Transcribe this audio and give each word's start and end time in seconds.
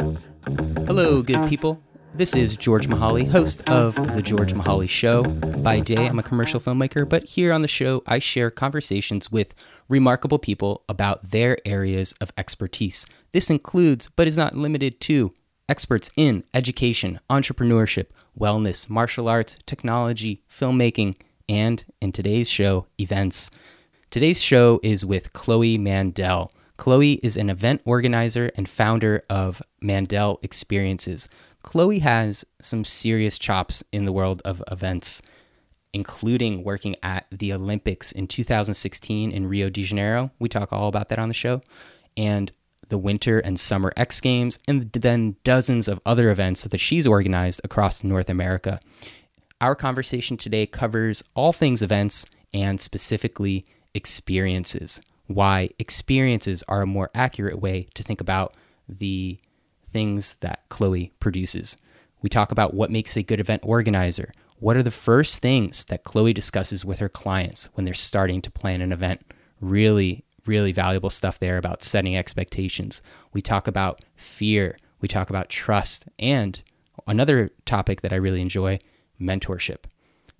Hello, 0.00 1.22
good 1.22 1.48
people. 1.48 1.82
This 2.14 2.34
is 2.34 2.56
George 2.56 2.88
Mihaly, 2.88 3.28
host 3.28 3.68
of 3.68 3.94
The 4.14 4.22
George 4.22 4.54
Mihaly 4.54 4.88
Show. 4.88 5.22
By 5.22 5.80
day, 5.80 6.06
I'm 6.06 6.18
a 6.18 6.22
commercial 6.22 6.60
filmmaker, 6.60 7.06
but 7.08 7.24
here 7.24 7.52
on 7.52 7.62
the 7.62 7.68
show, 7.68 8.02
I 8.06 8.18
share 8.18 8.50
conversations 8.50 9.30
with 9.30 9.54
remarkable 9.88 10.38
people 10.38 10.84
about 10.88 11.30
their 11.30 11.58
areas 11.66 12.14
of 12.20 12.32
expertise. 12.38 13.06
This 13.32 13.50
includes, 13.50 14.08
but 14.16 14.26
is 14.26 14.36
not 14.36 14.56
limited 14.56 15.00
to, 15.02 15.34
experts 15.68 16.10
in 16.16 16.42
education, 16.54 17.20
entrepreneurship, 17.28 18.06
wellness, 18.38 18.88
martial 18.88 19.28
arts, 19.28 19.58
technology, 19.66 20.42
filmmaking, 20.50 21.16
and 21.48 21.84
in 22.00 22.12
today's 22.12 22.48
show, 22.48 22.86
events. 22.98 23.50
Today's 24.10 24.40
show 24.40 24.80
is 24.82 25.04
with 25.04 25.34
Chloe 25.34 25.78
Mandell. 25.78 26.50
Chloe 26.78 27.14
is 27.24 27.36
an 27.36 27.50
event 27.50 27.82
organizer 27.84 28.50
and 28.54 28.68
founder 28.68 29.24
of 29.28 29.60
Mandell 29.82 30.42
Experiences. 30.42 31.28
Chloe 31.62 31.98
has 31.98 32.44
some 32.62 32.84
serious 32.84 33.36
chops 33.36 33.82
in 33.92 34.04
the 34.04 34.12
world 34.12 34.40
of 34.44 34.62
events, 34.70 35.20
including 35.92 36.62
working 36.62 36.94
at 37.02 37.26
the 37.32 37.52
Olympics 37.52 38.12
in 38.12 38.28
2016 38.28 39.32
in 39.32 39.46
Rio 39.48 39.68
de 39.68 39.82
Janeiro. 39.82 40.30
We 40.38 40.48
talk 40.48 40.72
all 40.72 40.88
about 40.88 41.08
that 41.08 41.18
on 41.18 41.28
the 41.28 41.34
show. 41.34 41.62
And 42.16 42.52
the 42.88 42.98
Winter 42.98 43.40
and 43.40 43.58
Summer 43.60 43.92
X 43.96 44.20
Games, 44.20 44.58
and 44.66 44.90
then 44.92 45.36
dozens 45.44 45.88
of 45.88 46.00
other 46.06 46.30
events 46.30 46.64
that 46.64 46.78
she's 46.78 47.06
organized 47.06 47.60
across 47.64 48.02
North 48.02 48.30
America. 48.30 48.80
Our 49.60 49.74
conversation 49.74 50.36
today 50.36 50.64
covers 50.64 51.22
all 51.34 51.52
things 51.52 51.82
events 51.82 52.24
and 52.54 52.80
specifically 52.80 53.66
experiences. 53.94 55.00
Why 55.28 55.70
experiences 55.78 56.62
are 56.68 56.82
a 56.82 56.86
more 56.86 57.10
accurate 57.14 57.60
way 57.60 57.88
to 57.94 58.02
think 58.02 58.20
about 58.20 58.54
the 58.88 59.38
things 59.92 60.36
that 60.40 60.68
Chloe 60.68 61.12
produces. 61.20 61.76
We 62.22 62.28
talk 62.28 62.52
about 62.52 62.74
what 62.74 62.90
makes 62.90 63.16
a 63.16 63.22
good 63.22 63.40
event 63.40 63.62
organizer. 63.64 64.32
What 64.58 64.76
are 64.76 64.82
the 64.82 64.90
first 64.90 65.40
things 65.40 65.84
that 65.84 66.04
Chloe 66.04 66.32
discusses 66.32 66.84
with 66.84 66.98
her 66.98 67.08
clients 67.08 67.68
when 67.74 67.84
they're 67.84 67.94
starting 67.94 68.42
to 68.42 68.50
plan 68.50 68.80
an 68.80 68.92
event? 68.92 69.24
Really, 69.60 70.24
really 70.46 70.72
valuable 70.72 71.10
stuff 71.10 71.38
there 71.38 71.58
about 71.58 71.82
setting 71.82 72.16
expectations. 72.16 73.02
We 73.32 73.40
talk 73.40 73.68
about 73.68 74.04
fear. 74.16 74.78
We 75.00 75.08
talk 75.08 75.30
about 75.30 75.48
trust. 75.48 76.06
And 76.18 76.60
another 77.06 77.50
topic 77.66 78.00
that 78.00 78.12
I 78.12 78.16
really 78.16 78.40
enjoy 78.40 78.78
mentorship. 79.20 79.84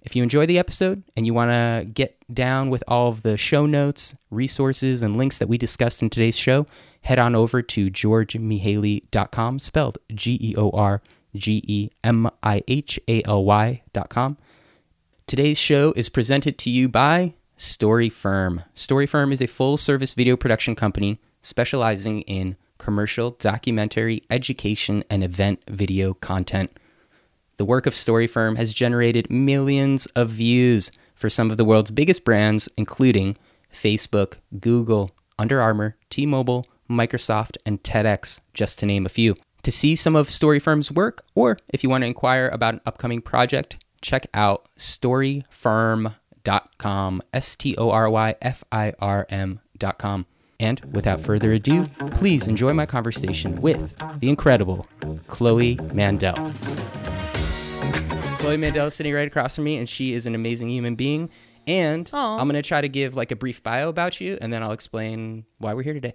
If 0.02 0.14
you 0.14 0.22
enjoy 0.22 0.46
the 0.46 0.58
episode 0.58 1.02
and 1.16 1.26
you 1.26 1.34
want 1.34 1.50
to 1.50 1.90
get 1.90 2.16
down 2.32 2.70
with 2.70 2.84
all 2.86 3.08
of 3.08 3.22
the 3.22 3.36
show 3.36 3.66
notes, 3.66 4.14
resources, 4.30 5.02
and 5.02 5.16
links 5.16 5.38
that 5.38 5.48
we 5.48 5.58
discussed 5.58 6.02
in 6.02 6.10
today's 6.10 6.36
show, 6.36 6.66
head 7.02 7.18
on 7.18 7.34
over 7.34 7.62
to 7.62 7.90
georgemihaly.com, 7.90 9.58
spelled 9.58 9.98
G 10.14 10.38
E 10.40 10.54
O 10.56 10.70
R 10.70 11.02
G 11.34 11.62
E 11.66 11.90
M 12.04 12.30
I 12.42 12.62
H 12.68 13.00
A 13.08 13.22
L 13.24 13.44
Y.com. 13.44 14.36
Today's 15.26 15.58
show 15.58 15.92
is 15.96 16.08
presented 16.08 16.58
to 16.58 16.70
you 16.70 16.88
by 16.88 17.34
Story 17.56 18.08
Firm. 18.08 18.62
Story 18.74 19.06
Firm 19.06 19.32
is 19.32 19.42
a 19.42 19.46
full 19.46 19.76
service 19.76 20.14
video 20.14 20.36
production 20.36 20.74
company 20.74 21.20
specializing 21.42 22.22
in 22.22 22.56
commercial, 22.78 23.32
documentary, 23.32 24.22
education, 24.30 25.04
and 25.10 25.24
event 25.24 25.60
video 25.68 26.14
content. 26.14 26.70
The 27.58 27.64
work 27.64 27.86
of 27.86 27.94
Story 27.94 28.26
Firm 28.28 28.54
has 28.54 28.72
generated 28.72 29.30
millions 29.30 30.06
of 30.14 30.30
views 30.30 30.92
for 31.16 31.28
some 31.28 31.50
of 31.50 31.56
the 31.56 31.64
world's 31.64 31.90
biggest 31.90 32.24
brands, 32.24 32.68
including 32.76 33.36
Facebook, 33.74 34.34
Google, 34.60 35.10
Under 35.40 35.60
Armour, 35.60 35.96
T 36.08 36.24
Mobile, 36.24 36.64
Microsoft, 36.88 37.56
and 37.66 37.82
TEDx, 37.82 38.42
just 38.54 38.78
to 38.78 38.86
name 38.86 39.04
a 39.04 39.08
few. 39.08 39.34
To 39.64 39.72
see 39.72 39.96
some 39.96 40.14
of 40.14 40.30
Story 40.30 40.60
Firm's 40.60 40.92
work, 40.92 41.24
or 41.34 41.58
if 41.70 41.82
you 41.82 41.90
want 41.90 42.02
to 42.02 42.06
inquire 42.06 42.46
about 42.46 42.74
an 42.74 42.80
upcoming 42.86 43.20
project, 43.20 43.84
check 44.02 44.28
out 44.34 44.68
storyfirm.com, 44.78 47.22
S 47.34 47.56
T 47.56 47.76
O 47.76 47.90
R 47.90 48.08
Y 48.08 48.36
F 48.40 48.62
I 48.70 48.92
R 49.00 49.26
M.com. 49.30 50.26
And 50.60 50.80
without 50.92 51.20
further 51.20 51.52
ado, 51.52 51.86
please 52.14 52.46
enjoy 52.46 52.72
my 52.72 52.86
conversation 52.86 53.60
with 53.60 53.96
the 54.20 54.28
incredible 54.28 54.86
Chloe 55.26 55.74
Mandell. 55.76 56.54
Chloe 58.38 58.56
Mandell 58.56 58.86
is 58.86 58.94
sitting 58.94 59.12
right 59.12 59.26
across 59.26 59.56
from 59.56 59.64
me, 59.64 59.76
and 59.76 59.88
she 59.88 60.14
is 60.14 60.26
an 60.26 60.34
amazing 60.34 60.70
human 60.70 60.94
being. 60.94 61.28
And 61.66 62.08
Aw. 62.14 62.38
I'm 62.38 62.48
going 62.48 62.60
to 62.60 62.66
try 62.66 62.80
to 62.80 62.88
give 62.88 63.14
like 63.14 63.30
a 63.30 63.36
brief 63.36 63.62
bio 63.62 63.90
about 63.90 64.20
you, 64.20 64.38
and 64.40 64.50
then 64.52 64.62
I'll 64.62 64.72
explain 64.72 65.44
why 65.58 65.74
we're 65.74 65.82
here 65.82 65.92
today. 65.92 66.14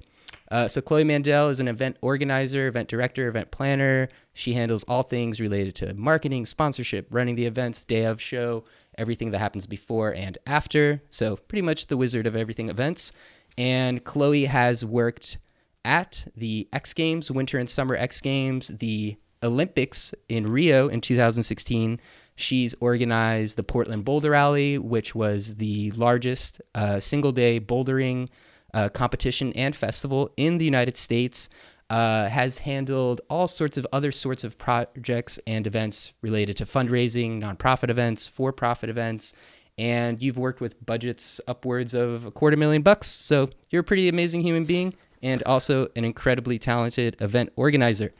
Uh, 0.49 0.67
so 0.67 0.81
Chloe 0.81 1.03
Mandell 1.03 1.51
is 1.51 1.59
an 1.59 1.67
event 1.67 1.97
organizer, 2.01 2.67
event 2.67 2.89
director, 2.89 3.27
event 3.27 3.51
planner. 3.51 4.07
She 4.33 4.53
handles 4.53 4.83
all 4.85 5.03
things 5.03 5.39
related 5.39 5.75
to 5.75 5.93
marketing, 5.93 6.45
sponsorship, 6.45 7.07
running 7.11 7.35
the 7.35 7.45
events, 7.45 7.83
day 7.83 8.05
of 8.05 8.19
show, 8.21 8.63
everything 8.97 9.31
that 9.31 9.39
happens 9.39 9.65
before 9.67 10.13
and 10.13 10.37
after. 10.47 11.01
So 11.11 11.35
pretty 11.35 11.61
much 11.61 11.87
the 11.87 11.97
wizard 11.97 12.25
of 12.25 12.35
everything 12.35 12.69
events. 12.69 13.13
And 13.57 14.03
Chloe 14.03 14.45
has 14.45 14.83
worked 14.83 15.37
at 15.85 16.25
the 16.35 16.67
X 16.73 16.93
Games, 16.93 17.29
Winter 17.29 17.57
and 17.57 17.69
Summer 17.69 17.95
X 17.95 18.21
Games, 18.21 18.69
the 18.69 19.17
Olympics 19.43 20.13
in 20.29 20.47
Rio 20.47 20.87
in 20.87 21.01
2016. 21.01 21.99
She's 22.35 22.75
organized 22.79 23.57
the 23.57 23.63
Portland 23.63 24.05
Boulder 24.05 24.31
Rally, 24.31 24.77
which 24.77 25.13
was 25.13 25.55
the 25.55 25.91
largest 25.91 26.61
uh, 26.73 26.99
single 26.99 27.31
day 27.31 27.59
bouldering 27.59 28.29
uh, 28.73 28.89
competition 28.89 29.53
and 29.53 29.75
festival 29.75 30.31
in 30.37 30.57
the 30.57 30.65
United 30.65 30.97
States. 30.97 31.49
Uh, 31.89 32.27
has 32.27 32.57
handled 32.57 33.21
all 33.29 33.47
sorts 33.47 33.77
of 33.77 33.85
other 33.93 34.11
sorts 34.11 34.43
of 34.43 34.57
projects 34.57 35.37
and 35.45 35.67
events 35.67 36.13
related 36.21 36.57
to 36.57 36.65
fundraising, 36.65 37.39
nonprofit 37.39 37.89
events, 37.89 38.25
for 38.25 38.51
profit 38.51 38.89
events, 38.89 39.33
and 39.77 40.21
you've 40.21 40.37
worked 40.37 40.61
with 40.61 40.83
budgets 40.85 41.39
upwards 41.47 41.93
of 41.93 42.25
a 42.25 42.31
quarter 42.31 42.57
million 42.57 42.81
bucks. 42.81 43.07
So 43.07 43.49
you're 43.69 43.81
a 43.81 43.83
pretty 43.83 44.09
amazing 44.09 44.41
human 44.41 44.63
being 44.63 44.95
and 45.21 45.43
also 45.43 45.87
an 45.95 46.03
incredibly 46.03 46.57
talented 46.57 47.15
event 47.21 47.51
organizer. 47.55 48.13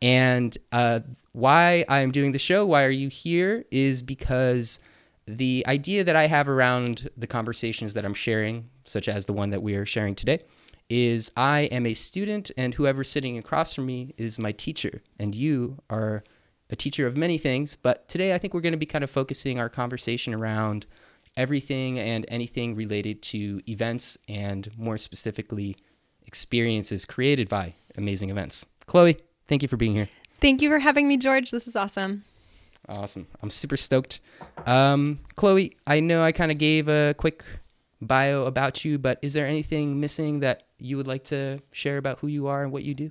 And 0.00 0.56
uh, 0.72 1.00
why 1.32 1.84
I'm 1.88 2.10
doing 2.10 2.32
the 2.32 2.38
show, 2.38 2.64
why 2.66 2.84
are 2.84 2.90
you 2.90 3.08
here, 3.08 3.64
is 3.70 4.02
because 4.02 4.80
the 5.26 5.64
idea 5.66 6.04
that 6.04 6.16
I 6.16 6.26
have 6.26 6.48
around 6.48 7.10
the 7.16 7.26
conversations 7.26 7.94
that 7.94 8.04
I'm 8.04 8.14
sharing, 8.14 8.68
such 8.84 9.08
as 9.08 9.26
the 9.26 9.32
one 9.32 9.50
that 9.50 9.62
we 9.62 9.74
are 9.74 9.86
sharing 9.86 10.14
today, 10.14 10.40
is 10.88 11.30
I 11.36 11.62
am 11.62 11.84
a 11.84 11.94
student, 11.94 12.50
and 12.56 12.72
whoever's 12.74 13.10
sitting 13.10 13.36
across 13.36 13.74
from 13.74 13.86
me 13.86 14.14
is 14.16 14.38
my 14.38 14.52
teacher. 14.52 15.02
And 15.18 15.34
you 15.34 15.78
are 15.90 16.22
a 16.70 16.76
teacher 16.76 17.06
of 17.06 17.16
many 17.16 17.38
things. 17.38 17.76
But 17.76 18.08
today, 18.08 18.34
I 18.34 18.38
think 18.38 18.54
we're 18.54 18.60
going 18.60 18.72
to 18.72 18.78
be 18.78 18.86
kind 18.86 19.04
of 19.04 19.10
focusing 19.10 19.58
our 19.58 19.68
conversation 19.68 20.32
around 20.32 20.86
everything 21.36 21.98
and 21.98 22.24
anything 22.28 22.74
related 22.74 23.22
to 23.22 23.60
events 23.68 24.18
and 24.28 24.70
more 24.76 24.98
specifically, 24.98 25.76
experiences 26.26 27.04
created 27.04 27.48
by 27.48 27.74
amazing 27.96 28.30
events. 28.30 28.66
Chloe, 28.86 29.18
thank 29.48 29.62
you 29.62 29.68
for 29.68 29.76
being 29.76 29.94
here. 29.94 30.08
Thank 30.40 30.62
you 30.62 30.68
for 30.68 30.78
having 30.78 31.08
me, 31.08 31.16
George. 31.16 31.50
This 31.50 31.66
is 31.66 31.74
awesome. 31.74 32.22
Awesome. 32.88 33.26
I'm 33.42 33.50
super 33.50 33.76
stoked. 33.76 34.20
Um, 34.66 35.18
Chloe, 35.36 35.76
I 35.86 36.00
know 36.00 36.22
I 36.22 36.32
kind 36.32 36.52
of 36.52 36.58
gave 36.58 36.88
a 36.88 37.14
quick 37.18 37.44
bio 38.00 38.44
about 38.44 38.84
you, 38.84 38.98
but 38.98 39.18
is 39.22 39.34
there 39.34 39.46
anything 39.46 40.00
missing 40.00 40.40
that 40.40 40.64
you 40.78 40.96
would 40.96 41.06
like 41.06 41.24
to 41.24 41.60
share 41.72 41.98
about 41.98 42.20
who 42.20 42.28
you 42.28 42.46
are 42.46 42.62
and 42.62 42.72
what 42.72 42.84
you 42.84 42.94
do? 42.94 43.10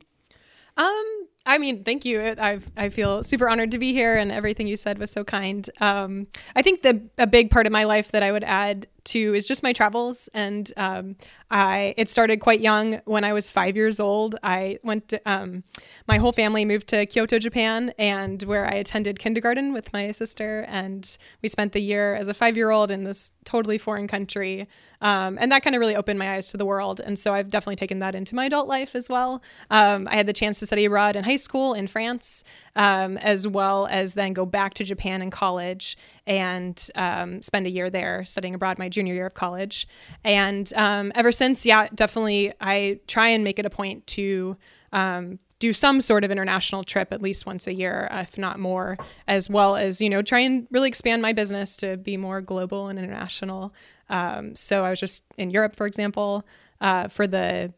Um, 0.77 1.27
I 1.45 1.57
mean, 1.57 1.83
thank 1.83 2.05
you. 2.05 2.35
I've, 2.37 2.69
I 2.75 2.89
feel 2.89 3.23
super 3.23 3.49
honored 3.49 3.71
to 3.71 3.77
be 3.77 3.93
here, 3.93 4.17
and 4.17 4.31
everything 4.31 4.67
you 4.67 4.77
said 4.77 4.99
was 4.99 5.11
so 5.11 5.23
kind. 5.23 5.69
Um, 5.79 6.27
I 6.55 6.61
think 6.61 6.81
the 6.81 7.01
a 7.17 7.27
big 7.27 7.51
part 7.51 7.65
of 7.65 7.71
my 7.71 7.83
life 7.83 8.11
that 8.11 8.23
I 8.23 8.31
would 8.31 8.43
add 8.43 8.87
to 9.07 9.33
is 9.33 9.45
just 9.45 9.63
my 9.63 9.73
travels, 9.73 10.29
and 10.33 10.71
um, 10.77 11.15
I 11.49 11.93
it 11.97 12.09
started 12.09 12.39
quite 12.39 12.61
young. 12.61 13.01
When 13.05 13.23
I 13.23 13.33
was 13.33 13.49
five 13.49 13.75
years 13.75 13.99
old, 13.99 14.35
I 14.43 14.79
went. 14.83 15.09
To, 15.09 15.21
um, 15.29 15.63
my 16.07 16.17
whole 16.17 16.31
family 16.31 16.65
moved 16.65 16.87
to 16.89 17.05
Kyoto, 17.05 17.39
Japan, 17.39 17.93
and 17.97 18.41
where 18.43 18.65
I 18.65 18.75
attended 18.75 19.19
kindergarten 19.19 19.73
with 19.73 19.91
my 19.93 20.11
sister, 20.11 20.65
and 20.67 21.17
we 21.41 21.49
spent 21.49 21.73
the 21.73 21.81
year 21.81 22.15
as 22.15 22.27
a 22.27 22.33
five 22.33 22.55
year 22.55 22.71
old 22.71 22.91
in 22.91 23.03
this 23.03 23.31
totally 23.45 23.77
foreign 23.77 24.07
country. 24.07 24.67
Um, 25.01 25.37
and 25.39 25.51
that 25.51 25.63
kind 25.63 25.75
of 25.75 25.79
really 25.79 25.95
opened 25.95 26.17
my 26.17 26.33
eyes 26.33 26.49
to 26.51 26.57
the 26.57 26.65
world. 26.65 26.99
And 26.99 27.17
so 27.19 27.33
I've 27.33 27.49
definitely 27.49 27.75
taken 27.75 27.99
that 27.99 28.15
into 28.15 28.33
my 28.33 28.45
adult 28.45 28.67
life 28.67 28.95
as 28.95 29.09
well. 29.09 29.41
Um, 29.69 30.07
I 30.07 30.15
had 30.15 30.25
the 30.25 30.33
chance 30.33 30.59
to 30.59 30.65
study 30.65 30.85
abroad 30.85 31.15
in 31.15 31.23
high 31.23 31.35
school 31.35 31.73
in 31.73 31.87
France, 31.87 32.43
um, 32.77 33.17
as 33.17 33.47
well 33.47 33.87
as 33.87 34.13
then 34.13 34.31
go 34.33 34.45
back 34.45 34.75
to 34.75 34.83
Japan 34.83 35.21
in 35.21 35.31
college 35.31 35.97
and 36.25 36.89
um, 36.95 37.41
spend 37.41 37.65
a 37.65 37.69
year 37.69 37.89
there 37.89 38.23
studying 38.23 38.53
abroad 38.53 38.77
my 38.77 38.87
junior 38.87 39.13
year 39.13 39.25
of 39.25 39.33
college. 39.33 39.87
And 40.23 40.71
um, 40.75 41.11
ever 41.15 41.31
since, 41.31 41.65
yeah, 41.65 41.87
definitely, 41.93 42.53
I 42.61 42.99
try 43.07 43.29
and 43.29 43.43
make 43.43 43.57
it 43.57 43.65
a 43.65 43.69
point 43.69 44.05
to 44.07 44.55
um, 44.93 45.39
do 45.59 45.73
some 45.73 46.01
sort 46.01 46.23
of 46.23 46.29
international 46.29 46.83
trip 46.83 47.11
at 47.11 47.19
least 47.19 47.47
once 47.47 47.65
a 47.65 47.73
year, 47.73 48.07
if 48.11 48.37
not 48.37 48.59
more, 48.59 48.95
as 49.27 49.49
well 49.49 49.75
as, 49.75 49.99
you 49.99 50.07
know, 50.07 50.21
try 50.21 50.39
and 50.39 50.67
really 50.69 50.87
expand 50.87 51.19
my 51.21 51.33
business 51.33 51.75
to 51.77 51.97
be 51.97 52.15
more 52.15 52.41
global 52.41 52.89
and 52.89 52.99
international. 52.99 53.73
Um, 54.09 54.55
so 54.55 54.85
I 54.85 54.91
was 54.91 54.99
just 54.99 55.23
in 55.35 55.49
Europe, 55.49 55.75
for 55.75 55.87
example, 55.87 56.45
uh, 56.79 57.07
for 57.07 57.25
the 57.25 57.73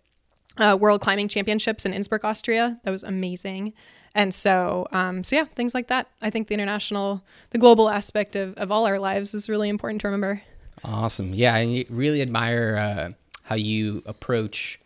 uh, 0.57 0.77
World 0.77 0.99
Climbing 0.99 1.29
Championships 1.29 1.85
in 1.85 1.93
Innsbruck, 1.93 2.25
Austria. 2.25 2.81
That 2.83 2.91
was 2.91 3.05
amazing. 3.05 3.71
And 4.15 4.33
so, 4.33 4.87
um, 4.91 5.23
so 5.23 5.35
yeah, 5.35 5.45
things 5.55 5.73
like 5.73 5.87
that. 5.87 6.07
I 6.21 6.29
think 6.29 6.47
the 6.47 6.53
international, 6.53 7.23
the 7.51 7.57
global 7.57 7.89
aspect 7.89 8.35
of, 8.35 8.55
of 8.57 8.71
all 8.71 8.85
our 8.85 8.99
lives 8.99 9.33
is 9.33 9.49
really 9.49 9.69
important 9.69 10.01
to 10.01 10.07
remember. 10.07 10.41
Awesome. 10.83 11.33
Yeah, 11.33 11.53
I 11.55 11.85
really 11.89 12.21
admire 12.21 12.77
uh, 12.77 13.09
how 13.43 13.55
you 13.55 14.01
approach 14.05 14.79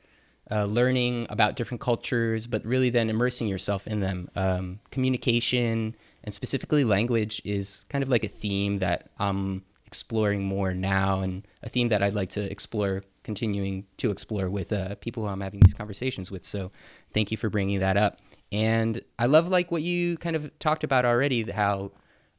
uh, 0.52 0.66
learning 0.66 1.28
about 1.30 1.56
different 1.56 1.82
cultures, 1.82 2.48
but 2.48 2.66
really 2.66 2.90
then 2.90 3.10
immersing 3.10 3.48
yourself 3.48 3.88
in 3.88 4.00
them. 4.00 4.30
Um, 4.36 4.80
communication 4.92 5.96
and 6.24 6.34
specifically 6.34 6.84
language 6.84 7.42
is 7.46 7.86
kind 7.90 8.04
of 8.04 8.10
like 8.10 8.24
a 8.24 8.28
theme 8.30 8.78
that 8.78 9.10
I'm 9.20 9.64
exploring 9.86 10.44
more 10.44 10.74
now, 10.74 11.22
and 11.22 11.48
a 11.62 11.70
theme 11.70 11.90
that 11.90 12.02
I'd 12.02 12.14
like 12.14 12.30
to 12.30 12.52
explore, 12.52 13.04
continuing 13.24 13.86
to 13.98 14.10
explore 14.10 14.50
with 14.50 14.74
uh, 14.74 14.96
people 14.96 15.24
who 15.24 15.30
I'm 15.30 15.42
having 15.42 15.60
these 15.60 15.74
conversations 15.74 16.32
with. 16.32 16.44
So, 16.46 16.72
thank 17.14 17.30
you 17.30 17.38
for 17.38 17.50
bringing 17.50 17.80
that 17.80 17.96
up. 17.96 18.20
And 18.54 19.02
I 19.18 19.26
love 19.26 19.50
like 19.50 19.72
what 19.72 19.82
you 19.82 20.16
kind 20.18 20.36
of 20.36 20.58
talked 20.60 20.84
about 20.84 21.06
already, 21.06 21.42
how 21.52 21.92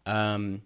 um, 0.07 0.63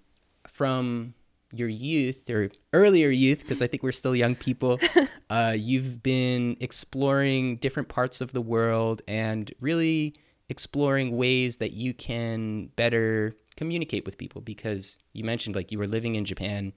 from 0.46 1.14
your 1.52 1.70
youth 1.70 2.28
or 2.28 2.50
earlier 2.74 3.08
youth, 3.08 3.40
because 3.40 3.62
I 3.62 3.66
think 3.66 3.82
we're 3.82 3.92
still 3.92 4.14
young 4.14 4.34
people, 4.34 4.78
uh, 5.30 5.54
you've 5.56 6.02
been 6.02 6.58
exploring 6.60 7.56
different 7.56 7.88
parts 7.88 8.20
of 8.20 8.34
the 8.34 8.42
world 8.42 9.00
and 9.08 9.50
really 9.58 10.14
exploring 10.50 11.16
ways 11.16 11.56
that 11.56 11.72
you 11.72 11.94
can 11.94 12.66
better 12.76 13.34
communicate 13.56 14.04
with 14.04 14.18
people. 14.18 14.42
Because 14.42 14.98
you 15.14 15.24
mentioned 15.24 15.56
like 15.56 15.72
you 15.72 15.78
were 15.78 15.86
living 15.86 16.16
in 16.16 16.26
Japan, 16.26 16.74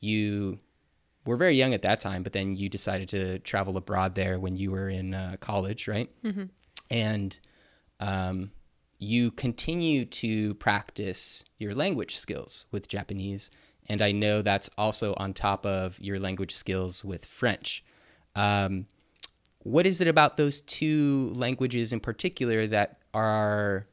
you 0.00 0.58
were 1.24 1.36
very 1.36 1.56
young 1.56 1.72
at 1.72 1.80
that 1.80 1.98
time, 1.98 2.22
but 2.22 2.34
then 2.34 2.56
you 2.56 2.68
decided 2.68 3.08
to 3.08 3.38
travel 3.38 3.78
abroad 3.78 4.14
there 4.16 4.38
when 4.38 4.58
you 4.58 4.70
were 4.70 4.90
in 4.90 5.14
uh, 5.14 5.36
college, 5.40 5.88
right? 5.88 6.10
Mm-hmm. 6.22 6.44
And 6.90 7.38
um, 8.02 8.50
you 8.98 9.30
continue 9.30 10.04
to 10.04 10.54
practice 10.54 11.44
your 11.58 11.74
language 11.74 12.16
skills 12.16 12.66
with 12.72 12.88
Japanese 12.88 13.50
and 13.88 14.00
I 14.00 14.12
know 14.12 14.42
that's 14.42 14.70
also 14.78 15.14
on 15.16 15.34
top 15.34 15.66
of 15.66 15.98
your 16.00 16.18
language 16.18 16.54
skills 16.54 17.04
with 17.04 17.24
French. 17.24 17.84
Um, 18.34 18.86
what 19.60 19.86
is 19.86 20.00
it 20.00 20.08
about 20.08 20.36
those 20.36 20.60
two 20.60 21.32
languages 21.34 21.92
in 21.92 22.00
particular 22.00 22.66
that 22.68 22.98
are 23.14 23.86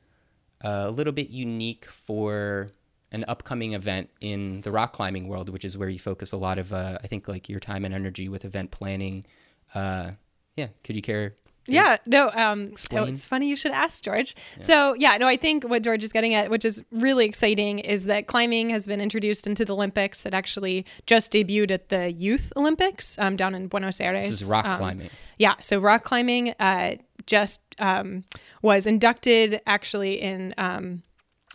uh, 0.64 0.86
a 0.88 0.92
little 0.92 1.14
bit 1.14 1.30
unique 1.30 1.86
for 1.86 2.70
an 3.12 3.26
upcoming 3.28 3.74
event 3.74 4.10
in 4.22 4.62
the 4.62 4.72
rock 4.72 4.94
climbing 4.94 5.28
world, 5.28 5.50
which 5.50 5.66
is 5.66 5.78
where 5.78 5.90
you 5.90 6.00
focus 6.00 6.32
a 6.32 6.38
lot 6.38 6.60
of, 6.60 6.72
uh, 6.72 7.00
I 7.04 7.08
think, 7.08 7.28
like 7.28 7.50
your 7.50 7.60
time 7.60 7.86
and 7.86 7.94
energy 7.94 8.30
with 8.30 8.46
event 8.46 8.72
planning? 8.72 9.26
Uh, 9.74 10.12
yeah, 10.56 10.68
could 10.84 10.96
you 10.96 11.02
care 11.02 11.36
yeah, 11.70 11.98
no, 12.06 12.30
um, 12.34 12.74
oh, 12.92 13.04
it's 13.04 13.26
funny 13.26 13.48
you 13.48 13.56
should 13.56 13.72
ask 13.72 14.04
George. 14.04 14.36
Yeah. 14.58 14.64
So, 14.64 14.94
yeah, 14.96 15.18
no, 15.18 15.28
I 15.28 15.38
think 15.38 15.64
what 15.64 15.84
George 15.84 16.04
is 16.04 16.12
getting 16.12 16.34
at, 16.34 16.50
which 16.50 16.66
is 16.66 16.84
really 16.92 17.26
exciting, 17.26 17.80
is 17.80 18.06
that 18.06 18.28
climbing 18.28 18.70
has 18.70 18.88
been 18.88 19.02
introduced 19.02 19.48
into 19.48 19.66
the 19.66 19.74
Olympics. 19.74 20.26
It 20.26 20.34
actually 20.34 20.86
just 21.06 21.32
debuted 21.32 21.72
at 21.72 21.90
the 21.90 22.12
Youth 22.12 22.52
Olympics 22.56 23.18
um, 23.20 23.36
down 23.36 23.56
in 23.56 23.68
Buenos 23.68 24.00
Aires. 24.02 24.30
This 24.30 24.42
is 24.42 24.50
rock 24.50 24.66
um, 24.66 24.78
climbing. 24.78 25.10
Yeah, 25.38 25.56
so 25.62 25.80
rock 25.80 26.04
climbing 26.04 26.56
uh, 26.60 26.96
just 27.26 27.62
um, 27.80 28.24
was 28.62 28.88
inducted 28.88 29.62
actually 29.66 30.22
in 30.22 30.54
um, 30.58 31.04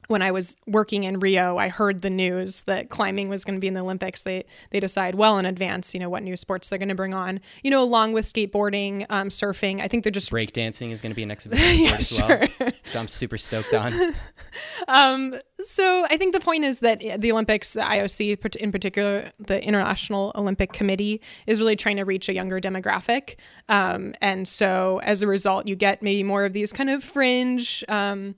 when 0.08 0.22
I 0.22 0.30
was 0.30 0.56
working 0.66 1.04
in 1.04 1.20
Rio, 1.20 1.56
I 1.56 1.68
heard 1.68 2.02
the 2.02 2.10
news 2.10 2.62
that 2.62 2.90
climbing 2.90 3.28
was 3.28 3.44
going 3.44 3.54
to 3.54 3.60
be 3.60 3.68
in 3.68 3.74
the 3.74 3.80
Olympics. 3.80 4.22
They 4.22 4.44
they 4.70 4.80
decide 4.80 5.14
well 5.14 5.38
in 5.38 5.46
advance, 5.46 5.94
you 5.94 6.00
know, 6.00 6.08
what 6.08 6.22
new 6.22 6.36
sports 6.36 6.68
they're 6.68 6.78
going 6.78 6.88
to 6.88 6.94
bring 6.94 7.14
on. 7.14 7.40
You 7.62 7.70
know, 7.70 7.82
along 7.82 8.12
with 8.12 8.24
skateboarding, 8.24 9.06
um, 9.08 9.28
surfing. 9.28 9.80
I 9.80 9.88
think 9.88 10.04
they're 10.04 10.10
just 10.10 10.30
breakdancing 10.30 10.90
is 10.90 11.00
going 11.00 11.12
to 11.12 11.16
be 11.16 11.22
an 11.22 11.30
exhibition 11.34 11.84
yeah, 11.84 11.96
as 11.96 12.08
sure. 12.08 12.48
well. 12.60 12.70
So 12.84 13.00
I'm 13.00 13.08
super 13.08 13.38
stoked 13.38 13.74
on. 13.74 14.14
um, 14.88 15.34
so 15.60 16.06
I 16.10 16.16
think 16.16 16.34
the 16.34 16.40
point 16.40 16.64
is 16.64 16.80
that 16.80 17.00
the 17.18 17.32
Olympics, 17.32 17.72
the 17.72 17.80
IOC 17.80 18.56
in 18.56 18.72
particular, 18.72 19.32
the 19.38 19.62
International 19.62 20.32
Olympic 20.34 20.72
Committee, 20.72 21.20
is 21.46 21.58
really 21.58 21.76
trying 21.76 21.96
to 21.96 22.04
reach 22.04 22.28
a 22.28 22.34
younger 22.34 22.60
demographic, 22.60 23.36
um, 23.68 24.14
and 24.20 24.46
so 24.46 25.00
as 25.04 25.22
a 25.22 25.26
result, 25.26 25.66
you 25.66 25.76
get 25.76 26.02
maybe 26.02 26.22
more 26.22 26.44
of 26.44 26.52
these 26.52 26.72
kind 26.72 26.90
of 26.90 27.02
fringe. 27.02 27.84
Um, 27.88 28.34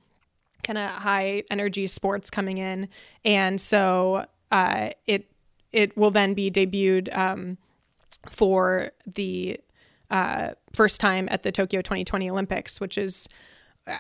kind 0.67 0.79
of 0.79 0.91
high 0.91 1.45
energy 1.51 1.87
sports 1.87 2.31
coming 2.31 2.59
in, 2.59 2.89
and 3.25 3.61
so 3.61 4.27
uh, 4.51 4.91
it 5.07 5.31
it 5.73 5.97
will 5.97 6.11
then 6.11 6.35
be 6.35 6.51
debuted 6.51 7.15
um, 7.17 7.59
for 8.31 8.91
the 9.07 9.61
uh, 10.11 10.51
first 10.73 11.01
time 11.01 11.29
at 11.31 11.43
the 11.43 11.53
Tokyo 11.53 11.81
2020 11.83 12.31
Olympics, 12.31 12.81
which 12.81 12.99
is 12.99 13.29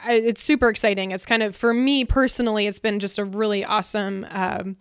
it's 0.06 0.42
super 0.42 0.68
exciting. 0.68 1.12
It's 1.12 1.26
kind 1.26 1.42
of 1.42 1.54
for 1.54 1.72
me 1.72 2.04
personally, 2.04 2.66
it's 2.66 2.78
been 2.78 2.98
just 2.98 3.18
a 3.18 3.24
really 3.24 3.64
awesome. 3.64 4.26
Um, 4.30 4.76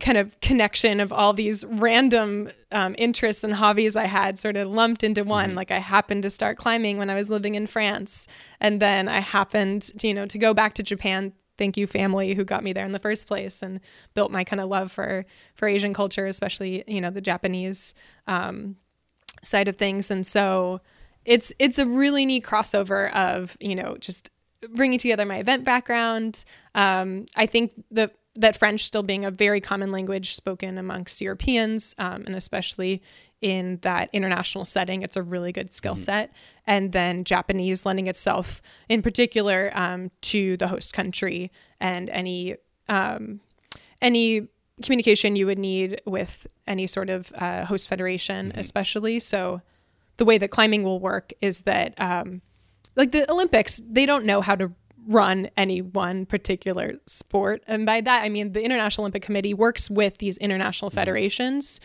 kind 0.00 0.18
of 0.18 0.38
connection 0.40 0.98
of 0.98 1.12
all 1.12 1.32
these 1.32 1.64
random 1.64 2.50
um, 2.72 2.94
interests 2.98 3.44
and 3.44 3.54
hobbies 3.54 3.94
I 3.94 4.06
had 4.06 4.38
sort 4.38 4.56
of 4.56 4.68
lumped 4.68 5.04
into 5.04 5.22
one. 5.22 5.50
Mm-hmm. 5.50 5.56
Like 5.56 5.70
I 5.70 5.78
happened 5.78 6.24
to 6.24 6.30
start 6.30 6.56
climbing 6.56 6.98
when 6.98 7.10
I 7.10 7.14
was 7.14 7.30
living 7.30 7.54
in 7.54 7.66
France, 7.66 8.26
and 8.60 8.80
then 8.80 9.08
I 9.08 9.20
happened, 9.20 9.82
to, 9.98 10.08
you 10.08 10.14
know, 10.14 10.26
to 10.26 10.38
go 10.38 10.52
back 10.52 10.74
to 10.74 10.82
Japan. 10.82 11.32
Thank 11.56 11.76
you, 11.76 11.86
family, 11.86 12.34
who 12.34 12.44
got 12.44 12.64
me 12.64 12.72
there 12.72 12.84
in 12.84 12.90
the 12.90 12.98
first 12.98 13.28
place 13.28 13.62
and 13.62 13.78
built 14.14 14.32
my 14.32 14.42
kind 14.42 14.60
of 14.60 14.68
love 14.68 14.90
for 14.90 15.24
for 15.54 15.68
Asian 15.68 15.94
culture, 15.94 16.26
especially 16.26 16.82
you 16.88 17.00
know 17.00 17.10
the 17.10 17.20
Japanese 17.20 17.94
um, 18.26 18.76
side 19.42 19.68
of 19.68 19.76
things. 19.76 20.10
And 20.10 20.26
so 20.26 20.80
it's 21.24 21.52
it's 21.60 21.78
a 21.78 21.86
really 21.86 22.26
neat 22.26 22.44
crossover 22.44 23.12
of 23.12 23.56
you 23.60 23.76
know 23.76 23.96
just 23.98 24.30
bringing 24.70 24.98
together 24.98 25.24
my 25.24 25.38
event 25.38 25.64
background. 25.64 26.44
Um, 26.74 27.26
I 27.36 27.46
think 27.46 27.72
the 27.92 28.10
that 28.36 28.56
French 28.56 28.84
still 28.84 29.02
being 29.02 29.24
a 29.24 29.30
very 29.30 29.60
common 29.60 29.92
language 29.92 30.34
spoken 30.34 30.78
amongst 30.78 31.20
Europeans, 31.20 31.94
um, 31.98 32.24
and 32.26 32.34
especially 32.34 33.02
in 33.40 33.78
that 33.82 34.08
international 34.12 34.64
setting, 34.64 35.02
it's 35.02 35.16
a 35.16 35.22
really 35.22 35.52
good 35.52 35.72
skill 35.72 35.94
mm-hmm. 35.94 36.00
set. 36.00 36.32
And 36.66 36.92
then 36.92 37.24
Japanese 37.24 37.84
lending 37.84 38.06
itself, 38.06 38.62
in 38.88 39.02
particular, 39.02 39.70
um, 39.74 40.10
to 40.22 40.56
the 40.56 40.68
host 40.68 40.94
country 40.94 41.52
and 41.80 42.08
any 42.10 42.56
um, 42.88 43.40
any 44.00 44.48
communication 44.82 45.36
you 45.36 45.46
would 45.46 45.58
need 45.58 46.00
with 46.04 46.46
any 46.66 46.86
sort 46.86 47.08
of 47.08 47.32
uh, 47.36 47.64
host 47.64 47.88
federation, 47.88 48.48
mm-hmm. 48.48 48.58
especially. 48.58 49.20
So, 49.20 49.62
the 50.16 50.24
way 50.24 50.38
that 50.38 50.50
climbing 50.50 50.82
will 50.82 51.00
work 51.00 51.32
is 51.40 51.62
that, 51.62 51.94
um, 51.98 52.40
like 52.96 53.12
the 53.12 53.30
Olympics, 53.30 53.80
they 53.84 54.06
don't 54.06 54.24
know 54.24 54.40
how 54.40 54.54
to 54.54 54.72
run 55.06 55.50
any 55.56 55.82
one 55.82 56.26
particular 56.26 56.94
sport. 57.06 57.62
And 57.66 57.86
by 57.86 58.00
that, 58.00 58.22
I 58.22 58.28
mean 58.28 58.52
the 58.52 58.64
International 58.64 59.04
Olympic 59.04 59.22
Committee 59.22 59.54
works 59.54 59.90
with 59.90 60.18
these 60.18 60.38
international 60.38 60.90
mm-hmm. 60.90 60.98
federations 60.98 61.80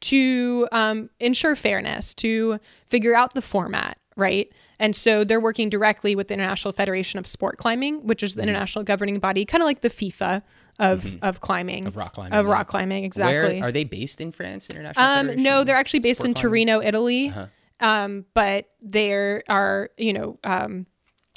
to 0.00 0.68
um, 0.72 1.10
ensure 1.20 1.54
fairness, 1.54 2.12
to 2.14 2.58
figure 2.86 3.14
out 3.14 3.34
the 3.34 3.42
format, 3.42 3.98
right? 4.16 4.52
And 4.78 4.96
so 4.96 5.22
they're 5.22 5.40
working 5.40 5.70
directly 5.70 6.16
with 6.16 6.28
the 6.28 6.34
International 6.34 6.72
Federation 6.72 7.18
of 7.20 7.26
Sport 7.26 7.56
Climbing, 7.56 8.04
which 8.06 8.22
is 8.22 8.34
the 8.34 8.42
mm-hmm. 8.42 8.50
international 8.50 8.84
governing 8.84 9.20
body, 9.20 9.44
kind 9.44 9.62
of 9.62 9.66
like 9.66 9.80
the 9.80 9.90
FIFA 9.90 10.42
of 10.78 11.02
mm-hmm. 11.02 11.24
of 11.24 11.40
climbing 11.40 11.86
of 11.86 11.96
rock 11.96 12.14
climbing 12.14 12.32
of 12.32 12.46
rock 12.46 12.66
climbing 12.66 13.04
exactly. 13.04 13.60
Where, 13.60 13.68
are 13.68 13.72
they 13.72 13.84
based 13.84 14.20
in 14.20 14.32
France? 14.32 14.70
International? 14.70 15.06
Um, 15.06 15.42
no, 15.42 15.64
they're 15.64 15.76
actually 15.76 16.00
based 16.00 16.24
in 16.24 16.34
climbing? 16.34 16.66
Torino, 16.66 16.82
Italy. 16.82 17.28
Uh-huh. 17.28 17.46
Um, 17.80 18.24
but 18.34 18.66
there 18.80 19.44
are 19.48 19.90
you 19.96 20.12
know 20.12 20.38
um, 20.44 20.86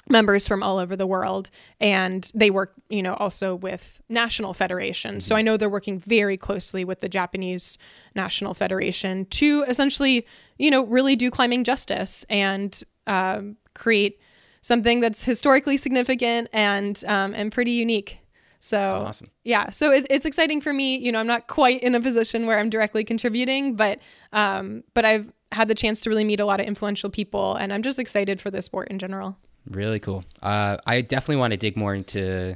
members 0.07 0.47
from 0.47 0.62
all 0.62 0.77
over 0.77 0.95
the 0.95 1.07
world 1.07 1.50
and 1.79 2.31
they 2.35 2.50
work 2.50 2.74
you 2.89 3.01
know 3.01 3.15
also 3.15 3.55
with 3.55 4.01
national 4.07 4.53
federations 4.53 5.24
mm-hmm. 5.24 5.27
so 5.27 5.35
i 5.35 5.41
know 5.41 5.57
they're 5.57 5.69
working 5.69 6.00
very 6.00 6.38
closely 6.38 6.85
with 6.85 7.00
the 7.00 7.09
japanese 7.09 7.77
national 8.15 8.53
federation 8.53 9.25
to 9.25 9.65
essentially 9.67 10.25
you 10.57 10.69
know 10.69 10.85
really 10.85 11.15
do 11.15 11.31
climbing 11.31 11.63
justice 11.63 12.25
and 12.29 12.83
um, 13.07 13.55
create 13.74 14.19
something 14.62 15.00
that's 15.00 15.24
historically 15.24 15.77
significant 15.77 16.50
and 16.53 17.03
um, 17.07 17.33
and 17.33 17.51
pretty 17.51 17.71
unique 17.71 18.19
so 18.65 18.81
awesome. 18.81 19.29
yeah, 19.43 19.69
so 19.69 19.91
it, 19.91 20.07
it's 20.09 20.25
exciting 20.25 20.59
for 20.59 20.74
me. 20.74 20.97
You 20.97 21.12
know, 21.12 21.19
I'm 21.19 21.27
not 21.27 21.45
quite 21.45 21.83
in 21.83 21.93
a 21.93 22.01
position 22.01 22.47
where 22.47 22.57
I'm 22.57 22.71
directly 22.71 23.03
contributing, 23.03 23.75
but 23.75 24.00
um, 24.33 24.83
but 24.95 25.05
I've 25.05 25.31
had 25.51 25.67
the 25.67 25.75
chance 25.75 26.01
to 26.01 26.09
really 26.09 26.24
meet 26.24 26.39
a 26.39 26.45
lot 26.45 26.59
of 26.59 26.65
influential 26.65 27.12
people, 27.12 27.55
and 27.55 27.71
I'm 27.71 27.83
just 27.83 28.00
excited 28.00 28.41
for 28.41 28.50
the 28.50 28.63
sport 28.63 28.88
in 28.88 28.97
general. 28.97 29.38
Really 29.69 30.00
cool. 30.00 30.24
Uh, 30.41 30.77
I 30.86 31.01
definitely 31.01 31.38
want 31.38 31.51
to 31.51 31.57
dig 31.57 31.75
more 31.75 31.95
into 31.95 32.55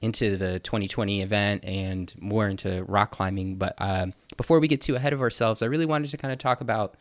into 0.00 0.36
the 0.36 0.58
2020 0.60 1.20
event 1.20 1.64
and 1.64 2.14
more 2.18 2.48
into 2.48 2.82
rock 2.84 3.10
climbing. 3.10 3.56
But 3.56 3.74
um, 3.78 4.14
before 4.36 4.58
we 4.58 4.66
get 4.66 4.80
too 4.80 4.96
ahead 4.96 5.12
of 5.12 5.20
ourselves, 5.20 5.62
I 5.62 5.66
really 5.66 5.86
wanted 5.86 6.10
to 6.10 6.16
kind 6.16 6.32
of 6.32 6.38
talk 6.38 6.62
about 6.62 6.96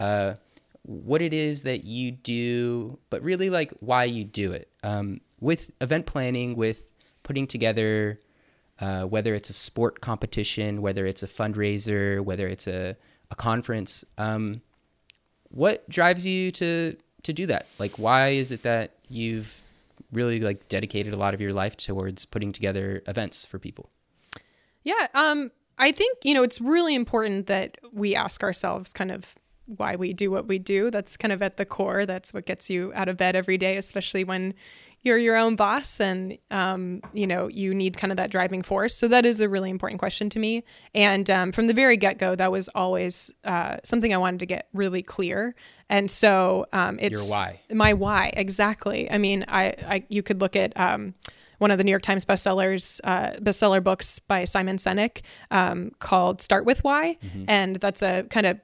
uh, 0.00 0.34
what 0.82 1.22
it 1.22 1.32
is 1.32 1.62
that 1.62 1.84
you 1.84 2.10
do, 2.10 2.98
but 3.08 3.22
really 3.22 3.50
like 3.50 3.72
why 3.80 4.04
you 4.04 4.24
do 4.24 4.52
it. 4.52 4.68
Um, 4.82 5.20
with 5.40 5.70
event 5.80 6.06
planning, 6.06 6.56
with 6.56 6.86
putting 7.22 7.46
together, 7.46 8.18
uh, 8.80 9.02
whether 9.02 9.34
it's 9.34 9.50
a 9.50 9.54
sport 9.54 10.00
competition, 10.00 10.82
whether 10.82 11.06
it's 11.06 11.22
a 11.22 11.28
fundraiser, 11.28 12.20
whether 12.20 12.48
it's 12.48 12.66
a, 12.66 12.96
a 13.30 13.34
conference, 13.36 14.04
um, 14.18 14.60
what 15.50 15.88
drives 15.88 16.26
you 16.26 16.50
to 16.52 16.96
to 17.22 17.32
do 17.32 17.46
that? 17.46 17.66
Like, 17.78 17.98
why 17.98 18.28
is 18.30 18.50
it 18.50 18.62
that 18.62 18.94
you've 19.10 19.60
really 20.12 20.40
like 20.40 20.68
dedicated 20.68 21.12
a 21.12 21.16
lot 21.16 21.34
of 21.34 21.40
your 21.40 21.52
life 21.52 21.76
towards 21.76 22.24
putting 22.24 22.52
together 22.52 23.02
events 23.06 23.44
for 23.44 23.58
people? 23.58 23.90
Yeah, 24.82 25.08
um, 25.14 25.50
I 25.78 25.92
think 25.92 26.18
you 26.24 26.34
know 26.34 26.42
it's 26.42 26.60
really 26.60 26.94
important 26.94 27.46
that 27.46 27.76
we 27.92 28.14
ask 28.14 28.42
ourselves 28.42 28.92
kind 28.92 29.10
of 29.10 29.34
why 29.66 29.96
we 29.96 30.12
do 30.12 30.30
what 30.30 30.48
we 30.48 30.58
do. 30.58 30.90
That's 30.90 31.16
kind 31.16 31.32
of 31.32 31.42
at 31.42 31.56
the 31.56 31.64
core. 31.64 32.06
That's 32.06 32.34
what 32.34 32.46
gets 32.46 32.70
you 32.70 32.92
out 32.94 33.08
of 33.08 33.16
bed 33.16 33.36
every 33.36 33.58
day, 33.58 33.76
especially 33.76 34.24
when 34.24 34.54
you're 35.02 35.18
your 35.18 35.36
own 35.36 35.56
boss 35.56 36.00
and 36.00 36.36
um, 36.50 37.00
you 37.12 37.26
know 37.26 37.48
you 37.48 37.74
need 37.74 37.96
kind 37.96 38.12
of 38.12 38.16
that 38.16 38.30
driving 38.30 38.62
force. 38.62 38.94
So 38.94 39.08
that 39.08 39.24
is 39.24 39.40
a 39.40 39.48
really 39.48 39.70
important 39.70 39.98
question 39.98 40.28
to 40.30 40.38
me. 40.38 40.64
And 40.94 41.28
um, 41.30 41.52
from 41.52 41.66
the 41.66 41.74
very 41.74 41.96
get-go 41.96 42.34
that 42.36 42.52
was 42.52 42.68
always 42.74 43.30
uh, 43.44 43.76
something 43.84 44.12
i 44.12 44.16
wanted 44.16 44.40
to 44.40 44.46
get 44.46 44.68
really 44.72 45.02
clear. 45.02 45.54
And 45.88 46.10
so 46.10 46.66
um, 46.72 46.98
it's 47.00 47.20
Your 47.20 47.30
why. 47.30 47.60
my 47.72 47.94
why 47.94 48.32
exactly. 48.34 49.10
I 49.10 49.18
mean 49.18 49.44
i, 49.48 49.74
I 49.86 50.04
you 50.08 50.22
could 50.22 50.40
look 50.40 50.56
at 50.56 50.78
um, 50.78 51.14
one 51.58 51.70
of 51.70 51.76
the 51.76 51.84
New 51.84 51.90
York 51.90 52.02
Times 52.02 52.24
bestsellers, 52.24 53.00
uh, 53.04 53.32
bestseller 53.40 53.84
books 53.84 54.18
by 54.18 54.44
Simon 54.46 54.78
Sinek 54.78 55.20
um, 55.50 55.92
called 55.98 56.40
"Start 56.40 56.64
with 56.64 56.82
Why," 56.82 57.18
and 57.48 57.76
that's 57.76 58.02
a 58.02 58.24
kind 58.30 58.46
of 58.46 58.58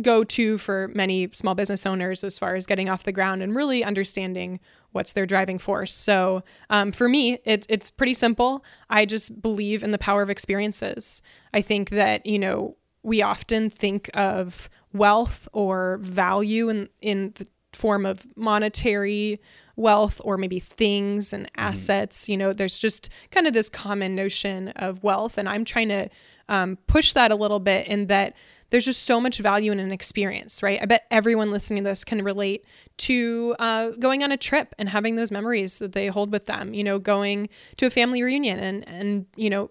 go 0.00 0.24
to 0.24 0.58
for 0.58 0.88
many 0.88 1.28
small 1.32 1.54
business 1.54 1.84
owners 1.84 2.24
as 2.24 2.38
far 2.38 2.54
as 2.54 2.66
getting 2.66 2.88
off 2.88 3.02
the 3.02 3.12
ground 3.12 3.42
and 3.42 3.54
really 3.54 3.84
understanding 3.84 4.60
what's 4.92 5.12
their 5.12 5.26
driving 5.26 5.58
force. 5.58 5.94
So 5.94 6.42
um, 6.70 6.92
for 6.92 7.08
me, 7.08 7.38
it, 7.44 7.66
it's 7.68 7.90
pretty 7.90 8.14
simple. 8.14 8.64
I 8.88 9.04
just 9.04 9.42
believe 9.42 9.82
in 9.82 9.90
the 9.90 9.98
power 9.98 10.22
of 10.22 10.30
experiences. 10.30 11.22
I 11.52 11.60
think 11.60 11.90
that, 11.90 12.24
you 12.26 12.38
know, 12.38 12.76
we 13.02 13.22
often 13.22 13.70
think 13.70 14.10
of 14.14 14.68
wealth 14.92 15.48
or 15.52 15.98
value 16.00 16.68
in, 16.68 16.88
in 17.00 17.32
the 17.36 17.46
form 17.72 18.06
of 18.06 18.26
monetary 18.36 19.40
wealth 19.76 20.20
or 20.24 20.36
maybe 20.36 20.58
things 20.58 21.32
and 21.32 21.50
assets. 21.56 22.28
You 22.28 22.36
know, 22.36 22.52
there's 22.52 22.78
just 22.78 23.08
kind 23.30 23.46
of 23.46 23.52
this 23.52 23.68
common 23.68 24.14
notion 24.14 24.68
of 24.68 25.04
wealth. 25.04 25.38
And 25.38 25.48
I'm 25.48 25.64
trying 25.64 25.88
to 25.90 26.08
um, 26.48 26.76
push 26.86 27.12
that 27.12 27.30
a 27.30 27.36
little 27.36 27.60
bit 27.60 27.86
in 27.86 28.06
that 28.06 28.34
there's 28.70 28.84
just 28.84 29.04
so 29.04 29.20
much 29.20 29.38
value 29.38 29.72
in 29.72 29.78
an 29.78 29.92
experience, 29.92 30.62
right? 30.62 30.78
I 30.80 30.86
bet 30.86 31.06
everyone 31.10 31.50
listening 31.50 31.84
to 31.84 31.90
this 31.90 32.04
can 32.04 32.22
relate 32.22 32.64
to 32.98 33.56
uh, 33.58 33.90
going 33.98 34.22
on 34.22 34.32
a 34.32 34.36
trip 34.36 34.74
and 34.78 34.88
having 34.88 35.16
those 35.16 35.30
memories 35.30 35.78
that 35.78 35.92
they 35.92 36.08
hold 36.08 36.32
with 36.32 36.46
them. 36.46 36.74
You 36.74 36.84
know, 36.84 36.98
going 36.98 37.48
to 37.76 37.86
a 37.86 37.90
family 37.90 38.22
reunion 38.22 38.58
and 38.58 38.88
and 38.88 39.26
you 39.36 39.50
know 39.50 39.70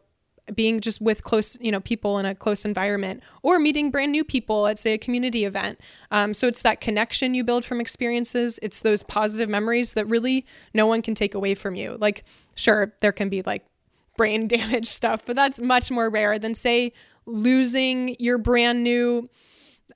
being 0.53 0.79
just 0.79 1.01
with 1.01 1.23
close 1.23 1.57
you 1.59 1.71
know 1.71 1.79
people 1.79 2.17
in 2.19 2.25
a 2.25 2.33
close 2.33 2.63
environment 2.63 3.21
or 3.43 3.59
meeting 3.59 3.91
brand 3.91 4.11
new 4.11 4.23
people 4.23 4.67
at 4.67 4.79
say 4.79 4.93
a 4.93 4.97
community 4.97 5.43
event 5.43 5.79
um, 6.11 6.33
so 6.33 6.47
it's 6.47 6.61
that 6.61 6.79
connection 6.79 7.33
you 7.33 7.43
build 7.43 7.65
from 7.65 7.81
experiences 7.81 8.59
it's 8.61 8.79
those 8.79 9.03
positive 9.03 9.49
memories 9.49 9.93
that 9.93 10.07
really 10.07 10.45
no 10.73 10.85
one 10.85 11.01
can 11.01 11.13
take 11.13 11.35
away 11.35 11.53
from 11.53 11.75
you 11.75 11.97
like 11.99 12.23
sure 12.55 12.93
there 13.01 13.11
can 13.11 13.29
be 13.29 13.41
like 13.41 13.65
brain 14.15 14.47
damage 14.47 14.87
stuff 14.87 15.21
but 15.25 15.35
that's 15.35 15.61
much 15.61 15.91
more 15.91 16.09
rare 16.09 16.39
than 16.39 16.55
say 16.55 16.93
losing 17.27 18.15
your 18.19 18.37
brand 18.39 18.83
new 18.83 19.29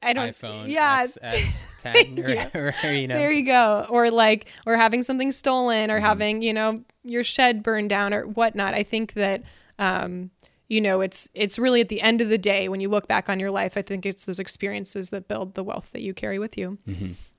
I 0.04 0.14
don't 0.14 0.30
iPhone 0.30 0.70
yeah. 0.72 1.04
XS10 1.04 2.26
or, 2.28 2.30
Yeah. 2.32 2.50
or, 2.84 2.92
you 2.92 3.08
know. 3.08 3.16
there 3.16 3.32
you 3.32 3.46
go. 3.46 3.86
Or 3.90 4.10
like 4.12 4.48
or 4.66 4.76
having 4.78 5.02
something 5.04 5.32
stolen 5.32 5.90
or 5.92 6.00
having 6.00 6.42
you 6.42 6.54
know 6.54 6.84
your 7.04 7.24
shed 7.24 7.64
burned 7.64 7.90
down 7.90 8.14
or 8.14 8.26
whatnot. 8.28 8.74
I 8.74 8.84
think 8.84 9.14
that 9.14 9.44
um 9.80 10.30
you 10.68 10.82
know 10.82 11.02
it's 11.02 11.30
it's 11.34 11.58
really 11.60 11.82
at 11.82 11.90
the 11.90 12.02
end 12.02 12.22
of 12.22 12.30
the 12.30 12.38
day 12.38 12.68
when 12.70 12.80
you 12.80 12.90
look 12.90 13.08
back 13.08 13.28
on 13.30 13.40
your 13.42 13.52
life 13.52 13.76
i 13.76 13.82
think 13.82 14.06
it's 14.06 14.26
those 14.26 14.40
experiences 14.40 15.10
that 15.10 15.28
build 15.28 15.54
the 15.56 15.64
wealth 15.64 15.90
that 15.92 16.02
you 16.02 16.14
carry 16.14 16.40
with 16.40 16.58
you. 16.58 16.78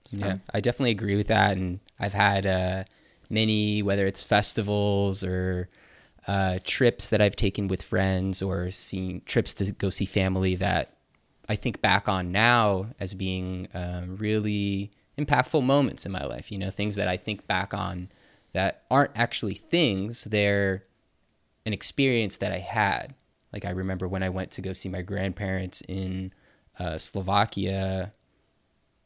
So- 0.04 0.26
Yeah, 0.26 0.36
I 0.52 0.60
definitely 0.60 0.90
agree 0.90 1.16
with 1.16 1.28
that. 1.28 1.56
And 1.56 1.80
I've 1.98 2.12
had 2.12 2.44
uh, 2.46 2.84
many, 3.30 3.82
whether 3.82 4.06
it's 4.06 4.22
festivals 4.24 5.22
or 5.24 5.68
uh, 6.26 6.58
trips 6.64 7.08
that 7.08 7.20
I've 7.20 7.36
taken 7.36 7.68
with 7.68 7.82
friends 7.82 8.42
or 8.42 8.70
seen 8.70 9.22
trips 9.26 9.54
to 9.54 9.72
go 9.72 9.90
see 9.90 10.04
family 10.04 10.54
that 10.56 10.96
I 11.48 11.56
think 11.56 11.82
back 11.82 12.08
on 12.08 12.30
now 12.30 12.86
as 13.00 13.14
being 13.14 13.68
um, 13.74 14.16
really 14.16 14.92
impactful 15.18 15.64
moments 15.64 16.06
in 16.06 16.12
my 16.12 16.24
life. 16.24 16.52
You 16.52 16.58
know, 16.58 16.70
things 16.70 16.96
that 16.96 17.08
I 17.08 17.16
think 17.16 17.46
back 17.46 17.74
on 17.74 18.08
that 18.52 18.82
aren't 18.90 19.12
actually 19.16 19.54
things, 19.54 20.24
they're 20.24 20.84
an 21.66 21.72
experience 21.72 22.36
that 22.38 22.52
I 22.52 22.58
had. 22.58 23.14
Like 23.52 23.64
I 23.64 23.70
remember 23.70 24.08
when 24.08 24.22
I 24.22 24.28
went 24.28 24.50
to 24.52 24.62
go 24.62 24.72
see 24.72 24.88
my 24.88 25.02
grandparents 25.02 25.82
in 25.82 26.32
uh, 26.78 26.98
Slovakia. 26.98 28.12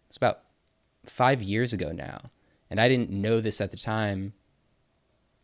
It's 0.09 0.17
about 0.17 0.41
five 1.05 1.43
years 1.43 1.73
ago 1.73 1.93
now, 1.93 2.31
and 2.71 2.81
I 2.81 2.89
didn't 2.89 3.11
know 3.11 3.41
this 3.41 3.61
at 3.61 3.71
the 3.71 3.77
time, 3.77 4.35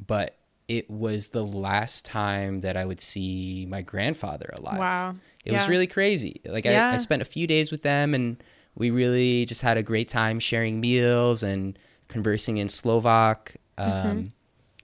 but 0.05 0.37
it 0.69 0.89
was 0.91 1.29
the 1.29 1.45
last 1.45 2.05
time 2.05 2.61
that 2.61 2.77
I 2.77 2.85
would 2.85 3.01
see 3.01 3.67
my 3.69 3.83
grandfather 3.83 4.51
alive. 4.55 4.79
Wow. 4.79 5.15
It 5.45 5.53
was 5.53 5.69
really 5.69 5.87
crazy. 5.89 6.41
Like 6.45 6.67
I, 6.67 6.71
Yeah. 6.73 6.91
I 6.93 6.97
spent 6.99 7.21
a 7.23 7.25
few 7.27 7.47
days 7.47 7.71
with 7.73 7.83
them, 7.83 8.15
and 8.15 8.43
we 8.75 8.91
really 8.91 9.45
just 9.47 9.61
had 9.61 9.77
a 9.77 9.83
great 9.83 10.09
time 10.09 10.39
sharing 10.39 10.81
meals 10.81 11.43
and 11.43 11.79
conversing 12.09 12.59
in 12.59 12.69
Slovak. 12.69 13.57
Um, 13.79 13.93
Mm-hmm. 13.93 14.25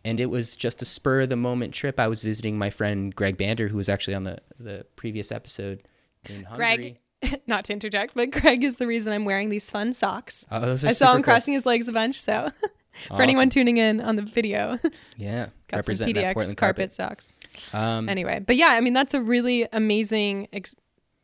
And 0.05 0.21
it 0.21 0.27
was 0.27 0.57
just 0.57 0.81
a 0.81 0.85
spur 0.87 1.23
of 1.23 1.29
the 1.29 1.37
moment 1.37 1.75
trip. 1.75 2.01
I 2.01 2.07
was 2.09 2.23
visiting 2.23 2.57
my 2.57 2.71
friend 2.71 3.15
Greg 3.15 3.37
Bander, 3.37 3.69
who 3.69 3.77
was 3.77 3.89
actually 3.91 4.15
on 4.15 4.25
the, 4.25 4.39
the 4.59 4.87
previous 4.97 5.31
episode 5.31 5.83
in 6.31 6.45
Hungary. 6.45 7.01
greg 7.21 7.41
not 7.47 7.65
to 7.67 7.73
interject 7.73 8.15
but 8.15 8.31
greg 8.31 8.63
is 8.65 8.79
the 8.79 8.87
reason 8.87 9.13
i'm 9.13 9.25
wearing 9.25 9.49
these 9.51 9.69
fun 9.71 9.93
socks 9.93 10.47
Oh, 10.51 10.61
those 10.61 10.85
are 10.85 10.89
i 10.89 10.93
saw 10.93 11.11
him 11.13 11.17
cool. 11.23 11.25
crossing 11.33 11.53
his 11.55 11.65
legs 11.67 11.89
a 11.89 11.93
bunch 11.93 12.21
so 12.21 12.51
for 13.09 13.23
anyone 13.23 13.49
tuning 13.51 13.77
in 13.77 14.01
on 14.01 14.17
the 14.17 14.23
video 14.23 14.79
Yeah, 15.17 15.47
got 15.69 15.85
some 15.85 15.93
representing 15.93 16.15
that 16.17 16.25
pdx 16.25 16.35
Portland 16.35 16.57
carpet 16.57 16.93
socks 16.93 17.33
Um, 17.73 18.09
anyway 18.09 18.43
but 18.47 18.57
yeah 18.57 18.69
i 18.69 18.81
mean 18.81 18.93
that's 18.93 19.15
a 19.15 19.21
really 19.21 19.67
amazing 19.73 20.49
ex- 20.53 20.77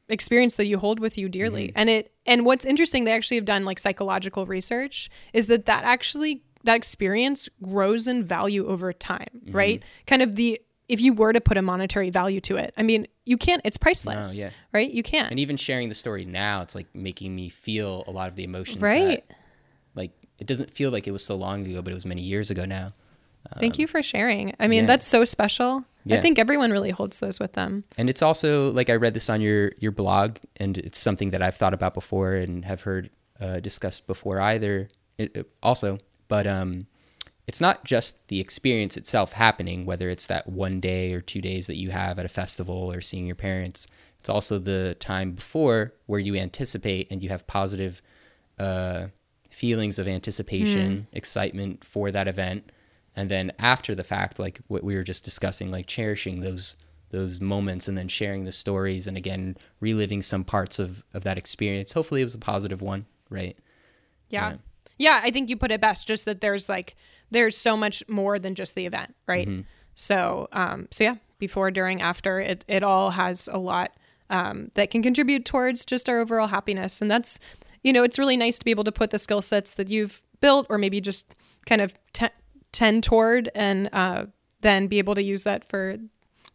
experience 0.09 0.57
that 0.57 0.67
you 0.67 0.79
hold 0.79 1.01
with 1.01 1.17
you 1.19 1.29
dearly 1.29 1.69
Mm-hmm. 1.69 1.79
and 1.79 1.91
it 1.91 2.13
and 2.27 2.45
what's 2.45 2.65
interesting 2.65 3.05
they 3.05 3.13
actually 3.13 3.37
have 3.39 3.45
done 3.47 3.65
like 3.65 3.79
psychological 3.79 4.47
research 4.47 5.09
is 5.33 5.47
that 5.49 5.67
that 5.67 5.85
actually 5.85 6.43
that 6.65 6.77
experience 6.77 7.49
grows 7.63 8.07
in 8.09 8.23
value 8.25 8.67
over 8.67 8.93
time 8.93 9.27
Mm-hmm. 9.35 9.57
right 9.57 9.83
kind 10.07 10.23
of 10.23 10.37
the 10.37 10.61
if 10.87 11.01
you 11.01 11.15
were 11.15 11.33
to 11.33 11.41
put 11.41 11.57
a 11.57 11.63
monetary 11.63 12.11
value 12.11 12.41
to 12.43 12.57
it 12.57 12.75
i 12.77 12.83
mean 12.83 13.07
you 13.25 13.39
can't 13.39 13.63
it's 13.65 13.79
priceless 13.79 14.39
yeah. 14.39 14.51
right 14.73 14.91
you 14.91 15.03
can't 15.03 15.31
and 15.31 15.41
even 15.41 15.57
sharing 15.57 15.89
the 15.89 15.95
story 15.95 16.27
now, 16.27 16.61
it's 16.61 16.75
like 16.75 16.87
making 16.95 17.35
me 17.35 17.49
feel 17.49 18.05
a 18.07 18.11
lot 18.11 18.29
of 18.29 18.37
the 18.37 18.45
emotions. 18.45 18.83
right 18.83 19.27
That, 19.29 19.37
it 20.39 20.47
doesn't 20.47 20.71
feel 20.71 20.91
like 20.91 21.07
it 21.07 21.13
was 21.13 21.25
so 21.25 21.37
long 21.37 21.67
ago, 21.67 21.81
but 21.83 21.91
it 21.93 21.95
was 21.95 22.07
many 22.07 22.23
years 22.23 22.51
ago 22.51 22.65
now. 22.65 22.89
thank 23.61 23.79
you 23.79 23.87
for 23.87 24.03
sharing 24.03 24.55
i 24.59 24.67
mean 24.67 24.85
yeah. 24.85 24.87
that's 24.87 25.07
so 25.07 25.23
special 25.25 25.85
i 26.11 26.19
think 26.19 26.39
everyone 26.39 26.71
really 26.71 26.91
holds 26.91 27.21
those 27.21 27.39
with 27.39 27.53
them 27.53 27.85
And 27.99 28.09
it's 28.09 28.23
also 28.23 28.71
like 28.73 28.89
I 28.91 28.95
read 28.95 29.13
this 29.15 29.29
on 29.31 29.41
your 29.41 29.73
your 29.79 29.93
blog, 29.93 30.39
and 30.57 30.79
it's 30.79 30.99
something 30.99 31.31
that 31.33 31.43
I've 31.43 31.57
thought 31.57 31.75
about 31.75 31.93
before 31.95 32.35
and 32.35 32.65
have 32.65 32.81
heard 32.83 33.11
uh, 33.41 33.61
discussed 33.61 34.07
before 34.07 34.41
either. 34.41 34.89
It, 35.19 35.37
it- 35.37 35.51
also, 35.63 35.99
but 36.29 36.47
um, 36.47 36.87
it's 37.47 37.61
not 37.61 37.85
just 37.85 38.29
the 38.29 38.41
experience 38.41 38.97
itself 38.97 39.33
happening, 39.33 39.85
whether 39.87 40.09
it's 40.09 40.27
that 40.29 40.49
one 40.49 40.81
day 40.81 41.13
or 41.13 41.21
two 41.21 41.41
days 41.43 41.67
that 41.67 41.77
you 41.77 41.91
have 41.91 42.19
at 42.19 42.25
a 42.25 42.29
festival 42.43 42.91
or 42.93 43.01
seeing 43.03 43.27
your 43.27 43.37
parents. 43.37 43.87
It's 44.19 44.31
also 44.31 44.59
the 44.59 44.97
time 45.01 45.33
before 45.33 45.93
where 46.07 46.21
you 46.21 46.35
anticipate 46.37 47.11
and 47.11 47.23
you 47.23 47.29
have 47.29 47.47
positive 47.47 48.01
uh, 48.59 49.09
feelings 49.55 49.99
of 49.99 50.09
anticipation, 50.09 51.07
excitement 51.13 51.85
for 51.85 52.11
that 52.11 52.29
event, 52.29 52.71
and 53.17 53.31
then 53.31 53.53
after 53.59 53.95
the 53.95 54.05
fact, 54.05 54.39
like 54.39 54.61
what 54.69 54.83
we 54.83 54.97
were 54.97 55.05
just 55.05 55.25
discussing, 55.25 55.71
like 55.71 55.87
cherishing 55.87 56.41
those 56.41 56.77
those 57.11 57.41
moments 57.41 57.87
and 57.87 57.97
then 57.97 58.09
sharing 58.09 58.45
the 58.45 58.51
stories 58.51 59.07
and 59.07 59.17
again 59.17 59.57
reliving 59.79 60.21
some 60.21 60.43
parts 60.45 60.79
of 60.81 61.03
of 61.15 61.23
that 61.23 61.39
experience. 61.39 61.93
Hopefully, 61.93 62.21
it 62.21 62.25
was 62.25 62.35
a 62.35 62.39
positive 62.39 62.83
one, 62.83 63.07
right? 63.31 63.57
Yeah. 64.31 64.57
yeah. 64.99 65.21
I 65.23 65.31
think 65.31 65.49
you 65.49 65.57
put 65.57 65.71
it 65.71 65.81
best 65.81 66.09
just 66.09 66.25
that 66.25 66.41
there's 66.41 66.69
like 66.69 66.97
there's 67.31 67.57
so 67.57 67.77
much 67.77 68.03
more 68.09 68.39
than 68.41 68.55
just 68.57 68.75
the 68.75 68.87
event, 68.87 69.15
right? 69.29 69.49
So 69.95 70.49
um 70.53 70.89
so 70.91 71.05
yeah, 71.05 71.17
before, 71.39 71.71
during, 71.71 72.03
after, 72.03 72.41
it 72.41 72.65
it 72.67 72.83
all 72.83 73.11
has 73.11 73.49
a 73.53 73.59
lot 73.59 73.93
um 74.31 74.73
that 74.75 74.91
can 74.91 75.03
contribute 75.03 75.45
towards 75.45 75.85
just 75.85 76.09
our 76.09 76.19
overall 76.19 76.49
happiness. 76.49 77.01
And 77.01 77.09
that's 77.09 77.39
you 77.85 77.93
know, 77.93 78.03
it's 78.03 78.19
really 78.19 78.37
nice 78.37 78.59
to 78.59 78.65
be 78.65 78.73
able 78.73 78.85
to 78.85 78.93
put 78.93 79.11
the 79.11 79.19
skill 79.21 79.41
sets 79.43 79.75
that 79.75 79.91
you've 79.91 80.21
built 80.41 80.67
or 80.69 80.79
maybe 80.79 81.01
just 81.01 81.33
kind 81.67 81.81
of 81.81 81.95
te- 82.13 82.29
tend 82.73 83.05
toward 83.05 83.51
and 83.55 83.89
uh 83.93 84.27
then 84.63 84.89
be 84.89 84.99
able 84.99 85.15
to 85.15 85.23
use 85.23 85.45
that 85.45 85.63
for 85.69 85.97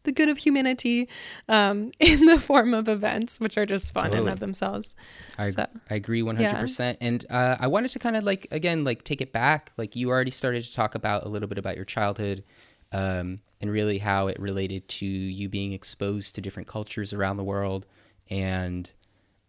the 0.04 0.12
good 0.12 0.30
of 0.30 0.38
humanity 0.38 1.08
um, 1.48 1.92
in 2.00 2.26
the 2.26 2.40
form 2.40 2.74
of 2.74 2.88
events, 2.88 3.40
which 3.40 3.58
are 3.58 3.66
just 3.66 3.94
fun 3.94 4.06
in 4.06 4.12
Totally. 4.12 4.28
and 4.30 4.34
of 4.34 4.40
themselves. 4.40 4.96
I, 5.38 5.44
So- 5.46 5.68
I 5.90 5.96
agree 5.96 6.22
100%. 6.22 6.98
And 7.02 7.26
uh, 7.30 7.58
I 7.60 7.68
wanted 7.68 7.90
to 7.92 8.00
kind 8.00 8.16
of 8.16 8.24
like, 8.24 8.48
again, 8.50 8.84
like 8.84 9.04
take 9.04 9.22
it 9.22 9.32
back. 9.32 9.72
Like 9.78 9.96
you 9.96 10.10
already 10.10 10.32
started 10.32 10.64
to 10.64 10.74
talk 10.74 10.96
about 10.96 11.26
a 11.26 11.30
little 11.30 11.48
bit 11.50 11.58
about 11.58 11.76
your 11.76 11.86
childhood 11.86 12.44
um, 12.92 13.42
and 13.62 13.70
really 13.70 13.98
how 14.00 14.28
it 14.28 14.40
related 14.40 14.88
to 14.90 15.06
you 15.06 15.50
being 15.50 15.74
exposed 15.74 16.34
to 16.36 16.42
different 16.42 16.68
cultures 16.68 17.14
around 17.14 17.38
the 17.38 17.44
world 17.44 17.86
and 18.30 18.92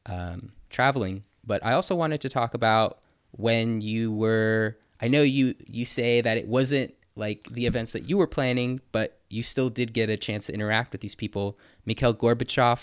um, 0.06 0.50
traveling. 0.68 1.22
But 1.44 1.64
I 1.64 1.72
also 1.72 1.94
wanted 1.94 2.20
to 2.22 2.28
talk 2.28 2.54
about 2.54 2.98
when 3.32 3.80
you 3.80 4.12
were 4.12 4.76
I 5.00 5.08
know 5.08 5.22
you 5.22 5.54
you 5.66 5.84
say 5.84 6.20
that 6.20 6.36
it 6.36 6.46
wasn't 6.46 6.94
like 7.16 7.46
the 7.50 7.66
events 7.66 7.92
that 7.92 8.08
you 8.08 8.16
were 8.16 8.26
planning, 8.26 8.80
but 8.92 9.20
you 9.28 9.42
still 9.42 9.70
did 9.70 9.92
get 9.92 10.08
a 10.08 10.16
chance 10.16 10.46
to 10.46 10.52
interact 10.52 10.92
with 10.92 11.00
these 11.00 11.14
people. 11.14 11.58
Mikhail 11.84 12.14
Gorbachev, 12.14 12.80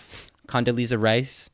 Condoleezza 0.47 1.01
Rice. 1.01 1.49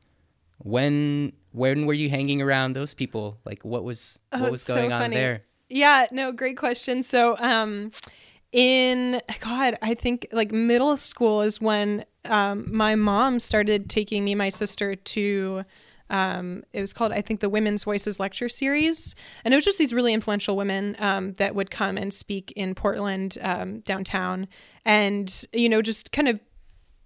When 0.58 1.32
when 1.52 1.86
were 1.86 1.94
you 1.94 2.10
hanging 2.10 2.40
around 2.42 2.74
those 2.74 2.94
people? 2.94 3.38
Like 3.44 3.64
what 3.64 3.84
was 3.84 4.18
Oh, 4.32 4.42
what 4.42 4.52
was 4.52 4.62
it's 4.62 4.66
so 4.66 4.74
going 4.74 4.92
on 4.92 5.10
there? 5.10 5.40
Yeah, 5.68 6.06
no, 6.12 6.30
great 6.30 6.56
question. 6.56 7.02
So, 7.02 7.36
um, 7.38 7.90
in 8.52 9.20
God, 9.40 9.78
I 9.82 9.94
think 9.94 10.28
like 10.30 10.52
middle 10.52 10.96
school 10.96 11.40
is 11.40 11.60
when 11.60 12.04
um, 12.26 12.66
my 12.70 12.94
mom 12.94 13.38
started 13.38 13.90
taking 13.90 14.24
me 14.24 14.34
my 14.34 14.48
sister 14.48 14.94
to. 14.94 15.64
Um, 16.10 16.64
it 16.72 16.80
was 16.80 16.92
called, 16.92 17.12
I 17.12 17.22
think, 17.22 17.40
the 17.40 17.48
Women's 17.48 17.84
Voices 17.84 18.20
lecture 18.20 18.48
series, 18.48 19.14
and 19.44 19.54
it 19.54 19.56
was 19.56 19.64
just 19.64 19.78
these 19.78 19.92
really 19.92 20.12
influential 20.12 20.56
women 20.56 20.96
um, 20.98 21.32
that 21.34 21.54
would 21.54 21.70
come 21.70 21.96
and 21.96 22.12
speak 22.12 22.52
in 22.56 22.74
Portland 22.74 23.38
um, 23.40 23.80
downtown, 23.80 24.48
and 24.84 25.44
you 25.52 25.68
know, 25.68 25.82
just 25.82 26.12
kind 26.12 26.28
of 26.28 26.40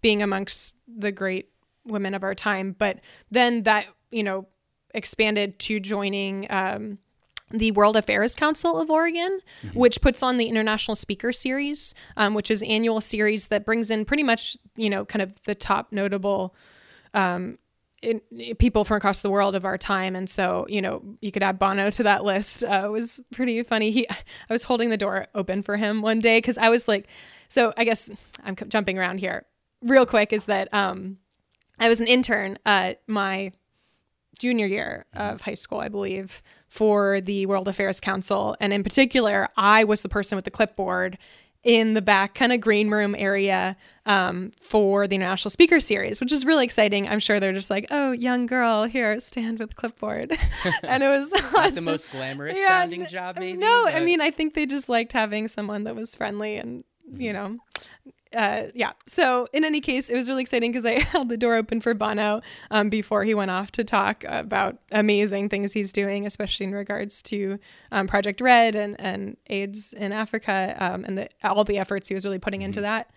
being 0.00 0.22
amongst 0.22 0.72
the 0.86 1.12
great 1.12 1.50
women 1.84 2.14
of 2.14 2.22
our 2.22 2.34
time. 2.34 2.74
But 2.78 3.00
then 3.30 3.62
that, 3.64 3.86
you 4.10 4.22
know, 4.22 4.46
expanded 4.94 5.58
to 5.60 5.80
joining 5.80 6.46
um, 6.50 6.98
the 7.50 7.70
World 7.72 7.96
Affairs 7.96 8.34
Council 8.34 8.78
of 8.78 8.90
Oregon, 8.90 9.40
which 9.72 10.00
puts 10.00 10.22
on 10.22 10.36
the 10.36 10.46
International 10.46 10.94
Speaker 10.94 11.32
Series, 11.32 11.94
um, 12.16 12.34
which 12.34 12.50
is 12.50 12.62
annual 12.62 13.00
series 13.00 13.46
that 13.48 13.64
brings 13.64 13.90
in 13.90 14.04
pretty 14.04 14.22
much, 14.22 14.56
you 14.76 14.90
know, 14.90 15.04
kind 15.04 15.22
of 15.22 15.32
the 15.44 15.54
top 15.54 15.92
notable 15.92 16.54
um, 17.14 17.58
in, 18.02 18.20
people 18.58 18.84
from 18.84 18.96
across 18.98 19.22
the 19.22 19.30
world 19.30 19.54
of 19.54 19.64
our 19.64 19.78
time. 19.78 20.14
And 20.14 20.28
so, 20.28 20.66
you 20.68 20.80
know, 20.80 21.02
you 21.20 21.32
could 21.32 21.42
add 21.42 21.58
Bono 21.58 21.90
to 21.90 22.02
that 22.04 22.24
list. 22.24 22.64
Uh, 22.64 22.82
it 22.86 22.90
was 22.90 23.20
pretty 23.32 23.62
funny. 23.62 23.90
He, 23.90 24.08
I 24.10 24.16
was 24.52 24.64
holding 24.64 24.90
the 24.90 24.96
door 24.96 25.26
open 25.34 25.62
for 25.62 25.76
him 25.76 26.02
one 26.02 26.20
day 26.20 26.38
because 26.38 26.58
I 26.58 26.68
was 26.68 26.88
like, 26.88 27.08
so 27.48 27.72
I 27.76 27.84
guess 27.84 28.10
I'm 28.44 28.56
c- 28.56 28.66
jumping 28.68 28.98
around 28.98 29.18
here 29.18 29.46
real 29.82 30.06
quick. 30.06 30.32
Is 30.32 30.46
that 30.46 30.72
um, 30.72 31.18
I 31.78 31.88
was 31.88 32.00
an 32.00 32.06
intern 32.06 32.58
at 32.64 33.02
my 33.06 33.52
junior 34.38 34.66
year 34.66 35.04
of 35.14 35.40
high 35.40 35.54
school, 35.54 35.80
I 35.80 35.88
believe, 35.88 36.42
for 36.68 37.20
the 37.20 37.46
World 37.46 37.66
Affairs 37.66 38.00
Council. 38.00 38.56
And 38.60 38.72
in 38.72 38.84
particular, 38.84 39.48
I 39.56 39.84
was 39.84 40.02
the 40.02 40.08
person 40.08 40.36
with 40.36 40.44
the 40.44 40.50
clipboard 40.50 41.18
in 41.68 41.92
the 41.92 42.00
back 42.00 42.34
kind 42.34 42.50
of 42.50 42.62
green 42.62 42.88
room 42.88 43.14
area 43.14 43.76
um, 44.06 44.52
for 44.58 45.06
the 45.06 45.14
International 45.14 45.50
Speaker 45.50 45.80
Series, 45.80 46.18
which 46.18 46.32
is 46.32 46.46
really 46.46 46.64
exciting. 46.64 47.06
I'm 47.06 47.20
sure 47.20 47.38
they're 47.38 47.52
just 47.52 47.68
like, 47.68 47.86
oh, 47.90 48.12
young 48.12 48.46
girl, 48.46 48.84
here, 48.84 49.20
stand 49.20 49.58
with 49.58 49.76
clipboard. 49.76 50.32
and 50.82 51.02
it 51.02 51.08
was 51.08 51.30
Not 51.52 51.74
the 51.74 51.82
most 51.82 52.10
glamorous 52.10 52.56
Yeah, 52.58 52.68
sounding 52.68 53.06
job, 53.06 53.36
maybe. 53.36 53.58
No, 53.58 53.86
I 53.86 54.00
mean, 54.00 54.22
I 54.22 54.30
think 54.30 54.54
they 54.54 54.64
just 54.64 54.88
liked 54.88 55.12
having 55.12 55.46
someone 55.46 55.84
that 55.84 55.94
was 55.94 56.14
friendly 56.14 56.56
and, 56.56 56.84
you 57.14 57.34
know, 57.34 57.58
uh, 58.36 58.64
yeah. 58.74 58.92
So 59.06 59.48
in 59.52 59.64
any 59.64 59.80
case, 59.80 60.10
it 60.10 60.14
was 60.14 60.28
really 60.28 60.42
exciting 60.42 60.70
because 60.70 60.84
I 60.84 60.98
held 61.00 61.28
the 61.28 61.36
door 61.36 61.54
open 61.54 61.80
for 61.80 61.94
Bono 61.94 62.42
um, 62.70 62.90
before 62.90 63.24
he 63.24 63.34
went 63.34 63.50
off 63.50 63.70
to 63.72 63.84
talk 63.84 64.24
about 64.26 64.78
amazing 64.92 65.48
things 65.48 65.72
he's 65.72 65.92
doing, 65.92 66.26
especially 66.26 66.66
in 66.66 66.72
regards 66.72 67.22
to 67.22 67.58
um, 67.90 68.06
Project 68.06 68.40
Red 68.40 68.76
and, 68.76 69.00
and 69.00 69.36
AIDS 69.48 69.92
in 69.94 70.12
Africa 70.12 70.76
um, 70.78 71.04
and 71.04 71.18
the, 71.18 71.28
all 71.42 71.64
the 71.64 71.78
efforts 71.78 72.08
he 72.08 72.14
was 72.14 72.24
really 72.24 72.38
putting 72.38 72.62
into 72.62 72.82
that. 72.82 73.10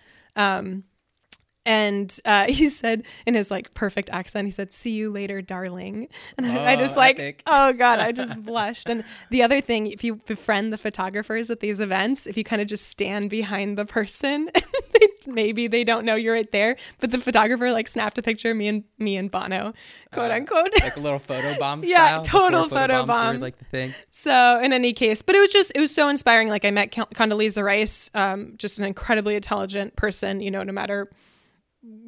And 1.66 2.18
uh, 2.26 2.46
he 2.50 2.70
said 2.70 3.04
in 3.26 3.36
his 3.36 3.52
like 3.52 3.74
perfect 3.74 4.10
accent, 4.12 4.48
he 4.48 4.52
said, 4.52 4.74
"See 4.74 4.92
you 4.92 5.12
later, 5.12 5.42
darling." 5.42 6.08
And 6.38 6.46
I, 6.48 6.72
I 6.72 6.76
Oh, 6.76 6.80
just 6.80 6.98
like, 6.98 7.16
epic. 7.20 7.44
oh 7.46 7.74
god, 7.74 8.00
I 8.00 8.12
just 8.12 8.42
blushed. 8.44 8.90
And 8.90 9.04
the 9.30 9.44
other 9.44 9.62
thing, 9.62 9.88
if 9.88 10.04
you 10.04 10.16
befriend 10.16 10.74
the 10.74 10.78
photographers 10.78 11.52
at 11.52 11.60
these 11.60 11.80
events, 11.80 12.26
if 12.26 12.36
you 12.38 12.44
kind 12.44 12.62
of 12.62 12.68
just 12.68 12.88
stand 12.88 13.30
behind 13.30 13.78
the 13.78 13.86
person, 13.86 14.50
they, 15.00 15.08
maybe 15.28 15.68
they 15.68 15.84
don't 15.84 16.04
know 16.04 16.16
you're 16.16 16.34
right 16.34 16.52
there, 16.52 16.78
but 17.00 17.12
the 17.12 17.20
photographer 17.20 17.72
like 17.72 17.88
snapped 17.88 18.18
a 18.18 18.22
picture 18.24 18.52
of 18.52 18.58
me 18.58 18.68
and 18.68 18.84
me 18.98 19.16
and 19.18 19.30
Bono, 19.30 19.74
quote 20.12 20.32
Uh, 20.32 20.36
unquote. 20.36 20.70
like 20.82 20.98
a 20.98 21.00
little 21.00 21.20
photo 21.20 21.58
bomb 21.60 21.84
Yeah, 21.84 22.22
total 22.24 22.64
photo 22.64 22.70
photo 22.70 22.94
bombs 23.06 23.08
were, 23.08 23.34
bomb. 23.34 23.40
like 23.42 23.58
the 23.60 23.66
thing. 23.66 23.94
So 24.10 24.60
in 24.64 24.74
any 24.74 24.94
case, 24.94 25.22
but 25.22 25.36
it 25.36 25.40
was 25.40 25.52
just 25.52 25.72
it 25.76 25.80
was 25.80 25.94
so 25.94 26.10
inspiring. 26.10 26.48
Like 26.48 26.66
I 26.66 26.72
met 26.72 26.92
Con- 26.92 27.06
Condoleezza 27.14 27.64
Rice, 27.64 28.10
um, 28.16 28.54
just 28.58 28.80
an 28.80 28.86
incredibly 28.86 29.36
intelligent 29.36 29.96
person. 29.96 30.42
You 30.42 30.50
know, 30.50 30.64
no 30.64 30.74
matter 30.74 31.08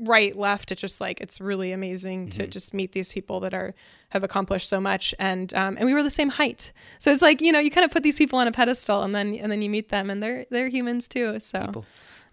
right 0.01 0.37
left, 0.37 0.71
it's 0.71 0.81
just 0.81 1.01
like 1.01 1.19
it's 1.21 1.41
really 1.41 1.71
amazing 1.71 2.29
to 2.31 2.47
just 2.47 2.73
meet 2.73 2.91
these 2.91 3.11
people 3.11 3.39
that 3.39 3.53
are 3.53 3.73
have 4.09 4.23
accomplished 4.23 4.69
so 4.69 4.79
much. 4.79 5.15
And 5.19 5.53
um, 5.53 5.77
and 5.77 5.85
we 5.85 5.93
were 5.93 6.03
the 6.03 6.11
same 6.11 6.29
height, 6.29 6.71
so 6.99 7.11
it's 7.11 7.21
like 7.21 7.41
you 7.41 7.51
know 7.51 7.59
you 7.59 7.71
kind 7.71 7.85
of 7.85 7.91
put 7.91 8.03
these 8.03 8.17
people 8.17 8.39
on 8.39 8.47
a 8.47 8.51
pedestal, 8.51 9.01
and 9.01 9.13
then 9.15 9.35
and 9.35 9.51
then 9.51 9.61
you 9.61 9.69
meet 9.69 9.89
them, 9.89 10.09
and 10.09 10.21
they're 10.21 10.45
they're 10.49 10.69
humans 10.69 11.07
too. 11.07 11.39
So 11.39 11.65
People. 11.65 11.85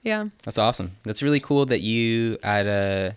yeah, 0.02 0.26
That's 0.42 0.58
awesome. 0.58 0.96
That's 1.04 1.22
really 1.22 1.40
cool 1.40 1.66
that 1.66 1.80
you 1.80 2.38
at 2.42 2.66
a, 2.66 3.16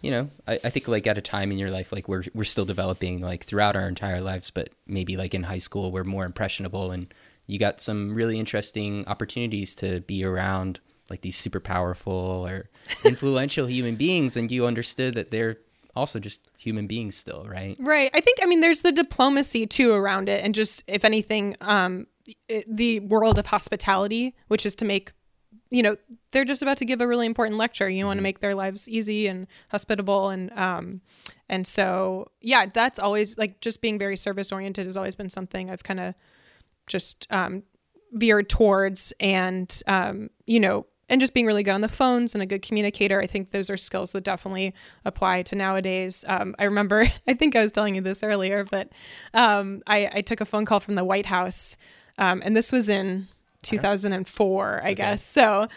you 0.00 0.10
know, 0.10 0.30
I, 0.46 0.60
I 0.64 0.70
think 0.70 0.88
like 0.88 1.06
at 1.06 1.18
a 1.18 1.22
time 1.22 1.52
in 1.52 1.58
your 1.58 1.70
life, 1.70 1.92
like 1.92 2.08
we're 2.08 2.24
we're 2.34 2.44
still 2.44 2.64
developing 2.64 3.20
like 3.20 3.44
throughout 3.44 3.76
our 3.76 3.88
entire 3.88 4.20
lives, 4.20 4.50
but 4.50 4.70
maybe 4.86 5.16
like 5.16 5.34
in 5.34 5.42
high 5.42 5.58
school 5.58 5.92
we're 5.92 6.04
more 6.04 6.24
impressionable 6.24 6.90
and 6.90 7.12
you 7.46 7.58
got 7.58 7.80
some 7.80 8.14
really 8.14 8.38
interesting 8.38 9.06
opportunities 9.06 9.74
to 9.74 10.00
be 10.00 10.24
around 10.24 10.80
like 11.10 11.20
these 11.20 11.36
super 11.36 11.60
powerful 11.60 12.46
or 12.46 12.68
influential 13.04 13.66
human 13.66 13.96
beings 13.96 14.36
and 14.36 14.50
you 14.50 14.66
understood 14.66 15.14
that 15.14 15.30
they're 15.30 15.58
also 15.96 16.18
just 16.18 16.50
human 16.58 16.86
beings 16.86 17.16
still, 17.16 17.46
right? 17.48 17.76
Right. 17.78 18.10
I 18.14 18.20
think 18.20 18.38
I 18.42 18.46
mean 18.46 18.60
there's 18.60 18.82
the 18.82 18.92
diplomacy 18.92 19.66
too 19.66 19.92
around 19.92 20.28
it 20.28 20.44
and 20.44 20.54
just 20.54 20.84
if 20.86 21.04
anything 21.04 21.56
um 21.60 22.06
it, 22.48 22.64
the 22.74 23.00
world 23.00 23.38
of 23.38 23.46
hospitality 23.46 24.34
which 24.48 24.64
is 24.64 24.74
to 24.76 24.84
make 24.84 25.12
you 25.70 25.82
know 25.82 25.96
they're 26.30 26.44
just 26.44 26.62
about 26.62 26.76
to 26.78 26.84
give 26.84 27.00
a 27.00 27.06
really 27.06 27.26
important 27.26 27.58
lecture 27.58 27.88
you 27.88 28.06
want 28.06 28.18
to 28.18 28.22
make 28.22 28.40
their 28.40 28.54
lives 28.54 28.88
easy 28.88 29.26
and 29.26 29.46
hospitable 29.68 30.30
and 30.30 30.50
um 30.58 31.00
and 31.48 31.66
so 31.66 32.30
yeah 32.40 32.66
that's 32.66 32.98
always 32.98 33.36
like 33.36 33.60
just 33.60 33.82
being 33.82 33.98
very 33.98 34.16
service 34.16 34.52
oriented 34.52 34.86
has 34.86 34.96
always 34.96 35.14
been 35.14 35.28
something 35.30 35.70
I've 35.70 35.82
kind 35.82 36.00
of 36.00 36.14
just 36.86 37.26
um 37.30 37.62
veered 38.12 38.48
towards 38.48 39.12
and 39.20 39.82
um 39.86 40.30
you 40.46 40.60
know 40.60 40.86
and 41.08 41.20
just 41.20 41.34
being 41.34 41.46
really 41.46 41.62
good 41.62 41.72
on 41.72 41.80
the 41.80 41.88
phones 41.88 42.34
and 42.34 42.42
a 42.42 42.46
good 42.46 42.62
communicator 42.62 43.20
i 43.20 43.26
think 43.26 43.50
those 43.50 43.68
are 43.70 43.76
skills 43.76 44.12
that 44.12 44.24
definitely 44.24 44.72
apply 45.04 45.42
to 45.42 45.54
nowadays. 45.54 46.24
Um, 46.28 46.54
i 46.58 46.64
remember 46.64 47.10
i 47.28 47.34
think 47.34 47.56
i 47.56 47.60
was 47.60 47.72
telling 47.72 47.94
you 47.94 48.00
this 48.00 48.22
earlier 48.22 48.64
but 48.64 48.90
um, 49.32 49.82
I, 49.86 50.10
I 50.14 50.20
took 50.20 50.40
a 50.40 50.44
phone 50.44 50.64
call 50.64 50.80
from 50.80 50.94
the 50.94 51.04
white 51.04 51.26
house 51.26 51.76
um, 52.18 52.42
and 52.44 52.56
this 52.56 52.72
was 52.72 52.88
in 52.88 53.28
2004 53.62 54.82
i 54.84 54.94
guess. 54.94 55.24
So 55.24 55.68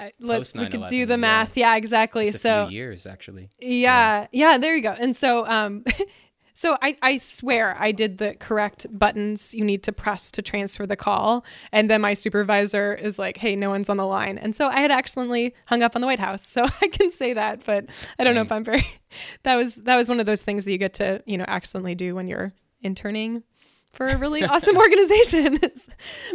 I, 0.00 0.12
let's 0.18 0.54
we 0.54 0.66
could 0.68 0.88
do 0.88 1.06
the 1.06 1.16
math. 1.16 1.56
Yeah 1.56 1.76
exactly. 1.76 2.26
Just 2.26 2.38
a 2.38 2.40
so 2.40 2.68
years 2.68 3.06
actually. 3.06 3.50
yeah, 3.60 4.26
yeah, 4.32 4.58
there 4.58 4.74
you 4.74 4.82
go. 4.82 4.96
And 4.98 5.14
so 5.14 5.46
um 5.46 5.84
so 6.54 6.76
I 6.82 6.96
I 7.02 7.16
swear 7.16 7.76
I 7.78 7.92
did 7.92 8.18
the 8.18 8.34
correct 8.34 8.86
buttons 8.90 9.54
you 9.54 9.64
need 9.64 9.82
to 9.84 9.92
press 9.92 10.30
to 10.32 10.42
transfer 10.42 10.86
the 10.86 10.96
call 10.96 11.44
and 11.72 11.88
then 11.90 12.00
my 12.00 12.14
supervisor 12.14 12.94
is 12.94 13.18
like, 13.18 13.36
"Hey, 13.36 13.56
no 13.56 13.70
one's 13.70 13.88
on 13.88 13.96
the 13.96 14.06
line." 14.06 14.38
And 14.38 14.54
so 14.54 14.68
I 14.68 14.80
had 14.80 14.90
accidentally 14.90 15.54
hung 15.66 15.82
up 15.82 15.94
on 15.94 16.00
the 16.00 16.06
White 16.06 16.20
House. 16.20 16.42
So 16.52 16.64
I 16.80 16.88
can 16.88 17.10
say 17.10 17.32
that, 17.34 17.64
but 17.64 17.86
I 18.18 18.24
don't 18.24 18.34
know 18.34 18.42
if 18.42 18.52
I'm 18.52 18.64
very 18.64 18.86
That 19.44 19.56
was 19.56 19.76
that 19.76 19.96
was 19.96 20.08
one 20.08 20.20
of 20.20 20.26
those 20.26 20.42
things 20.44 20.64
that 20.64 20.72
you 20.72 20.78
get 20.78 20.94
to, 20.94 21.22
you 21.26 21.38
know, 21.38 21.44
accidentally 21.48 21.94
do 21.94 22.14
when 22.14 22.26
you're 22.26 22.52
interning 22.82 23.42
for 23.92 24.06
a 24.06 24.16
really 24.16 24.42
awesome 24.52 24.76
organization. 24.76 25.58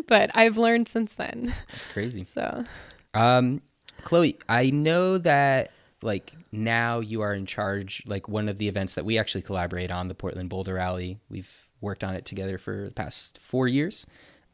but 0.07 0.31
I've 0.35 0.57
learned 0.57 0.87
since 0.87 1.15
then. 1.15 1.53
That's 1.71 1.85
crazy. 1.87 2.23
So 2.23 2.65
Um, 3.13 3.61
Chloe, 4.03 4.37
I 4.47 4.69
know 4.69 5.17
that 5.19 5.71
like 6.01 6.33
now 6.51 6.99
you 6.99 7.21
are 7.21 7.33
in 7.33 7.45
charge. 7.45 8.03
Like 8.05 8.27
one 8.27 8.49
of 8.49 8.57
the 8.57 8.67
events 8.67 8.95
that 8.95 9.05
we 9.05 9.17
actually 9.17 9.41
collaborate 9.41 9.91
on, 9.91 10.07
the 10.07 10.15
Portland 10.15 10.49
Boulder 10.49 10.75
Rally. 10.75 11.19
We've 11.29 11.51
worked 11.81 12.03
on 12.03 12.15
it 12.15 12.25
together 12.25 12.57
for 12.57 12.85
the 12.85 12.93
past 12.93 13.39
four 13.39 13.67
years. 13.67 14.05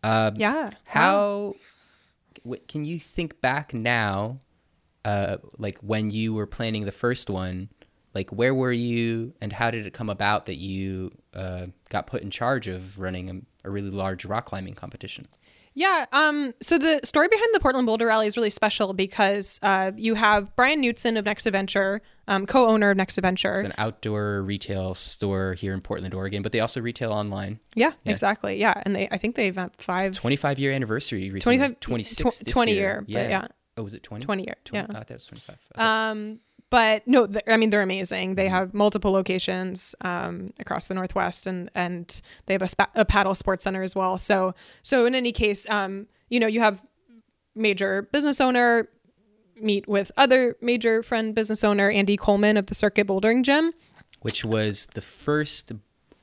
Um, 0.04 0.36
yeah. 0.36 0.72
How 0.84 1.56
what, 2.44 2.68
can 2.68 2.86
you 2.86 3.00
think 3.00 3.42
back 3.42 3.74
now, 3.74 4.40
uh, 5.06 5.38
like 5.58 5.78
when 5.80 6.10
you 6.10 6.34
were 6.34 6.48
planning 6.48 6.86
the 6.86 6.92
first 6.92 7.30
one? 7.30 7.70
Like 8.14 8.30
where 8.30 8.54
were 8.54 8.72
you, 8.72 9.34
and 9.42 9.52
how 9.52 9.72
did 9.72 9.88
it 9.88 9.94
come 9.94 10.10
about 10.10 10.46
that 10.46 10.58
you 10.58 11.12
uh, 11.34 11.68
got 11.90 12.06
put 12.06 12.22
in 12.22 12.30
charge 12.30 12.68
of 12.68 13.00
running 13.00 13.30
a, 13.30 13.68
a 13.68 13.72
really 13.72 13.90
large 13.90 14.24
rock 14.24 14.46
climbing 14.46 14.76
competition? 14.76 15.26
Yeah. 15.76 16.06
Um, 16.12 16.54
so 16.62 16.78
the 16.78 17.00
story 17.04 17.28
behind 17.28 17.48
the 17.54 17.60
Portland 17.60 17.86
Boulder 17.88 18.06
Rally 18.08 18.28
is 18.28 18.38
really 18.38 18.50
special 18.50 18.94
because 18.94 19.60
uh, 19.64 19.92
you 19.98 20.14
have 20.16 20.56
Brian 20.56 20.82
Knutson 20.84 21.18
of 21.18 21.26
Next 21.26 21.46
Adventure, 21.46 22.02
um, 22.28 22.46
co-owner 22.46 22.92
of 22.92 22.98
Next 22.98 23.18
Adventure. 23.18 23.56
It's 23.56 23.64
an 23.64 23.74
outdoor 23.78 24.44
retail 24.44 24.94
store 24.94 25.54
here 25.54 25.74
in 25.74 25.82
Portland, 25.82 26.14
Oregon, 26.14 26.44
but 26.44 26.52
they 26.52 26.60
also 26.60 26.80
retail 26.82 27.12
online. 27.12 27.60
yeah, 27.76 27.94
Yeah. 28.04 28.12
exactly. 28.12 28.60
Yeah, 28.60 28.74
and 28.86 28.96
they 28.96 29.08
I 29.10 29.18
think 29.18 29.36
they've 29.36 29.56
had 29.56 29.72
five 29.78 30.14
25 30.14 30.60
year 30.60 30.72
anniversary 30.72 31.32
recently. 31.32 31.58
25 31.58 31.80
26 31.80 32.40
tw- 32.40 32.48
20 32.50 32.72
year. 32.74 32.80
year, 33.08 33.22
but 33.24 33.30
yeah. 33.30 33.48
Oh, 33.76 33.82
was 33.84 33.96
it 33.96 34.04
20? 34.04 34.26
20 34.26 34.44
year. 34.44 34.56
20 34.66 34.80
Yeah. 34.84 34.86
I 34.90 34.94
thought 35.00 35.10
it 35.10 35.14
was 35.16 35.26
25. 35.26 35.58
Okay. 35.76 35.84
Um, 35.84 36.40
but 36.74 37.08
no, 37.08 37.28
I 37.48 37.56
mean 37.58 37.70
they're 37.70 37.84
amazing. 37.84 38.34
They 38.34 38.48
have 38.50 38.74
multiple 38.74 39.12
locations 39.12 39.94
um, 40.02 40.54
across 40.60 40.88
the 40.88 40.96
Northwest, 40.96 41.46
and 41.46 41.70
and 41.76 42.20
they 42.48 42.54
have 42.56 42.64
a, 42.64 42.68
spa- 42.68 42.90
a 42.96 43.06
paddle 43.06 43.36
sports 43.36 43.64
center 43.64 43.84
as 43.84 43.96
well. 43.96 44.18
So 44.18 44.56
so 44.82 45.06
in 45.06 45.14
any 45.14 45.32
case, 45.32 45.70
um, 45.70 46.08
you 46.30 46.40
know, 46.40 46.48
you 46.48 46.62
have 46.62 46.82
major 47.54 48.10
business 48.12 48.42
owner 48.42 48.90
meet 49.56 49.88
with 49.88 50.12
other 50.18 50.58
major 50.62 51.04
friend 51.04 51.36
business 51.36 51.64
owner 51.64 51.92
Andy 51.92 52.18
Coleman 52.18 52.58
of 52.58 52.66
the 52.66 52.74
Circuit 52.74 53.06
Bouldering 53.06 53.44
Gym. 53.44 53.72
which 54.22 54.44
was 54.44 54.88
the 54.96 55.02
first 55.02 55.74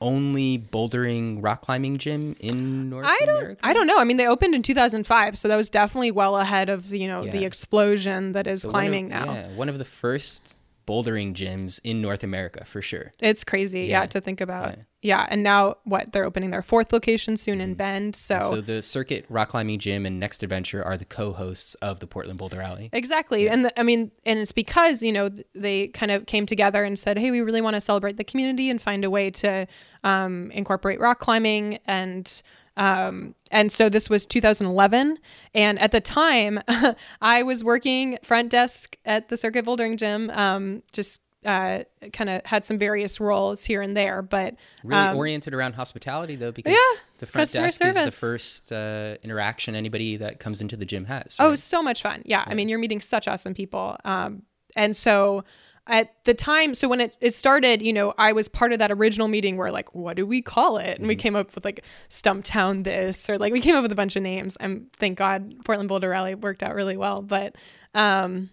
only 0.01 0.57
bouldering 0.57 1.37
rock 1.41 1.61
climbing 1.61 1.97
gym 1.97 2.35
in 2.39 2.89
North 2.89 3.05
I 3.05 3.17
don't 3.25 3.37
America. 3.37 3.59
I 3.63 3.73
don't 3.73 3.87
know. 3.87 3.99
I 3.99 4.03
mean 4.03 4.17
they 4.17 4.27
opened 4.27 4.55
in 4.55 4.63
2005, 4.63 5.37
so 5.37 5.47
that 5.47 5.55
was 5.55 5.69
definitely 5.69 6.11
well 6.11 6.37
ahead 6.37 6.69
of 6.69 6.93
you 6.93 7.07
know 7.07 7.25
the 7.25 7.45
explosion 7.45 8.31
that 8.33 8.47
is 8.47 8.63
So 8.63 8.67
one 8.69 8.75
of- 8.75 8.81
climbing 8.81 9.07
now. 9.09 9.33
Yeah, 9.33 9.47
one 9.55 9.69
of 9.69 9.77
the 9.77 9.85
first 9.85 10.55
bouldering 10.87 11.33
gyms 11.33 11.79
in 11.83 12.01
North 12.01 12.23
America 12.23 12.65
for 12.65 12.81
sure. 12.81 13.11
It's 13.19 13.43
crazy, 13.43 13.81
yeah, 13.85 14.01
Yeah. 14.01 14.05
to 14.07 14.21
think 14.21 14.41
about. 14.41 14.65
Yeah. 14.65 14.71
Mm-hmm. 14.73 14.81
Yeah. 15.03 15.25
and 15.31 15.41
now 15.41 15.75
what? 15.83 16.11
They're 16.11 16.25
opening 16.25 16.51
their 16.51 16.61
fourth 16.61 16.93
location 16.93 17.35
soon 17.35 17.59
in 17.59 17.73
Bend. 17.73 18.15
So, 18.15 18.39
So 18.41 18.61
the 18.61 18.83
Circuit 18.83 19.25
Rock 19.29 19.49
Climbing 19.49 19.79
Gym 19.79 20.05
and 20.05 20.19
Next 20.19 20.43
Adventure 20.43 20.83
are 20.83 20.95
the 20.95 21.05
co-hosts 21.05 21.73
of 21.75 21.99
the 21.99 22.05
Portland 22.07 22.37
Boulder 22.37 22.59
Rally. 22.59 22.89
exactly, 22.93 23.49
and 23.49 23.65
the, 23.65 23.79
I 23.79 23.83
mean, 23.83 24.11
and 24.27 24.37
it's 24.39 24.51
because 24.51 25.01
you 25.01 25.11
know 25.11 25.29
they 25.55 25.87
kind 25.87 26.11
of 26.11 26.27
came 26.27 26.45
together 26.45 26.83
and 26.83 26.99
said, 26.99 27.17
"Hey, 27.17 27.31
we 27.31 27.41
really 27.41 27.61
want 27.61 27.75
to 27.75 27.81
celebrate 27.81 28.17
the 28.17 28.23
community 28.23 28.69
and 28.69 28.79
find 28.79 29.03
a 29.03 29.09
way 29.09 29.31
to 29.31 29.65
um, 30.03 30.51
incorporate 30.51 30.99
rock 30.99 31.19
climbing." 31.19 31.79
And 31.85 32.41
um, 32.77 33.35
and 33.51 33.71
so 33.71 33.89
this 33.89 34.09
was 34.09 34.25
2011, 34.25 35.17
and 35.53 35.79
at 35.79 35.91
the 35.91 36.01
time, 36.01 36.59
I 37.21 37.43
was 37.43 37.63
working 37.63 38.17
front 38.23 38.49
desk 38.49 38.97
at 39.05 39.29
the 39.29 39.37
Circuit 39.37 39.65
Bouldering 39.65 39.97
Gym, 39.97 40.29
um, 40.31 40.83
just. 40.91 41.21
Uh, 41.43 41.83
kind 42.13 42.29
of 42.29 42.45
had 42.45 42.63
some 42.63 42.77
various 42.77 43.19
roles 43.19 43.63
here 43.63 43.81
and 43.81 43.97
there, 43.97 44.21
but 44.21 44.53
Really 44.83 45.01
um, 45.01 45.17
oriented 45.17 45.55
around 45.55 45.73
hospitality 45.73 46.35
though, 46.35 46.51
because 46.51 46.71
yeah, 46.71 46.99
the 47.17 47.25
front 47.25 47.51
desk 47.51 47.83
is 47.83 47.95
the 47.95 48.11
first 48.11 48.71
uh, 48.71 49.15
interaction 49.23 49.73
anybody 49.73 50.17
that 50.17 50.39
comes 50.39 50.61
into 50.61 50.77
the 50.77 50.85
gym 50.85 51.05
has. 51.05 51.37
Oh, 51.39 51.55
so 51.55 51.81
much 51.81 52.03
fun. 52.03 52.21
Yeah. 52.25 52.43
I 52.45 52.53
mean, 52.53 52.69
you're 52.69 52.77
meeting 52.77 53.01
such 53.01 53.27
awesome 53.27 53.55
people. 53.55 53.97
Um, 54.05 54.43
and 54.75 54.95
so 54.95 55.43
at 55.87 56.13
the 56.25 56.33
time, 56.33 56.73
so 56.73 56.87
when 56.87 57.01
it, 57.01 57.17
it 57.21 57.33
started, 57.33 57.81
you 57.81 57.91
know, 57.91 58.13
I 58.17 58.33
was 58.33 58.47
part 58.47 58.71
of 58.71 58.79
that 58.79 58.91
original 58.91 59.27
meeting 59.27 59.57
where 59.57 59.71
like, 59.71 59.93
what 59.95 60.15
do 60.15 60.25
we 60.25 60.41
call 60.41 60.77
it? 60.77 60.99
And 60.99 61.07
we 61.07 61.15
came 61.15 61.35
up 61.35 61.53
with 61.55 61.65
like 61.65 61.83
Stumptown 62.09 62.83
this, 62.83 63.29
or 63.29 63.37
like 63.37 63.51
we 63.51 63.59
came 63.61 63.75
up 63.75 63.81
with 63.81 63.91
a 63.91 63.95
bunch 63.95 64.15
of 64.15 64.23
names. 64.23 64.55
And 64.57 64.91
thank 64.93 65.17
God 65.17 65.55
Portland 65.65 65.89
Boulder 65.89 66.09
Rally 66.09 66.35
worked 66.35 66.63
out 66.63 66.75
really 66.75 66.97
well. 66.97 67.21
But, 67.21 67.55
um, 67.95 68.51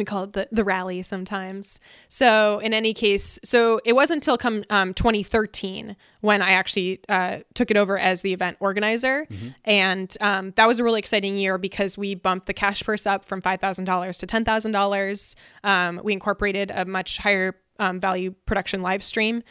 we 0.00 0.04
call 0.04 0.24
it 0.24 0.32
the, 0.32 0.48
the 0.50 0.64
rally 0.64 1.02
sometimes. 1.02 1.78
So 2.08 2.58
in 2.58 2.74
any 2.74 2.92
case, 2.92 3.38
so 3.44 3.80
it 3.84 3.92
wasn't 3.92 4.16
until 4.16 4.36
come 4.36 4.64
um, 4.70 4.94
2013 4.94 5.94
when 6.22 6.42
I 6.42 6.50
actually 6.52 7.00
uh, 7.08 7.38
took 7.54 7.70
it 7.70 7.76
over 7.76 7.96
as 7.96 8.22
the 8.22 8.32
event 8.32 8.56
organizer, 8.60 9.28
and 9.64 10.14
um, 10.20 10.52
that 10.56 10.66
was 10.66 10.80
a 10.80 10.84
really 10.84 10.98
exciting 10.98 11.36
year 11.36 11.56
because 11.58 11.96
we 11.96 12.14
bumped 12.14 12.46
the 12.46 12.54
cash 12.54 12.82
purse 12.82 13.06
up 13.06 13.24
from 13.24 13.40
five 13.40 13.60
thousand 13.60 13.84
dollars 13.84 14.18
to 14.18 14.26
ten 14.26 14.44
thousand 14.44 14.72
dollars. 14.72 15.36
Um, 15.62 16.00
we 16.02 16.12
incorporated 16.12 16.72
a 16.74 16.84
much 16.84 17.18
higher 17.18 17.54
um, 17.78 18.00
value 18.00 18.34
production 18.46 18.82
live 18.82 19.04
stream, 19.04 19.42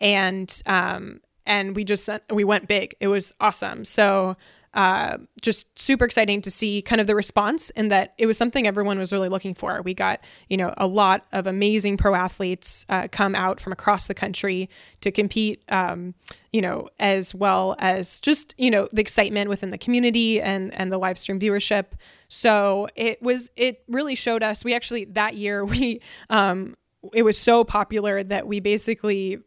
and 0.00 0.62
um, 0.66 1.20
and 1.46 1.74
we 1.74 1.84
just 1.84 2.08
we 2.30 2.44
went 2.44 2.68
big. 2.68 2.96
It 3.00 3.08
was 3.08 3.32
awesome. 3.40 3.84
So 3.84 4.36
uh, 4.78 5.18
just 5.42 5.66
super 5.76 6.04
exciting 6.04 6.40
to 6.40 6.52
see 6.52 6.80
kind 6.80 7.00
of 7.00 7.08
the 7.08 7.14
response 7.16 7.70
and 7.70 7.90
that 7.90 8.14
it 8.16 8.26
was 8.26 8.38
something 8.38 8.64
everyone 8.64 8.96
was 8.96 9.12
really 9.12 9.28
looking 9.28 9.52
for. 9.52 9.82
We 9.82 9.92
got, 9.92 10.20
you 10.48 10.56
know, 10.56 10.72
a 10.76 10.86
lot 10.86 11.26
of 11.32 11.48
amazing 11.48 11.96
pro 11.96 12.14
athletes 12.14 12.86
uh, 12.88 13.08
come 13.10 13.34
out 13.34 13.60
from 13.60 13.72
across 13.72 14.06
the 14.06 14.14
country 14.14 14.70
to 15.00 15.10
compete, 15.10 15.64
um, 15.68 16.14
you 16.52 16.62
know, 16.62 16.90
as 17.00 17.34
well 17.34 17.74
as 17.80 18.20
just, 18.20 18.54
you 18.56 18.70
know, 18.70 18.88
the 18.92 19.00
excitement 19.00 19.50
within 19.50 19.70
the 19.70 19.78
community 19.78 20.40
and, 20.40 20.72
and 20.72 20.92
the 20.92 20.98
live 20.98 21.18
stream 21.18 21.40
viewership. 21.40 21.86
So 22.28 22.86
it 22.94 23.20
was, 23.20 23.50
it 23.56 23.82
really 23.88 24.14
showed 24.14 24.44
us, 24.44 24.64
we 24.64 24.76
actually, 24.76 25.06
that 25.06 25.34
year, 25.34 25.64
we, 25.64 26.00
um, 26.30 26.76
it 27.12 27.24
was 27.24 27.36
so 27.36 27.64
popular 27.64 28.22
that 28.22 28.46
we 28.46 28.60
basically 28.60 29.40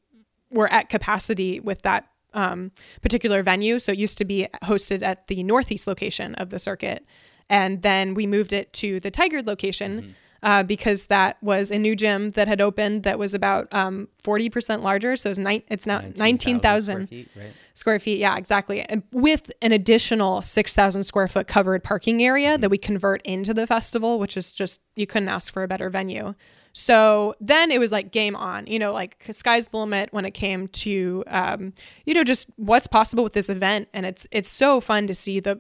were 0.50 0.70
at 0.74 0.90
capacity 0.90 1.62
with 1.62 1.84
that 1.84 2.11
um, 2.34 2.72
particular 3.02 3.44
venue. 3.44 3.80
So 3.80 3.92
it 3.92 3.98
used 3.98 4.18
to 4.20 4.26
be 4.26 4.48
hosted 4.64 5.02
at 5.04 5.28
the 5.28 5.44
northeast 5.44 5.88
location 5.88 6.36
of 6.36 6.50
the 6.50 6.60
circuit, 6.60 7.06
and 7.50 7.82
then 7.82 8.14
we 8.14 8.28
moved 8.28 8.54
it 8.54 8.72
to 8.74 9.00
the 9.00 9.12
Tigard 9.12 9.46
location 9.48 10.16
uh, 10.44 10.64
because 10.64 11.06
that 11.06 11.38
was 11.44 11.70
a 11.70 11.78
new 11.78 11.96
gym 11.96 12.30
that 12.32 12.48
had 12.48 12.62
opened 12.62 13.04
that 13.04 13.20
was 13.20 13.34
about 13.34 13.68
um, 13.72 14.08
forty 14.24 14.50
percent 14.50 14.82
larger. 14.82 15.16
So 15.16 15.30
it's, 15.30 15.38
ni- 15.40 15.64
it's 15.70 15.86
now 15.86 16.02
nineteen 16.18 16.60
thousand 16.60 17.08
square 17.08 17.08
feet, 17.08 17.30
right? 17.36 17.54
square 17.74 18.00
feet. 18.00 18.18
Yeah, 18.20 18.38
exactly. 18.38 18.82
And 18.82 19.04
with 19.12 19.52
an 19.62 19.72
additional 19.72 20.42
6,000 20.42 21.04
square 21.04 21.28
foot 21.28 21.48
covered 21.48 21.84
parking 21.84 22.24
area 22.24 22.58
that 22.58 22.70
we 22.70 22.78
convert 22.78 23.22
into 23.24 23.54
the 23.54 23.66
festival, 23.68 24.20
which 24.20 24.36
is 24.36 24.52
just, 24.52 24.82
you 24.96 25.08
couldn't 25.08 25.30
ask 25.30 25.54
for 25.54 25.64
a 25.64 25.68
better 25.68 25.90
venue. 25.90 26.34
So 26.74 27.36
then 27.42 27.72
it 27.72 27.80
was 27.80 27.92
like 27.92 28.12
game 28.12 28.36
on, 28.36 28.68
you 28.68 28.80
know, 28.80 28.94
like 28.94 29.26
sky's 29.32 29.68
the 29.68 29.78
limit 29.78 30.14
when 30.14 30.26
it 30.26 30.32
came 30.32 30.68
to, 30.70 31.24
um, 31.28 31.74
you 32.06 32.14
know, 32.14 32.24
just 32.24 32.50
what's 32.56 32.88
possible 32.88 33.24
with 33.24 33.34
this 33.34 33.50
event. 33.50 33.90
And 33.94 34.06
it's, 34.06 34.28
it's 34.32 34.50
so 34.50 34.80
fun 34.80 35.08
to 35.08 35.14
see 35.14 35.40
the, 35.40 35.60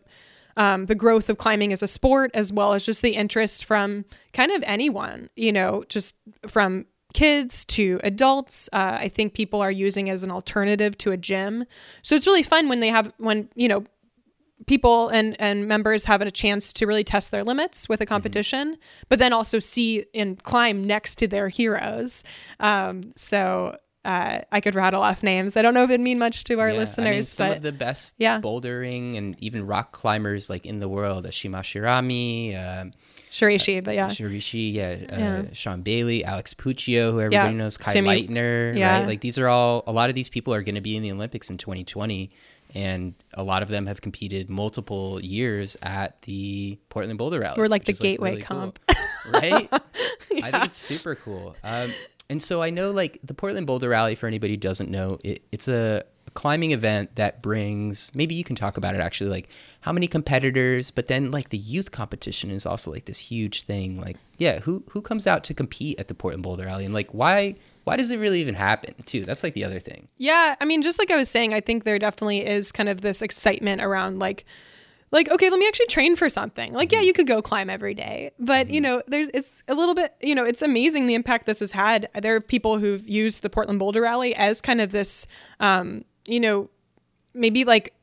um, 0.57 0.85
the 0.85 0.95
growth 0.95 1.29
of 1.29 1.37
climbing 1.37 1.73
as 1.73 1.83
a 1.83 1.87
sport, 1.87 2.31
as 2.33 2.53
well 2.53 2.73
as 2.73 2.85
just 2.85 3.01
the 3.01 3.15
interest 3.15 3.65
from 3.65 4.05
kind 4.33 4.51
of 4.51 4.63
anyone, 4.65 5.29
you 5.35 5.51
know, 5.51 5.83
just 5.89 6.15
from 6.47 6.85
kids 7.13 7.65
to 7.65 7.99
adults. 8.03 8.69
Uh, 8.71 8.97
I 8.99 9.09
think 9.09 9.33
people 9.33 9.61
are 9.61 9.71
using 9.71 10.09
as 10.09 10.23
an 10.23 10.31
alternative 10.31 10.97
to 10.99 11.11
a 11.11 11.17
gym. 11.17 11.65
So 12.01 12.15
it's 12.15 12.27
really 12.27 12.43
fun 12.43 12.69
when 12.69 12.79
they 12.79 12.89
have, 12.89 13.11
when, 13.17 13.49
you 13.55 13.67
know, 13.67 13.83
people 14.67 15.09
and, 15.09 15.35
and 15.39 15.67
members 15.67 16.05
have 16.05 16.21
a 16.21 16.31
chance 16.31 16.71
to 16.73 16.85
really 16.85 17.03
test 17.03 17.31
their 17.31 17.43
limits 17.43 17.87
with 17.89 18.01
a 18.01 18.05
competition, 18.05 18.77
but 19.09 19.19
then 19.19 19.33
also 19.33 19.59
see 19.59 20.05
and 20.13 20.41
climb 20.43 20.85
next 20.85 21.15
to 21.17 21.27
their 21.27 21.49
heroes. 21.49 22.23
Um, 22.59 23.13
so 23.15 23.77
uh, 24.03 24.39
I 24.51 24.61
could 24.61 24.73
rattle 24.73 25.03
off 25.03 25.21
names. 25.21 25.55
I 25.57 25.61
don't 25.61 25.73
know 25.75 25.83
if 25.83 25.89
it'd 25.91 26.01
mean 26.01 26.17
much 26.17 26.43
to 26.45 26.59
our 26.59 26.69
Yeah, 26.69 26.77
listeners, 26.79 27.07
I 27.07 27.11
mean, 27.11 27.23
some 27.23 27.47
but 27.49 27.57
of 27.57 27.63
the 27.63 27.71
best 27.71 28.15
Yeah. 28.17 28.39
bouldering 28.41 29.17
and 29.17 29.35
even 29.39 29.67
rock 29.67 29.91
climbers 29.91 30.49
like 30.49 30.65
in 30.65 30.79
the 30.79 30.89
world, 30.89 31.25
Ashima 31.25 31.59
Shirami, 31.61 32.55
um, 32.57 32.93
Shiraishi, 33.31 33.83
but 33.83 33.93
yeah. 33.95 34.07
Shiraishi, 34.07 34.73
yeah, 34.73 34.97
uh, 35.09 35.17
Yeah. 35.19 35.43
Sean 35.53 35.83
Bailey, 35.83 36.25
Alex 36.25 36.53
Puccio, 36.53 37.11
who 37.11 37.21
everybody 37.21 37.53
knows, 37.53 37.77
Kai 37.77 37.93
Jimmy- 37.93 38.27
Lightner, 38.27 38.73
right? 38.81 39.05
Like 39.07 39.21
these 39.21 39.37
are 39.37 39.47
all 39.47 39.83
a 39.87 39.91
lot 39.91 40.09
of 40.09 40.15
these 40.15 40.29
people 40.29 40.53
are 40.53 40.63
going 40.63 40.75
to 40.75 40.81
be 40.81 40.97
in 40.97 41.03
the 41.03 41.11
Olympics 41.11 41.49
in 41.49 41.57
2020, 41.57 42.29
and 42.73 43.13
a 43.33 43.43
lot 43.43 43.63
of 43.63 43.69
them 43.69 43.85
have 43.85 44.01
competed 44.01 44.49
multiple 44.49 45.21
years 45.21 45.77
at 45.81 46.21
the 46.23 46.77
Portland 46.89 47.17
Boulder 47.17 47.39
Rally. 47.39 47.55
We're 47.57 47.67
like 47.67 47.85
the 47.85 47.93
gateway 47.93 48.31
really 48.31 48.41
cool. 48.43 48.57
comp. 48.57 48.79
right? 49.31 49.69
I 49.71 50.51
think 50.51 50.65
it's 50.65 50.77
super 50.77 51.15
cool. 51.15 51.55
Um, 51.63 51.93
and 52.29 52.41
so 52.41 52.61
I 52.63 52.69
know 52.69 52.91
like 52.91 53.19
the 53.23 53.33
Portland 53.33 53.67
Boulder 53.67 53.89
Rally, 53.89 54.15
for 54.15 54.27
anybody 54.27 54.53
who 54.53 54.57
doesn't 54.57 54.89
know, 54.89 55.17
it, 55.23 55.43
it's 55.51 55.67
a 55.67 56.03
climbing 56.33 56.71
event 56.71 57.15
that 57.15 57.41
brings 57.41 58.13
maybe 58.15 58.35
you 58.35 58.43
can 58.43 58.55
talk 58.55 58.77
about 58.77 58.95
it 58.95 59.01
actually 59.01 59.29
like 59.29 59.49
how 59.81 59.91
many 59.91 60.07
competitors 60.07 60.89
but 60.89 61.07
then 61.07 61.29
like 61.31 61.49
the 61.49 61.57
youth 61.57 61.91
competition 61.91 62.49
is 62.49 62.65
also 62.65 62.91
like 62.91 63.05
this 63.05 63.19
huge 63.19 63.63
thing 63.63 63.99
like 63.99 64.17
yeah 64.37 64.59
who 64.59 64.83
who 64.89 65.01
comes 65.01 65.27
out 65.27 65.43
to 65.43 65.53
compete 65.53 65.99
at 65.99 66.07
the 66.07 66.13
portland 66.13 66.43
boulder 66.43 66.65
rally? 66.65 66.85
And 66.85 66.93
like 66.93 67.09
why 67.11 67.55
why 67.83 67.95
does 67.95 68.11
it 68.11 68.17
really 68.17 68.41
even 68.41 68.55
happen 68.55 68.93
too? 69.05 69.25
That's 69.25 69.43
like 69.43 69.53
the 69.53 69.63
other 69.63 69.79
thing. 69.79 70.07
Yeah, 70.17 70.55
I 70.59 70.65
mean, 70.65 70.81
just 70.81 70.99
like 70.99 71.11
I 71.11 71.15
was 71.15 71.29
saying, 71.29 71.53
I 71.53 71.61
think 71.61 71.83
there 71.83 71.97
definitely 71.99 72.45
is 72.45 72.71
kind 72.71 72.89
of 72.89 73.01
this 73.01 73.21
excitement 73.21 73.81
around 73.81 74.19
like, 74.19 74.45
like 75.11 75.29
okay, 75.29 75.49
let 75.49 75.59
me 75.59 75.67
actually 75.67 75.87
train 75.87 76.15
for 76.15 76.29
something. 76.29 76.73
Like, 76.73 76.91
yeah, 76.91 77.01
you 77.01 77.11
could 77.11 77.27
go 77.27 77.41
climb 77.41 77.69
every 77.69 77.93
day, 77.93 78.31
but 78.39 78.69
you 78.69 78.79
know, 78.79 79.01
there's 79.07 79.29
it's 79.33 79.63
a 79.67 79.73
little 79.73 79.95
bit, 79.95 80.13
you 80.21 80.35
know, 80.35 80.45
it's 80.45 80.61
amazing 80.61 81.07
the 81.07 81.15
impact 81.15 81.47
this 81.47 81.59
has 81.59 81.71
had. 81.71 82.07
There 82.21 82.35
are 82.35 82.41
people 82.41 82.77
who've 82.77 83.07
used 83.07 83.41
the 83.41 83.49
Portland 83.49 83.79
Boulder 83.79 84.01
Rally 84.01 84.35
as 84.35 84.61
kind 84.61 84.79
of 84.79 84.91
this, 84.91 85.25
um, 85.59 86.05
you 86.31 86.39
know, 86.39 86.69
maybe 87.33 87.65
like 87.65 87.93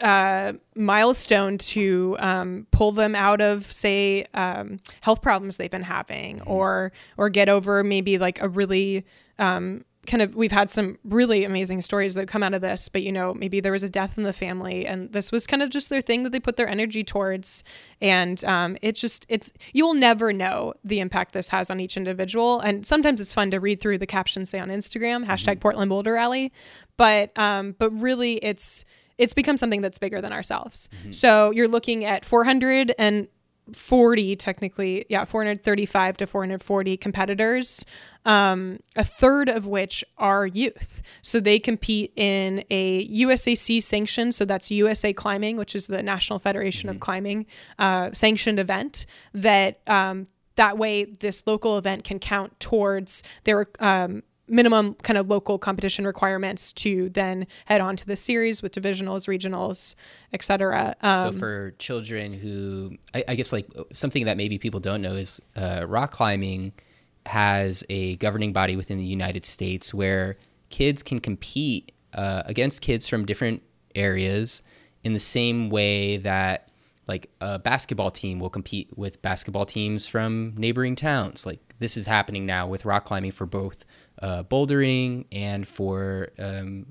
uh, 0.00 0.52
milestone 0.74 1.58
to 1.58 2.16
um, 2.18 2.66
pull 2.70 2.92
them 2.92 3.14
out 3.14 3.40
of, 3.40 3.70
say, 3.70 4.26
um, 4.34 4.80
health 5.00 5.22
problems 5.22 5.56
they've 5.56 5.70
been 5.70 5.82
having, 5.82 6.40
or 6.42 6.92
or 7.16 7.28
get 7.28 7.48
over 7.48 7.82
maybe 7.84 8.18
like 8.18 8.40
a 8.40 8.48
really 8.48 9.04
um, 9.38 9.84
kind 10.06 10.22
of. 10.22 10.34
We've 10.34 10.52
had 10.52 10.70
some 10.70 10.98
really 11.04 11.44
amazing 11.44 11.82
stories 11.82 12.14
that 12.14 12.28
come 12.28 12.42
out 12.42 12.54
of 12.54 12.60
this, 12.60 12.88
but 12.88 13.02
you 13.02 13.12
know, 13.12 13.34
maybe 13.34 13.60
there 13.60 13.72
was 13.72 13.82
a 13.82 13.88
death 13.88 14.18
in 14.18 14.24
the 14.24 14.32
family, 14.32 14.86
and 14.86 15.12
this 15.12 15.30
was 15.30 15.46
kind 15.46 15.62
of 15.62 15.70
just 15.70 15.90
their 15.90 16.02
thing 16.02 16.22
that 16.22 16.30
they 16.30 16.40
put 16.40 16.56
their 16.56 16.68
energy 16.68 17.04
towards, 17.04 17.64
and 18.00 18.44
um, 18.44 18.76
it's 18.82 19.00
just 19.00 19.26
it's 19.28 19.52
you'll 19.72 19.94
never 19.94 20.32
know 20.32 20.74
the 20.84 21.00
impact 21.00 21.32
this 21.32 21.48
has 21.48 21.70
on 21.70 21.80
each 21.80 21.96
individual, 21.96 22.60
and 22.60 22.86
sometimes 22.86 23.20
it's 23.20 23.32
fun 23.32 23.50
to 23.50 23.60
read 23.60 23.80
through 23.80 23.98
the 23.98 24.06
captions 24.06 24.50
say 24.50 24.58
on 24.58 24.68
Instagram 24.68 25.26
hashtag 25.26 25.60
Portland 25.60 25.88
Boulder 25.88 26.14
Rally, 26.14 26.52
but 26.96 27.36
um, 27.38 27.74
but 27.78 27.90
really 27.90 28.34
it's 28.36 28.84
it's 29.18 29.34
become 29.34 29.56
something 29.56 29.82
that's 29.82 29.98
bigger 29.98 30.20
than 30.20 30.32
ourselves. 30.32 30.88
So 31.12 31.50
you're 31.50 31.68
looking 31.68 32.04
at 32.04 32.24
400 32.24 32.94
and 32.98 33.28
440 33.74 34.36
technically 34.36 35.06
yeah 35.08 35.24
435 35.24 36.16
to 36.18 36.26
440 36.26 36.96
competitors 36.96 37.84
um, 38.24 38.78
a 38.94 39.02
third 39.02 39.48
of 39.48 39.66
which 39.66 40.04
are 40.16 40.46
youth. 40.46 41.02
So 41.22 41.40
they 41.40 41.58
compete 41.58 42.12
in 42.14 42.64
a 42.70 43.06
usac 43.08 43.82
sanctioned 43.82 44.34
so 44.34 44.44
that's 44.44 44.70
usa 44.70 45.12
climbing 45.12 45.56
which 45.56 45.74
is 45.74 45.86
the 45.86 46.02
national 46.02 46.38
federation 46.38 46.88
of 46.88 47.00
climbing 47.00 47.46
uh, 47.78 48.10
sanctioned 48.12 48.58
event 48.58 49.06
that 49.34 49.80
um, 49.86 50.26
that 50.56 50.78
way 50.78 51.04
this 51.04 51.46
local 51.46 51.78
event 51.78 52.04
can 52.04 52.18
count 52.18 52.58
towards 52.60 53.22
their 53.44 53.68
um, 53.80 54.22
minimum 54.52 54.94
kind 55.02 55.18
of 55.18 55.28
local 55.28 55.58
competition 55.58 56.06
requirements 56.06 56.72
to 56.72 57.08
then 57.08 57.46
head 57.64 57.80
on 57.80 57.96
to 57.96 58.06
the 58.06 58.16
series 58.16 58.62
with 58.62 58.72
divisionals 58.72 59.26
regionals 59.26 59.94
etc 60.32 60.94
um, 61.00 61.32
so 61.32 61.38
for 61.38 61.70
children 61.78 62.32
who 62.32 62.96
I, 63.14 63.24
I, 63.28 63.34
guess 63.34 63.52
like 63.52 63.66
something 63.92 64.26
that 64.26 64.36
maybe 64.36 64.58
people 64.58 64.78
don't 64.78 65.00
know 65.02 65.14
is 65.14 65.40
uh, 65.56 65.86
rock 65.88 66.12
climbing 66.12 66.72
has 67.26 67.82
a 67.88 68.16
governing 68.16 68.52
body 68.52 68.76
within 68.76 68.98
the 68.98 69.04
united 69.04 69.46
states 69.46 69.94
where 69.94 70.36
kids 70.68 71.02
can 71.02 71.18
compete 71.18 71.92
uh, 72.14 72.42
against 72.44 72.82
kids 72.82 73.08
from 73.08 73.24
different 73.24 73.62
areas 73.94 74.62
in 75.02 75.12
the 75.12 75.20
same 75.20 75.70
way 75.70 76.18
that 76.18 76.68
like 77.08 77.30
a 77.40 77.58
basketball 77.58 78.10
team 78.10 78.38
will 78.38 78.50
compete 78.50 78.88
with 78.96 79.20
basketball 79.22 79.64
teams 79.64 80.06
from 80.06 80.54
neighboring 80.56 80.94
towns. 80.94 81.44
Like 81.44 81.60
this 81.78 81.96
is 81.96 82.06
happening 82.06 82.46
now 82.46 82.66
with 82.66 82.84
rock 82.84 83.04
climbing 83.04 83.32
for 83.32 83.46
both 83.46 83.84
uh, 84.20 84.42
bouldering 84.44 85.26
and 85.32 85.66
for 85.66 86.28
um, 86.38 86.86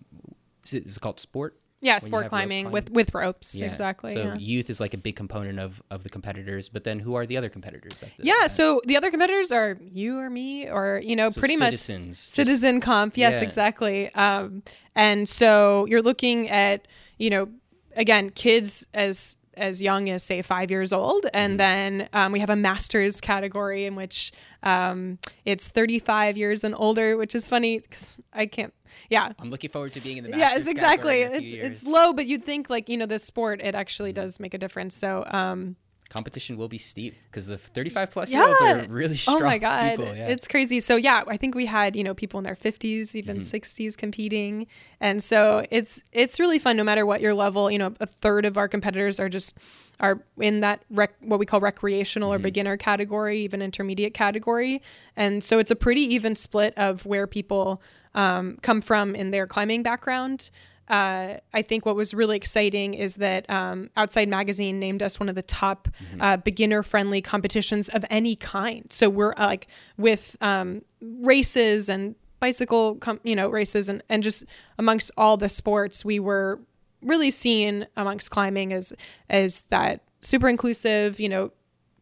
is 0.63 0.73
it, 0.73 0.85
is 0.85 0.97
it 0.97 0.99
called 0.99 1.19
sport? 1.19 1.57
Yeah, 1.83 1.97
sport 1.97 2.29
climbing 2.29 2.69
with 2.69 2.91
with 2.91 3.11
ropes. 3.15 3.59
Yeah. 3.59 3.65
Exactly. 3.65 4.11
So 4.11 4.21
yeah. 4.21 4.35
youth 4.35 4.69
is 4.69 4.79
like 4.79 4.93
a 4.93 4.97
big 4.97 5.15
component 5.15 5.59
of 5.59 5.81
of 5.89 6.03
the 6.03 6.09
competitors, 6.09 6.69
but 6.69 6.83
then 6.83 6.99
who 6.99 7.15
are 7.15 7.25
the 7.25 7.37
other 7.37 7.49
competitors? 7.49 8.03
yeah, 8.19 8.45
so 8.45 8.81
the 8.85 8.95
other 8.97 9.09
competitors 9.09 9.51
are 9.51 9.79
you 9.81 10.19
or 10.19 10.29
me 10.29 10.69
or 10.69 11.01
you 11.03 11.15
know 11.15 11.29
so 11.29 11.41
pretty 11.41 11.57
citizens, 11.57 12.07
much 12.07 12.15
citizen 12.17 12.75
just, 12.75 12.85
comp. 12.85 13.17
Yes, 13.17 13.37
yeah. 13.37 13.43
exactly. 13.43 14.13
Um, 14.13 14.61
and 14.93 15.27
so 15.27 15.87
you're 15.87 16.03
looking 16.03 16.49
at 16.51 16.87
you 17.17 17.31
know 17.31 17.49
again 17.95 18.29
kids 18.29 18.87
as 18.93 19.35
as 19.61 19.81
young 19.81 20.09
as 20.09 20.23
say 20.23 20.41
five 20.41 20.71
years 20.71 20.91
old. 20.91 21.25
And 21.33 21.51
mm-hmm. 21.51 21.57
then 21.57 22.09
um, 22.13 22.31
we 22.31 22.39
have 22.39 22.49
a 22.49 22.55
master's 22.55 23.21
category 23.21 23.85
in 23.85 23.95
which 23.95 24.31
um, 24.63 25.19
it's 25.45 25.67
35 25.67 26.37
years 26.37 26.63
and 26.63 26.75
older 26.75 27.17
which 27.17 27.33
is 27.33 27.47
funny 27.47 27.79
because 27.79 28.17
i 28.31 28.45
can't 28.45 28.73
yeah. 29.09 29.33
I'm 29.39 29.49
looking 29.49 29.69
forward 29.69 29.91
to 29.93 30.01
being 30.01 30.17
in 30.17 30.23
the 30.23 30.29
master's 30.29 30.65
yes 30.65 30.67
exactly. 30.67 31.21
it's 31.21 31.51
it's 31.51 31.87
low 31.87 32.13
but 32.13 32.25
you'd 32.25 32.43
think 32.43 32.69
like 32.69 32.89
you 32.89 32.97
know 32.97 33.05
the 33.05 33.19
sport 33.19 33.61
it 33.61 33.75
actually 33.75 34.11
mm-hmm. 34.11 34.21
does 34.21 34.39
make 34.39 34.53
a 34.53 34.57
difference. 34.57 34.95
So 34.95 35.25
um, 35.27 35.75
competition 36.11 36.57
will 36.57 36.67
be 36.67 36.77
steep 36.77 37.15
because 37.29 37.47
the 37.47 37.57
35 37.57 38.11
plus 38.11 38.33
year 38.33 38.45
olds 38.45 38.61
are 38.61 38.85
really 38.89 39.15
strong. 39.15 39.41
Oh 39.41 39.45
my 39.45 39.57
god, 39.57 39.97
people, 39.97 40.13
yeah. 40.13 40.27
it's 40.27 40.47
crazy. 40.47 40.79
So 40.79 40.97
yeah, 40.97 41.23
I 41.27 41.37
think 41.37 41.55
we 41.55 41.65
had 41.65 41.95
you 41.95 42.03
know 42.03 42.13
people 42.13 42.37
in 42.37 42.43
their 42.43 42.55
50s, 42.55 43.15
even 43.15 43.37
mm-hmm. 43.37 43.55
60s 43.55 43.97
competing, 43.97 44.67
and 44.99 45.23
so 45.23 45.65
it's 45.71 46.03
it's 46.11 46.39
really 46.39 46.59
fun 46.59 46.75
no 46.75 46.83
matter 46.83 47.05
what 47.05 47.21
your 47.21 47.33
level. 47.33 47.71
You 47.71 47.79
know, 47.79 47.93
a 47.99 48.05
third 48.05 48.45
of 48.45 48.57
our 48.57 48.67
competitors 48.67 49.19
are 49.19 49.29
just 49.29 49.57
are 49.99 50.21
in 50.37 50.59
that 50.59 50.83
rec- 50.89 51.15
what 51.21 51.39
we 51.39 51.45
call 51.45 51.61
recreational 51.61 52.29
mm-hmm. 52.29 52.41
or 52.41 52.43
beginner 52.43 52.75
category, 52.75 53.39
even 53.41 53.61
intermediate 53.61 54.13
category, 54.13 54.81
and 55.15 55.43
so 55.43 55.59
it's 55.59 55.71
a 55.71 55.75
pretty 55.75 56.01
even 56.01 56.35
split 56.35 56.73
of 56.77 57.05
where 57.05 57.25
people 57.25 57.81
um, 58.13 58.57
come 58.61 58.81
from 58.81 59.15
in 59.15 59.31
their 59.31 59.47
climbing 59.47 59.81
background 59.81 60.49
uh, 60.91 61.37
I 61.53 61.61
think 61.61 61.85
what 61.85 61.95
was 61.95 62.13
really 62.13 62.35
exciting 62.35 62.93
is 62.93 63.15
that 63.15 63.49
um, 63.49 63.89
Outside 63.95 64.27
Magazine 64.27 64.77
named 64.77 65.01
us 65.01 65.21
one 65.21 65.29
of 65.29 65.35
the 65.35 65.41
top 65.41 65.87
mm-hmm. 65.87 66.21
uh, 66.21 66.37
beginner 66.37 66.83
friendly 66.83 67.21
competitions 67.21 67.87
of 67.87 68.03
any 68.09 68.35
kind. 68.35 68.91
So 68.91 69.09
we're 69.09 69.33
uh, 69.37 69.45
like 69.45 69.67
with 69.97 70.35
um, 70.41 70.81
races 71.01 71.87
and 71.87 72.15
bicycle, 72.41 72.95
com- 72.95 73.21
you 73.23 73.37
know, 73.37 73.47
races 73.49 73.87
and, 73.87 74.03
and 74.09 74.21
just 74.21 74.43
amongst 74.77 75.11
all 75.15 75.37
the 75.37 75.47
sports, 75.47 76.03
we 76.03 76.19
were 76.19 76.59
really 77.01 77.31
seen 77.31 77.87
amongst 77.95 78.29
climbing 78.29 78.73
as 78.73 78.91
as 79.29 79.61
that 79.69 80.01
super 80.19 80.49
inclusive, 80.49 81.21
you 81.21 81.29
know, 81.29 81.51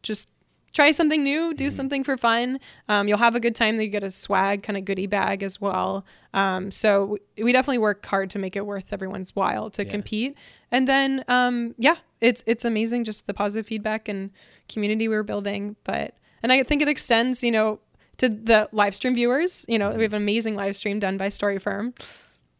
just 0.01 0.31
try 0.73 0.91
something 0.91 1.23
new, 1.23 1.53
do 1.53 1.65
mm-hmm. 1.65 1.71
something 1.71 2.03
for 2.03 2.17
fun. 2.17 2.59
Um, 2.87 3.07
you'll 3.07 3.17
have 3.17 3.35
a 3.35 3.39
good 3.39 3.55
time. 3.55 3.79
You 3.79 3.87
get 3.87 4.03
a 4.03 4.11
swag 4.11 4.63
kind 4.63 4.77
of 4.77 4.85
goodie 4.85 5.07
bag 5.07 5.43
as 5.43 5.59
well. 5.59 6.05
Um, 6.33 6.71
so 6.71 7.17
we 7.41 7.51
definitely 7.51 7.79
work 7.79 8.05
hard 8.05 8.29
to 8.31 8.39
make 8.39 8.55
it 8.55 8.65
worth 8.65 8.91
everyone's 8.91 9.35
while 9.35 9.69
to 9.71 9.83
yeah. 9.83 9.91
compete. 9.91 10.37
And 10.71 10.87
then, 10.87 11.23
um, 11.27 11.75
yeah, 11.77 11.95
it's 12.21 12.43
it's 12.45 12.65
amazing 12.65 13.03
just 13.03 13.27
the 13.27 13.33
positive 13.33 13.65
feedback 13.65 14.07
and 14.07 14.31
community 14.67 15.07
we're 15.07 15.23
building. 15.23 15.75
But 15.83 16.13
and 16.43 16.51
I 16.51 16.63
think 16.63 16.81
it 16.81 16.87
extends, 16.87 17.43
you 17.43 17.51
know, 17.51 17.79
to 18.17 18.29
the 18.29 18.69
live 18.71 18.95
stream 18.95 19.15
viewers. 19.15 19.65
You 19.67 19.79
know, 19.79 19.89
mm-hmm. 19.89 19.97
we 19.97 20.03
have 20.03 20.13
an 20.13 20.21
amazing 20.21 20.55
live 20.55 20.75
stream 20.75 20.99
done 20.99 21.17
by 21.17 21.29
Story 21.29 21.57
Firm. 21.57 21.93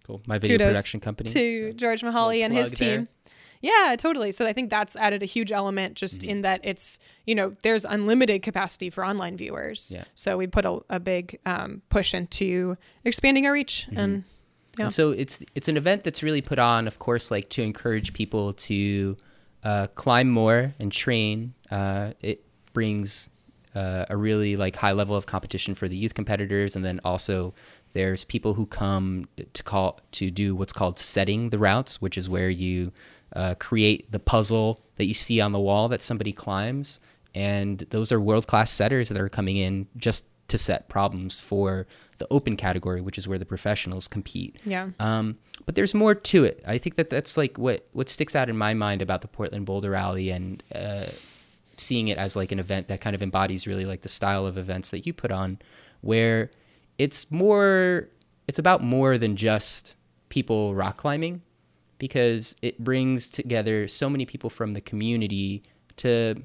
Cool. 0.06 0.22
My 0.26 0.40
video 0.40 0.58
Kudos 0.58 0.78
production 0.78 1.00
company. 1.00 1.30
To 1.30 1.70
so 1.70 1.74
George 1.74 2.02
Mihaly 2.02 2.44
and 2.44 2.52
his 2.52 2.72
team. 2.72 3.08
Yeah, 3.62 3.96
totally. 3.98 4.32
So 4.32 4.48
I 4.48 4.54
think 4.54 4.70
that's 4.70 4.96
added 4.96 5.22
a 5.22 5.26
huge 5.26 5.52
element 5.52 5.96
just 5.96 6.22
mm-hmm. 6.22 6.30
in 6.30 6.42
that 6.42 6.62
it's, 6.64 6.98
you 7.26 7.36
know, 7.36 7.56
there's 7.64 7.84
unlimited 7.84 8.42
capacity 8.42 8.90
for 8.90 9.06
online 9.06 9.36
viewers. 9.36 9.92
Yeah. 9.94 10.06
So 10.16 10.38
we 10.38 10.48
put 10.48 10.66
a, 10.66 10.80
a 10.90 11.00
big 11.00 11.40
um, 11.46 11.82
push 11.90 12.14
into 12.14 12.78
expanding 13.04 13.46
our 13.46 13.52
reach 13.52 13.86
mm-hmm. 13.88 14.00
and 14.00 14.24
yeah. 14.78 14.86
And 14.86 14.94
so 14.94 15.12
it's 15.12 15.40
it's 15.56 15.68
an 15.68 15.76
event 15.76 16.06
that's 16.06 16.24
really 16.24 16.42
put 16.42 16.58
on, 16.58 16.88
of 16.88 17.00
course, 17.00 17.32
like 17.32 17.50
to 17.50 17.62
encourage 17.62 18.14
people 18.14 18.54
to 18.54 19.18
uh, 19.64 19.88
climb 19.96 20.30
more 20.30 20.74
and 20.80 20.90
train. 20.90 21.54
Uh, 21.70 22.14
it 22.22 22.46
brings 22.72 23.28
uh, 23.76 24.06
a 24.10 24.16
really 24.16 24.56
like 24.56 24.78
high 24.78 24.94
level 24.94 25.18
of 25.18 25.26
competition 25.26 25.76
for 25.76 25.90
the 25.90 25.98
youth 25.98 26.14
competitors, 26.14 26.78
and 26.78 26.86
then 26.86 27.02
also 27.04 27.54
there's 27.92 28.24
people 28.24 28.54
who 28.54 28.66
come 28.68 29.28
to 29.54 29.64
call 29.64 30.00
to 30.14 30.32
do 30.32 30.56
what's 30.56 30.72
called 30.72 30.98
setting 30.98 31.50
the 31.50 31.60
routes, 31.60 32.02
which 32.02 32.18
is 32.18 32.30
where 32.30 32.50
you 32.50 32.94
uh, 33.34 33.56
create 33.56 34.12
the 34.12 34.20
puzzle 34.20 34.80
that 34.96 35.06
you 35.06 35.14
see 35.14 35.40
on 35.42 35.52
the 35.52 35.60
wall 35.60 35.88
that 35.90 36.02
somebody 36.02 36.32
climbs. 36.32 37.00
And 37.36 37.80
those 37.90 38.12
are 38.12 38.20
world 38.20 38.48
class 38.48 38.72
setters 38.72 39.10
that 39.10 39.20
are 39.20 39.30
coming 39.30 39.58
in 39.58 39.88
just 39.98 40.26
to 40.48 40.58
set 40.58 40.90
problems 40.90 41.40
for 41.40 41.88
the 42.18 42.28
open 42.32 42.58
category, 42.58 43.02
which 43.02 43.18
is 43.18 43.28
where 43.28 43.38
the 43.38 43.46
professionals 43.46 44.08
compete. 44.08 44.60
Yeah. 44.66 44.90
Um, 45.00 45.38
but 45.66 45.76
there's 45.76 45.94
more 45.94 46.16
to 46.16 46.44
it. 46.44 46.64
I 46.68 46.78
think 46.78 46.96
that 46.96 47.10
that's 47.10 47.38
like 47.38 47.58
what 47.58 47.88
what 47.94 48.10
sticks 48.10 48.36
out 48.36 48.50
in 48.50 48.58
my 48.58 48.74
mind 48.74 49.02
about 49.02 49.22
the 49.22 49.28
Portland 49.28 49.66
Boulder 49.66 49.92
Rally 49.92 50.32
and 50.32 50.64
uh, 50.74 51.06
seeing 51.78 52.08
it 52.08 52.18
as 52.18 52.36
like 52.36 52.52
an 52.52 52.60
event 52.60 52.88
that 52.88 53.00
kind 53.00 53.16
of 53.16 53.22
embodies 53.22 53.68
really 53.68 53.86
like 53.86 54.02
the 54.02 54.10
style 54.10 54.46
of 54.46 54.58
events 54.58 54.90
that 54.90 55.06
you 55.06 55.14
put 55.14 55.32
on, 55.32 55.60
where 56.02 56.50
it's 56.98 57.32
more 57.32 58.10
it's 58.48 58.60
about 58.60 58.84
more 58.84 59.18
than 59.18 59.36
just 59.36 59.96
people 60.30 60.74
rock 60.74 60.98
climbing 60.98 61.42
because 62.00 62.56
it 62.62 62.80
brings 62.80 63.30
together 63.30 63.88
so 63.88 64.10
many 64.10 64.26
people 64.26 64.50
from 64.50 64.74
the 64.74 64.82
community 64.82 65.64
to 65.98 66.36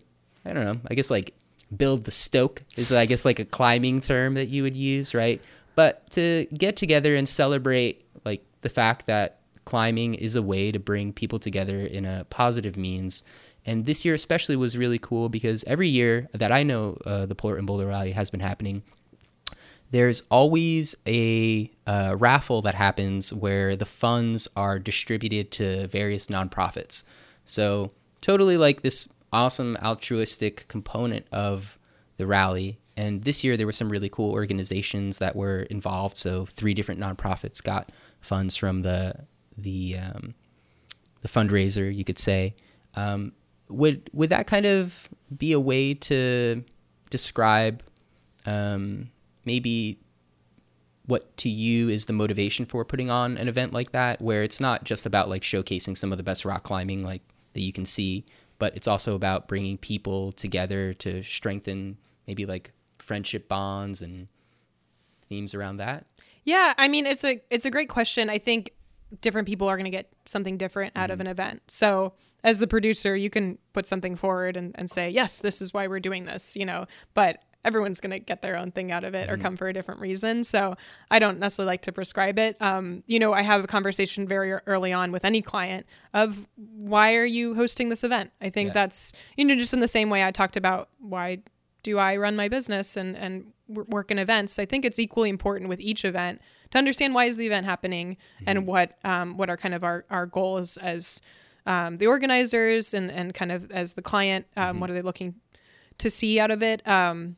I 0.45 0.53
don't 0.53 0.64
know, 0.64 0.79
I 0.90 0.95
guess 0.95 1.11
like 1.11 1.33
build 1.75 2.05
the 2.05 2.11
stoke 2.11 2.62
is 2.77 2.93
I 2.93 3.07
guess 3.07 3.25
like 3.25 3.38
a 3.38 3.45
climbing 3.45 4.01
term 4.01 4.35
that 4.35 4.49
you 4.49 4.62
would 4.62 4.77
use, 4.77 5.14
right? 5.14 5.40
But 5.75 6.11
to 6.11 6.47
get 6.57 6.77
together 6.77 7.17
and 7.17 7.29
celebrate 7.29 8.05
like 8.25 8.45
the 8.61 8.69
fact 8.69 9.07
that 9.07 9.40
climbing 9.64 10.14
is 10.14 10.37
a 10.37 10.43
way 10.43 10.71
to 10.71 10.79
bring 10.79 11.12
people 11.12 11.38
together 11.38 11.81
in 11.81 12.05
a 12.05 12.27
positive 12.31 12.77
means. 12.77 13.25
And 13.67 13.87
this 13.87 14.05
year 14.05 14.14
especially 14.14 14.57
was 14.57 14.77
really 14.77 14.99
cool 14.99 15.29
because 15.29 15.64
every 15.64 15.88
year 15.88 16.29
that 16.35 16.53
I 16.53 16.62
know 16.62 16.99
uh, 17.07 17.27
the 17.27 17.35
Portland 17.35 17.67
Boulder 17.67 17.87
Rally 17.87 18.12
has 18.12 18.29
been 18.29 18.40
happening, 18.40 18.83
there's 19.90 20.23
always 20.31 20.94
a 21.07 21.70
uh, 21.87 22.16
raffle 22.18 22.62
that 22.62 22.75
happens 22.75 23.33
where 23.33 23.77
the 23.77 23.87
funds 23.87 24.49
are 24.57 24.79
distributed 24.79 25.51
to 25.53 25.87
various 25.88 26.27
nonprofits. 26.27 27.05
So, 27.47 27.90
totally 28.20 28.57
like 28.57 28.83
this 28.83 29.09
awesome 29.33 29.77
altruistic 29.83 30.66
component 30.68 31.27
of 31.33 31.79
the 32.16 32.27
rally. 32.27 32.79
And 32.97 33.23
this 33.23 33.44
year, 33.44 33.57
there 33.57 33.66
were 33.66 33.73
some 33.73 33.90
really 33.90 34.09
cool 34.09 34.31
organizations 34.31 35.18
that 35.18 35.37
were 35.37 35.62
involved. 35.62 36.16
So, 36.16 36.47
three 36.47 36.75
different 36.75 37.01
nonprofits 37.01 37.62
got 37.62 37.92
funds 38.20 38.57
from 38.57 38.83
the 38.83 39.14
the 39.57 39.99
um, 39.99 40.35
the 41.23 41.29
fundraiser, 41.29 41.94
you 41.94 42.05
could 42.05 42.18
say. 42.18 42.55
Um, 42.94 43.33
would 43.68 44.11
would 44.12 44.31
that 44.31 44.47
kind 44.47 44.66
of 44.66 45.09
be 45.37 45.53
a 45.53 45.61
way 45.61 45.94
to 45.94 46.64
describe 47.11 47.83
um, 48.47 49.11
maybe 49.44 49.98
what 51.07 51.37
to 51.37 51.50
you 51.50 51.88
is 51.88 52.07
the 52.07 52.12
motivation 52.12 52.64
for 52.64 52.85
putting 52.85 53.11
on 53.11 53.37
an 53.37 53.48
event 53.48 53.72
like 53.72 53.92
that 53.92 54.20
where 54.22 54.42
it's 54.42 54.61
not 54.61 54.85
just 54.85 55.04
about 55.04 55.28
like 55.28 55.42
showcasing 55.42 55.96
some 55.96 56.12
of 56.12 56.18
the 56.18 56.24
best 56.24 56.44
rock 56.44 56.62
climbing 56.62 57.04
like 57.04 57.22
that 57.52 57.61
you 57.61 57.72
can 57.72 57.85
see 57.85 58.24
but 58.59 58.74
it's 58.76 58.88
also 58.88 59.14
about 59.14 59.48
bringing 59.48 59.76
people 59.76 60.33
together 60.33 60.94
to 60.94 61.22
strengthen 61.22 61.96
maybe 62.26 62.46
like 62.46 62.72
friendship 62.98 63.48
bonds 63.48 64.00
and 64.00 64.28
themes 65.28 65.54
around 65.54 65.78
that? 65.78 66.07
Yeah 66.44 66.74
i 66.78 66.88
mean 66.88 67.07
it's 67.07 67.24
a 67.24 67.40
it's 67.50 67.66
a 67.66 67.70
great 67.70 67.88
question. 67.88 68.30
I 68.30 68.38
think 68.38 68.70
different 69.20 69.46
people 69.46 69.68
are 69.68 69.76
going 69.76 69.85
to 69.85 69.90
get 69.90 70.11
something 70.26 70.57
different 70.57 70.92
out 70.96 71.04
mm-hmm. 71.04 71.12
of 71.12 71.20
an 71.20 71.26
event. 71.26 71.62
So 71.68 72.14
as 72.42 72.59
the 72.59 72.66
producer, 72.66 73.16
you 73.16 73.30
can 73.30 73.59
put 73.72 73.87
something 73.87 74.16
forward 74.16 74.57
and, 74.57 74.74
and 74.76 74.90
say, 74.90 75.11
yes, 75.11 75.40
this 75.40 75.62
is 75.62 75.72
why 75.72 75.87
we're 75.87 76.00
doing 76.00 76.24
this, 76.24 76.57
you 76.57 76.66
know, 76.66 76.87
but 77.14 77.42
everyone's 77.64 78.00
going 78.00 78.16
to 78.16 78.22
get 78.22 78.42
their 78.42 78.57
own 78.57 78.70
thing 78.70 78.92
out 78.92 79.05
of 79.05 79.14
it 79.14 79.31
or 79.31 79.37
come 79.37 79.57
for 79.57 79.68
a 79.68 79.72
different 79.72 80.00
reason. 80.00 80.44
So 80.44 80.77
I 81.11 81.18
don't 81.18 81.38
necessarily 81.38 81.72
like 81.72 81.83
to 81.83 81.92
prescribe 81.92 82.38
it. 82.38 82.57
Um, 82.61 83.03
you 83.07 83.18
know, 83.18 83.33
I 83.33 83.42
have 83.42 83.64
a 83.64 83.66
conversation 83.66 84.29
very 84.29 84.53
early 84.66 84.92
on 84.92 85.12
with 85.12 85.24
any 85.24 85.42
client 85.42 85.87
of 86.12 86.46
why 86.57 87.14
are 87.14 87.24
you 87.24 87.55
hosting 87.55 87.88
this 87.88 88.05
event? 88.05 88.31
I 88.40 88.50
think 88.50 88.68
Yeah. 88.68 88.74
that's, 88.74 89.12
you 89.37 89.44
know, 89.44 89.55
just 89.55 89.72
in 89.72 89.81
the 89.81 89.88
same 89.88 90.11
way 90.11 90.22
I 90.22 90.31
talked 90.31 90.57
about 90.57 90.88
why 90.98 91.38
do 91.83 91.98
I 91.98 92.16
run 92.16 92.37
my 92.37 92.48
business 92.48 92.96
and, 92.96 93.16
and 93.16 93.53
work 93.68 94.11
in 94.11 94.18
events. 94.18 94.59
I 94.59 94.66
think 94.66 94.85
it's 94.85 94.98
equally 94.98 95.31
important 95.31 95.68
with 95.68 95.81
each 95.81 96.05
event 96.05 96.40
to 96.70 96.79
understand 96.79 97.14
why 97.14 97.24
is 97.27 97.37
the 97.37 97.46
event 97.46 97.64
happening 97.66 98.16
and 98.46 98.66
what, 98.66 98.98
um, 99.05 99.37
what 99.37 99.48
are 99.48 99.57
kind 99.57 99.74
of 99.74 99.85
our, 99.85 100.05
our 100.11 100.27
goals 100.27 100.77
as, 100.77 101.20
um, 101.66 101.96
the 101.96 102.07
organizers 102.07 102.92
and, 102.92 103.11
and 103.11 103.33
kind 103.33 103.50
of 103.50 103.70
as 103.70 103.94
the 103.94 104.03
client, 104.03 104.46
um, 104.57 104.81
what 104.81 104.90
are 104.90 104.94
they 104.94 105.00
looking 105.03 105.35
to 105.96 106.11
see 106.11 106.38
out 106.40 106.50
of 106.50 106.62
it? 106.62 106.87
Um, 106.87 107.37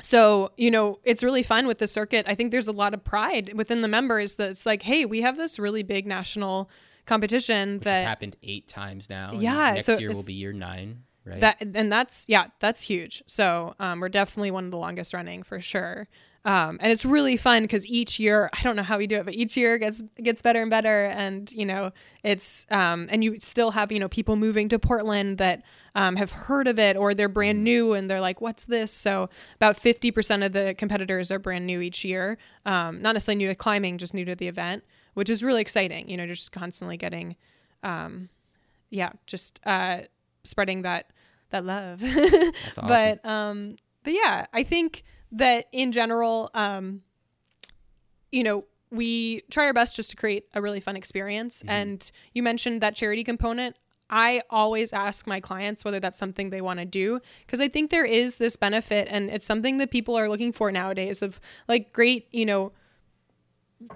so, 0.00 0.50
you 0.56 0.70
know, 0.70 0.98
it's 1.04 1.22
really 1.22 1.42
fun 1.42 1.66
with 1.66 1.78
the 1.78 1.86
circuit. 1.86 2.26
I 2.28 2.34
think 2.34 2.50
there's 2.50 2.68
a 2.68 2.72
lot 2.72 2.94
of 2.94 3.04
pride 3.04 3.52
within 3.54 3.80
the 3.80 3.88
members 3.88 4.36
that 4.36 4.50
it's 4.50 4.66
like, 4.66 4.82
hey, 4.82 5.04
we 5.04 5.20
have 5.20 5.36
this 5.36 5.58
really 5.58 5.82
big 5.82 6.06
national 6.06 6.68
competition 7.06 7.74
Which 7.74 7.84
that 7.84 8.04
happened 8.04 8.36
eight 8.42 8.66
times 8.66 9.08
now. 9.08 9.32
Yeah, 9.34 9.72
Next 9.74 9.86
so 9.86 9.98
year 9.98 10.12
will 10.12 10.24
be 10.24 10.32
year 10.32 10.52
nine, 10.52 11.02
right? 11.24 11.40
that 11.40 11.58
and 11.60 11.92
that's 11.92 12.24
yeah, 12.28 12.46
that's 12.60 12.80
huge. 12.80 13.22
So, 13.26 13.74
um, 13.78 14.00
we're 14.00 14.08
definitely 14.08 14.50
one 14.50 14.64
of 14.64 14.70
the 14.70 14.78
longest 14.78 15.14
running 15.14 15.42
for 15.42 15.60
sure. 15.60 16.08
Um, 16.46 16.78
and 16.82 16.92
it's 16.92 17.06
really 17.06 17.38
fun 17.38 17.62
because 17.62 17.86
each 17.86 18.20
year, 18.20 18.50
I 18.52 18.62
don't 18.62 18.76
know 18.76 18.82
how 18.82 18.98
we 18.98 19.06
do 19.06 19.16
it, 19.16 19.24
but 19.24 19.32
each 19.34 19.56
year 19.56 19.78
gets 19.78 20.02
gets 20.22 20.42
better 20.42 20.60
and 20.60 20.70
better. 20.70 21.06
And 21.06 21.50
you 21.52 21.64
know, 21.64 21.90
it's 22.22 22.66
um, 22.70 23.08
and 23.10 23.24
you 23.24 23.40
still 23.40 23.70
have 23.70 23.90
you 23.90 23.98
know 23.98 24.08
people 24.08 24.36
moving 24.36 24.68
to 24.68 24.78
Portland 24.78 25.38
that 25.38 25.62
um, 25.94 26.16
have 26.16 26.30
heard 26.32 26.68
of 26.68 26.78
it 26.78 26.96
or 26.96 27.14
they're 27.14 27.30
brand 27.30 27.64
new 27.64 27.94
and 27.94 28.10
they're 28.10 28.20
like, 28.20 28.42
"What's 28.42 28.66
this?" 28.66 28.92
So 28.92 29.30
about 29.56 29.78
fifty 29.78 30.10
percent 30.10 30.42
of 30.42 30.52
the 30.52 30.74
competitors 30.76 31.32
are 31.32 31.38
brand 31.38 31.66
new 31.66 31.80
each 31.80 32.04
year. 32.04 32.36
Um, 32.66 33.00
not 33.00 33.14
necessarily 33.14 33.38
new 33.38 33.48
to 33.48 33.54
climbing, 33.54 33.96
just 33.96 34.12
new 34.12 34.26
to 34.26 34.34
the 34.34 34.48
event, 34.48 34.84
which 35.14 35.30
is 35.30 35.42
really 35.42 35.62
exciting. 35.62 36.10
You 36.10 36.18
know, 36.18 36.26
just 36.26 36.52
constantly 36.52 36.98
getting, 36.98 37.36
um, 37.82 38.28
yeah, 38.90 39.12
just 39.26 39.60
uh, 39.64 40.00
spreading 40.42 40.82
that 40.82 41.06
that 41.48 41.64
love. 41.64 42.00
That's 42.02 42.76
awesome. 42.76 42.86
But 42.86 43.24
um, 43.26 43.76
but 44.02 44.12
yeah, 44.12 44.44
I 44.52 44.62
think 44.62 45.04
that 45.34 45.66
in 45.72 45.92
general, 45.92 46.50
um, 46.54 47.02
you 48.32 48.42
know, 48.42 48.64
we 48.90 49.42
try 49.50 49.64
our 49.66 49.72
best 49.72 49.96
just 49.96 50.10
to 50.10 50.16
create 50.16 50.46
a 50.54 50.62
really 50.62 50.80
fun 50.80 50.96
experience. 50.96 51.58
Mm-hmm. 51.58 51.70
And 51.70 52.12
you 52.32 52.42
mentioned 52.42 52.80
that 52.80 52.94
charity 52.94 53.24
component. 53.24 53.76
I 54.10 54.42
always 54.50 54.92
ask 54.92 55.26
my 55.26 55.40
clients 55.40 55.84
whether 55.84 55.98
that's 55.98 56.18
something 56.18 56.50
they 56.50 56.60
want 56.60 56.78
to 56.78 56.84
do 56.84 57.20
because 57.40 57.60
I 57.60 57.68
think 57.68 57.90
there 57.90 58.04
is 58.04 58.36
this 58.36 58.56
benefit 58.56 59.08
and 59.10 59.30
it's 59.30 59.46
something 59.46 59.78
that 59.78 59.90
people 59.90 60.16
are 60.16 60.28
looking 60.28 60.52
for 60.52 60.70
nowadays 60.70 61.22
of 61.22 61.40
like 61.68 61.92
great, 61.92 62.28
you 62.30 62.44
know, 62.44 62.72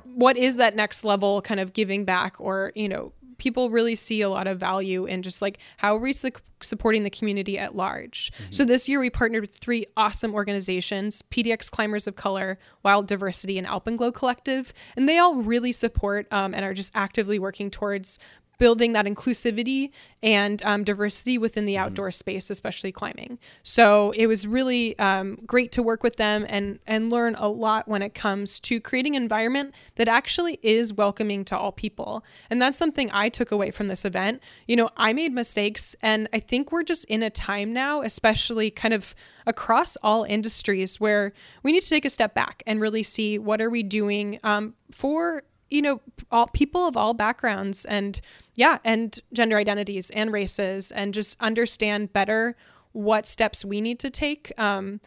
what 0.04 0.36
is 0.36 0.56
that 0.56 0.74
next 0.74 1.04
level 1.04 1.40
kind 1.42 1.60
of 1.60 1.72
giving 1.72 2.04
back 2.04 2.40
or 2.40 2.72
you 2.74 2.88
know 2.88 3.12
people 3.38 3.70
really 3.70 3.94
see 3.94 4.20
a 4.20 4.28
lot 4.28 4.46
of 4.46 4.58
value 4.58 5.06
in 5.06 5.22
just 5.22 5.40
like 5.40 5.58
how 5.78 5.96
are 5.96 6.00
we 6.00 6.12
su- 6.12 6.30
supporting 6.60 7.04
the 7.04 7.10
community 7.10 7.56
at 7.56 7.76
large? 7.76 8.32
So 8.50 8.64
this 8.64 8.88
year 8.88 8.98
we 8.98 9.10
partnered 9.10 9.42
with 9.42 9.54
three 9.54 9.86
awesome 9.96 10.34
organizations 10.34 11.22
pdx 11.30 11.70
climbers 11.70 12.06
of 12.06 12.16
color 12.16 12.58
wild 12.82 13.06
diversity 13.06 13.58
and 13.58 13.66
alpenglow 13.66 14.12
collective 14.12 14.72
and 14.96 15.08
they 15.08 15.18
all 15.18 15.36
really 15.36 15.72
support 15.72 16.26
um, 16.32 16.54
and 16.54 16.64
are 16.64 16.74
just 16.74 16.92
actively 16.94 17.38
working 17.38 17.70
towards 17.70 18.18
building 18.58 18.92
that 18.92 19.06
inclusivity 19.06 19.90
and 20.22 20.62
um, 20.64 20.82
diversity 20.82 21.38
within 21.38 21.64
the 21.64 21.78
outdoor 21.78 22.10
space, 22.10 22.50
especially 22.50 22.90
climbing. 22.90 23.38
So 23.62 24.10
it 24.12 24.26
was 24.26 24.46
really 24.46 24.98
um, 24.98 25.38
great 25.46 25.70
to 25.72 25.82
work 25.82 26.02
with 26.02 26.16
them 26.16 26.44
and 26.48 26.80
and 26.86 27.10
learn 27.12 27.36
a 27.36 27.48
lot 27.48 27.86
when 27.86 28.02
it 28.02 28.14
comes 28.14 28.58
to 28.60 28.80
creating 28.80 29.14
an 29.14 29.22
environment 29.22 29.74
that 29.96 30.08
actually 30.08 30.58
is 30.62 30.92
welcoming 30.92 31.44
to 31.46 31.56
all 31.56 31.72
people. 31.72 32.24
And 32.50 32.60
that's 32.60 32.76
something 32.76 33.10
I 33.12 33.28
took 33.28 33.52
away 33.52 33.70
from 33.70 33.88
this 33.88 34.04
event. 34.04 34.42
You 34.66 34.76
know, 34.76 34.90
I 34.96 35.12
made 35.12 35.32
mistakes, 35.32 35.94
and 36.02 36.28
I 36.32 36.40
think 36.40 36.72
we're 36.72 36.82
just 36.82 37.04
in 37.04 37.22
a 37.22 37.30
time 37.30 37.72
now, 37.72 38.02
especially 38.02 38.70
kind 38.70 38.92
of 38.92 39.14
across 39.46 39.96
all 40.02 40.24
industries, 40.24 41.00
where 41.00 41.32
we 41.62 41.72
need 41.72 41.82
to 41.82 41.88
take 41.88 42.04
a 42.04 42.10
step 42.10 42.34
back 42.34 42.62
and 42.66 42.80
really 42.80 43.02
see 43.02 43.38
what 43.38 43.60
are 43.60 43.70
we 43.70 43.82
doing 43.82 44.40
um, 44.42 44.74
for 44.90 45.42
you 45.70 45.82
know 45.82 46.00
all 46.30 46.46
people 46.48 46.86
of 46.86 46.96
all 46.96 47.14
backgrounds 47.14 47.84
and 47.84 48.20
yeah 48.56 48.78
and 48.84 49.20
gender 49.32 49.56
identities 49.56 50.10
and 50.10 50.32
races 50.32 50.90
and 50.92 51.14
just 51.14 51.36
understand 51.40 52.12
better 52.12 52.56
what 52.92 53.26
steps 53.26 53.64
we 53.64 53.80
need 53.80 53.98
to 53.98 54.10
take 54.10 54.52
um 54.58 55.00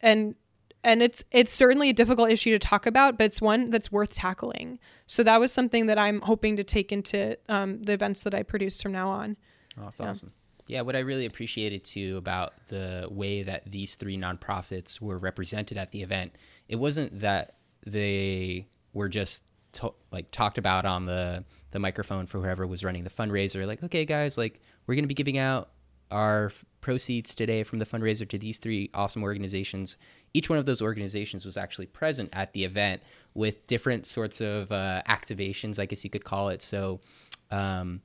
and 0.00 0.34
and 0.84 1.02
it's 1.02 1.24
it's 1.32 1.52
certainly 1.52 1.90
a 1.90 1.92
difficult 1.92 2.30
issue 2.30 2.52
to 2.52 2.58
talk 2.58 2.86
about 2.86 3.18
but 3.18 3.24
it's 3.24 3.42
one 3.42 3.70
that's 3.70 3.90
worth 3.90 4.14
tackling. 4.14 4.78
So 5.06 5.22
that 5.24 5.40
was 5.40 5.52
something 5.52 5.86
that 5.86 5.98
i'm 5.98 6.20
hoping 6.20 6.56
to 6.56 6.64
take 6.64 6.92
into 6.92 7.36
um, 7.48 7.82
the 7.82 7.92
events 7.92 8.22
that 8.22 8.34
i 8.34 8.42
produce 8.42 8.80
from 8.80 8.92
now 8.92 9.08
on. 9.08 9.36
Oh, 9.78 9.84
that's 9.84 10.00
awesome. 10.00 10.32
Yeah, 10.68 10.80
what 10.80 10.96
I 10.96 11.00
really 11.00 11.26
appreciated 11.26 11.84
too 11.84 12.16
about 12.16 12.54
the 12.68 13.06
way 13.10 13.42
that 13.44 13.70
these 13.70 13.94
three 13.94 14.18
nonprofits 14.18 15.00
were 15.00 15.18
represented 15.18 15.78
at 15.78 15.92
the 15.92 16.02
event, 16.02 16.34
it 16.68 16.76
wasn't 16.76 17.20
that 17.20 17.54
they 17.86 18.66
were 18.92 19.08
just 19.08 19.44
to- 19.76 19.94
like 20.10 20.30
talked 20.30 20.58
about 20.58 20.84
on 20.84 21.06
the 21.06 21.44
the 21.70 21.78
microphone 21.78 22.26
for 22.26 22.40
whoever 22.40 22.66
was 22.66 22.84
running 22.84 23.04
the 23.04 23.10
fundraiser. 23.10 23.66
Like, 23.66 23.82
okay, 23.84 24.04
guys, 24.04 24.36
like 24.38 24.60
we're 24.86 24.94
gonna 24.94 25.06
be 25.06 25.14
giving 25.14 25.38
out 25.38 25.70
our 26.10 26.46
f- 26.46 26.64
proceeds 26.80 27.34
today 27.34 27.62
from 27.64 27.78
the 27.80 27.84
fundraiser 27.86 28.28
to 28.28 28.38
these 28.38 28.58
three 28.58 28.90
awesome 28.94 29.22
organizations. 29.22 29.96
Each 30.34 30.48
one 30.48 30.58
of 30.58 30.64
those 30.66 30.80
organizations 30.80 31.44
was 31.44 31.56
actually 31.56 31.86
present 31.86 32.30
at 32.32 32.52
the 32.52 32.64
event 32.64 33.02
with 33.34 33.66
different 33.66 34.06
sorts 34.06 34.40
of 34.40 34.70
uh, 34.70 35.02
activations, 35.08 35.78
I 35.80 35.86
guess 35.86 36.04
you 36.04 36.10
could 36.10 36.24
call 36.24 36.48
it. 36.50 36.62
So. 36.62 37.00
Um, 37.50 38.00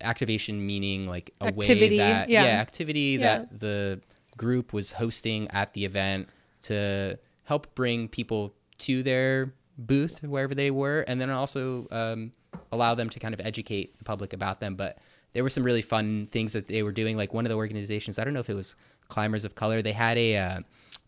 activation 0.00 0.66
meaning 0.66 1.06
like 1.06 1.32
a 1.40 1.46
Activity, 1.46 1.96
way 1.96 1.96
that 1.96 2.28
yeah. 2.28 2.44
activity 2.44 3.16
Yeah. 3.18 3.38
that 3.38 3.60
the 3.60 4.00
group 4.36 4.72
was 4.72 4.92
hosting 4.92 5.48
at 5.50 5.72
the 5.72 5.84
event 5.84 6.28
to 6.62 7.18
help 7.44 7.74
bring 7.74 8.08
people 8.08 8.52
to 8.78 9.02
their 9.02 9.54
booth 9.78 10.22
wherever 10.22 10.54
they 10.54 10.70
were 10.70 11.00
and 11.02 11.20
then 11.20 11.30
also 11.30 11.86
um, 11.90 12.30
allow 12.72 12.94
them 12.94 13.08
to 13.08 13.18
kind 13.18 13.34
of 13.34 13.40
educate 13.40 13.96
the 13.98 14.04
public 14.04 14.32
about 14.32 14.60
them 14.60 14.74
but 14.76 14.98
there 15.32 15.42
were 15.42 15.48
some 15.50 15.64
really 15.64 15.82
fun 15.82 16.28
things 16.30 16.52
that 16.52 16.68
they 16.68 16.82
were 16.82 16.92
doing 16.92 17.16
like 17.16 17.32
one 17.32 17.44
of 17.46 17.50
the 17.50 17.56
organizations 17.56 18.18
i 18.18 18.24
don't 18.24 18.34
know 18.34 18.40
if 18.40 18.50
it 18.50 18.54
was 18.54 18.74
climbers 19.08 19.44
of 19.44 19.54
color 19.54 19.80
they 19.82 19.92
had 19.92 20.18
a 20.18 20.36
uh, 20.36 20.60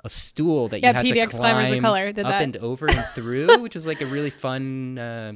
a 0.04 0.08
stool 0.08 0.68
that 0.68 0.80
Yeah, 0.82 0.90
you 1.02 1.14
had 1.14 1.28
PDX 1.28 1.30
to 1.30 1.36
Climbers 1.38 1.70
of 1.70 1.80
Color 1.80 2.12
did 2.12 2.26
up 2.26 2.32
that. 2.32 2.42
and 2.42 2.56
over 2.58 2.86
and 2.90 3.04
through 3.14 3.60
which 3.62 3.74
was 3.74 3.86
like 3.86 4.02
a 4.02 4.06
really 4.06 4.28
fun 4.30 4.98
uh, 4.98 5.32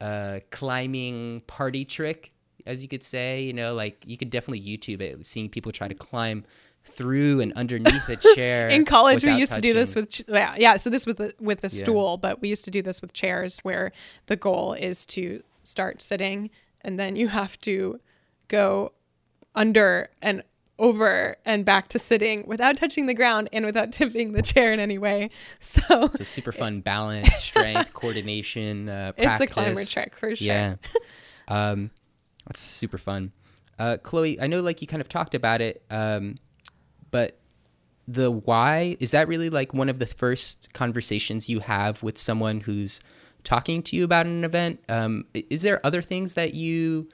uh, 0.00 0.40
climbing 0.50 1.42
party 1.46 1.84
trick, 1.84 2.32
as 2.66 2.82
you 2.82 2.88
could 2.88 3.04
say. 3.04 3.42
You 3.42 3.52
know, 3.52 3.74
like 3.74 4.02
you 4.04 4.16
could 4.16 4.30
definitely 4.30 4.60
YouTube 4.60 5.00
it, 5.00 5.24
seeing 5.24 5.48
people 5.48 5.70
try 5.70 5.86
to 5.86 5.94
climb 5.94 6.44
through 6.84 7.40
and 7.40 7.52
underneath 7.54 8.08
a 8.08 8.16
chair. 8.34 8.68
in 8.68 8.84
college 8.84 9.24
we 9.24 9.32
used 9.32 9.52
to 9.52 9.60
do 9.60 9.72
this 9.72 9.94
with 9.94 10.10
ch- 10.10 10.22
yeah 10.28 10.54
yeah 10.58 10.76
so 10.76 10.90
this 10.90 11.06
was 11.06 11.14
the, 11.16 11.32
with 11.40 11.60
a 11.64 11.68
Yeah. 11.68 11.78
stool 11.78 12.16
but 12.16 12.40
we 12.42 12.48
used 12.48 12.64
to 12.64 12.70
do 12.70 12.82
this 12.82 13.00
with 13.00 13.12
chairs 13.12 13.60
where 13.62 13.92
the 14.26 14.36
goal 14.36 14.72
is 14.74 15.06
to 15.06 15.42
start 15.62 16.02
sitting 16.02 16.50
and 16.82 16.98
then 16.98 17.14
you 17.16 17.28
have 17.28 17.58
to 17.60 18.00
go 18.48 18.92
under 19.54 20.10
and 20.20 20.42
over 20.78 21.36
and 21.44 21.64
back 21.64 21.86
to 21.88 21.98
sitting 21.98 22.44
without 22.46 22.76
touching 22.76 23.06
the 23.06 23.14
ground 23.14 23.48
and 23.52 23.64
without 23.64 23.92
tipping 23.98 24.32
the 24.32 24.42
chair 24.42 24.72
in 24.72 24.80
any 24.80 24.98
way 24.98 25.30
so 25.60 25.82
It's 26.06 26.20
a 26.20 26.24
super 26.24 26.50
fun 26.52 26.80
balance, 26.80 27.32
strength, 27.36 27.92
coordination. 27.94 28.88
Uh, 28.88 29.12
it's 29.16 29.40
a 29.40 29.46
climber 29.46 29.84
trick 29.84 30.16
for 30.16 30.34
sure 30.34 30.46
Yeah. 30.46 30.74
um, 31.48 31.90
that's 32.46 32.60
super 32.60 32.98
fun. 32.98 33.30
Uh, 33.78 33.96
Chloe, 34.02 34.40
I 34.40 34.46
know 34.48 34.60
like 34.60 34.80
you 34.82 34.88
kind 34.88 35.00
of 35.00 35.08
talked 35.08 35.34
about 35.36 35.60
it, 35.60 35.84
um, 35.90 36.34
but 37.12 37.38
the 38.08 38.30
why 38.30 38.96
is 38.98 39.12
that 39.12 39.28
really 39.28 39.48
like 39.48 39.72
one 39.72 39.88
of 39.88 40.00
the 40.00 40.06
first 40.06 40.72
conversations 40.72 41.48
you 41.48 41.60
have 41.60 42.02
with 42.02 42.18
someone 42.18 42.60
who's 42.60 43.00
talking 43.44 43.82
to 43.84 43.96
you 43.96 44.02
about 44.04 44.26
an 44.26 44.44
event? 44.44 44.80
Um, 44.88 45.26
is 45.34 45.62
there 45.62 45.84
other 45.86 46.02
things 46.02 46.34
that 46.34 46.54
you, 46.54 47.08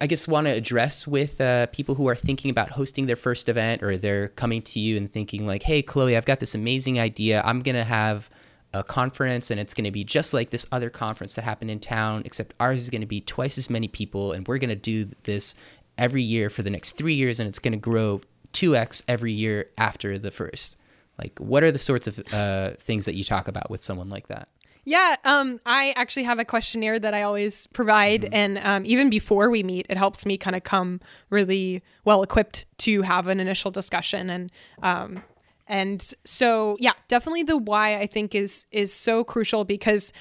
I 0.00 0.06
guess, 0.06 0.28
want 0.28 0.46
to 0.46 0.52
address 0.52 1.06
with 1.06 1.40
uh, 1.40 1.66
people 1.68 1.94
who 1.94 2.06
are 2.08 2.16
thinking 2.16 2.50
about 2.50 2.70
hosting 2.70 3.06
their 3.06 3.16
first 3.16 3.48
event 3.48 3.82
or 3.82 3.96
they're 3.96 4.28
coming 4.28 4.60
to 4.62 4.80
you 4.80 4.98
and 4.98 5.10
thinking 5.10 5.46
like, 5.46 5.62
"Hey, 5.62 5.80
Chloe, 5.80 6.16
I've 6.16 6.26
got 6.26 6.40
this 6.40 6.54
amazing 6.54 6.98
idea. 7.00 7.42
I'm 7.44 7.62
gonna 7.62 7.84
have." 7.84 8.28
a 8.74 8.84
conference 8.84 9.50
and 9.50 9.58
it's 9.58 9.72
going 9.72 9.86
to 9.86 9.90
be 9.90 10.04
just 10.04 10.34
like 10.34 10.50
this 10.50 10.66
other 10.72 10.90
conference 10.90 11.34
that 11.34 11.42
happened 11.42 11.70
in 11.70 11.80
town 11.80 12.20
except 12.26 12.52
ours 12.60 12.82
is 12.82 12.90
going 12.90 13.00
to 13.00 13.06
be 13.06 13.22
twice 13.22 13.56
as 13.56 13.70
many 13.70 13.88
people 13.88 14.32
and 14.32 14.46
we're 14.46 14.58
going 14.58 14.68
to 14.68 14.76
do 14.76 15.08
this 15.22 15.54
every 15.96 16.22
year 16.22 16.50
for 16.50 16.62
the 16.62 16.68
next 16.68 16.92
three 16.92 17.14
years 17.14 17.40
and 17.40 17.48
it's 17.48 17.58
going 17.58 17.72
to 17.72 17.78
grow 17.78 18.20
2x 18.52 19.02
every 19.08 19.32
year 19.32 19.68
after 19.76 20.18
the 20.18 20.30
first 20.30 20.76
like 21.18 21.38
what 21.38 21.62
are 21.62 21.72
the 21.72 21.78
sorts 21.78 22.06
of 22.06 22.20
uh, 22.32 22.70
things 22.78 23.04
that 23.04 23.14
you 23.14 23.24
talk 23.24 23.48
about 23.48 23.70
with 23.70 23.82
someone 23.82 24.08
like 24.08 24.28
that 24.28 24.48
Yeah, 24.84 25.16
um, 25.24 25.60
I 25.66 25.92
actually 25.96 26.22
have 26.22 26.38
a 26.38 26.44
questionnaire 26.44 26.98
that 26.98 27.12
I 27.12 27.22
always 27.22 27.66
provide, 27.66 28.22
Mm-hmm. 28.22 28.34
and 28.34 28.58
um, 28.58 28.86
even 28.86 29.10
before 29.10 29.50
we 29.50 29.62
meet, 29.62 29.86
it 29.90 29.98
helps 29.98 30.24
me 30.24 30.38
kind 30.38 30.56
of 30.56 30.62
come 30.62 31.00
really 31.28 31.82
well 32.04 32.22
equipped 32.22 32.64
to 32.78 33.02
have 33.02 33.26
an 33.28 33.38
initial 33.38 33.70
discussion, 33.70 34.30
and 34.30 34.50
um, 34.82 35.22
and 35.66 36.14
so 36.24 36.76
yeah, 36.80 36.94
definitely 37.08 37.42
the 37.42 37.58
why 37.58 38.00
I 38.00 38.06
think 38.06 38.34
is 38.34 38.64
is 38.70 38.90
so 38.94 39.24
crucial 39.24 39.64
because 39.66 40.12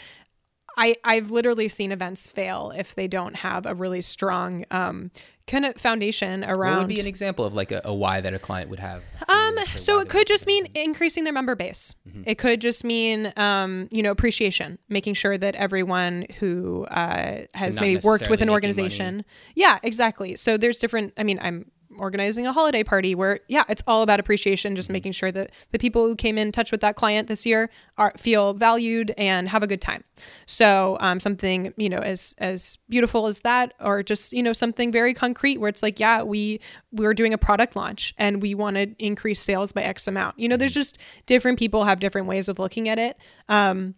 I 0.76 0.96
I've 1.04 1.32
literally 1.32 1.70
seen 1.70 1.92
events 1.94 2.28
fail 2.28 2.74
if 2.76 2.94
they 2.94 3.08
don't 3.08 3.36
have 3.38 3.66
a 3.66 3.74
really 3.74 4.02
strong 4.02 4.66
um, 4.70 5.12
kind 5.48 5.66
of 5.66 5.76
foundation 5.76 6.44
around. 6.44 6.76
What 6.76 6.88
would 6.88 6.96
be 6.96 7.00
an 7.00 7.08
example 7.08 7.46
of 7.46 7.56
like 7.56 7.72
a, 7.72 7.82
a 7.86 7.94
why 7.94 8.22
that 8.22 8.34
a 8.34 8.40
client 8.40 8.70
would 8.70 8.80
have? 8.80 9.02
Um, 9.28 9.56
you 9.56 9.60
as 9.62 9.70
to 9.70 9.78
so 9.78 10.00
it 10.00 10.10
could 10.10 10.28
just 10.28 10.46
mean 10.46 10.68
increasing 10.76 11.24
their 11.24 11.34
member 11.34 11.56
base. 11.56 11.96
Mm-hmm. 12.08 12.24
It 12.26 12.38
could 12.38 12.62
just 12.62 12.84
mean, 12.84 13.34
um, 13.38 13.88
you 13.92 14.04
know, 14.04 14.12
appreciation, 14.12 14.78
making 14.90 15.16
sure 15.16 15.38
that 15.38 15.56
everyone 15.56 16.26
who 16.40 16.86
uh, 16.86 17.46
has 17.54 17.78
not 17.78 17.82
maybe 17.82 18.02
worked 18.04 18.30
with 18.30 18.42
an 18.42 18.50
organization, 18.50 19.24
yeah, 19.56 19.80
exactly. 19.84 20.36
So 20.36 20.58
there's 20.58 20.80
different. 20.80 21.14
I 21.18 21.24
mean, 21.24 21.40
I'm 21.42 21.72
organizing 22.00 22.46
a 22.46 22.54
holiday 22.54 22.84
party 22.84 23.16
where, 23.16 23.40
yeah, 23.48 23.64
it's 23.70 23.84
all 23.88 24.02
about 24.04 24.20
appreciation, 24.20 24.72
Mm-hmm. 24.72 24.76
just 24.76 24.90
making 24.90 25.12
sure 25.12 25.32
that 25.32 25.52
the 25.72 25.80
people 25.80 26.08
who 26.08 26.16
came 26.16 26.38
in 26.38 26.52
touch 26.52 26.72
with 26.72 26.82
that 26.82 26.96
client 26.96 27.28
this 27.28 27.46
year 27.46 27.70
are 27.98 28.14
feel 28.18 28.54
valued 28.54 29.14
and 29.18 29.50
have 29.50 29.64
a 29.64 29.68
good 29.68 29.82
time. 29.82 30.04
So 30.46 30.98
um, 31.00 31.20
something 31.20 31.74
you 31.78 31.90
know 31.90 32.00
as 32.00 32.36
as 32.40 32.78
beautiful 32.90 33.28
as 33.28 33.42
that, 33.42 33.74
or 33.80 34.04
just 34.04 34.34
you 34.34 34.44
know 34.44 34.54
something 34.54 34.92
very 34.92 35.14
concrete 35.14 35.58
where 35.60 35.70
it's 35.70 35.84
like, 35.84 36.00
yeah, 36.00 36.22
we 36.24 36.60
we're 36.92 37.14
doing 37.14 37.34
a 37.34 37.38
product 37.38 37.76
launch 37.76 38.14
and 38.18 38.42
we 38.42 38.56
want 38.56 38.76
to 38.78 38.94
increase 39.00 39.42
sales 39.42 39.72
by 39.72 39.84
X 39.84 40.08
amount. 40.08 40.40
You 40.40 40.48
know, 40.50 40.58
there's 40.58 40.74
just 40.74 40.98
different 41.26 41.60
people 41.60 41.84
have 41.84 42.00
different 42.00 42.28
ways 42.28 42.50
of 42.50 42.60
looking 42.60 42.90
at 42.90 43.00
it. 43.00 43.18
Um, 43.50 43.96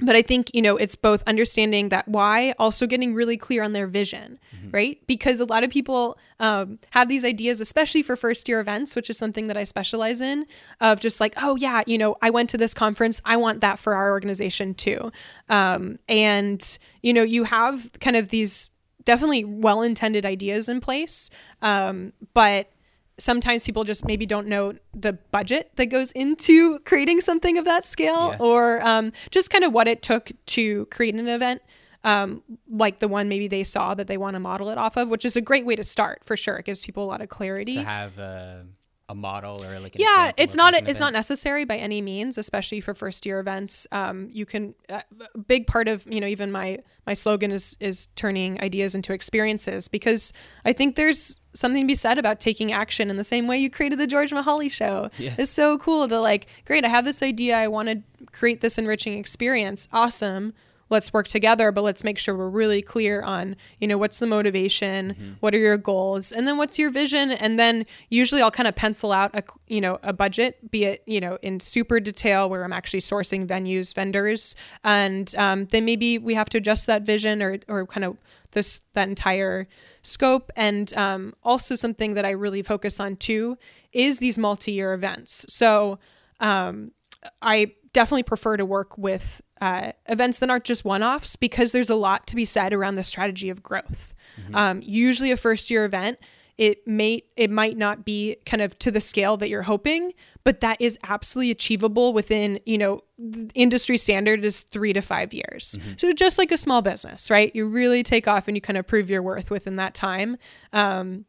but 0.00 0.16
I 0.16 0.22
think, 0.22 0.50
you 0.52 0.62
know, 0.62 0.76
it's 0.76 0.96
both 0.96 1.22
understanding 1.26 1.90
that 1.90 2.08
why, 2.08 2.54
also 2.58 2.86
getting 2.86 3.14
really 3.14 3.36
clear 3.36 3.62
on 3.62 3.72
their 3.72 3.86
vision, 3.86 4.38
right? 4.72 4.98
Because 5.06 5.38
a 5.38 5.44
lot 5.44 5.62
of 5.62 5.70
people 5.70 6.18
um, 6.40 6.78
have 6.90 7.08
these 7.08 7.24
ideas, 7.24 7.60
especially 7.60 8.02
for 8.02 8.16
first 8.16 8.48
year 8.48 8.58
events, 8.58 8.96
which 8.96 9.08
is 9.08 9.16
something 9.16 9.46
that 9.46 9.56
I 9.56 9.64
specialize 9.64 10.20
in, 10.20 10.46
of 10.80 10.98
just 10.98 11.20
like, 11.20 11.34
oh, 11.40 11.54
yeah, 11.54 11.82
you 11.86 11.98
know, 11.98 12.16
I 12.20 12.30
went 12.30 12.50
to 12.50 12.58
this 12.58 12.74
conference. 12.74 13.22
I 13.24 13.36
want 13.36 13.60
that 13.60 13.78
for 13.78 13.94
our 13.94 14.10
organization 14.10 14.74
too. 14.74 15.12
Um, 15.48 15.98
and, 16.08 16.78
you 17.02 17.12
know, 17.12 17.22
you 17.22 17.44
have 17.44 17.90
kind 18.00 18.16
of 18.16 18.28
these 18.28 18.70
definitely 19.04 19.44
well 19.44 19.82
intended 19.82 20.26
ideas 20.26 20.68
in 20.68 20.80
place. 20.80 21.30
Um, 21.60 22.12
but 22.34 22.70
sometimes 23.18 23.64
people 23.66 23.84
just 23.84 24.04
maybe 24.04 24.26
don't 24.26 24.46
know 24.46 24.72
the 24.94 25.12
budget 25.12 25.70
that 25.76 25.86
goes 25.86 26.12
into 26.12 26.78
creating 26.80 27.20
something 27.20 27.58
of 27.58 27.64
that 27.66 27.84
scale 27.84 28.30
Yeah. 28.30 28.36
or 28.40 28.82
um, 28.86 29.12
just 29.30 29.50
kind 29.50 29.64
of 29.64 29.72
what 29.72 29.86
it 29.86 30.02
took 30.02 30.32
to 30.46 30.86
create 30.86 31.14
an 31.14 31.28
event 31.28 31.62
um, 32.04 32.42
like 32.68 32.98
the 32.98 33.06
one 33.08 33.28
maybe 33.28 33.46
they 33.48 33.62
saw 33.64 33.94
that 33.94 34.06
they 34.08 34.16
want 34.16 34.34
to 34.34 34.40
model 34.40 34.70
it 34.70 34.78
off 34.78 34.96
of 34.96 35.08
which 35.08 35.24
is 35.24 35.36
a 35.36 35.40
great 35.40 35.64
way 35.66 35.76
to 35.76 35.84
start 35.84 36.22
for 36.24 36.36
sure 36.36 36.56
it 36.56 36.64
gives 36.64 36.84
people 36.84 37.04
a 37.04 37.06
lot 37.06 37.20
of 37.20 37.28
clarity 37.28 37.74
to 37.74 37.82
have 37.84 38.18
a, 38.18 38.66
a 39.12 39.14
model 39.14 39.62
or 39.62 39.78
like 39.78 39.94
an 39.94 40.00
yeah 40.00 40.32
it's 40.38 40.56
not 40.56 40.74
it's 40.88 40.98
not 40.98 41.12
necessary 41.12 41.66
by 41.66 41.76
any 41.76 42.00
means 42.00 42.38
especially 42.38 42.80
for 42.80 42.94
first 42.94 43.26
year 43.26 43.38
events. 43.40 43.86
Um, 43.92 44.28
you 44.32 44.46
can 44.46 44.74
uh, 44.88 45.02
a 45.34 45.38
big 45.38 45.66
part 45.66 45.86
of 45.86 46.04
you 46.10 46.18
know 46.18 46.26
even 46.26 46.50
my 46.50 46.78
my 47.06 47.12
slogan 47.12 47.52
is 47.52 47.76
is 47.78 48.06
turning 48.16 48.58
ideas 48.62 48.94
into 48.94 49.12
experiences 49.12 49.86
because 49.88 50.32
i 50.64 50.72
think 50.72 50.96
there's 50.96 51.40
something 51.52 51.82
to 51.82 51.86
be 51.86 51.94
said 51.94 52.16
about 52.18 52.40
taking 52.40 52.72
action 52.72 53.10
in 53.10 53.18
the 53.18 53.24
same 53.24 53.46
way 53.46 53.58
you 53.58 53.68
created 53.68 53.98
the 53.98 54.06
george 54.06 54.30
Mihaly 54.32 54.70
show. 54.70 55.10
Yeah. 55.18 55.34
it's 55.36 55.50
so 55.50 55.76
cool 55.76 56.08
to 56.08 56.18
like 56.18 56.46
great 56.64 56.84
i 56.84 56.88
have 56.88 57.04
this 57.04 57.22
idea 57.22 57.56
i 57.56 57.68
want 57.68 57.88
to 57.90 58.26
create 58.32 58.62
this 58.62 58.78
enriching 58.78 59.18
experience. 59.18 59.88
Awesome 59.92 60.54
let's 60.92 61.12
work 61.12 61.26
together 61.26 61.72
but 61.72 61.82
let's 61.82 62.04
make 62.04 62.18
sure 62.18 62.36
we're 62.36 62.48
really 62.48 62.80
clear 62.80 63.22
on 63.22 63.56
you 63.80 63.88
know 63.88 63.98
what's 63.98 64.20
the 64.20 64.26
motivation 64.26 65.36
what 65.40 65.54
are 65.54 65.58
your 65.58 65.76
goals 65.76 66.30
and 66.30 66.46
then 66.46 66.56
what's 66.56 66.78
your 66.78 66.90
vision 66.90 67.32
and 67.32 67.58
then 67.58 67.84
usually 68.10 68.40
i'll 68.40 68.50
kind 68.50 68.68
of 68.68 68.74
pencil 68.76 69.10
out 69.10 69.30
a 69.34 69.42
you 69.66 69.80
know 69.80 69.98
a 70.02 70.12
budget 70.12 70.70
be 70.70 70.84
it 70.84 71.02
you 71.06 71.20
know 71.20 71.36
in 71.42 71.58
super 71.58 71.98
detail 71.98 72.48
where 72.48 72.62
i'm 72.62 72.72
actually 72.72 73.00
sourcing 73.00 73.46
venues 73.46 73.92
vendors 73.94 74.54
and 74.84 75.34
um, 75.36 75.66
then 75.66 75.84
maybe 75.84 76.18
we 76.18 76.34
have 76.34 76.48
to 76.48 76.58
adjust 76.58 76.86
that 76.86 77.02
vision 77.02 77.42
or 77.42 77.58
or 77.66 77.86
kind 77.86 78.04
of 78.04 78.16
this 78.52 78.82
that 78.92 79.08
entire 79.08 79.66
scope 80.02 80.52
and 80.56 80.94
um, 80.94 81.34
also 81.42 81.74
something 81.74 82.14
that 82.14 82.24
i 82.24 82.30
really 82.30 82.62
focus 82.62 83.00
on 83.00 83.16
too 83.16 83.56
is 83.92 84.18
these 84.18 84.38
multi-year 84.38 84.94
events. 84.94 85.44
So 85.48 85.98
um, 86.40 86.92
I 87.40 87.72
definitely 87.92 88.22
prefer 88.22 88.56
to 88.56 88.64
work 88.64 88.96
with 88.96 89.40
uh, 89.60 89.92
events 90.08 90.38
that 90.38 90.50
aren't 90.50 90.64
just 90.64 90.84
one 90.84 91.02
offs 91.02 91.36
because 91.36 91.72
there's 91.72 91.90
a 91.90 91.94
lot 91.94 92.26
to 92.26 92.36
be 92.36 92.44
said 92.44 92.72
around 92.72 92.94
the 92.94 93.04
strategy 93.04 93.48
of 93.50 93.62
growth. 93.62 94.14
Um, 94.54 94.80
usually, 94.82 95.30
a 95.30 95.36
first 95.36 95.70
year 95.70 95.84
event, 95.84 96.18
it 96.58 96.86
may 96.86 97.22
it 97.36 97.50
might 97.50 97.76
not 97.76 98.04
be 98.04 98.36
kind 98.46 98.62
of 98.62 98.78
to 98.80 98.90
the 98.90 99.00
scale 99.00 99.36
that 99.36 99.48
you're 99.48 99.62
hoping, 99.62 100.12
but 100.44 100.60
that 100.60 100.80
is 100.80 100.98
absolutely 101.04 101.50
achievable 101.50 102.12
within 102.12 102.60
you 102.66 102.78
know 102.78 103.02
the 103.18 103.50
industry 103.54 103.96
standard 103.98 104.44
is 104.44 104.60
three 104.60 104.92
to 104.92 105.00
five 105.00 105.32
years. 105.34 105.78
So 105.98 106.12
just 106.12 106.38
like 106.38 106.50
a 106.50 106.58
small 106.58 106.82
business, 106.82 107.30
right? 107.30 107.54
You 107.54 107.66
really 107.66 108.02
take 108.02 108.26
off 108.26 108.48
and 108.48 108.56
you 108.56 108.60
kind 108.60 108.76
of 108.76 108.86
prove 108.86 109.08
your 109.10 109.22
worth 109.22 109.50
within 109.50 109.76
that 109.76 109.94
time. 109.94 110.36
Um, 110.72 111.24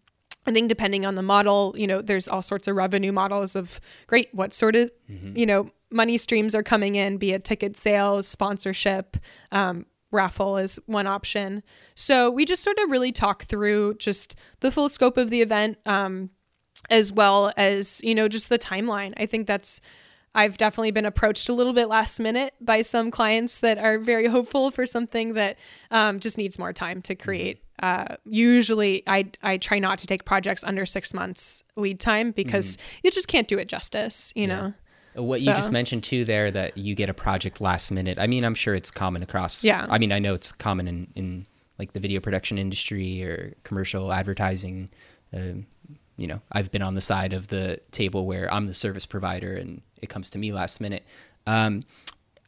I 0.45 0.51
think 0.51 0.67
depending 0.69 1.05
on 1.05 1.15
the 1.15 1.21
model, 1.21 1.73
you 1.77 1.87
know, 1.87 2.01
there's 2.01 2.27
all 2.27 2.41
sorts 2.41 2.67
of 2.67 2.75
revenue 2.75 3.11
models 3.11 3.55
of 3.55 3.79
great, 4.07 4.29
what 4.33 4.53
sort 4.53 4.75
of, 4.75 4.91
you 5.35 5.45
know, 5.45 5.69
money 5.89 6.17
streams 6.17 6.53
are 6.53 6.63
coming 6.63 6.95
in, 6.95 7.17
be 7.17 7.31
it 7.31 7.43
ticket 7.43 7.77
sales, 7.77 8.27
sponsorship, 8.27 9.17
um, 9.51 9.85
raffle 10.11 10.57
is 10.57 10.79
one 10.85 11.07
option. 11.07 11.63
So 11.95 12.29
we 12.29 12.45
just 12.45 12.61
sort 12.61 12.77
of 12.79 12.89
really 12.91 13.11
talk 13.11 13.45
through 13.45 13.95
just 13.95 14.35
the 14.59 14.69
full 14.69 14.89
scope 14.89 15.17
of 15.17 15.29
the 15.29 15.41
event, 15.41 15.77
um, 15.85 16.29
as 16.89 17.11
well 17.11 17.53
as, 17.55 18.01
you 18.03 18.13
know, 18.13 18.27
just 18.27 18.49
the 18.49 18.59
timeline. 18.59 19.13
I 19.17 19.25
think 19.25 19.47
that's, 19.47 19.81
I've 20.35 20.57
definitely 20.57 20.91
been 20.91 21.05
approached 21.05 21.47
a 21.47 21.53
little 21.53 21.73
bit 21.73 21.87
last 21.87 22.19
minute 22.19 22.53
by 22.59 22.81
some 22.81 23.11
clients 23.11 23.61
that 23.61 23.77
are 23.77 23.97
very 23.97 24.27
hopeful 24.27 24.71
for 24.71 24.85
something 24.85 25.33
that 25.33 25.57
um, 25.89 26.19
just 26.19 26.37
needs 26.37 26.59
more 26.59 26.73
time 26.73 27.01
to 27.03 27.15
create. 27.15 27.62
Uh, 27.83 28.15
usually, 28.23 29.03
I 29.07 29.25
I 29.41 29.57
try 29.57 29.77
not 29.77 29.97
to 29.97 30.07
take 30.07 30.23
projects 30.23 30.63
under 30.63 30.85
six 30.85 31.13
months 31.13 31.65
lead 31.75 31.99
time 31.99 32.31
because 32.31 32.77
you 33.03 33.11
just 33.11 33.27
can't 33.27 33.45
do 33.45 33.59
it 33.59 33.67
justice. 33.67 34.31
You 34.37 34.47
know. 34.47 34.73
What 35.15 35.41
you 35.41 35.53
just 35.53 35.71
mentioned 35.71 36.03
too 36.05 36.23
there 36.23 36.49
that 36.49 36.77
you 36.77 36.95
get 36.95 37.09
a 37.09 37.13
project 37.13 37.59
last 37.59 37.91
minute. 37.91 38.17
I 38.19 38.25
mean, 38.25 38.45
I'm 38.45 38.55
sure 38.55 38.73
it's 38.73 38.89
common 38.89 39.21
across. 39.21 39.65
Yeah. 39.65 39.85
I 39.89 39.97
mean, 39.97 40.13
I 40.13 40.17
know 40.17 40.33
it's 40.33 40.53
common 40.53 40.87
in, 40.87 41.07
in 41.15 41.45
like 41.77 41.91
the 41.91 41.99
video 41.99 42.19
production 42.21 42.57
industry 42.57 43.21
or 43.23 43.53
commercial 43.63 44.13
advertising. 44.13 44.89
Um, 45.33 45.67
you 46.17 46.25
know, 46.25 46.39
I've 46.53 46.71
been 46.71 46.81
on 46.81 46.95
the 46.95 47.01
side 47.01 47.33
of 47.33 47.49
the 47.49 47.79
table 47.91 48.25
where 48.25 48.51
I'm 48.51 48.65
the 48.65 48.73
service 48.73 49.05
provider 49.05 49.55
and 49.55 49.81
it 50.01 50.09
comes 50.09 50.29
to 50.31 50.39
me 50.39 50.51
last 50.51 50.81
minute. 50.81 51.03
Um, 51.45 51.83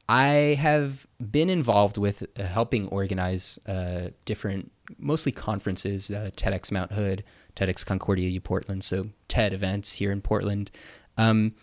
I 0.07 0.57
have 0.59 1.07
been 1.31 1.49
involved 1.49 1.97
with 1.97 2.25
uh, 2.37 2.43
helping 2.43 2.87
organize 2.89 3.57
uh, 3.65 4.09
different, 4.25 4.71
mostly 4.99 5.31
conferences, 5.31 6.11
uh, 6.11 6.29
TEDx 6.35 6.71
Mount 6.71 6.91
Hood, 6.91 7.23
TEDx 7.55 7.85
Concordia 7.85 8.29
U 8.29 8.41
Portland, 8.41 8.83
so 8.83 9.07
TED 9.27 9.53
events 9.53 9.93
here 9.93 10.11
in 10.11 10.21
Portland. 10.21 10.69
Um, 11.17 11.55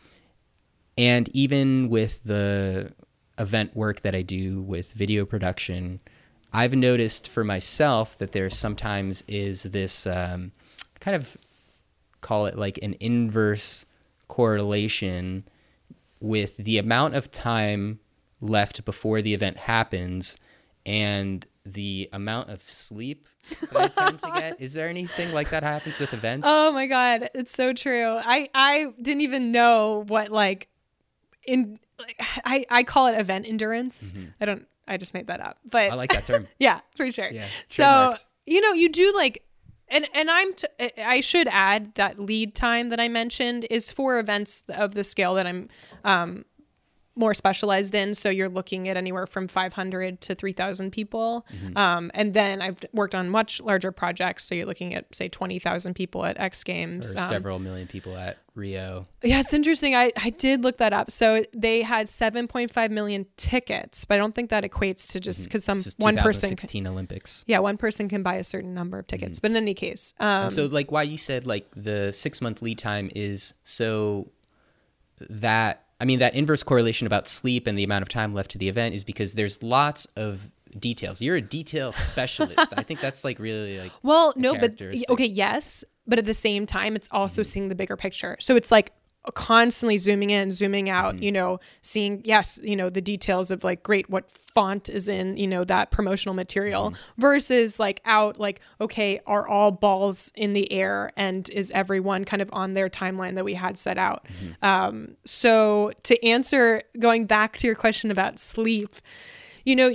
and 0.99 1.29
even 1.29 1.89
with 1.89 2.23
the 2.25 2.93
event 3.39 3.77
work 3.77 4.01
that 4.03 4.15
I 4.15 4.23
do 4.23 4.61
with 4.63 4.93
video 4.93 5.25
production, 5.25 6.01
I've 6.53 6.75
noticed 6.75 7.29
for 7.29 7.45
myself 7.45 8.19
that 8.19 8.33
there 8.33 8.51
sometimes 8.51 9.23
is 9.29 9.63
this 9.63 10.07
um, 10.07 10.53
kind 11.01 11.15
of 11.15 11.37
call 12.21 12.47
it 12.47 12.59
like 12.59 12.79
an 12.83 12.95
inverse 13.01 13.87
correlation 14.29 15.45
with 16.21 16.57
the 16.57 16.79
amount 16.79 17.15
of 17.15 17.31
time 17.31 17.99
left 18.43 18.85
before 18.85 19.23
the 19.23 19.33
event 19.33 19.57
happens 19.57 20.37
and 20.85 21.47
the 21.65 22.11
amount 22.13 22.51
of 22.51 22.61
sleep 22.69 23.29
that 23.71 23.77
I 23.77 23.87
tend 23.89 24.19
to 24.19 24.31
get. 24.35 24.61
Is 24.61 24.73
there 24.75 24.89
anything 24.89 25.33
like 25.33 25.51
that 25.51 25.63
happens 25.63 25.99
with 26.01 26.13
events? 26.13 26.47
Oh 26.51 26.73
my 26.73 26.87
god, 26.87 27.31
it's 27.35 27.53
so 27.53 27.73
true. 27.73 28.19
I 28.19 28.49
I 28.53 28.89
didn't 29.01 29.21
even 29.23 29.53
know 29.53 30.05
what 30.09 30.31
like 30.31 30.69
in 31.45 31.79
like, 31.99 32.21
I 32.45 32.67
I 32.69 32.83
call 32.83 33.07
it 33.07 33.19
event 33.19 33.47
endurance. 33.49 34.13
I 34.41 34.45
don't. 34.45 34.67
I 34.89 34.97
just 34.97 35.15
made 35.15 35.29
that 35.29 35.41
up, 35.41 35.59
but 35.65 35.85
Mm-hmm. 35.85 35.93
I 35.93 35.97
like 35.97 36.13
that 36.13 36.27
term. 36.27 36.49
yeah, 36.59 36.81
for 36.97 37.11
sure. 37.13 37.31
Yeah, 37.31 37.47
so 37.69 38.15
you 38.45 38.61
know, 38.61 38.73
you 38.73 38.89
do 38.89 39.13
like, 39.15 39.45
and 39.89 40.09
and 40.13 40.29
I'm. 40.29 40.53
T- 40.55 40.67
I 40.99 41.21
should 41.21 41.47
add 41.49 41.95
that 41.95 42.19
lead 42.19 42.57
time 42.57 42.89
that 42.89 42.99
I 42.99 43.07
mentioned 43.07 43.67
is 43.71 43.93
for 43.93 44.19
events 44.19 44.65
of 44.69 44.95
the 44.95 45.05
scale 45.05 45.35
that 45.35 45.47
I'm 45.47 45.69
um, 46.05 46.45
more 47.15 47.35
specialized 47.35 47.95
in. 47.95 48.15
So 48.15 48.31
you're 48.31 48.49
looking 48.49 48.89
at 48.89 48.97
anywhere 48.97 49.27
from 49.27 49.47
500 49.49 50.21
to 50.23 50.35
3,000 50.35 50.91
people. 50.91 51.47
Um, 51.77 52.11
and 52.15 52.33
then 52.33 52.63
I've 52.63 52.79
worked 52.95 53.15
on 53.15 53.29
much 53.29 53.61
larger 53.61 53.93
projects. 53.93 54.45
So 54.45 54.55
you're 54.55 54.65
looking 54.67 54.95
at, 54.95 55.15
say, 55.15 55.29
20,000 55.29 55.95
people 55.95 56.25
at 56.25 56.39
X 56.41 56.65
Games. 56.65 57.15
Or 57.15 57.21
Um, 57.21 57.29
several 57.29 57.59
million 57.59 57.87
people 57.87 58.17
at 58.17 58.39
Rio. 58.55 59.07
yeah, 59.23 59.41
it's 59.41 59.53
interesting. 59.53 59.95
I, 59.95 60.13
I 60.17 60.31
did 60.31 60.63
look 60.63 60.79
that 60.79 60.93
up. 60.93 61.11
So 61.11 61.45
they 61.55 61.83
had 61.83 62.07
7.5 62.07 62.91
million 62.91 63.27
tickets, 63.37 64.05
but 64.07 64.15
I 64.15 64.19
don't 64.19 64.35
think 64.35 64.51
that 64.51 64.65
equates 64.65 65.11
to 65.13 65.21
just 65.21 65.45
because 65.45 65.65
some 65.65 65.79
This 65.81 65.95
one 65.99 66.17
person. 66.17 66.51
2016 66.51 66.87
Olympics. 66.87 67.45
Yeah, 67.47 67.59
one 67.61 67.77
person 67.77 68.09
can 68.09 68.23
buy 68.23 68.35
a 68.37 68.45
certain 68.45 68.73
number 68.75 68.99
of 68.99 69.07
tickets. 69.07 69.39
But 69.41 69.51
in 69.53 69.57
any 69.59 69.75
case, 69.75 70.13
um, 70.21 70.49
so 70.51 70.67
like 70.67 70.91
why 70.91 71.03
you 71.03 71.17
said 71.19 71.47
like 71.47 71.67
the 71.77 72.11
six 72.13 72.41
month 72.41 72.63
lead 72.63 72.79
time 72.79 73.11
is 73.15 73.55
so 73.65 74.31
that 75.31 75.85
I 76.03 76.05
mean 76.05 76.19
that 76.19 76.35
inverse 76.35 76.65
correlation 76.65 77.07
about 77.07 77.29
sleep 77.29 77.69
and 77.69 77.79
the 77.79 77.85
amount 77.85 78.03
of 78.03 78.09
time 78.09 78.35
left 78.35 78.51
to 78.51 78.59
the 78.59 78.69
event 78.69 78.93
is 78.93 79.05
because 79.05 79.35
there's 79.35 79.63
lots 79.63 80.05
of 80.17 80.51
details. 80.77 81.23
You're 81.23 81.37
a 81.37 81.41
detail 81.41 81.93
specialist. 82.11 82.75
I 82.77 82.83
think 82.83 83.01
that's 83.01 83.25
like 83.25 83.39
really 83.39 83.79
like 83.79 83.93
Well, 84.03 84.35
no, 84.35 84.57
but 84.59 84.83
okay, 85.11 85.27
yes, 85.27 85.85
but 86.09 86.19
at 86.19 86.25
the 86.25 86.35
same 86.35 86.67
time, 86.67 86.97
it's 86.97 87.09
also 87.13 87.43
mm-hmm. 87.43 87.47
seeing 87.47 87.69
the 87.69 87.77
bigger 87.77 87.97
picture. 87.97 88.37
So 88.41 88.57
it's 88.57 88.73
like 88.73 88.91
constantly 89.31 89.99
zooming 89.99 90.31
in, 90.31 90.51
zooming 90.51 90.91
out. 90.91 91.15
Mm-hmm. 91.15 91.23
You 91.23 91.33
know, 91.33 91.61
seeing 91.81 92.23
yes, 92.25 92.59
you 92.63 92.77
know 92.77 92.91
the 92.91 93.01
details 93.01 93.51
of 93.51 93.63
like 93.65 93.83
great 93.83 94.11
what 94.11 94.31
font 94.55 94.89
is 94.89 95.09
in 95.09 95.37
you 95.37 95.47
know 95.47 95.65
that 95.65 95.91
promotional 95.91 96.35
material 96.35 96.91
mm-hmm. 96.91 97.21
versus 97.21 97.79
like 97.79 98.01
out 98.05 98.39
like 98.41 98.61
okay, 98.81 99.21
are 99.27 99.47
all 99.47 99.71
balls 99.71 100.33
in 100.35 100.53
the 100.53 100.71
air 100.73 101.13
and 101.17 101.49
is 101.51 101.71
everyone 101.73 102.25
kind 102.25 102.43
of 102.43 102.51
on 102.53 102.75
their 102.75 102.89
timeline 102.89 103.35
that 103.37 103.45
we 103.45 103.55
had 103.55 103.79
set 103.79 103.99
out? 103.99 104.27
Mm-hmm. 104.27 104.65
Um, 104.65 105.17
so 105.25 105.93
to 106.03 106.27
answer, 106.27 106.83
going 106.99 107.27
back 107.27 107.57
to 107.59 107.67
your 107.67 107.77
question 107.77 108.11
about 108.11 108.39
sleep, 108.39 108.97
you 109.65 109.77
know 109.77 109.95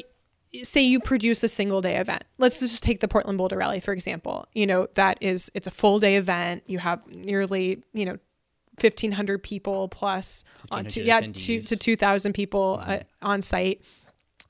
say 0.64 0.82
you 0.82 1.00
produce 1.00 1.44
a 1.44 1.50
single 1.50 1.82
day 1.82 1.98
event. 1.98 2.24
Let's 2.38 2.62
just 2.62 2.82
take 2.82 3.02
the 3.02 3.08
portland 3.08 3.38
boulder 3.38 3.58
rally 3.58 3.82
for 3.82 3.92
example. 3.92 4.48
You 4.54 4.66
know 4.66 4.88
that 4.94 5.18
is 5.20 5.52
it's 5.54 5.68
a 5.68 5.72
full 5.72 6.00
day 6.00 6.16
event. 6.16 6.64
You 6.68 6.80
have 6.80 7.06
nearly 7.08 7.84
you 7.94 8.06
know 8.06 8.18
1500 8.80 9.42
people 9.42 9.88
plus 9.90 10.44
on 10.72 10.86
1,500 10.86 10.90
to, 10.90 11.04
yeah 11.04 11.32
two, 11.34 11.62
to 11.62 11.76
2000 11.76 12.34
people 12.34 12.82
uh, 12.86 13.00
on 13.22 13.42
site. 13.42 13.82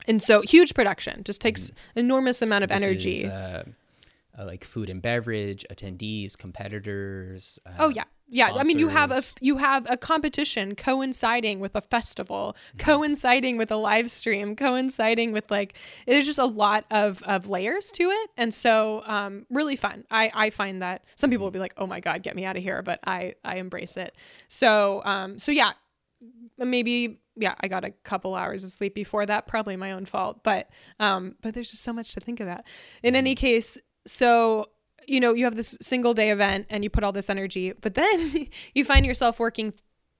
And 0.06 0.22
so 0.22 0.42
huge 0.42 0.74
production. 0.74 1.22
Just 1.24 1.40
takes 1.40 1.70
enormous 1.94 2.40
amount 2.42 2.64
of 2.64 2.70
this 2.70 2.82
energy. 2.82 3.12
is, 3.12 3.24
uh, 3.24 3.64
uh, 4.38 4.44
like 4.44 4.64
food 4.64 4.88
and 4.88 5.02
beverage 5.02 5.66
attendees, 5.70 6.36
competitors. 6.36 7.58
Uh, 7.66 7.70
Oh 7.78 7.88
yeah. 7.88 8.04
Yeah, 8.30 8.52
I 8.54 8.64
mean 8.64 8.78
you 8.78 8.88
have 8.88 9.10
a 9.10 9.22
you 9.40 9.56
have 9.56 9.86
a 9.90 9.96
competition 9.96 10.74
coinciding 10.74 11.60
with 11.60 11.74
a 11.74 11.80
festival, 11.80 12.56
Mm-hmm. 12.68 12.78
coinciding 12.90 13.56
with 13.56 13.70
a 13.70 13.76
live 13.76 14.10
stream, 14.10 14.54
coinciding 14.54 15.32
with 15.32 15.50
like 15.50 15.74
there's 16.06 16.26
just 16.26 16.38
a 16.38 16.44
lot 16.44 16.84
of 16.90 17.22
of 17.22 17.48
layers 17.48 17.90
to 17.92 18.04
it, 18.04 18.30
and 18.36 18.52
so 18.52 19.02
um, 19.06 19.46
really 19.50 19.76
fun. 19.76 20.04
I 20.10 20.30
I 20.34 20.50
find 20.50 20.82
that 20.82 21.04
some 21.16 21.30
people 21.30 21.46
will 21.46 21.50
be 21.50 21.58
like, 21.58 21.74
oh 21.76 21.86
my 21.86 22.00
god, 22.00 22.22
get 22.22 22.36
me 22.36 22.44
out 22.44 22.56
of 22.56 22.62
here, 22.62 22.82
but 22.82 23.00
I 23.06 23.34
I 23.44 23.56
embrace 23.56 23.96
it. 23.96 24.14
So 24.48 25.02
um 25.04 25.38
so 25.38 25.50
yeah, 25.52 25.72
maybe 26.58 27.20
yeah 27.36 27.54
i 27.60 27.68
got 27.68 27.84
a 27.84 27.90
couple 28.02 28.34
hours 28.34 28.64
of 28.64 28.70
sleep 28.70 28.92
before 28.94 29.24
that 29.24 29.46
probably 29.46 29.76
my 29.76 29.92
own 29.92 30.04
fault 30.04 30.42
but 30.42 30.68
um 30.98 31.36
but 31.40 31.54
there's 31.54 31.70
just 31.70 31.84
so 31.84 31.92
much 31.92 32.12
to 32.12 32.18
think 32.18 32.40
about 32.40 32.62
in 33.04 33.14
any 33.14 33.36
case 33.36 33.78
so 34.06 34.66
you 35.08 35.20
know 35.20 35.32
you 35.32 35.44
have 35.44 35.56
this 35.56 35.76
single 35.80 36.14
day 36.14 36.30
event 36.30 36.66
and 36.70 36.84
you 36.84 36.90
put 36.90 37.02
all 37.02 37.12
this 37.12 37.30
energy 37.30 37.72
but 37.80 37.94
then 37.94 38.48
you 38.74 38.84
find 38.84 39.04
yourself 39.06 39.38
working 39.38 39.72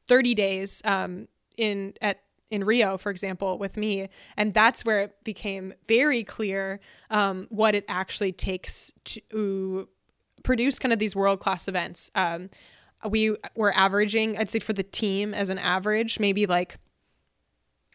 30 0.08 0.34
days 0.34 0.82
um 0.84 1.28
in 1.56 1.94
at 2.00 2.20
in 2.50 2.64
Rio, 2.64 2.96
for 2.96 3.10
example, 3.10 3.58
with 3.58 3.76
me, 3.76 4.08
and 4.36 4.54
that's 4.54 4.84
where 4.84 5.02
it 5.02 5.24
became 5.24 5.74
very 5.86 6.24
clear 6.24 6.80
um, 7.10 7.46
what 7.50 7.74
it 7.74 7.84
actually 7.88 8.32
takes 8.32 8.92
to 9.04 9.88
produce 10.42 10.78
kind 10.78 10.92
of 10.92 10.98
these 10.98 11.14
world 11.14 11.40
class 11.40 11.68
events. 11.68 12.10
Um, 12.14 12.50
we 13.08 13.36
were 13.54 13.76
averaging, 13.76 14.38
I'd 14.38 14.50
say, 14.50 14.58
for 14.58 14.72
the 14.72 14.82
team 14.82 15.34
as 15.34 15.50
an 15.50 15.58
average, 15.58 16.18
maybe 16.18 16.46
like 16.46 16.78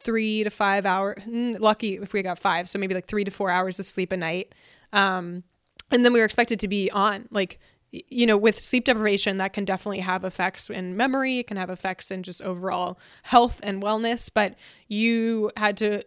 three 0.03 0.43
to 0.43 0.49
five 0.49 0.85
hours. 0.85 1.17
Lucky 1.25 1.95
if 1.95 2.13
we 2.13 2.21
got 2.21 2.39
five, 2.39 2.69
so 2.69 2.77
maybe 2.79 2.93
like 2.93 3.07
three 3.07 3.23
to 3.23 3.31
four 3.31 3.49
hours 3.49 3.79
of 3.79 3.85
sleep 3.85 4.11
a 4.11 4.17
night. 4.17 4.53
Um, 4.91 5.43
and 5.91 6.03
then 6.05 6.13
we 6.13 6.19
were 6.19 6.25
expected 6.25 6.59
to 6.59 6.67
be 6.67 6.89
on 6.91 7.27
like 7.31 7.59
you 7.91 8.25
know 8.25 8.37
with 8.37 8.59
sleep 8.59 8.85
deprivation 8.85 9.37
that 9.37 9.53
can 9.53 9.65
definitely 9.65 9.99
have 9.99 10.23
effects 10.23 10.69
in 10.69 10.97
memory 10.97 11.39
it 11.39 11.47
can 11.47 11.57
have 11.57 11.69
effects 11.69 12.09
in 12.11 12.23
just 12.23 12.41
overall 12.41 12.97
health 13.23 13.59
and 13.63 13.83
wellness 13.83 14.29
but 14.33 14.55
you 14.87 15.51
had 15.57 15.77
to 15.77 16.03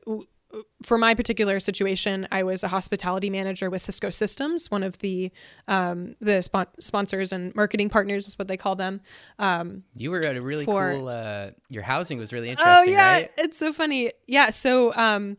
for 0.82 0.96
my 0.96 1.14
particular 1.14 1.60
situation 1.60 2.26
i 2.32 2.42
was 2.42 2.64
a 2.64 2.68
hospitality 2.68 3.28
manager 3.30 3.68
with 3.70 3.82
cisco 3.82 4.10
systems 4.10 4.70
one 4.70 4.82
of 4.82 4.98
the 4.98 5.30
um, 5.68 6.16
the 6.20 6.40
spon- 6.42 6.66
sponsors 6.80 7.30
and 7.32 7.54
marketing 7.54 7.88
partners 7.90 8.26
is 8.26 8.38
what 8.38 8.48
they 8.48 8.56
call 8.56 8.74
them 8.74 9.00
um, 9.38 9.82
You 9.94 10.10
were 10.10 10.24
at 10.24 10.36
a 10.36 10.40
really 10.42 10.64
for- 10.64 10.92
cool. 10.94 11.08
Uh, 11.08 11.50
your 11.68 11.82
housing 11.82 12.18
was 12.18 12.32
really 12.32 12.48
interesting. 12.48 12.68
oh 12.68 12.80
interesting, 12.80 12.94
yeah 12.94 13.12
right? 13.12 13.30
it's 13.36 13.58
so 13.58 13.72
funny 13.72 14.12
yeah 14.26 14.50
so 14.50 14.94
um 14.96 15.36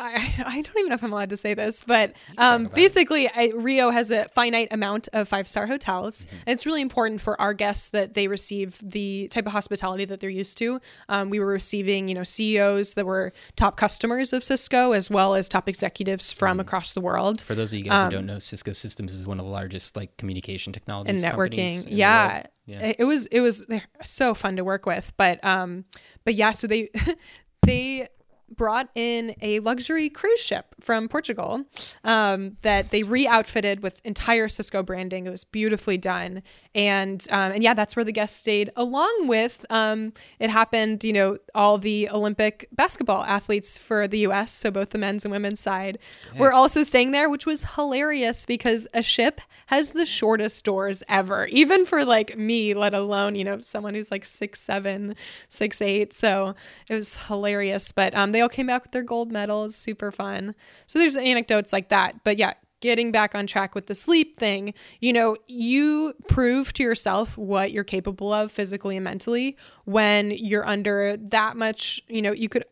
I, 0.00 0.32
I 0.46 0.62
don't 0.62 0.76
even 0.78 0.88
know 0.88 0.94
if 0.94 1.02
I'm 1.04 1.12
allowed 1.12 1.30
to 1.30 1.36
say 1.36 1.54
this, 1.54 1.82
but 1.82 2.14
um, 2.38 2.66
basically, 2.74 3.28
I, 3.28 3.52
Rio 3.54 3.90
has 3.90 4.10
a 4.10 4.28
finite 4.30 4.68
amount 4.70 5.08
of 5.12 5.28
five 5.28 5.46
star 5.46 5.66
hotels. 5.66 6.26
Mm-hmm. 6.26 6.36
And 6.46 6.48
it's 6.54 6.66
really 6.66 6.80
important 6.82 7.20
for 7.20 7.40
our 7.40 7.52
guests 7.54 7.88
that 7.90 8.14
they 8.14 8.26
receive 8.28 8.78
the 8.82 9.28
type 9.28 9.46
of 9.46 9.52
hospitality 9.52 10.04
that 10.06 10.20
they're 10.20 10.30
used 10.30 10.56
to. 10.58 10.80
Um, 11.08 11.30
we 11.30 11.38
were 11.38 11.46
receiving, 11.46 12.08
you 12.08 12.14
know, 12.14 12.24
CEOs 12.24 12.94
that 12.94 13.04
were 13.06 13.32
top 13.56 13.76
customers 13.76 14.32
of 14.32 14.42
Cisco, 14.42 14.92
as 14.92 15.10
well 15.10 15.34
as 15.34 15.48
top 15.48 15.68
executives 15.68 16.32
from 16.32 16.50
Mm-hmm. 16.56 16.60
across 16.60 16.92
the 16.94 17.00
world. 17.00 17.42
For 17.42 17.54
those 17.54 17.72
of 17.72 17.78
you 17.78 17.84
guys 17.84 18.04
who 18.04 18.10
don't 18.10 18.26
know, 18.26 18.38
Cisco 18.38 18.72
Systems 18.72 19.14
is 19.14 19.26
one 19.26 19.38
of 19.38 19.44
the 19.44 19.50
largest 19.52 19.96
like 19.96 20.16
communication 20.16 20.72
technologies 20.72 21.22
Um, 21.24 21.30
and 21.30 21.36
companies 21.36 21.82
networking. 21.82 21.84
in 21.86 21.90
the 21.92 21.96
Yeah. 21.96 22.32
world. 22.34 22.46
Yeah. 22.66 22.80
It 22.80 22.96
it 23.00 23.04
was 23.04 23.26
it 23.26 23.40
was 23.40 23.64
so 24.04 24.34
fun 24.34 24.56
to 24.56 24.64
work 24.64 24.86
with. 24.86 25.12
But 25.16 25.38
um 25.44 25.84
but 26.24 26.34
yeah, 26.34 26.52
so 26.52 26.66
they 26.66 26.90
they 27.66 28.08
brought 28.56 28.88
in 28.94 29.34
a 29.40 29.60
luxury 29.60 30.10
cruise 30.10 30.40
ship 30.40 30.74
from 30.80 31.08
Portugal 31.08 31.64
um, 32.04 32.56
that 32.62 32.88
they 32.88 33.02
re-outfitted 33.02 33.82
with 33.82 34.00
entire 34.04 34.48
Cisco 34.48 34.82
branding. 34.82 35.26
It 35.26 35.30
was 35.30 35.44
beautifully 35.44 35.98
done, 35.98 36.42
and 36.74 37.24
um, 37.30 37.52
and 37.52 37.62
yeah, 37.62 37.74
that's 37.74 37.96
where 37.96 38.04
the 38.04 38.12
guests 38.12 38.38
stayed. 38.38 38.70
Along 38.76 39.26
with 39.26 39.64
um, 39.70 40.12
it 40.38 40.50
happened, 40.50 41.04
you 41.04 41.12
know, 41.12 41.38
all 41.54 41.78
the 41.78 42.08
Olympic 42.10 42.68
basketball 42.72 43.22
athletes 43.24 43.78
for 43.78 44.08
the 44.08 44.20
U.S. 44.20 44.52
So 44.52 44.70
both 44.70 44.90
the 44.90 44.98
men's 44.98 45.24
and 45.24 45.32
women's 45.32 45.60
side 45.60 45.98
were 46.36 46.52
also 46.52 46.82
staying 46.82 47.12
there, 47.12 47.28
which 47.28 47.46
was 47.46 47.64
hilarious 47.74 48.46
because 48.46 48.86
a 48.94 49.02
ship 49.02 49.40
has 49.66 49.92
the 49.92 50.06
shortest 50.06 50.64
doors 50.64 51.02
ever, 51.08 51.46
even 51.46 51.86
for 51.86 52.04
like 52.04 52.36
me, 52.36 52.74
let 52.74 52.94
alone 52.94 53.34
you 53.34 53.44
know 53.44 53.60
someone 53.60 53.94
who's 53.94 54.10
like 54.10 54.24
six 54.24 54.60
seven, 54.60 55.14
six 55.48 55.80
eight. 55.82 56.12
So 56.12 56.54
it 56.88 56.94
was 56.94 57.16
hilarious. 57.26 57.92
But 57.92 58.14
um, 58.14 58.32
they 58.40 58.42
all 58.42 58.48
came 58.48 58.68
back 58.68 58.82
with 58.82 58.92
their 58.92 59.02
gold 59.02 59.30
medals, 59.30 59.76
super 59.76 60.10
fun. 60.10 60.54
So 60.86 60.98
there's 60.98 61.14
anecdotes 61.14 61.74
like 61.74 61.90
that. 61.90 62.24
But 62.24 62.38
yeah, 62.38 62.54
getting 62.80 63.12
back 63.12 63.34
on 63.34 63.46
track 63.46 63.74
with 63.74 63.86
the 63.86 63.94
sleep 63.94 64.38
thing, 64.38 64.72
you 64.98 65.12
know, 65.12 65.36
you 65.46 66.14
prove 66.26 66.72
to 66.72 66.82
yourself 66.82 67.36
what 67.36 67.70
you're 67.70 67.84
capable 67.84 68.32
of 68.32 68.50
physically 68.50 68.96
and 68.96 69.04
mentally 69.04 69.58
when 69.84 70.30
you're 70.30 70.66
under 70.66 71.18
that 71.18 71.58
much, 71.58 72.00
you 72.08 72.22
know, 72.22 72.32
you 72.32 72.48
could 72.48 72.64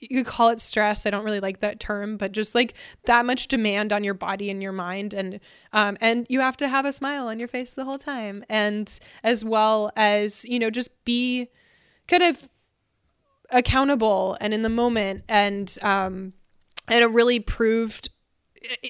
you 0.00 0.24
could 0.24 0.32
call 0.32 0.48
it 0.48 0.60
stress. 0.60 1.04
I 1.04 1.10
don't 1.10 1.24
really 1.24 1.40
like 1.40 1.60
that 1.60 1.78
term, 1.78 2.16
but 2.16 2.32
just 2.32 2.54
like 2.54 2.74
that 3.04 3.26
much 3.26 3.48
demand 3.48 3.92
on 3.92 4.02
your 4.02 4.14
body 4.14 4.50
and 4.50 4.60
your 4.60 4.72
mind, 4.72 5.14
and 5.14 5.38
um, 5.72 5.96
and 6.00 6.26
you 6.28 6.40
have 6.40 6.56
to 6.56 6.68
have 6.68 6.86
a 6.86 6.92
smile 6.92 7.28
on 7.28 7.38
your 7.38 7.46
face 7.46 7.74
the 7.74 7.84
whole 7.84 7.98
time, 7.98 8.44
and 8.48 8.98
as 9.22 9.44
well 9.44 9.92
as 9.94 10.44
you 10.46 10.58
know, 10.58 10.70
just 10.70 11.04
be 11.04 11.50
kind 12.08 12.24
of 12.24 12.48
accountable 13.52 14.36
and 14.40 14.52
in 14.52 14.62
the 14.62 14.68
moment, 14.68 15.24
and 15.28 15.76
um, 15.82 16.32
and 16.88 17.02
it 17.02 17.08
really 17.08 17.40
proved 17.40 18.08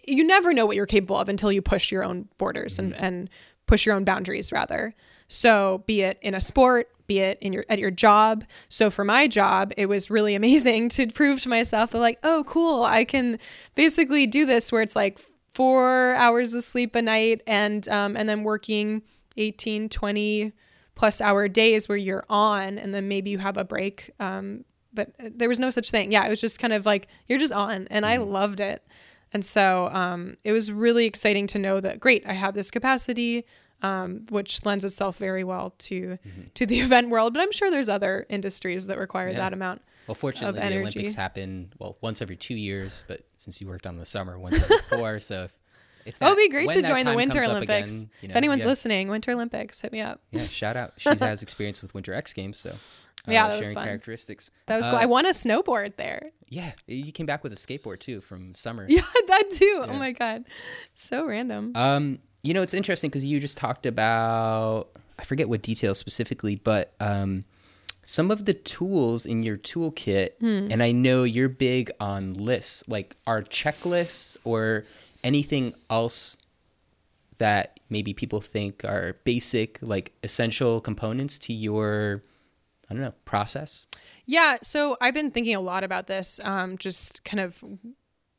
you 0.04 0.24
never 0.24 0.52
know 0.52 0.66
what 0.66 0.76
you're 0.76 0.86
capable 0.86 1.16
of 1.16 1.28
until 1.28 1.50
you 1.50 1.62
push 1.62 1.90
your 1.90 2.04
own 2.04 2.28
borders 2.36 2.78
and, 2.78 2.94
and 2.94 3.30
push 3.66 3.86
your 3.86 3.94
own 3.94 4.04
boundaries 4.04 4.52
rather. 4.52 4.94
So 5.28 5.82
be 5.86 6.02
it 6.02 6.18
in 6.20 6.34
a 6.34 6.40
sport 6.40 6.88
be 7.12 7.18
it 7.18 7.38
in 7.40 7.52
your 7.52 7.64
at 7.68 7.78
your 7.78 7.90
job. 7.90 8.44
So 8.68 8.90
for 8.90 9.04
my 9.04 9.28
job 9.28 9.72
it 9.76 9.86
was 9.86 10.10
really 10.10 10.34
amazing 10.42 10.88
to 10.90 11.06
prove 11.08 11.40
to 11.42 11.48
myself 11.48 11.90
that 11.90 11.98
like 11.98 12.18
oh 12.22 12.44
cool 12.46 12.84
i 12.84 13.04
can 13.04 13.38
basically 13.74 14.26
do 14.26 14.46
this 14.46 14.72
where 14.72 14.82
it's 14.82 14.96
like 14.96 15.20
four 15.54 16.14
hours 16.14 16.54
of 16.54 16.62
sleep 16.62 16.94
a 16.94 17.02
night 17.02 17.42
and 17.46 17.88
um, 17.88 18.16
and 18.16 18.28
then 18.28 18.42
working 18.42 19.02
18 19.36 19.88
20 19.88 20.52
plus 20.94 21.20
hour 21.20 21.48
days 21.48 21.88
where 21.88 21.98
you're 21.98 22.24
on 22.28 22.78
and 22.78 22.92
then 22.94 23.08
maybe 23.08 23.30
you 23.30 23.38
have 23.38 23.56
a 23.56 23.64
break 23.64 24.10
um, 24.20 24.64
but 24.94 25.10
there 25.18 25.48
was 25.48 25.58
no 25.58 25.70
such 25.70 25.90
thing 25.90 26.12
yeah 26.12 26.24
it 26.26 26.28
was 26.30 26.40
just 26.40 26.58
kind 26.58 26.72
of 26.72 26.84
like 26.86 27.08
you're 27.28 27.38
just 27.38 27.52
on 27.52 27.86
and 27.90 28.04
i 28.06 28.16
loved 28.18 28.60
it 28.60 28.86
and 29.34 29.42
so 29.44 29.88
um, 29.92 30.36
it 30.44 30.52
was 30.52 30.70
really 30.70 31.06
exciting 31.06 31.46
to 31.46 31.58
know 31.58 31.80
that 31.80 31.98
great, 31.98 32.22
I 32.26 32.34
have 32.34 32.52
this 32.52 32.70
capacity, 32.70 33.46
um, 33.80 34.26
which 34.28 34.62
lends 34.66 34.84
itself 34.84 35.16
very 35.16 35.42
well 35.42 35.72
to 35.78 36.18
to 36.52 36.66
the 36.66 36.80
event 36.86 37.08
world. 37.08 37.32
But 37.32 37.40
I'm 37.42 37.50
sure 37.50 37.70
there's 37.70 37.88
other 37.88 38.26
industries 38.28 38.88
that 38.88 38.98
require 38.98 39.30
Yeah. 39.30 39.38
that 39.38 39.54
amount. 39.54 39.80
Well, 40.06 40.14
fortunately, 40.16 40.60
the 40.60 40.66
energy. 40.66 40.80
Olympics 40.98 41.14
happen 41.14 41.72
well 41.78 41.96
once 42.02 42.20
every 42.20 42.36
two 42.36 42.54
years, 42.56 43.04
but 43.08 43.24
since 43.38 43.58
you 43.58 43.66
worked 43.68 43.86
on 43.86 43.96
the 43.96 44.04
summer, 44.04 44.38
once 44.38 44.60
every 44.60 44.76
four. 44.90 45.18
so 45.18 45.44
if, 45.44 45.56
if 46.04 46.16
Oh, 46.20 46.26
it'd 46.26 46.38
be 46.38 46.48
great 46.48 46.70
to 46.72 46.82
join 46.82 47.04
the 47.04 47.14
Winter 47.14 47.42
Olympics. 47.44 47.98
again, 48.00 48.10
you 48.22 48.28
if 48.30 48.36
anyone's 48.36 48.62
yeah, 48.62 48.68
listening, 48.68 49.08
Winter 49.08 49.32
Olympics, 49.32 49.80
hit 49.80 49.92
me 49.92 50.00
up. 50.00 50.20
yeah, 50.30 50.44
shout 50.46 50.76
out. 50.76 50.92
She 50.98 51.08
has 51.08 51.42
experience 51.42 51.82
with 51.82 51.94
Winter 51.94 52.12
X 52.14 52.32
Games, 52.32 52.58
so 52.58 52.70
uh, 52.70 52.74
Yeah, 53.28 53.48
that 53.48 53.56
was 53.58 53.60
sharing 53.66 53.74
fun. 53.74 53.84
characteristics. 53.86 54.50
That 54.66 54.76
was 54.76 54.86
cool. 54.86 54.96
Uh, 54.96 55.00
I 55.02 55.06
won 55.06 55.26
a 55.26 55.30
snowboard 55.30 55.96
there. 55.96 56.30
Yeah, 56.48 56.72
you 56.86 57.12
came 57.12 57.26
back 57.26 57.42
with 57.42 57.52
a 57.52 57.56
skateboard 57.56 58.00
too 58.00 58.20
from 58.20 58.54
summer. 58.54 58.84
Yeah, 58.88 59.02
that 59.28 59.44
too. 59.52 59.84
Oh 59.88 59.94
my 59.94 60.12
god, 60.12 60.44
so 60.94 61.24
random. 61.26 61.72
Um, 61.74 62.18
you 62.42 62.52
know, 62.54 62.62
it's 62.62 62.74
interesting 62.74 63.08
because 63.10 63.24
you 63.24 63.38
just 63.40 63.56
talked 63.56 63.86
about 63.86 64.88
I 65.18 65.24
forget 65.24 65.48
what 65.48 65.62
details 65.62 65.98
specifically, 65.98 66.56
but 66.56 66.94
um, 67.00 67.44
some 68.02 68.32
of 68.32 68.44
the 68.46 68.52
tools 68.54 69.24
in 69.24 69.44
your 69.44 69.56
toolkit, 69.56 70.30
Hmm. 70.40 70.66
and 70.72 70.82
I 70.82 70.90
know 70.90 71.22
you're 71.22 71.48
big 71.48 71.92
on 72.00 72.34
lists, 72.34 72.88
like 72.88 73.14
are 73.26 73.42
checklists 73.42 74.36
or 74.44 74.84
anything 75.24 75.74
else 75.90 76.36
that 77.38 77.80
maybe 77.90 78.14
people 78.14 78.40
think 78.40 78.84
are 78.84 79.16
basic, 79.24 79.78
like 79.82 80.12
essential 80.22 80.80
components 80.80 81.38
to 81.38 81.52
your, 81.52 82.22
I 82.88 82.94
don't 82.94 83.02
know, 83.02 83.14
process. 83.24 83.86
Yeah, 84.26 84.58
so 84.62 84.96
I've 85.00 85.14
been 85.14 85.30
thinking 85.30 85.54
a 85.54 85.60
lot 85.60 85.82
about 85.84 86.06
this. 86.06 86.40
Um, 86.44 86.78
just 86.78 87.24
kind 87.24 87.40
of, 87.40 87.62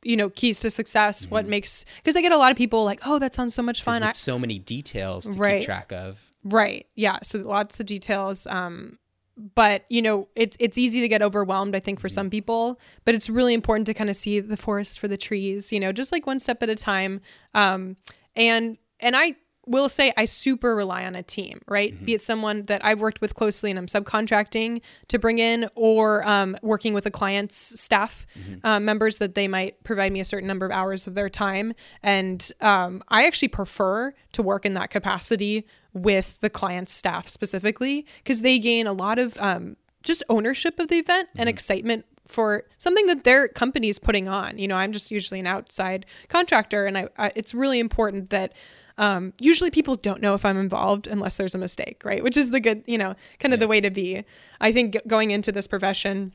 you 0.04 0.16
know, 0.16 0.30
keys 0.30 0.60
to 0.62 0.70
success. 0.70 1.30
What 1.30 1.46
makes 1.46 1.86
because 1.98 2.16
I 2.16 2.22
get 2.22 2.32
a 2.32 2.38
lot 2.38 2.52
of 2.52 2.58
people 2.58 2.84
like, 2.86 3.02
oh, 3.06 3.20
that 3.20 3.34
sounds 3.34 3.54
so 3.54 3.62
much 3.62 3.84
fun. 3.84 4.04
I, 4.04 4.12
so 4.14 4.40
many 4.40 4.60
details 4.60 5.28
to 5.28 5.38
Right. 5.38 5.60
keep 5.60 5.66
track 5.66 5.92
of. 5.92 6.32
Right. 6.46 6.88
Yeah. 6.96 7.20
So 7.24 7.40
lots 7.40 7.80
of 7.80 7.86
details. 7.86 8.48
Um, 8.48 8.98
but 9.38 9.86
you 9.90 10.02
know, 10.02 10.28
it's 10.36 10.56
it's 10.60 10.78
easy 10.78 11.02
to 11.02 11.08
get 11.08 11.22
overwhelmed. 11.22 11.76
I 11.76 11.80
think 11.80 12.00
for 12.00 12.10
some 12.10 12.30
people, 12.30 12.80
but 13.06 13.16
it's 13.16 13.30
really 13.30 13.54
important 13.54 13.88
to 13.88 13.94
kind 13.94 14.10
of 14.10 14.16
see 14.16 14.40
the 14.40 14.58
forest 14.58 15.00
for 15.00 15.08
the 15.08 15.18
trees. 15.18 15.72
You 15.72 15.80
know, 15.80 15.92
just 15.92 16.12
like 16.12 16.28
one 16.28 16.40
step 16.40 16.62
at 16.64 16.70
a 16.70 16.76
time. 16.76 17.22
Um, 17.54 17.98
and 18.36 18.78
and 19.00 19.16
I 19.16 19.36
will 19.66 19.88
say 19.88 20.12
I 20.18 20.26
super 20.26 20.76
rely 20.76 21.06
on 21.06 21.16
a 21.16 21.24
team, 21.24 21.62
right? 21.68 21.94
Be 22.06 22.14
it 22.14 22.22
someone 22.22 22.66
that 22.66 22.84
I've 22.84 23.00
worked 23.00 23.22
with 23.22 23.34
closely 23.34 23.70
and 23.70 23.80
I'm 23.80 23.86
subcontracting 23.86 24.82
to 25.08 25.20
bring 25.20 25.40
in, 25.40 25.70
or 25.76 26.28
um, 26.28 26.58
working 26.62 26.94
with 26.94 27.06
a 27.06 27.12
client's 27.12 27.80
staff 27.80 28.26
um, 28.64 28.84
members 28.84 29.20
that 29.20 29.36
they 29.36 29.48
might 29.48 29.82
provide 29.84 30.12
me 30.12 30.20
a 30.20 30.26
certain 30.26 30.48
number 30.48 30.66
of 30.66 30.72
hours 30.72 31.08
of 31.08 31.16
their 31.16 31.30
time. 31.30 31.74
And 32.02 32.52
um, 32.60 33.04
I 33.08 33.26
actually 33.26 33.48
prefer 33.50 34.14
to 34.34 34.44
work 34.44 34.66
in 34.66 34.74
that 34.74 34.90
capacity 34.90 35.66
with 35.94 36.40
the 36.42 36.50
client's 36.50 36.92
staff 36.92 37.30
specifically 37.30 38.06
because 38.18 38.42
they 38.42 38.60
gain 38.60 38.88
a 38.88 38.94
lot 38.94 39.20
of 39.20 39.38
um, 39.40 39.78
just 40.02 40.24
ownership 40.30 40.80
of 40.80 40.88
the 40.88 40.98
event 40.98 41.30
and 41.36 41.48
excitement 41.48 42.06
for 42.28 42.64
something 42.78 43.06
that 43.08 43.24
their 43.24 43.48
company 43.48 43.90
is 43.90 44.00
putting 44.00 44.28
on. 44.28 44.58
You 44.58 44.68
know, 44.68 44.76
I'm 44.76 44.92
just 44.92 45.12
usually 45.12 45.40
an 45.40 45.48
outside 45.48 46.06
contractor, 46.30 46.86
and 46.86 46.98
I, 46.98 47.08
I 47.18 47.32
it's 47.36 47.54
really 47.54 47.80
important 47.80 48.30
that 48.30 48.54
um, 48.98 49.34
usually 49.40 49.72
people 49.72 49.96
don't 49.96 50.22
know 50.22 50.34
if 50.34 50.46
I'm 50.46 50.58
involved 50.58 51.08
unless 51.08 51.38
there's 51.38 51.56
a 51.56 51.58
mistake, 51.58 52.04
right? 52.06 52.24
Which 52.24 52.38
is 52.38 52.52
the 52.52 52.60
good, 52.60 52.84
you 52.86 52.98
know, 52.98 53.16
kind 53.40 53.54
of 53.54 53.60
the 53.60 53.68
way 53.68 53.82
to 53.82 53.90
be. 53.90 54.24
I 54.62 54.72
think 54.72 54.94
g- 54.94 55.02
going 55.08 55.32
into 55.32 55.52
this 55.52 55.68
profession, 55.68 56.34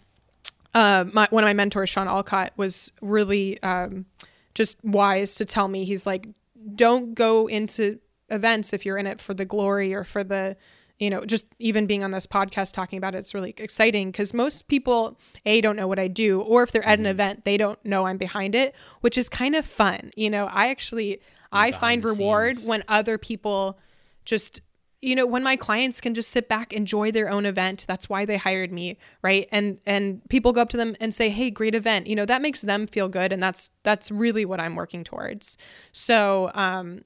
uh, 0.75 1.05
my, 1.13 1.29
one 1.31 1.45
of 1.45 1.49
my 1.49 1.55
mentors, 1.55 1.89
Sean 1.89 2.09
Alcott, 2.09 2.53
was 2.57 2.93
really 3.01 3.63
um, 3.63 4.07
just 4.55 4.83
wise 4.85 5.37
to 5.37 5.45
tell 5.45 5.69
me. 5.69 5.85
He's 5.85 6.05
like, 6.05 6.27
don't 6.75 7.15
go 7.15 7.47
into 7.47 8.01
events 8.31 8.73
if 8.73 8.85
you're 8.85 8.99
in 8.99 9.07
it 9.07 9.21
for 9.21 9.35
the 9.35 9.45
glory 9.45 9.95
or 9.95 10.05
for 10.05 10.23
the, 10.25 10.57
you 10.99 11.11
know, 11.11 11.25
just 11.25 11.47
even 11.59 11.87
being 11.87 12.03
on 12.03 12.11
this 12.11 12.27
podcast 12.27 12.73
talking 12.73 12.97
about 12.97 13.15
it, 13.15 13.19
it's 13.19 13.35
really 13.35 13.55
exciting 13.57 14.11
because 14.11 14.35
most 14.35 14.69
people, 14.69 15.19
A, 15.47 15.61
don't 15.61 15.77
know 15.77 15.87
what 15.87 15.99
I 15.99 16.09
do, 16.09 16.41
or 16.41 16.63
if 16.63 16.73
they're 16.73 16.85
at 16.85 16.99
an 16.99 17.07
event, 17.07 17.45
they 17.45 17.57
don't 17.57 17.83
know 17.85 18.07
I'm 18.07 18.19
behind 18.19 18.55
it, 18.55 18.75
which 19.01 19.17
is 19.17 19.29
kind 19.29 19.55
of 19.55 19.65
fun. 19.65 20.11
You 20.17 20.31
know, 20.31 20.47
I 20.47 20.69
actually, 20.69 21.21
I 21.53 21.73
find 21.73 22.03
reward 22.05 22.57
scenes. 22.57 22.69
when 22.69 22.85
other 22.89 23.19
people 23.19 23.79
just 24.25 24.61
you 25.01 25.15
know 25.15 25.27
when 25.27 25.43
my 25.43 25.57
clients 25.57 26.01
can 26.01 26.13
just 26.13 26.31
sit 26.31 26.49
back 26.49 26.73
enjoy 26.73 27.11
their 27.11 27.31
own 27.31 27.47
event 27.47 27.85
that's 27.87 28.09
why 28.09 28.25
they 28.25 28.37
hired 28.37 28.73
me 28.73 28.99
right 29.23 29.49
and 29.53 29.79
and 29.87 30.21
people 30.29 30.53
go 30.53 30.61
up 30.61 30.69
to 30.69 30.77
them 30.77 30.97
and 31.01 31.15
say 31.15 31.31
hey 31.31 31.51
great 31.51 31.75
event 31.75 32.07
you 32.07 32.17
know 32.17 32.27
that 32.27 32.43
makes 32.43 32.63
them 32.63 32.87
feel 32.87 33.09
good 33.09 33.33
and 33.33 33.43
that's 33.43 33.71
that's 33.85 34.11
really 34.11 34.45
what 34.45 34.61
i'm 34.61 34.75
working 34.75 35.05
towards 35.05 35.57
so 35.93 36.51
um 36.55 37.03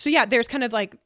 so 0.00 0.08
yeah 0.08 0.24
there's 0.24 0.48
kind 0.48 0.64
of 0.64 0.72
like 0.72 0.96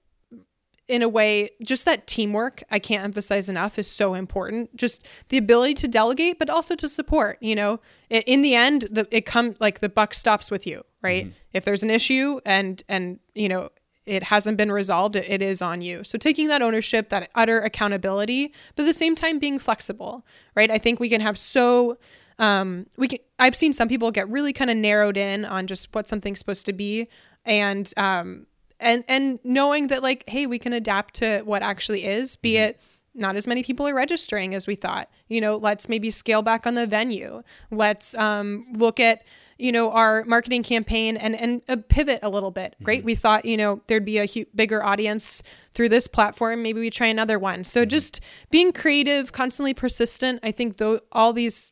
in 0.86 1.03
a 1.03 1.09
way 1.09 1.51
just 1.62 1.84
that 1.84 2.07
teamwork 2.07 2.62
i 2.70 2.78
can't 2.78 3.05
emphasize 3.05 3.49
enough 3.49 3.78
is 3.78 3.90
so 3.90 4.14
important. 4.14 4.74
Just 4.76 5.07
the 5.28 5.38
ability 5.38 5.74
to 5.74 5.88
delegate 5.88 6.38
but 6.38 6.51
also 6.51 6.74
to 6.76 6.88
support 6.88 7.38
you 7.40 7.55
know? 7.55 7.80
It, 8.11 8.24
in 8.26 8.42
the 8.42 8.55
end 8.55 8.88
the 8.90 9.07
it 9.11 9.26
come 9.26 9.57
like 9.61 9.80
the 9.80 9.88
buck 9.88 10.14
stops 10.14 10.51
with 10.51 10.66
you 10.66 10.82
right? 11.03 11.32
If 11.53 11.64
there's 11.64 11.82
an 11.82 11.90
issue 11.90 12.40
and 12.45 12.82
and 12.88 13.18
you 13.34 13.49
know 13.49 13.70
it 14.07 14.24
hasn't 14.24 14.59
been 14.59 14.70
resolved 14.70 15.16
it, 15.16 15.24
it 15.26 15.40
is 15.40 15.62
on 15.62 15.80
you. 15.80 16.05
So 16.05 16.18
taking 16.18 16.49
that 16.49 16.61
ownership 16.61 17.09
that 17.09 17.30
utter 17.34 17.61
accountability 17.61 18.53
but 18.76 18.82
at 18.82 18.86
the 18.86 18.92
same 18.92 19.14
time 19.14 19.38
being 19.38 19.59
flexible 19.59 20.26
right? 20.55 20.70
I 20.70 20.78
think 20.78 21.01
we 21.01 21.09
can 21.09 21.20
have 21.20 21.38
so 21.38 21.99
um 22.38 22.86
we 22.97 23.07
can 23.07 23.20
i've 23.38 23.55
seen 23.55 23.72
some 23.72 23.86
people 23.86 24.11
get 24.11 24.28
really 24.28 24.53
kind 24.53 24.68
of 24.68 24.76
narrowed 24.76 25.16
in 25.16 25.45
on 25.45 25.68
just 25.68 25.95
what 25.95 26.09
something's 26.09 26.40
supposed 26.40 26.66
to 26.66 26.72
be 26.72 27.09
and 27.45 27.92
um 27.97 28.45
and 28.81 29.05
and 29.09 29.39
knowing 29.45 29.89
that 29.89 30.03
like 30.03 30.25
hey 30.29 30.47
we 30.47 30.59
can 30.59 30.72
adapt 30.72 31.14
to 31.14 31.41
what 31.43 31.62
actually 31.62 32.05
is 32.05 32.37
be 32.37 32.57
it 32.57 32.81
not 33.14 33.37
as 33.37 33.47
many 33.47 33.62
people 33.62 33.87
are 33.87 33.95
registering 33.95 34.55
as 34.55 34.66
we 34.66 34.75
thought. 34.75 35.09
You 35.29 35.41
know 35.41 35.57
let's 35.57 35.89
maybe 35.89 36.11
scale 36.11 36.43
back 36.43 36.66
on 36.66 36.75
the 36.75 36.87
venue. 36.87 37.43
Let's 37.70 38.14
um, 38.16 38.66
look 38.72 38.99
at 38.99 39.22
you 39.57 39.70
know 39.70 39.93
our 39.93 40.25
marketing 40.25 40.64
campaign 40.64 41.16
and 41.16 41.37
and 41.37 41.62
uh, 41.68 41.77
pivot 41.89 42.18
a 42.25 42.29
little 42.29 42.51
bit 42.51 42.75
great 42.83 43.05
we 43.05 43.14
thought 43.14 43.45
you 43.45 43.57
know 43.57 43.81
there'd 43.87 44.05
be 44.05 44.18
a 44.18 44.27
hu- 44.27 44.47
bigger 44.53 44.83
audience 44.83 45.43
through 45.72 45.89
this 45.91 46.09
platform. 46.09 46.62
Maybe 46.62 46.81
we 46.81 46.91
try 46.91 47.07
another 47.07 47.39
one. 47.39 47.62
So 47.62 47.85
just 47.85 48.20
being 48.51 48.72
creative 48.72 49.33
constantly 49.33 49.75
persistent 49.75 50.41
i 50.43 50.51
think 50.51 50.79
though 50.79 51.01
all 51.12 51.33
these 51.33 51.70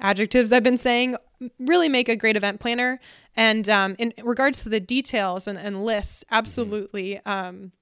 adjectives 0.00 0.52
I've 0.52 0.62
been 0.62 0.78
saying 0.78 1.16
really 1.58 1.88
make 1.88 2.08
a 2.08 2.16
great 2.16 2.36
event 2.36 2.60
planner. 2.60 3.00
And 3.36 3.68
um, 3.68 3.96
in 3.98 4.12
regards 4.22 4.62
to 4.62 4.68
the 4.68 4.80
details 4.80 5.46
and, 5.46 5.58
and 5.58 5.84
lists, 5.84 6.24
absolutely. 6.30 7.20
Um, 7.26 7.72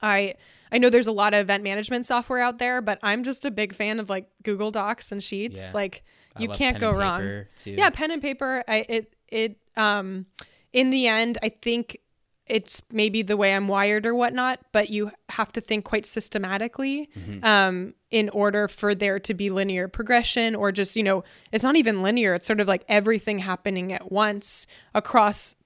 I 0.00 0.34
I 0.72 0.78
know 0.78 0.90
there's 0.90 1.06
a 1.06 1.12
lot 1.12 1.34
of 1.34 1.40
event 1.40 1.62
management 1.62 2.06
software 2.06 2.40
out 2.40 2.58
there, 2.58 2.80
but 2.80 2.98
I'm 3.02 3.22
just 3.22 3.44
a 3.44 3.50
big 3.50 3.74
fan 3.74 4.00
of 4.00 4.10
like 4.10 4.28
Google 4.42 4.70
Docs 4.70 5.12
and 5.12 5.22
Sheets. 5.22 5.60
Yeah. 5.60 5.70
Like 5.74 6.02
you 6.38 6.48
can't 6.48 6.78
go 6.78 6.90
wrong. 6.92 7.44
too. 7.56 7.70
Yeah, 7.70 7.90
pen 7.90 8.10
and 8.10 8.20
paper. 8.20 8.64
I 8.66 8.84
it 8.88 9.14
it 9.28 9.58
um 9.76 10.26
in 10.72 10.90
the 10.90 11.06
end, 11.06 11.38
I 11.42 11.50
think 11.50 11.98
it's 12.46 12.82
maybe 12.90 13.22
the 13.22 13.36
way 13.36 13.54
I'm 13.54 13.68
wired 13.68 14.04
or 14.04 14.14
whatnot, 14.14 14.60
but 14.70 14.90
you 14.90 15.10
have 15.30 15.50
to 15.52 15.60
think 15.60 15.84
quite 15.84 16.04
systematically 16.04 17.08
um, 17.42 17.94
in 18.10 18.28
order 18.30 18.68
for 18.68 18.94
there 18.94 19.18
to 19.18 19.34
be 19.34 19.48
linear 19.48 19.88
progression 19.88 20.54
or 20.54 20.70
just, 20.70 20.94
you 20.94 21.02
know, 21.02 21.24
it's 21.52 21.64
not 21.64 21.76
even 21.76 22.02
linear. 22.02 22.34
It's 22.34 22.46
sort 22.46 22.60
of 22.60 22.68
like 22.68 22.84
everything 22.88 23.38
happening 23.38 23.92
at 23.92 24.12
once 24.12 24.66
across 24.94 25.56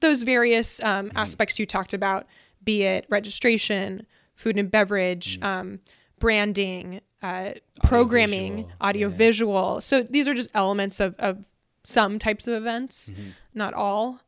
those 0.00 0.22
various 0.22 0.80
um, 0.82 1.12
aspects 1.14 1.58
you 1.58 1.66
talked 1.66 1.94
about, 1.94 2.26
be 2.64 2.82
it 2.82 3.06
registration, 3.08 4.04
food 4.34 4.58
and 4.58 4.70
beverage, 4.70 5.40
um, 5.42 5.78
branding, 6.18 7.00
uh, 7.22 7.50
programming, 7.84 8.52
Audiovisual, 8.52 8.76
audio 8.80 9.08
yeah. 9.08 9.16
visual. 9.16 9.80
So 9.80 10.02
these 10.02 10.26
are 10.26 10.34
just 10.34 10.50
elements 10.54 10.98
of, 11.00 11.14
of 11.18 11.46
some 11.84 12.18
types 12.18 12.48
of 12.48 12.54
events, 12.54 13.10
not 13.54 13.74
all. 13.74 14.20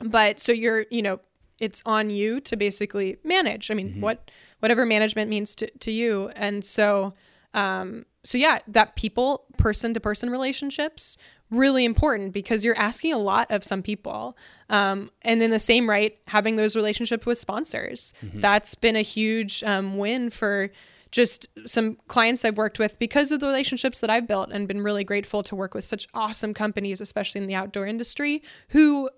But 0.00 0.40
so 0.40 0.52
you're, 0.52 0.86
you 0.90 1.02
know, 1.02 1.20
it's 1.58 1.82
on 1.84 2.10
you 2.10 2.40
to 2.42 2.56
basically 2.56 3.16
manage. 3.24 3.70
I 3.70 3.74
mean, 3.74 4.00
what 4.00 4.30
whatever 4.60 4.86
management 4.86 5.28
means 5.28 5.54
to, 5.56 5.70
to 5.78 5.90
you. 5.90 6.30
And 6.36 6.64
so 6.64 7.14
um 7.54 8.04
so 8.24 8.36
yeah, 8.38 8.58
that 8.68 8.94
people 8.96 9.44
person 9.56 9.94
to 9.94 10.00
person 10.00 10.30
relationships 10.30 11.16
really 11.50 11.84
important 11.84 12.32
because 12.32 12.62
you're 12.64 12.78
asking 12.78 13.12
a 13.12 13.18
lot 13.18 13.50
of 13.50 13.64
some 13.64 13.82
people. 13.82 14.36
Um 14.70 15.10
and 15.22 15.42
in 15.42 15.50
the 15.50 15.58
same 15.58 15.88
right, 15.88 16.16
having 16.28 16.56
those 16.56 16.76
relationships 16.76 17.26
with 17.26 17.38
sponsors. 17.38 18.12
That's 18.34 18.74
been 18.74 18.96
a 18.96 19.02
huge 19.02 19.62
um 19.64 19.98
win 19.98 20.30
for 20.30 20.70
just 21.10 21.48
some 21.66 21.96
clients 22.06 22.44
I've 22.44 22.58
worked 22.58 22.78
with 22.78 22.98
because 22.98 23.32
of 23.32 23.40
the 23.40 23.46
relationships 23.46 24.00
that 24.00 24.10
I've 24.10 24.28
built 24.28 24.50
and 24.50 24.68
been 24.68 24.82
really 24.82 25.04
grateful 25.04 25.42
to 25.44 25.56
work 25.56 25.74
with 25.74 25.84
such 25.84 26.06
awesome 26.12 26.52
companies, 26.52 27.00
especially 27.00 27.40
in 27.40 27.46
the 27.46 27.54
outdoor 27.54 27.86
industry, 27.86 28.42
who 28.68 29.08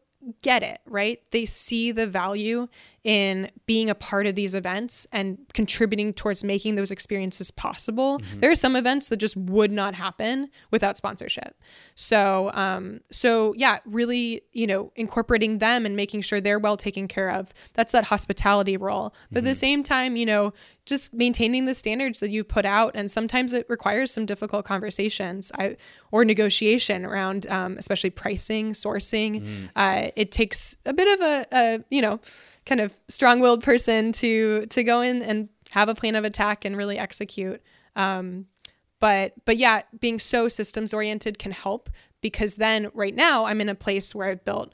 get 0.42 0.62
it, 0.62 0.80
right? 0.86 1.20
They 1.30 1.44
see 1.46 1.92
the 1.92 2.06
value 2.06 2.68
in 3.02 3.50
being 3.64 3.88
a 3.88 3.94
part 3.94 4.26
of 4.26 4.34
these 4.34 4.54
events 4.54 5.06
and 5.10 5.38
contributing 5.54 6.12
towards 6.12 6.44
making 6.44 6.74
those 6.74 6.90
experiences 6.90 7.50
possible. 7.50 8.18
Mm-hmm. 8.18 8.40
There 8.40 8.50
are 8.50 8.56
some 8.56 8.76
events 8.76 9.08
that 9.08 9.16
just 9.16 9.36
would 9.36 9.72
not 9.72 9.94
happen 9.94 10.50
without 10.70 10.98
sponsorship. 10.98 11.56
So, 11.94 12.50
um, 12.52 13.00
so 13.10 13.54
yeah, 13.56 13.78
really, 13.86 14.42
you 14.52 14.66
know, 14.66 14.92
incorporating 14.96 15.58
them 15.58 15.86
and 15.86 15.96
making 15.96 16.22
sure 16.22 16.40
they're 16.40 16.58
well 16.58 16.76
taken 16.76 17.08
care 17.08 17.30
of. 17.30 17.54
That's 17.74 17.92
that 17.92 18.04
hospitality 18.04 18.76
role. 18.76 19.14
But 19.14 19.14
mm-hmm. 19.14 19.36
at 19.38 19.44
the 19.44 19.50
mm-hmm. 19.50 19.54
same 19.54 19.82
time, 19.82 20.16
you 20.16 20.26
know, 20.26 20.52
just 20.84 21.14
maintaining 21.14 21.66
the 21.66 21.74
standards 21.74 22.20
that 22.20 22.30
you 22.30 22.42
put 22.42 22.64
out, 22.64 22.92
and 22.96 23.10
sometimes 23.10 23.52
it 23.52 23.64
requires 23.68 24.10
some 24.10 24.26
difficult 24.26 24.64
conversations 24.64 25.52
I, 25.56 25.76
or 26.10 26.24
negotiation 26.24 27.04
around, 27.04 27.46
um, 27.46 27.76
especially 27.78 28.10
pricing, 28.10 28.72
sourcing. 28.72 29.40
Mm-hmm. 29.40 29.66
Uh, 29.76 30.08
it 30.16 30.32
takes 30.32 30.76
a 30.84 30.92
bit 30.92 31.20
of 31.20 31.20
a, 31.24 31.46
a 31.52 31.84
you 31.90 32.02
know 32.02 32.20
kind 32.70 32.80
of 32.80 32.94
strong-willed 33.08 33.64
person 33.64 34.12
to 34.12 34.64
to 34.66 34.84
go 34.84 35.00
in 35.00 35.22
and 35.22 35.48
have 35.70 35.88
a 35.88 35.94
plan 35.94 36.14
of 36.14 36.24
attack 36.24 36.64
and 36.64 36.76
really 36.76 36.98
execute. 36.98 37.60
Um, 37.96 38.46
but 39.00 39.32
but 39.44 39.56
yeah, 39.56 39.82
being 39.98 40.20
so 40.20 40.48
systems 40.48 40.94
oriented 40.94 41.40
can 41.40 41.50
help 41.50 41.90
because 42.20 42.54
then 42.54 42.88
right 42.94 43.14
now 43.14 43.44
I'm 43.44 43.60
in 43.60 43.68
a 43.68 43.74
place 43.74 44.14
where 44.14 44.28
I've 44.28 44.44
built 44.44 44.72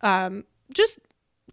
um, 0.00 0.44
just 0.72 1.00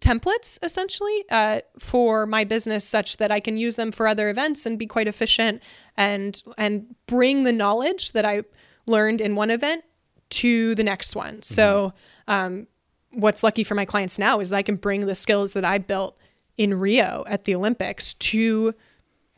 templates 0.00 0.58
essentially 0.62 1.24
uh, 1.30 1.60
for 1.78 2.26
my 2.26 2.44
business 2.44 2.88
such 2.88 3.18
that 3.18 3.30
I 3.30 3.38
can 3.38 3.58
use 3.58 3.76
them 3.76 3.92
for 3.92 4.08
other 4.08 4.30
events 4.30 4.64
and 4.64 4.78
be 4.78 4.86
quite 4.86 5.08
efficient 5.08 5.62
and 5.94 6.42
and 6.56 6.96
bring 7.06 7.42
the 7.42 7.52
knowledge 7.52 8.12
that 8.12 8.24
I 8.24 8.44
learned 8.86 9.20
in 9.20 9.36
one 9.36 9.50
event 9.50 9.84
to 10.30 10.74
the 10.74 10.84
next 10.84 11.14
one. 11.14 11.34
Mm-hmm. 11.34 11.42
So 11.42 11.92
um, 12.28 12.66
what's 13.12 13.42
lucky 13.42 13.64
for 13.64 13.74
my 13.74 13.84
clients 13.84 14.18
now 14.18 14.40
is 14.40 14.52
I 14.52 14.62
can 14.62 14.76
bring 14.76 15.06
the 15.06 15.14
skills 15.14 15.52
that 15.54 15.64
I 15.64 15.78
built 15.78 16.16
in 16.56 16.78
Rio 16.78 17.24
at 17.26 17.44
the 17.44 17.54
Olympics 17.54 18.14
to 18.14 18.74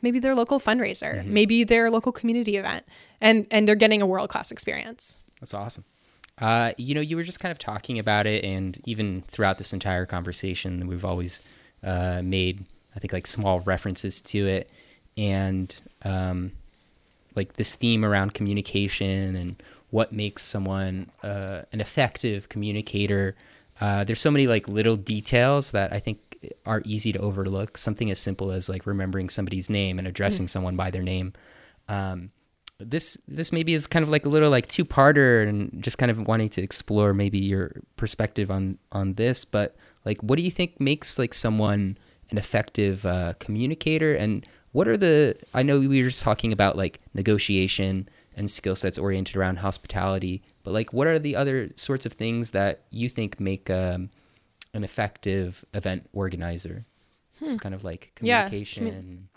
maybe 0.01 0.19
their 0.19 0.35
local 0.35 0.59
fundraiser, 0.59 1.19
mm-hmm. 1.19 1.33
maybe 1.33 1.63
their 1.63 1.89
local 1.89 2.11
community 2.11 2.57
event, 2.57 2.85
and 3.21 3.47
and 3.51 3.67
they're 3.67 3.75
getting 3.75 4.01
a 4.01 4.05
world 4.05 4.29
class 4.29 4.51
experience. 4.51 5.17
That's 5.39 5.53
awesome. 5.53 5.85
Uh, 6.37 6.73
you 6.77 6.93
know, 6.93 7.01
you 7.01 7.15
were 7.15 7.23
just 7.23 7.39
kind 7.39 7.51
of 7.51 7.59
talking 7.59 7.97
about 7.97 8.27
it, 8.27 8.43
and 8.43 8.79
even 8.85 9.23
throughout 9.27 9.57
this 9.57 9.73
entire 9.73 10.05
conversation, 10.05 10.87
we've 10.87 11.05
always 11.05 11.41
uh, 11.83 12.21
made, 12.23 12.65
I 12.95 12.99
think, 12.99 13.13
like 13.13 13.25
small 13.25 13.61
references 13.61 14.21
to 14.21 14.45
it, 14.45 14.71
and 15.17 15.73
um, 16.03 16.51
like 17.35 17.53
this 17.53 17.75
theme 17.75 18.03
around 18.03 18.33
communication 18.33 19.35
and 19.35 19.63
what 19.91 20.11
makes 20.11 20.41
someone 20.41 21.09
uh, 21.23 21.61
an 21.71 21.79
effective 21.79 22.49
communicator. 22.49 23.35
Uh, 23.81 24.03
there's 24.03 24.21
so 24.21 24.31
many 24.31 24.47
like 24.47 24.67
little 24.67 24.95
details 24.95 25.71
that 25.71 25.91
I 25.91 25.99
think 25.99 26.19
are 26.65 26.81
easy 26.85 27.11
to 27.11 27.19
overlook. 27.19 27.77
Something 27.77 28.11
as 28.11 28.19
simple 28.19 28.51
as 28.51 28.69
like 28.69 28.85
remembering 28.85 29.29
somebody's 29.29 29.69
name 29.69 29.99
and 29.99 30.07
addressing 30.07 30.45
mm. 30.45 30.49
someone 30.49 30.75
by 30.75 30.91
their 30.91 31.03
name. 31.03 31.33
Um, 31.87 32.31
this 32.79 33.17
this 33.27 33.51
maybe 33.51 33.73
is 33.73 33.87
kind 33.87 34.03
of 34.03 34.09
like 34.09 34.25
a 34.25 34.29
little 34.29 34.49
like 34.49 34.67
two 34.67 34.85
parter 34.85 35.47
and 35.47 35.81
just 35.81 35.97
kind 35.97 36.11
of 36.11 36.27
wanting 36.27 36.49
to 36.49 36.61
explore 36.61 37.13
maybe 37.13 37.37
your 37.37 37.71
perspective 37.97 38.51
on 38.51 38.77
on 38.91 39.13
this. 39.13 39.45
But 39.45 39.75
like, 40.03 40.21
what 40.21 40.37
do 40.37 40.43
you 40.43 40.51
think 40.51 40.79
makes 40.79 41.17
like 41.17 41.33
someone 41.33 41.97
an 42.31 42.37
effective 42.37 43.05
uh, 43.05 43.33
communicator 43.39 44.13
and 44.15 44.45
what 44.71 44.87
are 44.87 44.97
the 44.97 45.35
i 45.53 45.63
know 45.63 45.79
we 45.79 46.01
were 46.01 46.09
just 46.09 46.23
talking 46.23 46.51
about 46.51 46.75
like 46.75 46.99
negotiation 47.13 48.07
and 48.35 48.49
skill 48.49 48.75
sets 48.75 48.97
oriented 48.97 49.35
around 49.35 49.57
hospitality 49.57 50.41
but 50.65 50.73
like 50.73 50.91
what 50.91 51.07
are 51.07 51.17
the 51.17 51.37
other 51.37 51.69
sorts 51.77 52.05
of 52.05 52.11
things 52.11 52.51
that 52.51 52.81
you 52.89 53.07
think 53.07 53.39
make 53.39 53.69
um, 53.69 54.09
an 54.73 54.83
effective 54.83 55.63
event 55.73 56.09
organizer 56.11 56.83
hmm. 57.39 57.45
it's 57.45 57.55
kind 57.55 57.73
of 57.73 57.85
like 57.85 58.11
communication 58.15 59.29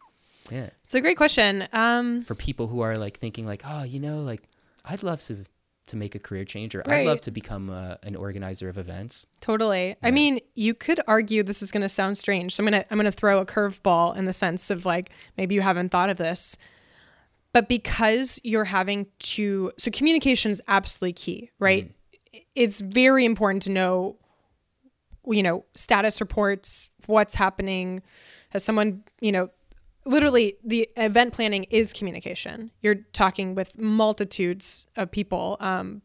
yeah. 0.51 0.59
yeah 0.59 0.71
it's 0.83 0.95
a 0.95 1.01
great 1.01 1.17
question 1.17 1.69
um, 1.73 2.25
for 2.25 2.35
people 2.35 2.67
who 2.67 2.81
are 2.81 2.99
like 2.99 3.19
thinking 3.19 3.47
like 3.47 3.63
oh 3.65 3.85
you 3.85 4.01
know 4.01 4.23
like 4.23 4.43
i'd 4.87 5.05
love 5.05 5.21
to 5.21 5.45
to 5.87 5.97
make 5.97 6.15
a 6.15 6.19
career 6.19 6.45
change 6.45 6.75
or 6.75 6.83
right. 6.87 7.01
I'd 7.01 7.07
love 7.07 7.21
to 7.23 7.31
become 7.31 7.71
a, 7.71 7.99
an 8.03 8.15
organizer 8.15 8.69
of 8.69 8.77
events. 8.77 9.27
Totally. 9.41 9.89
Yeah. 9.89 9.95
I 10.03 10.11
mean, 10.11 10.41
you 10.55 10.75
could 10.75 11.01
argue 11.09 11.43
this 11.43 11.63
is 11.63 11.71
going 11.71 11.81
to 11.81 11.89
sound 11.89 12.19
strange. 12.19 12.55
So 12.55 12.63
I'm 12.63 12.71
going 12.71 12.83
to 12.83 12.93
I'm 12.93 12.99
going 12.99 13.11
to 13.11 13.13
throw 13.13 13.41
a 13.41 13.47
curveball 13.47 14.15
in 14.17 14.27
the 14.27 14.35
sense 14.35 14.71
of 14.71 14.85
like 14.85 15.11
maybe 15.39 15.55
you 15.55 15.63
haven't 15.63 15.91
thought 15.91 16.11
of 16.11 16.19
this 16.19 16.57
but 17.53 17.69
because 17.69 18.41
you're 18.45 18.65
having 18.65 19.07
to 19.19 19.73
so 19.79 19.91
communication 19.91 20.51
is 20.51 20.63
absolutely 20.69 21.13
key 21.13 21.51
right? 21.59 21.89
Mm. 22.35 22.43
it's 22.55 22.81
very 22.81 23.25
important 23.25 23.63
to 23.65 23.71
know 23.71 24.17
you 25.27 25.43
know 25.43 25.65
status 25.75 26.21
reports 26.21 26.91
what's 27.07 27.35
happening. 27.35 28.03
Has 28.51 28.65
someone 28.65 29.03
you 29.21 29.33
know 29.33 29.51
literally 30.05 30.57
the 30.65 30.89
event 30.97 31.35
planning 31.35 31.65
is 31.65 31.93
communication. 31.93 32.71
You're 32.81 32.97
talking 33.13 33.55
with 33.55 33.79
multitudes 33.79 34.87
of 34.97 35.11
people. 35.11 35.57
Um, 35.61 36.03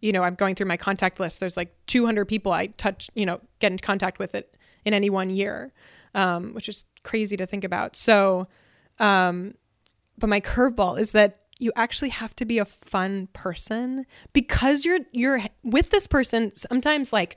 you 0.00 0.10
know 0.10 0.24
i'm 0.24 0.34
going 0.34 0.56
through 0.56 0.66
my 0.66 0.76
contact 0.76 1.20
list. 1.20 1.38
There's 1.38 1.56
like 1.56 1.72
200 1.86 2.26
people 2.26 2.50
i 2.50 2.66
touch 2.66 3.08
you 3.14 3.24
know 3.24 3.40
get 3.60 3.70
in 3.70 3.78
contact 3.78 4.18
with 4.18 4.34
it 4.34 4.56
in 4.84 4.94
any 4.94 5.10
one 5.10 5.30
year 5.30 5.72
um, 6.14 6.54
which 6.54 6.68
is 6.68 6.84
crazy 7.02 7.36
to 7.36 7.46
think 7.46 7.64
about. 7.64 7.96
So 7.96 8.48
um, 8.98 9.54
but 10.18 10.28
my 10.28 10.40
curveball 10.40 10.98
is 10.98 11.12
that 11.12 11.42
you 11.62 11.72
actually 11.76 12.08
have 12.08 12.34
to 12.36 12.44
be 12.44 12.58
a 12.58 12.64
fun 12.64 13.28
person 13.32 14.04
because 14.32 14.84
you're 14.84 15.00
you're 15.12 15.40
with 15.62 15.90
this 15.90 16.06
person 16.06 16.50
sometimes 16.52 17.12
like 17.12 17.36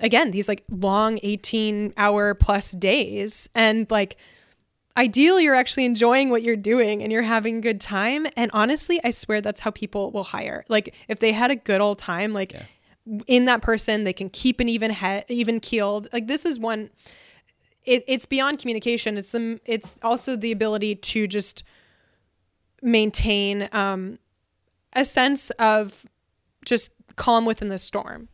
again 0.00 0.30
these 0.30 0.48
like 0.48 0.64
long 0.70 1.20
18 1.22 1.92
hour 1.96 2.34
plus 2.34 2.72
days. 2.72 3.50
And 3.54 3.88
like 3.90 4.16
ideally 4.96 5.44
you're 5.44 5.54
actually 5.54 5.84
enjoying 5.84 6.30
what 6.30 6.42
you're 6.42 6.56
doing 6.56 7.02
and 7.02 7.12
you're 7.12 7.22
having 7.22 7.58
a 7.58 7.60
good 7.60 7.80
time. 7.80 8.26
And 8.36 8.50
honestly 8.54 8.98
i 9.04 9.10
swear 9.10 9.40
that's 9.40 9.60
how 9.60 9.70
people 9.70 10.10
will 10.10 10.24
hire. 10.24 10.64
Like 10.68 10.94
if 11.08 11.18
they 11.18 11.32
had 11.32 11.50
a 11.50 11.56
good 11.56 11.82
old 11.82 11.98
time 11.98 12.32
like 12.32 12.54
yeah. 12.54 12.62
in 13.26 13.44
that 13.44 13.60
person 13.60 14.04
they 14.04 14.14
can 14.14 14.30
keep 14.30 14.58
an 14.58 14.70
even 14.70 14.90
head 14.90 15.26
even 15.28 15.60
keeled. 15.60 16.08
Like 16.14 16.28
this 16.28 16.46
is 16.46 16.58
one 16.58 16.90
it, 17.84 18.04
it's 18.08 18.26
beyond 18.26 18.58
communication. 18.58 19.16
It's 19.18 19.32
the 19.32 19.60
it's 19.64 19.94
also 20.02 20.34
the 20.34 20.50
ability 20.50 20.96
to 20.96 21.26
just 21.26 21.62
maintain 22.82 23.68
um, 23.72 24.18
a 24.92 25.04
sense 25.04 25.50
of 25.52 26.06
just 26.64 26.92
calm 27.16 27.44
within 27.44 27.68
the 27.68 27.78
storm. 27.78 28.28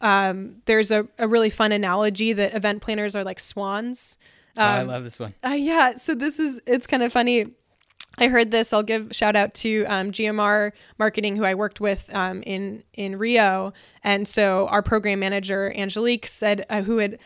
Um, 0.00 0.56
there's 0.66 0.90
a, 0.90 1.06
a 1.18 1.26
really 1.26 1.50
fun 1.50 1.72
analogy 1.72 2.32
that 2.32 2.54
event 2.54 2.82
planners 2.82 3.16
are 3.16 3.24
like 3.24 3.40
swans. 3.40 4.16
Um, 4.56 4.64
oh, 4.64 4.70
I 4.70 4.80
um, 4.80 4.86
love 4.88 5.04
this 5.04 5.20
one. 5.20 5.34
Uh, 5.44 5.50
yeah. 5.50 5.94
So 5.94 6.14
this 6.14 6.38
is, 6.38 6.60
it's 6.66 6.86
kind 6.86 7.02
of 7.02 7.12
funny. 7.12 7.46
I 8.20 8.26
heard 8.26 8.50
this. 8.50 8.72
I'll 8.72 8.82
give 8.82 9.14
shout 9.14 9.36
out 9.36 9.54
to 9.54 9.84
um, 9.86 10.10
GMR 10.10 10.72
Marketing, 10.98 11.36
who 11.36 11.44
I 11.44 11.54
worked 11.54 11.80
with 11.80 12.12
um, 12.12 12.42
in 12.42 12.82
in 12.94 13.16
Rio, 13.16 13.72
and 14.02 14.26
so 14.26 14.66
our 14.68 14.82
program 14.82 15.20
manager 15.20 15.72
Angelique 15.76 16.26
said, 16.26 16.66
uh, 16.68 16.82
who 16.82 16.98
had 16.98 17.18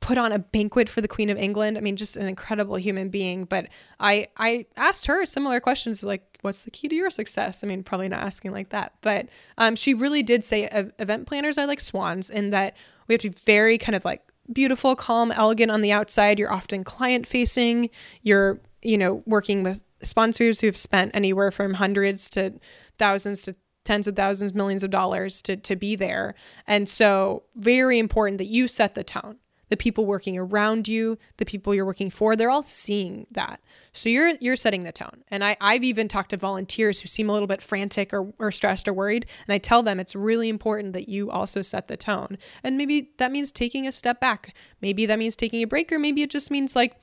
put 0.00 0.18
on 0.18 0.32
a 0.32 0.38
banquet 0.38 0.88
for 0.88 1.00
the 1.00 1.08
Queen 1.08 1.30
of 1.30 1.38
England. 1.38 1.76
I 1.76 1.80
mean, 1.80 1.96
just 1.96 2.16
an 2.16 2.26
incredible 2.26 2.76
human 2.76 3.08
being. 3.08 3.44
But 3.44 3.68
I 4.00 4.28
I 4.36 4.66
asked 4.76 5.06
her 5.06 5.24
similar 5.26 5.60
questions 5.60 6.02
like, 6.02 6.38
"What's 6.42 6.64
the 6.64 6.70
key 6.70 6.88
to 6.88 6.94
your 6.94 7.10
success?" 7.10 7.62
I 7.62 7.66
mean, 7.66 7.82
probably 7.82 8.08
not 8.08 8.22
asking 8.22 8.52
like 8.52 8.70
that, 8.70 8.94
but 9.00 9.28
um, 9.58 9.76
she 9.76 9.94
really 9.94 10.22
did 10.22 10.44
say 10.44 10.64
event 10.98 11.26
planners 11.26 11.58
are 11.58 11.66
like 11.66 11.80
swans 11.80 12.30
in 12.30 12.50
that 12.50 12.76
we 13.08 13.14
have 13.14 13.22
to 13.22 13.30
be 13.30 13.38
very 13.44 13.78
kind 13.78 13.96
of 13.96 14.04
like 14.04 14.22
beautiful, 14.52 14.96
calm, 14.96 15.32
elegant 15.32 15.70
on 15.70 15.80
the 15.80 15.92
outside. 15.92 16.38
You're 16.38 16.52
often 16.52 16.84
client 16.84 17.26
facing. 17.26 17.90
You're 18.22 18.60
you 18.82 18.98
know 18.98 19.22
working 19.26 19.62
with 19.62 19.82
sponsors 20.02 20.60
who've 20.60 20.76
spent 20.76 21.12
anywhere 21.14 21.50
from 21.50 21.74
hundreds 21.74 22.28
to 22.30 22.54
thousands 22.98 23.42
to 23.42 23.54
tens 23.84 24.08
of 24.08 24.16
thousands, 24.16 24.52
millions 24.52 24.84
of 24.84 24.90
dollars 24.90 25.40
to 25.42 25.56
to 25.56 25.76
be 25.76 25.96
there. 25.96 26.34
And 26.66 26.88
so 26.88 27.44
very 27.54 27.98
important 27.98 28.38
that 28.38 28.46
you 28.46 28.68
set 28.68 28.94
the 28.94 29.04
tone 29.04 29.38
the 29.68 29.76
people 29.76 30.06
working 30.06 30.38
around 30.38 30.88
you, 30.88 31.18
the 31.38 31.44
people 31.44 31.74
you're 31.74 31.84
working 31.84 32.10
for, 32.10 32.36
they're 32.36 32.50
all 32.50 32.62
seeing 32.62 33.26
that. 33.30 33.60
So 33.92 34.08
you're 34.08 34.34
you're 34.40 34.56
setting 34.56 34.84
the 34.84 34.92
tone. 34.92 35.24
And 35.28 35.42
I, 35.44 35.56
I've 35.60 35.84
even 35.84 36.08
talked 36.08 36.30
to 36.30 36.36
volunteers 36.36 37.00
who 37.00 37.08
seem 37.08 37.28
a 37.28 37.32
little 37.32 37.48
bit 37.48 37.62
frantic 37.62 38.12
or, 38.12 38.32
or 38.38 38.52
stressed 38.52 38.86
or 38.86 38.92
worried. 38.92 39.26
And 39.46 39.54
I 39.54 39.58
tell 39.58 39.82
them 39.82 39.98
it's 39.98 40.14
really 40.14 40.48
important 40.48 40.92
that 40.92 41.08
you 41.08 41.30
also 41.30 41.62
set 41.62 41.88
the 41.88 41.96
tone. 41.96 42.38
And 42.62 42.78
maybe 42.78 43.10
that 43.18 43.32
means 43.32 43.50
taking 43.52 43.86
a 43.86 43.92
step 43.92 44.20
back. 44.20 44.54
Maybe 44.80 45.06
that 45.06 45.18
means 45.18 45.36
taking 45.36 45.62
a 45.62 45.66
break, 45.66 45.90
or 45.90 45.98
maybe 45.98 46.22
it 46.22 46.30
just 46.30 46.50
means 46.50 46.76
like 46.76 47.00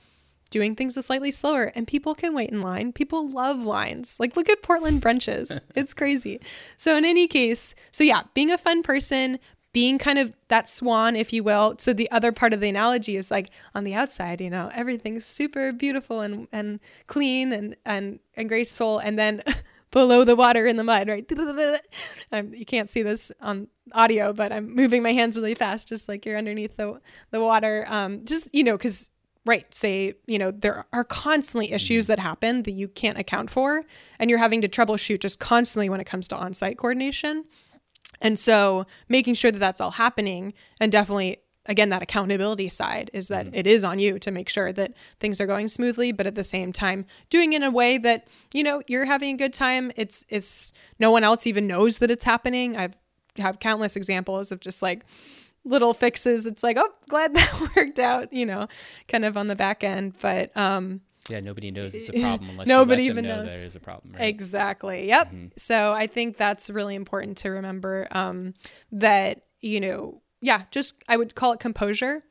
doing 0.54 0.76
things 0.76 0.96
a 0.96 1.02
slightly 1.02 1.32
slower 1.32 1.72
and 1.74 1.84
people 1.84 2.14
can 2.14 2.32
wait 2.32 2.48
in 2.48 2.62
line. 2.62 2.92
People 2.92 3.28
love 3.28 3.62
lines. 3.62 4.20
Like 4.20 4.36
look 4.36 4.48
at 4.48 4.62
Portland 4.62 5.02
brunches. 5.02 5.58
it's 5.74 5.92
crazy. 5.92 6.40
So 6.76 6.96
in 6.96 7.04
any 7.04 7.26
case, 7.26 7.74
so 7.90 8.04
yeah, 8.04 8.22
being 8.34 8.52
a 8.52 8.58
fun 8.58 8.84
person, 8.84 9.40
being 9.74 9.98
kind 9.98 10.20
of 10.20 10.34
that 10.48 10.68
swan, 10.68 11.16
if 11.16 11.32
you 11.32 11.42
will. 11.42 11.74
So 11.78 11.92
the 11.92 12.08
other 12.12 12.30
part 12.30 12.52
of 12.54 12.60
the 12.60 12.68
analogy 12.68 13.16
is 13.16 13.28
like 13.28 13.50
on 13.74 13.82
the 13.82 13.92
outside, 13.92 14.40
you 14.40 14.48
know, 14.48 14.70
everything's 14.72 15.26
super 15.26 15.72
beautiful 15.72 16.20
and, 16.20 16.46
and 16.52 16.78
clean 17.08 17.52
and, 17.52 17.76
and, 17.84 18.20
and 18.36 18.48
graceful. 18.48 19.00
And 19.00 19.18
then 19.18 19.42
below 19.90 20.22
the 20.22 20.36
water 20.36 20.64
in 20.64 20.76
the 20.76 20.84
mud, 20.84 21.08
right? 21.08 21.30
Um, 22.32 22.52
you 22.52 22.64
can't 22.64 22.90
see 22.90 23.02
this 23.02 23.30
on 23.40 23.68
audio, 23.92 24.32
but 24.32 24.50
I'm 24.50 24.74
moving 24.74 25.04
my 25.04 25.12
hands 25.12 25.36
really 25.36 25.54
fast, 25.54 25.88
just 25.88 26.08
like 26.08 26.26
you're 26.26 26.38
underneath 26.38 26.76
the, 26.76 27.00
the 27.30 27.40
water. 27.40 27.84
Um, 27.88 28.24
just, 28.24 28.48
you 28.52 28.64
know, 28.64 28.78
cause 28.78 29.10
right 29.46 29.74
say 29.74 30.14
you 30.26 30.38
know 30.38 30.50
there 30.50 30.86
are 30.94 31.04
constantly 31.04 31.70
issues 31.70 32.06
that 32.06 32.18
happen 32.18 32.62
that 32.62 32.70
you 32.70 32.88
can't 32.88 33.18
account 33.18 33.50
for 33.50 33.84
and 34.18 34.30
you're 34.30 34.38
having 34.38 34.62
to 34.62 34.68
troubleshoot 34.68 35.20
just 35.20 35.38
constantly 35.38 35.90
when 35.90 36.00
it 36.00 36.06
comes 36.06 36.26
to 36.26 36.34
on-site 36.34 36.78
coordination 36.78 37.44
and 38.24 38.38
so 38.38 38.86
making 39.08 39.34
sure 39.34 39.52
that 39.52 39.60
that's 39.60 39.80
all 39.80 39.92
happening 39.92 40.52
and 40.80 40.90
definitely 40.90 41.38
again 41.66 41.88
that 41.90 42.02
accountability 42.02 42.68
side 42.68 43.10
is 43.14 43.28
that 43.28 43.46
it 43.52 43.66
is 43.66 43.84
on 43.84 43.98
you 43.98 44.18
to 44.18 44.30
make 44.30 44.48
sure 44.48 44.72
that 44.72 44.92
things 45.20 45.40
are 45.40 45.46
going 45.46 45.68
smoothly 45.68 46.12
but 46.12 46.26
at 46.26 46.34
the 46.34 46.44
same 46.44 46.72
time 46.72 47.06
doing 47.30 47.52
it 47.52 47.56
in 47.56 47.62
a 47.62 47.70
way 47.70 47.98
that 47.98 48.26
you 48.52 48.62
know 48.62 48.82
you're 48.86 49.04
having 49.04 49.34
a 49.34 49.38
good 49.38 49.54
time. 49.54 49.90
It's 49.96 50.24
it's 50.28 50.72
no 50.98 51.10
one 51.10 51.24
else 51.24 51.46
even 51.46 51.66
knows 51.66 51.98
that 51.98 52.10
it's 52.10 52.24
happening. 52.24 52.76
I've 52.76 52.96
have 53.38 53.58
countless 53.58 53.96
examples 53.96 54.52
of 54.52 54.60
just 54.60 54.80
like 54.82 55.04
little 55.64 55.94
fixes. 55.94 56.46
It's 56.46 56.62
like 56.62 56.76
oh 56.78 56.90
glad 57.08 57.34
that 57.34 57.72
worked 57.76 57.98
out 57.98 58.32
you 58.32 58.46
know 58.46 58.68
kind 59.08 59.24
of 59.24 59.36
on 59.36 59.48
the 59.48 59.56
back 59.56 59.82
end. 59.82 60.18
But 60.20 60.56
um 60.56 61.00
Yeah, 61.28 61.40
nobody 61.40 61.70
knows 61.70 61.94
it's 61.94 62.08
a 62.08 62.12
problem 62.20 62.50
unless 62.50 62.66
Nobody 62.66 63.04
you 63.04 63.10
let 63.10 63.16
them 63.16 63.24
even 63.24 63.36
know 63.36 63.42
knows. 63.42 63.52
there 63.52 63.64
is 63.64 63.76
a 63.76 63.80
problem. 63.80 64.14
Right? 64.14 64.28
Exactly. 64.28 65.08
Yep. 65.08 65.32
So 65.56 65.92
I 65.92 66.06
think 66.06 66.36
that's 66.36 66.70
really 66.70 66.94
important 66.94 67.38
to 67.38 67.50
remember 67.50 68.08
um, 68.10 68.54
that, 68.92 69.42
you 69.60 69.80
know, 69.80 70.20
yeah, 70.40 70.64
just 70.70 70.94
I 71.08 71.16
would 71.16 71.34
call 71.34 71.52
it 71.52 71.60
composure 71.60 72.22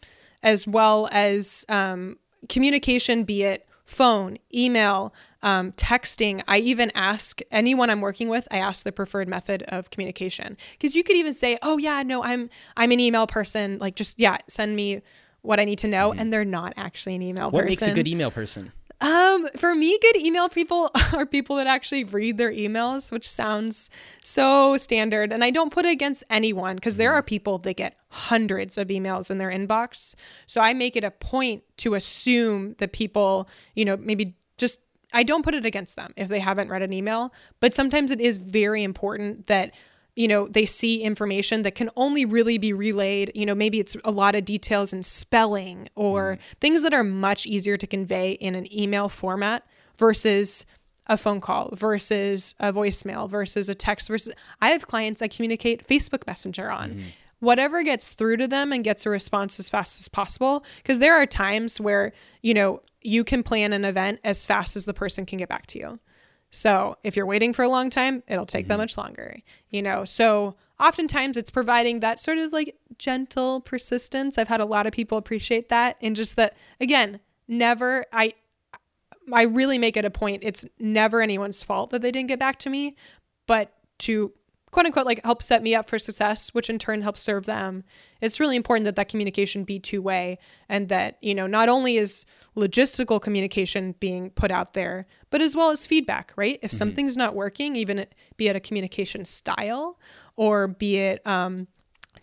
as 0.44 0.68
well 0.68 1.10
as 1.12 1.66
um, 1.70 2.18
communication, 2.50 3.24
be 3.24 3.44
it 3.44 3.68
phone, 3.86 4.38
email, 4.54 5.14
um, 5.42 5.72
texting. 5.74 6.44
I 6.48 6.60
even 6.60 6.92
ask 6.96 7.42
anyone 7.52 7.90
I'm 7.90 8.02
working 8.02 8.30
with, 8.30 8.48
I 8.50 8.58
ask 8.58 8.84
the 8.84 8.92
preferred 8.92 9.28
method 9.28 9.64
of 9.64 9.90
communication. 9.90 10.58
Because 10.74 10.96
you 10.96 11.04
could 11.04 11.16
even 11.16 11.34
say, 11.34 11.58
oh, 11.62 11.78
yeah, 11.78 12.04
no, 12.04 12.24
I'm 12.24 12.50
I'm 12.78 12.92
an 12.92 13.00
email 13.00 13.28
person. 13.28 13.78
Like, 13.80 13.96
just, 13.96 14.20
yeah, 14.20 14.38
send 14.48 14.76
me 14.76 15.02
what 15.42 15.60
I 15.60 15.66
need 15.66 15.80
to 15.80 15.88
know. 15.88 16.14
And 16.14 16.32
they're 16.32 16.46
not 16.46 16.74
actually 16.78 17.16
an 17.16 17.22
email 17.22 17.52
What 17.52 17.66
person. 17.66 17.66
What 17.66 17.70
makes 17.70 17.82
a 17.84 17.94
good 17.94 18.08
email 18.08 18.32
person? 18.32 18.72
Um, 19.04 19.50
for 19.58 19.76
me, 19.76 20.00
good 20.02 20.16
email 20.16 20.48
people 20.48 20.90
are 21.14 21.26
people 21.26 21.58
that 21.58 21.68
actually 21.68 22.06
read 22.06 22.38
their 22.38 22.52
emails, 22.54 23.12
which 23.12 23.30
sounds 23.30 23.90
so 24.24 24.78
standard. 24.78 25.34
And 25.34 25.44
I 25.44 25.50
don't 25.50 25.74
put 25.74 25.86
it 25.86 25.92
against 25.92 26.24
anyone 26.30 26.78
because 26.78 26.96
there 26.96 27.14
are 27.14 27.22
people 27.22 27.58
that 27.60 27.76
get 27.76 27.98
hundreds 28.08 28.78
of 28.78 28.88
emails 28.88 29.30
in 29.30 29.40
their 29.40 29.50
inbox. 29.50 30.16
So 30.46 30.62
I 30.62 30.74
make 30.74 30.96
it 30.96 31.04
a 31.04 31.12
point 31.12 31.64
to 31.80 31.96
assume 31.96 32.76
that 32.80 32.94
people, 32.94 33.50
you 33.76 33.84
know, 33.84 33.98
maybe 33.98 34.38
just 34.58 34.80
I 35.12 35.24
don't 35.24 35.44
put 35.44 35.54
it 35.54 35.66
against 35.66 35.98
them 35.98 36.14
if 36.16 36.30
they 36.30 36.40
haven't 36.40 36.70
read 36.70 36.82
an 36.82 36.94
email, 36.94 37.34
but 37.60 37.76
sometimes 37.76 38.10
it 38.10 38.22
is 38.22 38.38
very 38.38 38.84
important 38.84 39.48
that 39.48 39.74
you 40.16 40.28
know 40.28 40.48
they 40.48 40.66
see 40.66 41.02
information 41.02 41.64
that 41.64 41.76
can 41.76 41.90
only 41.96 42.26
really 42.26 42.58
be 42.58 42.74
relayed 42.74 43.32
you 43.34 43.46
know 43.46 43.56
maybe 43.56 43.80
it's 43.80 43.96
a 44.04 44.12
lot 44.12 44.36
of 44.36 44.46
details 44.46 44.94
in 44.94 45.04
spelling 45.04 45.90
or 45.96 46.36
mm. 46.36 46.60
things 46.60 46.84
that 46.84 46.94
are 46.94 47.04
much 47.04 47.46
easier 47.46 47.78
to 47.78 47.88
convey 47.88 48.32
in 48.32 48.56
an 48.56 48.72
email 48.74 49.10
format 49.10 49.66
versus 49.98 50.66
a 51.08 51.18
phone 51.18 51.42
call 51.42 51.70
versus 51.74 52.56
a 52.60 52.72
voicemail 52.72 53.30
versus 53.30 53.70
a 53.70 53.76
text 53.76 54.08
versus 54.08 54.34
i 54.62 54.70
have 54.70 54.88
clients 54.88 55.22
i 55.22 55.28
communicate 55.28 55.86
facebook 55.88 56.26
messenger 56.28 56.72
on. 56.72 56.92
Mm-hmm. 56.92 57.08
Whatever 57.40 57.84
gets 57.84 58.08
through 58.12 58.38
to 58.38 58.48
them 58.48 58.72
and 58.72 58.86
gets 58.86 59.06
a 59.06 59.10
response 59.10 59.60
as 59.60 59.70
fast 59.70 60.00
as 60.00 60.08
possible 60.08 60.64
because 60.78 61.00
there 61.00 61.14
are 61.14 61.26
times 61.26 61.82
where 61.82 62.14
you 62.42 62.54
know 62.54 62.82
you 63.02 63.26
can 63.26 63.44
plan 63.44 63.74
an 63.74 63.84
event 63.84 64.22
as 64.24 64.46
fast 64.46 64.78
as 64.78 64.86
the 64.86 64.94
person 64.94 65.26
can 65.26 65.40
get 65.40 65.50
back 65.50 65.68
to 65.68 65.80
you 65.80 66.00
so 66.54 66.98
if 67.04 67.16
you're 67.16 67.26
waiting 67.26 67.52
for 67.52 67.64
a 67.64 67.68
long 67.68 67.90
time, 67.90 68.22
it'll 68.28 68.46
take 68.46 68.68
that 68.68 68.76
mm-hmm. 68.76 68.82
much 68.82 68.96
longer, 68.96 69.40
you 69.72 69.82
know? 69.82 70.06
So 70.06 70.54
oftentimes 70.80 71.36
it's 71.36 71.50
providing 71.50 72.00
that 72.02 72.20
sort 72.20 72.38
of 72.38 72.54
like 72.54 72.76
gentle 73.00 73.60
persistence. 73.60 74.38
I've 74.38 74.50
had 74.50 74.62
a 74.62 74.66
lot 74.66 74.86
of 74.86 74.94
people 74.94 75.18
appreciate 75.18 75.70
that. 75.70 75.98
And 76.00 76.16
just 76.16 76.36
that, 76.36 76.56
again, 76.80 77.20
never, 77.48 78.06
I, 78.14 78.36
I 79.32 79.44
really 79.44 79.80
make 79.80 79.98
it 79.98 80.06
a 80.06 80.12
point. 80.12 80.44
It's 80.46 80.64
never 80.78 81.24
anyone's 81.24 81.64
fault 81.64 81.90
that 81.90 82.04
they 82.04 82.12
didn't 82.12 82.28
get 82.28 82.38
back 82.38 82.60
to 82.60 82.70
me, 82.70 82.98
but 83.48 83.74
to 84.00 84.32
quote 84.74 84.88
unquote 84.88 85.06
like 85.06 85.24
help 85.24 85.42
set 85.42 85.62
me 85.62 85.76
up 85.76 85.88
for 85.88 85.98
success, 85.98 86.50
which 86.50 86.70
in 86.70 86.80
turn 86.80 87.04
helps 87.04 87.22
serve 87.22 87.46
them. 87.46 87.84
It's 88.20 88.40
really 88.40 88.56
important 88.56 88.86
that 88.86 88.96
that 88.96 89.08
communication 89.08 89.64
be 89.64 89.80
two 89.80 90.02
way 90.02 90.40
and 90.68 90.90
that, 90.90 91.18
you 91.22 91.36
know, 91.36 91.48
not 91.48 91.70
only 91.70 91.98
is 91.98 92.26
logistical 92.58 93.22
communication 93.22 93.94
being 94.00 94.32
put 94.32 94.52
out 94.52 94.74
there, 94.74 95.06
but 95.30 95.42
as 95.42 95.56
well 95.56 95.70
as 95.70 95.86
feedback, 95.86 96.34
right? 96.36 96.60
If 96.62 96.72
something's 96.72 97.16
not 97.16 97.36
working, 97.36 97.76
even 97.76 98.00
it, 98.00 98.16
be 98.36 98.48
it 98.48 98.56
a 98.56 98.60
communication 98.60 99.26
style 99.26 100.00
or 100.36 100.68
be 100.68 100.98
it 100.98 101.26
um, 101.26 101.68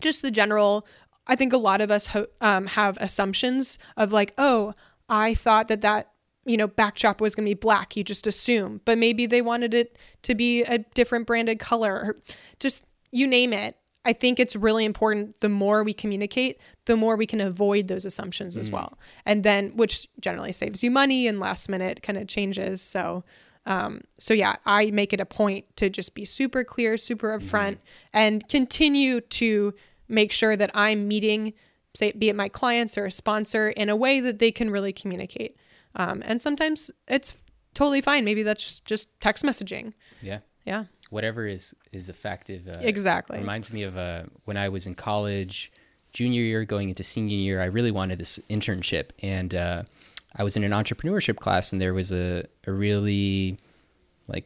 just 0.01 0.21
the 0.21 0.31
general, 0.31 0.85
I 1.27 1.37
think 1.37 1.53
a 1.53 1.57
lot 1.57 1.79
of 1.79 1.89
us 1.89 2.07
ho- 2.07 2.27
um, 2.41 2.67
have 2.67 2.97
assumptions 2.99 3.79
of 3.95 4.11
like, 4.11 4.33
oh, 4.37 4.73
I 5.07 5.33
thought 5.33 5.69
that 5.69 5.81
that 5.81 6.10
you 6.45 6.57
know, 6.57 6.67
backdrop 6.67 7.21
was 7.21 7.35
going 7.35 7.45
to 7.45 7.49
be 7.49 7.53
black. 7.59 7.95
You 7.95 8.03
just 8.03 8.27
assume, 8.27 8.81
but 8.85 8.97
maybe 8.97 9.25
they 9.25 9.41
wanted 9.41 9.73
it 9.73 9.97
to 10.23 10.35
be 10.35 10.63
a 10.63 10.79
different 10.79 11.27
branded 11.27 11.59
color 11.59 11.93
or 11.93 12.17
just 12.59 12.85
you 13.11 13.27
name 13.27 13.53
it. 13.53 13.77
I 14.03 14.13
think 14.13 14.39
it's 14.39 14.55
really 14.55 14.83
important. 14.83 15.39
The 15.41 15.49
more 15.49 15.83
we 15.83 15.93
communicate, 15.93 16.59
the 16.85 16.97
more 16.97 17.15
we 17.15 17.27
can 17.27 17.39
avoid 17.39 17.87
those 17.87 18.03
assumptions 18.03 18.57
as 18.57 18.71
well. 18.71 18.97
And 19.27 19.43
then, 19.43 19.77
which 19.77 20.07
generally 20.19 20.51
saves 20.51 20.83
you 20.83 20.89
money 20.89 21.27
and 21.27 21.39
last 21.39 21.69
minute 21.69 22.01
kind 22.01 22.17
of 22.17 22.27
changes. 22.27 22.81
So, 22.81 23.23
um, 23.67 24.01
so 24.17 24.33
yeah, 24.33 24.55
I 24.65 24.89
make 24.89 25.13
it 25.13 25.19
a 25.19 25.25
point 25.25 25.65
to 25.75 25.87
just 25.87 26.15
be 26.15 26.25
super 26.25 26.63
clear, 26.63 26.97
super 26.97 27.37
upfront, 27.37 27.77
and 28.11 28.47
continue 28.47 29.21
to 29.21 29.75
make 30.07 30.31
sure 30.31 30.57
that 30.57 30.71
I'm 30.73 31.07
meeting, 31.07 31.53
say, 31.93 32.11
be 32.11 32.29
it 32.29 32.35
my 32.35 32.49
clients 32.49 32.97
or 32.97 33.05
a 33.05 33.11
sponsor, 33.11 33.69
in 33.69 33.87
a 33.87 33.95
way 33.95 34.19
that 34.19 34.39
they 34.39 34.51
can 34.51 34.71
really 34.71 34.93
communicate. 34.93 35.57
Um, 35.95 36.21
and 36.25 36.41
sometimes 36.41 36.91
it's 37.07 37.33
totally 37.73 38.01
fine. 38.01 38.23
Maybe 38.25 38.43
that's 38.43 38.79
just 38.79 39.09
text 39.19 39.43
messaging. 39.43 39.93
Yeah. 40.21 40.39
Yeah, 40.65 40.85
Whatever 41.09 41.47
is 41.47 41.75
is 41.91 42.09
effective. 42.09 42.67
Uh, 42.67 42.77
exactly. 42.81 43.39
Reminds 43.39 43.73
me 43.73 43.83
of 43.83 43.97
uh, 43.97 44.23
when 44.45 44.57
I 44.57 44.69
was 44.69 44.85
in 44.87 44.95
college, 44.95 45.71
junior 46.13 46.43
year 46.43 46.65
going 46.65 46.89
into 46.89 47.03
senior 47.03 47.37
year. 47.37 47.61
I 47.61 47.65
really 47.65 47.91
wanted 47.91 48.19
this 48.19 48.39
internship, 48.49 49.09
and 49.23 49.55
uh, 49.55 49.83
I 50.35 50.43
was 50.43 50.55
in 50.55 50.63
an 50.63 50.71
entrepreneurship 50.71 51.37
class, 51.37 51.73
and 51.73 51.81
there 51.81 51.93
was 51.93 52.11
a 52.11 52.45
a 52.67 52.71
really 52.71 53.57
like 54.27 54.45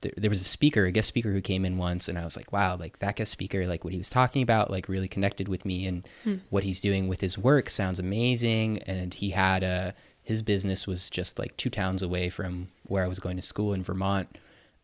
there, 0.00 0.12
there 0.16 0.30
was 0.30 0.40
a 0.40 0.44
speaker, 0.44 0.84
a 0.84 0.90
guest 0.90 1.08
speaker 1.08 1.32
who 1.32 1.40
came 1.40 1.64
in 1.64 1.78
once, 1.78 2.08
and 2.08 2.18
I 2.18 2.24
was 2.24 2.36
like, 2.36 2.52
wow, 2.52 2.76
like 2.76 2.98
that 2.98 3.14
guest 3.16 3.30
speaker, 3.30 3.66
like 3.68 3.84
what 3.84 3.92
he 3.92 3.98
was 3.98 4.10
talking 4.10 4.42
about, 4.42 4.68
like 4.70 4.88
really 4.88 5.08
connected 5.08 5.46
with 5.46 5.64
me, 5.64 5.86
and 5.86 6.06
what 6.50 6.64
he's 6.64 6.80
doing 6.80 7.06
with 7.06 7.20
his 7.20 7.38
work 7.38 7.70
sounds 7.70 8.00
amazing. 8.00 8.78
And 8.78 9.14
he 9.14 9.30
had 9.30 9.62
a 9.62 9.94
his 10.22 10.42
business 10.42 10.86
was 10.86 11.10
just 11.10 11.38
like 11.38 11.56
two 11.56 11.70
towns 11.70 12.02
away 12.02 12.30
from 12.30 12.68
where 12.86 13.04
I 13.04 13.08
was 13.08 13.18
going 13.18 13.36
to 13.36 13.42
school 13.42 13.72
in 13.72 13.82
Vermont. 13.82 14.38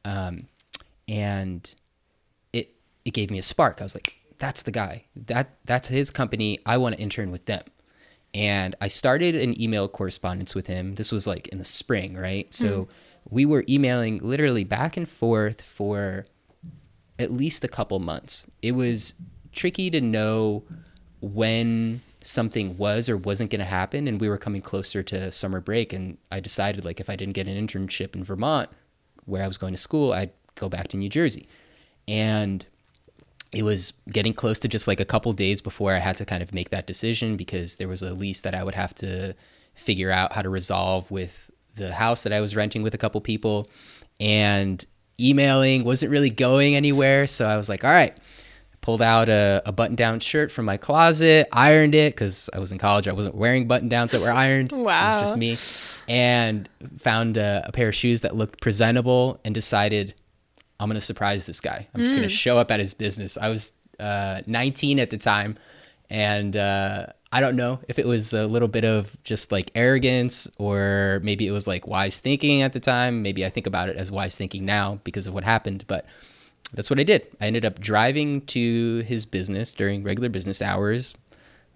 Um, 0.04 0.48
and 1.06 1.72
it 2.52 2.70
it 3.04 3.12
gave 3.12 3.30
me 3.30 3.38
a 3.38 3.42
spark. 3.42 3.80
I 3.80 3.84
was 3.84 3.94
like, 3.94 4.14
that's 4.38 4.62
the 4.62 4.70
guy. 4.70 5.04
That 5.14 5.56
that's 5.64 5.88
his 5.88 6.10
company. 6.10 6.58
I 6.66 6.76
want 6.76 6.96
to 6.96 7.00
intern 7.00 7.30
with 7.30 7.46
them. 7.46 7.62
And 8.34 8.74
I 8.80 8.88
started 8.88 9.34
an 9.34 9.60
email 9.60 9.88
correspondence 9.88 10.54
with 10.54 10.66
him. 10.66 10.96
This 10.96 11.12
was 11.12 11.26
like 11.26 11.48
in 11.48 11.58
the 11.58 11.64
spring, 11.64 12.14
right? 12.14 12.52
So 12.52 12.88
we 13.30 13.46
were 13.46 13.64
emailing 13.68 14.18
literally 14.18 14.64
back 14.64 14.96
and 14.96 15.08
forth 15.08 15.62
for 15.62 16.26
at 17.18 17.32
least 17.32 17.64
a 17.64 17.68
couple 17.68 17.98
months. 17.98 18.46
It 18.60 18.72
was 18.72 19.14
tricky 19.52 19.90
to 19.90 20.00
know 20.00 20.62
when 21.20 22.02
something 22.20 22.76
was 22.76 23.08
or 23.08 23.16
wasn't 23.16 23.50
going 23.50 23.60
to 23.60 23.64
happen 23.64 24.08
and 24.08 24.20
we 24.20 24.28
were 24.28 24.38
coming 24.38 24.60
closer 24.60 25.02
to 25.02 25.30
summer 25.30 25.60
break 25.60 25.92
and 25.92 26.18
I 26.32 26.40
decided 26.40 26.84
like 26.84 27.00
if 27.00 27.08
I 27.08 27.16
didn't 27.16 27.34
get 27.34 27.46
an 27.46 27.66
internship 27.66 28.16
in 28.16 28.24
Vermont 28.24 28.70
where 29.24 29.42
I 29.42 29.48
was 29.48 29.58
going 29.58 29.74
to 29.74 29.78
school, 29.78 30.12
I'd 30.12 30.32
go 30.56 30.68
back 30.68 30.88
to 30.88 30.96
New 30.96 31.08
Jersey. 31.08 31.48
And 32.08 32.64
it 33.52 33.62
was 33.62 33.92
getting 34.10 34.34
close 34.34 34.58
to 34.60 34.68
just 34.68 34.88
like 34.88 35.00
a 35.00 35.04
couple 35.04 35.32
days 35.32 35.60
before 35.60 35.94
I 35.94 35.98
had 35.98 36.16
to 36.16 36.24
kind 36.24 36.42
of 36.42 36.52
make 36.52 36.70
that 36.70 36.86
decision 36.86 37.36
because 37.36 37.76
there 37.76 37.88
was 37.88 38.02
a 38.02 38.12
lease 38.12 38.42
that 38.42 38.54
I 38.54 38.62
would 38.62 38.74
have 38.74 38.94
to 38.96 39.34
figure 39.74 40.10
out 40.10 40.32
how 40.32 40.42
to 40.42 40.48
resolve 40.48 41.10
with 41.10 41.50
the 41.76 41.94
house 41.94 42.24
that 42.24 42.32
I 42.32 42.40
was 42.40 42.56
renting 42.56 42.82
with 42.82 42.94
a 42.94 42.98
couple 42.98 43.20
people. 43.20 43.68
And 44.20 44.84
emailing 45.20 45.84
wasn't 45.84 46.10
really 46.10 46.30
going 46.30 46.74
anywhere. 46.74 47.26
So 47.26 47.48
I 47.48 47.56
was 47.56 47.68
like, 47.68 47.84
all 47.84 47.90
right, 47.90 48.18
pulled 48.88 49.02
out 49.02 49.28
a, 49.28 49.60
a 49.66 49.70
button 49.70 49.94
down 49.94 50.18
shirt 50.18 50.50
from 50.50 50.64
my 50.64 50.78
closet, 50.78 51.46
ironed 51.52 51.94
it 51.94 52.14
because 52.14 52.48
I 52.54 52.58
was 52.58 52.72
in 52.72 52.78
college. 52.78 53.06
I 53.06 53.12
wasn't 53.12 53.34
wearing 53.34 53.68
button 53.68 53.90
downs 53.90 54.12
that 54.12 54.22
were 54.22 54.32
ironed. 54.32 54.72
wow. 54.72 54.78
It 54.78 55.20
was 55.20 55.22
just 55.24 55.36
me. 55.36 55.58
And 56.08 56.66
found 56.96 57.36
a, 57.36 57.64
a 57.66 57.72
pair 57.72 57.88
of 57.88 57.94
shoes 57.94 58.22
that 58.22 58.34
looked 58.34 58.62
presentable 58.62 59.40
and 59.44 59.54
decided 59.54 60.14
I'm 60.80 60.88
going 60.88 60.94
to 60.94 61.02
surprise 61.02 61.44
this 61.44 61.60
guy. 61.60 61.86
I'm 61.92 62.02
just 62.02 62.16
going 62.16 62.26
to 62.26 62.34
show 62.34 62.56
up 62.56 62.70
at 62.70 62.80
his 62.80 62.94
business. 62.94 63.36
I 63.36 63.50
was 63.50 63.74
uh, 64.00 64.40
19 64.46 65.00
at 65.00 65.10
the 65.10 65.18
time. 65.18 65.58
And 66.08 66.56
uh, 66.56 67.08
I 67.30 67.42
don't 67.42 67.56
know 67.56 67.80
if 67.88 67.98
it 67.98 68.06
was 68.06 68.32
a 68.32 68.46
little 68.46 68.68
bit 68.68 68.86
of 68.86 69.22
just 69.22 69.52
like 69.52 69.70
arrogance 69.74 70.48
or 70.56 71.20
maybe 71.22 71.46
it 71.46 71.50
was 71.50 71.66
like 71.66 71.86
wise 71.86 72.20
thinking 72.20 72.62
at 72.62 72.72
the 72.72 72.80
time. 72.80 73.20
Maybe 73.20 73.44
I 73.44 73.50
think 73.50 73.66
about 73.66 73.90
it 73.90 73.96
as 73.98 74.10
wise 74.10 74.38
thinking 74.38 74.64
now 74.64 74.98
because 75.04 75.26
of 75.26 75.34
what 75.34 75.44
happened. 75.44 75.84
But 75.88 76.06
that's 76.72 76.90
what 76.90 76.98
I 76.98 77.02
did. 77.02 77.26
I 77.40 77.46
ended 77.46 77.64
up 77.64 77.80
driving 77.80 78.42
to 78.46 79.00
his 79.06 79.24
business 79.24 79.72
during 79.72 80.02
regular 80.02 80.28
business 80.28 80.60
hours, 80.60 81.14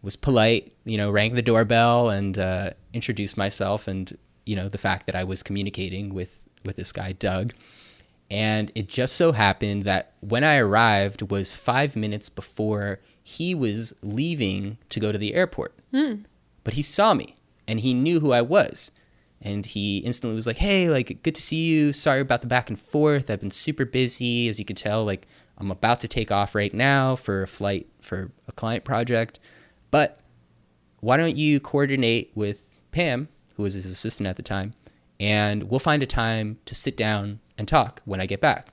was 0.02 0.16
polite, 0.16 0.72
you 0.84 0.96
know, 0.96 1.10
rang 1.10 1.34
the 1.34 1.42
doorbell 1.42 2.10
and 2.10 2.38
uh, 2.38 2.70
introduced 2.92 3.36
myself 3.36 3.88
and 3.88 4.16
you 4.44 4.56
know 4.56 4.68
the 4.68 4.78
fact 4.78 5.06
that 5.06 5.14
I 5.14 5.24
was 5.24 5.42
communicating 5.42 6.12
with 6.12 6.42
with 6.64 6.76
this 6.76 6.92
guy 6.92 7.12
Doug. 7.12 7.52
And 8.30 8.72
it 8.74 8.88
just 8.88 9.16
so 9.16 9.32
happened 9.32 9.84
that 9.84 10.12
when 10.20 10.42
I 10.42 10.56
arrived 10.56 11.30
was 11.30 11.54
five 11.54 11.94
minutes 11.96 12.30
before 12.30 13.00
he 13.22 13.54
was 13.54 13.94
leaving 14.02 14.78
to 14.88 15.00
go 15.00 15.12
to 15.12 15.18
the 15.18 15.34
airport. 15.34 15.74
Mm. 15.92 16.24
But 16.64 16.74
he 16.74 16.82
saw 16.82 17.12
me 17.12 17.36
and 17.68 17.80
he 17.80 17.92
knew 17.92 18.20
who 18.20 18.32
I 18.32 18.40
was. 18.40 18.90
And 19.42 19.66
he 19.66 19.98
instantly 19.98 20.36
was 20.36 20.46
like, 20.46 20.56
Hey, 20.56 20.88
like, 20.88 21.22
good 21.22 21.34
to 21.34 21.42
see 21.42 21.64
you. 21.64 21.92
Sorry 21.92 22.20
about 22.20 22.40
the 22.40 22.46
back 22.46 22.70
and 22.70 22.80
forth. 22.80 23.28
I've 23.28 23.40
been 23.40 23.50
super 23.50 23.84
busy. 23.84 24.48
As 24.48 24.58
you 24.58 24.64
can 24.64 24.76
tell, 24.76 25.04
like, 25.04 25.26
I'm 25.58 25.70
about 25.70 26.00
to 26.00 26.08
take 26.08 26.30
off 26.30 26.54
right 26.54 26.72
now 26.72 27.16
for 27.16 27.42
a 27.42 27.48
flight 27.48 27.88
for 28.00 28.30
a 28.48 28.52
client 28.52 28.84
project. 28.84 29.40
But 29.90 30.20
why 31.00 31.16
don't 31.16 31.36
you 31.36 31.60
coordinate 31.60 32.30
with 32.34 32.78
Pam, 32.92 33.28
who 33.56 33.64
was 33.64 33.74
his 33.74 33.86
assistant 33.86 34.28
at 34.28 34.36
the 34.36 34.42
time, 34.42 34.72
and 35.18 35.64
we'll 35.64 35.80
find 35.80 36.02
a 36.02 36.06
time 36.06 36.58
to 36.66 36.74
sit 36.74 36.96
down 36.96 37.40
and 37.58 37.66
talk 37.66 38.00
when 38.04 38.20
I 38.20 38.26
get 38.26 38.40
back. 38.40 38.68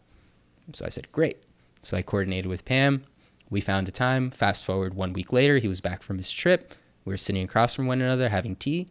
So 0.74 0.86
I 0.86 0.90
said, 0.90 1.12
Great. 1.12 1.38
So 1.82 1.98
I 1.98 2.02
coordinated 2.02 2.48
with 2.48 2.66
Pam. 2.66 3.04
We 3.50 3.62
found 3.62 3.88
a 3.88 3.92
time. 3.92 4.30
Fast 4.30 4.66
forward 4.66 4.94
one 4.94 5.14
week 5.14 5.34
later, 5.34 5.58
he 5.58 5.68
was 5.68 5.82
back 5.82 6.04
from 6.04 6.18
his 6.18 6.32
trip. 6.32 6.74
We 7.06 7.14
were 7.14 7.18
sitting 7.18 7.44
across 7.44 7.74
from 7.74 7.88
one 7.88 8.02
another 8.02 8.30
having 8.30 8.56
tea, 8.56 8.88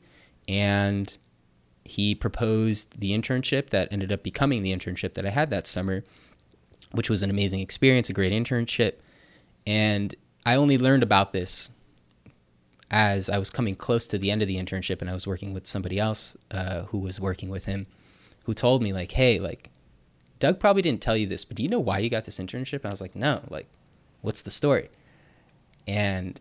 and 0.48 1.16
he 1.88 2.14
proposed 2.14 3.00
the 3.00 3.12
internship 3.12 3.70
that 3.70 3.88
ended 3.90 4.12
up 4.12 4.22
becoming 4.22 4.62
the 4.62 4.72
internship 4.72 5.14
that 5.14 5.26
I 5.26 5.30
had 5.30 5.50
that 5.50 5.66
summer, 5.66 6.04
which 6.92 7.10
was 7.10 7.22
an 7.22 7.30
amazing 7.30 7.60
experience, 7.60 8.08
a 8.08 8.12
great 8.12 8.32
internship. 8.32 8.94
And 9.66 10.14
I 10.46 10.54
only 10.54 10.78
learned 10.78 11.02
about 11.02 11.32
this 11.32 11.70
as 12.90 13.28
I 13.28 13.38
was 13.38 13.50
coming 13.50 13.74
close 13.74 14.06
to 14.08 14.18
the 14.18 14.30
end 14.30 14.40
of 14.40 14.48
the 14.48 14.56
internship 14.56 15.00
and 15.00 15.10
I 15.10 15.14
was 15.14 15.26
working 15.26 15.52
with 15.52 15.66
somebody 15.66 15.98
else 15.98 16.36
uh, 16.50 16.84
who 16.84 16.98
was 16.98 17.20
working 17.20 17.50
with 17.50 17.66
him 17.66 17.86
who 18.44 18.54
told 18.54 18.82
me 18.82 18.94
like, 18.94 19.12
hey, 19.12 19.38
like 19.38 19.70
Doug 20.38 20.58
probably 20.58 20.80
didn't 20.80 21.02
tell 21.02 21.16
you 21.16 21.26
this, 21.26 21.44
but 21.44 21.56
do 21.56 21.62
you 21.62 21.68
know 21.68 21.80
why 21.80 21.98
you 21.98 22.08
got 22.08 22.24
this 22.24 22.38
internship? 22.38 22.76
And 22.76 22.86
I 22.86 22.90
was 22.90 23.00
like, 23.02 23.14
no, 23.14 23.42
like, 23.50 23.66
what's 24.22 24.42
the 24.42 24.50
story? 24.50 24.88
And 25.86 26.40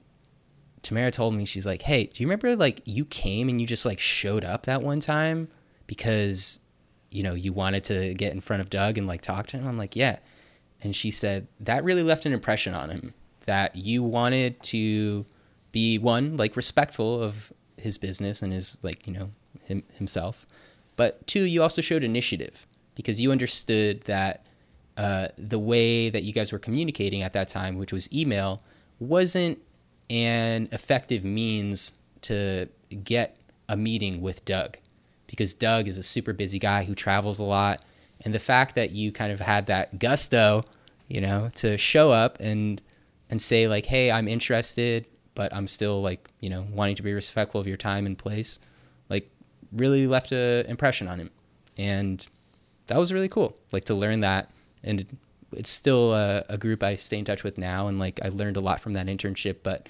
Tamara 0.81 1.11
told 1.11 1.33
me, 1.33 1.45
she's 1.45 1.65
like, 1.65 1.81
hey, 1.81 2.05
do 2.05 2.21
you 2.21 2.27
remember 2.27 2.55
like 2.55 2.81
you 2.85 3.05
came 3.05 3.49
and 3.49 3.59
you 3.59 3.67
just 3.67 3.85
like 3.85 3.99
showed 3.99 4.45
up 4.45 4.65
that 4.65 4.81
one 4.81 4.99
time 4.99 5.47
because, 5.87 6.59
you 7.11 7.23
know, 7.23 7.33
you 7.33 7.53
wanted 7.53 7.83
to 7.85 8.13
get 8.13 8.33
in 8.33 8.41
front 8.41 8.61
of 8.61 8.69
Doug 8.69 8.97
and 8.97 9.07
like 9.07 9.21
talk 9.21 9.47
to 9.47 9.57
him? 9.57 9.67
I'm 9.67 9.77
like, 9.77 9.95
yeah. 9.95 10.17
And 10.83 10.95
she 10.95 11.11
said, 11.11 11.47
that 11.61 11.83
really 11.83 12.03
left 12.03 12.25
an 12.25 12.33
impression 12.33 12.73
on 12.73 12.89
him 12.89 13.13
that 13.45 13.75
you 13.75 14.03
wanted 14.03 14.61
to 14.61 15.25
be 15.71 15.97
one, 15.97 16.37
like 16.37 16.55
respectful 16.55 17.21
of 17.21 17.51
his 17.77 17.97
business 17.97 18.41
and 18.41 18.53
his 18.53 18.83
like, 18.83 19.07
you 19.07 19.13
know, 19.13 19.29
him, 19.63 19.83
himself. 19.93 20.45
But 20.95 21.25
two, 21.27 21.43
you 21.43 21.61
also 21.61 21.81
showed 21.81 22.03
initiative 22.03 22.67
because 22.95 23.19
you 23.21 23.31
understood 23.31 24.01
that 24.01 24.47
uh, 24.97 25.29
the 25.37 25.59
way 25.59 26.09
that 26.09 26.23
you 26.23 26.33
guys 26.33 26.51
were 26.51 26.59
communicating 26.59 27.21
at 27.21 27.33
that 27.33 27.47
time, 27.47 27.77
which 27.77 27.93
was 27.93 28.11
email, 28.13 28.63
wasn't 28.99 29.59
an 30.09 30.69
effective 30.71 31.23
means 31.23 31.93
to 32.21 32.67
get 33.03 33.37
a 33.69 33.77
meeting 33.77 34.21
with 34.21 34.45
Doug 34.45 34.77
because 35.27 35.53
Doug 35.53 35.87
is 35.87 35.97
a 35.97 36.03
super 36.03 36.33
busy 36.33 36.59
guy 36.59 36.83
who 36.83 36.95
travels 36.95 37.39
a 37.39 37.43
lot. 37.43 37.83
And 38.21 38.33
the 38.33 38.39
fact 38.39 38.75
that 38.75 38.91
you 38.91 39.11
kind 39.11 39.31
of 39.31 39.39
had 39.39 39.67
that 39.67 39.99
gusto, 39.99 40.63
you 41.07 41.21
know, 41.21 41.49
to 41.55 41.77
show 41.77 42.11
up 42.11 42.37
and 42.39 42.81
and 43.29 43.41
say 43.41 43.67
like, 43.67 43.85
"Hey, 43.85 44.09
I'm 44.09 44.27
interested, 44.27 45.05
but 45.35 45.53
I'm 45.53 45.67
still 45.67 46.01
like, 46.01 46.29
you 46.39 46.49
know, 46.49 46.65
wanting 46.71 46.95
to 46.95 47.03
be 47.03 47.13
respectful 47.13 47.59
of 47.59 47.67
your 47.67 47.77
time 47.77 48.05
and 48.05 48.17
place," 48.17 48.59
like 49.09 49.29
really 49.73 50.07
left 50.07 50.31
an 50.31 50.65
impression 50.65 51.07
on 51.07 51.19
him. 51.19 51.29
And 51.77 52.25
that 52.87 52.97
was 52.97 53.13
really 53.13 53.29
cool, 53.29 53.55
like 53.71 53.85
to 53.85 53.95
learn 53.95 54.21
that. 54.21 54.49
And 54.83 55.05
it's 55.53 55.69
still 55.69 56.13
a, 56.13 56.43
a, 56.49 56.57
group 56.57 56.83
I 56.83 56.95
stay 56.95 57.19
in 57.19 57.25
touch 57.25 57.43
with 57.43 57.57
now, 57.57 57.87
and 57.87 57.99
like 57.99 58.19
I 58.23 58.29
learned 58.29 58.57
a 58.57 58.61
lot 58.61 58.81
from 58.81 58.93
that 58.93 59.07
internship. 59.07 59.57
But 59.63 59.87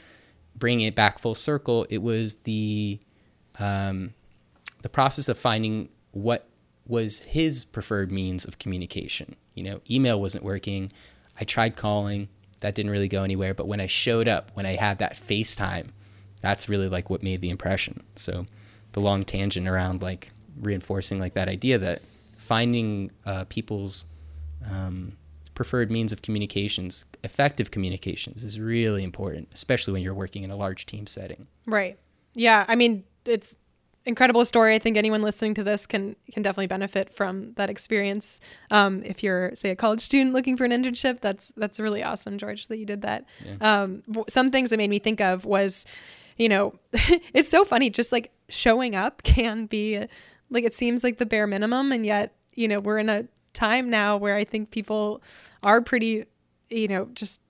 bringing 0.55 0.88
it 0.88 0.95
back 0.95 1.20
full 1.20 1.36
circle, 1.36 1.86
it 1.89 1.99
was 1.99 2.36
the 2.38 2.99
um, 3.60 4.14
the 4.82 4.89
process 4.89 5.30
of 5.30 5.38
finding 5.38 5.89
what 6.12 6.47
was 6.86 7.22
his 7.22 7.66
preferred 7.66 8.12
means 8.12 8.45
of 8.45 8.60
communication. 8.60 9.36
You 9.55 9.64
know, 9.64 9.82
email 9.89 10.22
wasn't 10.22 10.43
working. 10.43 10.91
I 11.39 11.43
tried 11.43 11.76
calling, 11.76 12.30
that 12.62 12.76
didn't 12.76 12.91
really 12.91 13.08
go 13.08 13.24
anywhere. 13.24 13.53
But 13.53 13.68
when 13.68 13.80
I 13.80 13.88
showed 13.88 14.28
up, 14.28 14.51
when 14.53 14.66
I 14.66 14.76
had 14.76 14.99
that 14.99 15.16
FaceTime, 15.16 15.88
that's 16.41 16.70
really 16.70 16.89
like 16.89 17.10
what 17.10 17.24
made 17.24 17.41
the 17.41 17.49
impression. 17.49 18.03
So 18.16 18.45
the 18.93 19.01
long 19.01 19.26
tangent 19.26 19.68
around 19.68 20.01
like 20.01 20.32
reinforcing 20.60 21.20
like 21.20 21.34
that 21.34 21.47
idea 21.47 21.78
that 21.78 22.01
finding 22.38 23.12
uh, 23.26 23.45
people's 23.49 24.05
um, 24.70 25.14
preferred 25.58 25.89
means 25.89 26.12
of 26.12 26.22
communications, 26.22 27.03
effective 27.24 27.72
communications, 27.72 28.43
is 28.43 28.60
really 28.60 29.03
important, 29.03 29.49
especially 29.55 29.91
when 29.91 30.03
you're 30.03 30.14
working 30.14 30.43
in 30.43 30.51
a 30.51 30.55
large 30.55 30.86
team 30.86 31.08
setting. 31.08 31.47
Right. 31.66 31.97
Yeah. 32.36 32.64
I 32.68 32.76
mean, 32.76 33.03
it's 33.26 33.58
incredible 34.05 34.45
story. 34.45 34.76
I 34.76 34.80
think 34.80 34.97
anyone 34.97 35.24
listening 35.24 35.55
to 35.55 35.64
this 35.64 35.88
can 35.88 36.16
can 36.32 36.43
definitely 36.43 36.68
benefit 36.68 37.12
from 37.12 37.53
that 37.53 37.72
experience. 37.72 38.39
Um, 38.70 39.01
if 39.03 39.24
you're, 39.24 39.55
say, 39.55 39.72
a 39.72 39.76
college 39.76 40.01
student 40.01 40.32
looking 40.32 40.58
for 40.58 40.64
an 40.64 40.72
internship, 40.72 41.22
that's 41.22 41.51
that's 41.58 41.80
really 41.80 42.03
awesome, 42.03 42.38
George, 42.38 42.68
that 42.68 42.78
you 42.78 42.86
did 42.86 43.01
that. 43.01 43.26
Yeah. 43.43 43.82
Um, 43.82 44.03
some 44.30 44.51
things 44.51 44.70
that 44.70 44.78
made 44.78 44.91
me 44.91 44.99
think 44.99 45.22
of 45.22 45.43
was, 45.43 45.88
you 46.38 46.49
know, 46.49 46.76
it's 47.34 47.49
so 47.49 47.66
funny. 47.66 47.89
Just 47.89 48.12
like 48.12 48.32
showing 48.47 48.93
up 48.93 49.24
can 49.24 49.66
be 49.66 50.05
like 50.51 50.66
it 50.66 50.76
seems 50.76 51.03
like 51.03 51.18
the 51.18 51.26
bare 51.26 51.47
minimum, 51.47 51.91
and 51.91 52.05
yet 52.05 52.36
you 52.53 52.68
know 52.68 52.80
we're 52.80 52.99
in 52.99 53.10
a 53.10 53.26
time 53.58 53.89
now 53.89 54.16
where 54.18 54.36
I 54.36 54.43
think 54.43 54.72
people 54.72 55.22
are 55.64 55.82
pretty, 55.82 56.26
you 56.70 56.88
know, 56.88 57.10
just 57.14 57.41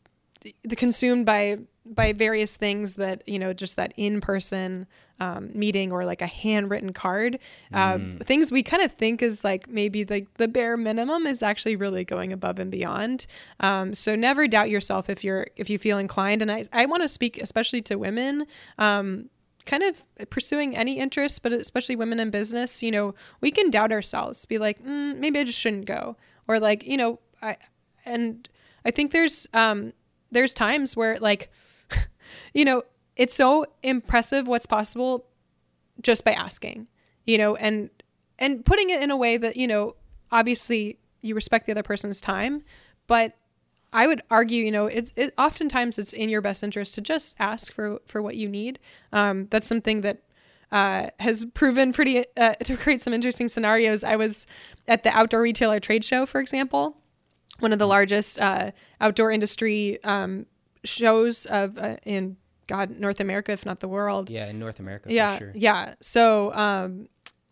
consumed 0.77 1.25
by 1.25 1.57
by 1.85 2.13
various 2.13 2.57
things 2.57 2.95
that 2.95 3.23
you 3.27 3.39
know 3.39 3.53
just 3.53 3.75
that 3.77 3.93
in 3.97 4.19
person 4.19 4.87
um, 5.19 5.49
meeting 5.53 5.91
or 5.91 6.05
like 6.05 6.21
a 6.21 6.27
handwritten 6.27 6.93
card. 6.93 7.39
Um, 7.73 8.17
mm. 8.19 8.25
things 8.25 8.51
we 8.51 8.61
kind 8.61 8.83
of 8.83 8.91
think 8.93 9.21
is 9.21 9.43
like 9.43 9.67
maybe 9.67 10.05
like 10.05 10.31
the 10.35 10.47
bare 10.47 10.77
minimum 10.77 11.25
is 11.25 11.41
actually 11.41 11.75
really 11.75 12.03
going 12.03 12.31
above 12.31 12.59
and 12.59 12.69
beyond. 12.71 13.25
Um, 13.59 13.93
so 13.95 14.15
never 14.15 14.47
doubt 14.47 14.69
yourself 14.69 15.09
if 15.09 15.23
you're 15.23 15.47
if 15.55 15.69
you 15.69 15.77
feel 15.79 15.97
inclined. 15.97 16.41
And 16.41 16.51
i, 16.51 16.63
I 16.71 16.85
want 16.85 17.03
to 17.03 17.07
speak 17.07 17.39
especially 17.41 17.81
to 17.83 17.95
women 17.95 18.45
um, 18.77 19.29
kind 19.67 19.83
of 19.83 20.03
pursuing 20.29 20.75
any 20.75 20.97
interest, 20.97 21.43
but 21.43 21.51
especially 21.51 21.95
women 21.95 22.19
in 22.19 22.31
business, 22.31 22.81
you 22.81 22.89
know, 22.89 23.13
we 23.41 23.51
can 23.51 23.69
doubt 23.69 23.91
ourselves, 23.91 24.45
be 24.45 24.57
like, 24.57 24.83
mm, 24.83 25.17
maybe 25.19 25.39
I 25.39 25.43
just 25.43 25.59
shouldn't 25.59 25.85
go, 25.85 26.15
or 26.47 26.59
like, 26.59 26.83
you 26.83 26.97
know, 26.97 27.19
I, 27.41 27.57
and 28.05 28.49
I 28.85 28.91
think 28.91 29.11
there's, 29.11 29.47
um, 29.53 29.93
there's 30.31 30.53
times 30.53 30.97
where 30.97 31.17
like, 31.17 31.51
you 32.53 32.65
know, 32.65 32.83
it's 33.15 33.35
so 33.35 33.65
impressive 33.83 34.47
what's 34.47 34.65
possible 34.65 35.27
just 36.01 36.23
by 36.23 36.31
asking, 36.31 36.87
you 37.25 37.37
know, 37.37 37.55
and, 37.55 37.89
and 38.39 38.65
putting 38.65 38.89
it 38.89 39.01
in 39.03 39.11
a 39.11 39.17
way 39.17 39.37
that, 39.37 39.57
you 39.57 39.67
know, 39.67 39.95
obviously 40.31 40.97
you 41.21 41.35
respect 41.35 41.65
the 41.65 41.71
other 41.71 41.83
person's 41.83 42.21
time, 42.21 42.63
but 43.07 43.35
I 43.97 44.05
would 44.05 44.21
argue, 44.29 44.63
you 44.63 44.71
know, 44.71 44.85
it's 44.85 45.11
it, 45.15 45.33
oftentimes 45.39 45.97
it's 45.97 46.13
in 46.13 46.29
your 46.29 46.39
best 46.39 46.63
interest 46.63 46.93
to 46.95 47.01
just 47.01 47.33
ask 47.39 47.73
for 47.73 47.99
for 48.05 48.21
what 48.21 48.35
you 48.35 48.47
need. 48.47 48.77
Um, 49.11 49.47
that's 49.49 49.65
something 49.65 50.01
that 50.01 50.19
uh, 50.71 51.07
has 51.19 51.45
proven 51.45 51.93
pretty 51.93 52.25
uh, 52.37 52.53
to 52.63 52.77
create 52.77 53.01
some 53.01 53.11
interesting 53.11 53.47
scenarios. 53.47 54.03
I 54.03 54.15
was 54.15 54.45
at 54.87 55.01
the 55.01 55.09
outdoor 55.09 55.41
retailer 55.41 55.79
trade 55.79 56.05
show, 56.05 56.27
for 56.27 56.39
example, 56.39 56.95
one 57.57 57.73
of 57.73 57.79
the 57.79 57.87
largest 57.87 58.39
uh, 58.39 58.69
outdoor 59.01 59.31
industry 59.31 59.97
um, 60.03 60.45
shows 60.83 61.47
of 61.47 61.79
uh, 61.79 61.95
in 62.05 62.37
God 62.67 62.99
North 62.99 63.19
America, 63.19 63.51
if 63.51 63.65
not 63.65 63.79
the 63.79 63.87
world. 63.87 64.29
Yeah, 64.29 64.45
in 64.45 64.59
North 64.59 64.79
America. 64.79 65.11
Yeah, 65.11 65.39
sure. 65.39 65.51
yeah. 65.55 65.95
So 66.01 66.53
um, 66.53 67.07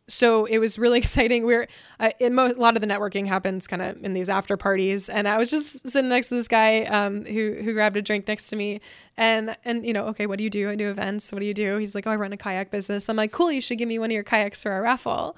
so 0.08 0.46
it 0.46 0.60
was 0.60 0.78
really 0.78 0.98
exciting. 1.06 1.46
We 1.46 1.56
are 1.56 1.68
uh, 2.00 2.12
in 2.20 2.36
mo- 2.36 2.52
a 2.52 2.54
lot 2.54 2.76
of 2.76 2.82
the 2.82 2.88
networking 2.88 3.28
happens 3.28 3.68
kind 3.68 3.82
of 3.82 4.04
in 4.04 4.14
these 4.14 4.30
after 4.30 4.58
parties, 4.58 5.10
and 5.10 5.28
I 5.28 5.38
was 5.38 5.50
just 5.50 5.88
sitting 5.88 6.10
next 6.10 6.30
to 6.30 6.36
this 6.36 6.48
guy 6.48 6.84
um, 6.84 7.26
who 7.26 7.56
who 7.64 7.74
grabbed 7.74 7.98
a 7.98 8.02
drink 8.02 8.28
next 8.28 8.50
to 8.50 8.56
me, 8.56 8.82
and 9.18 9.56
and 9.66 9.86
you 9.86 9.94
know, 9.94 10.06
okay, 10.08 10.26
what 10.26 10.38
do 10.38 10.44
you 10.44 10.50
do? 10.50 10.70
I 10.70 10.76
do 10.76 10.90
events. 10.90 11.32
What 11.32 11.40
do 11.40 11.46
you 11.46 11.54
do? 11.54 11.78
He's 11.78 11.96
like, 11.96 12.08
oh, 12.08 12.12
I 12.12 12.16
run 12.16 12.34
a 12.34 12.38
kayak 12.38 12.72
business. 12.72 13.10
I'm 13.10 13.18
like, 13.18 13.32
cool. 13.32 13.52
You 13.52 13.62
should 13.62 13.78
give 13.78 13.88
me 13.88 14.00
one 14.00 14.10
of 14.10 14.14
your 14.14 14.24
kayaks 14.24 14.64
for 14.64 14.78
a 14.78 14.82
raffle, 14.82 15.36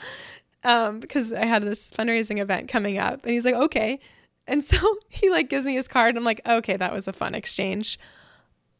um, 0.64 1.00
because 1.00 1.34
I 1.34 1.46
had 1.46 1.64
this 1.64 1.92
fundraising 1.92 2.40
event 2.40 2.70
coming 2.70 2.98
up, 2.98 3.24
and 3.24 3.34
he's 3.34 3.46
like, 3.46 3.56
okay, 3.56 4.00
and 4.48 4.64
so 4.64 4.78
he 5.10 5.30
like 5.30 5.50
gives 5.50 5.66
me 5.66 5.76
his 5.76 5.88
card. 5.88 6.10
And 6.10 6.18
I'm 6.20 6.24
like, 6.24 6.42
okay, 6.46 6.78
that 6.78 6.94
was 6.94 7.08
a 7.08 7.14
fun 7.14 7.36
exchange. 7.36 8.00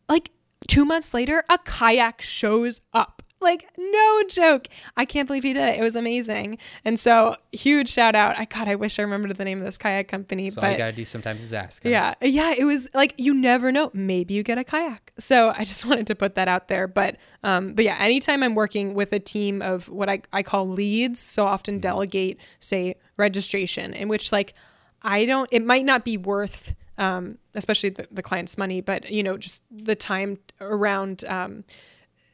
Like 0.10 0.32
two 0.68 0.86
months 0.86 1.14
later, 1.14 1.44
a 1.50 1.58
kayak 1.60 2.22
shows 2.22 2.82
up 2.94 3.22
Like 3.40 3.68
no 3.78 4.24
joke. 4.30 4.68
I 4.96 5.06
can't 5.06 5.28
believe 5.28 5.44
he 5.44 5.54
did 5.54 5.70
it. 5.70 5.80
It 5.80 5.84
was 5.84 5.96
amazing. 5.96 6.58
And 6.84 7.00
so 7.00 7.36
huge 7.52 7.88
shout 7.90 8.16
out. 8.16 8.38
I 8.38 8.46
God, 8.46 8.68
I 8.68 8.76
wish 8.76 8.98
I 8.98 9.04
remembered 9.04 9.36
the 9.38 9.46
name 9.46 9.60
of 9.60 9.66
this 9.66 9.78
kayak 9.78 10.08
company. 10.08 10.50
So 10.50 10.62
but 10.62 10.68
all 10.68 10.72
you 10.72 10.78
gotta 10.80 10.92
do 10.92 11.06
sometimes 11.06 11.44
is 11.44 11.54
ask. 11.54 11.84
huh? 11.84 11.90
yeah, 11.90 12.16
yeah, 12.22 12.54
it 12.58 12.64
was 12.64 12.88
like 12.96 13.14
you 13.18 13.36
never 13.36 13.72
know. 13.72 13.92
Maybe 13.94 14.34
you 14.34 14.42
get 14.42 14.58
a 14.58 14.64
kayak. 14.64 15.14
So 15.20 15.54
I 15.56 15.66
just 15.66 15.86
wanted 15.90 16.08
to 16.08 16.16
put 16.16 16.34
that 16.36 16.48
out 16.48 16.68
there. 16.68 16.88
But 16.88 17.18
um, 17.44 17.74
but 17.74 17.86
yeah, 17.86 17.98
anytime 18.00 18.42
I'm 18.42 18.56
working 18.56 18.96
with 18.96 19.14
a 19.14 19.20
team 19.20 19.62
of 19.62 19.88
what 19.88 20.10
I, 20.10 20.22
I 20.34 20.42
call 20.42 20.68
leads, 20.68 21.20
so 21.20 21.46
often 21.46 21.80
delegate, 21.80 22.40
say 22.60 22.96
registration, 23.18 23.94
in 23.94 24.08
which 24.08 24.32
like 24.32 24.56
I 25.04 25.26
don't. 25.26 25.48
It 25.52 25.64
might 25.64 25.86
not 25.86 26.04
be 26.04 26.18
worth. 26.18 26.76
Um, 27.00 27.38
especially 27.54 27.90
the, 27.90 28.08
the 28.10 28.24
client's 28.24 28.58
money, 28.58 28.82
but 28.82 29.12
you 29.12 29.22
know, 29.22 29.38
just 29.38 29.62
the 29.70 29.96
time 29.96 30.40
around 30.60 31.24
um, 31.26 31.64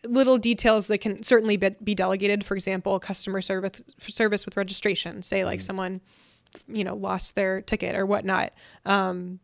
little 0.06 0.38
details 0.38 0.88
that 0.88 1.00
can 1.00 1.24
certainly 1.24 1.58
be, 1.58 1.70
be 1.84 1.96
delegated. 1.96 2.46
For 2.46 2.56
example, 2.56 3.00
customer 3.00 3.42
service 3.42 3.82
service 4.00 4.46
with 4.46 4.58
registration. 4.58 5.24
Say 5.24 5.46
like 5.46 5.62
someone, 5.62 6.02
you 6.68 6.84
know, 6.84 6.96
lost 6.96 7.36
their 7.36 7.62
ticket 7.62 7.96
or 7.96 8.06
whatnot. 8.06 8.54
Um, 8.86 9.40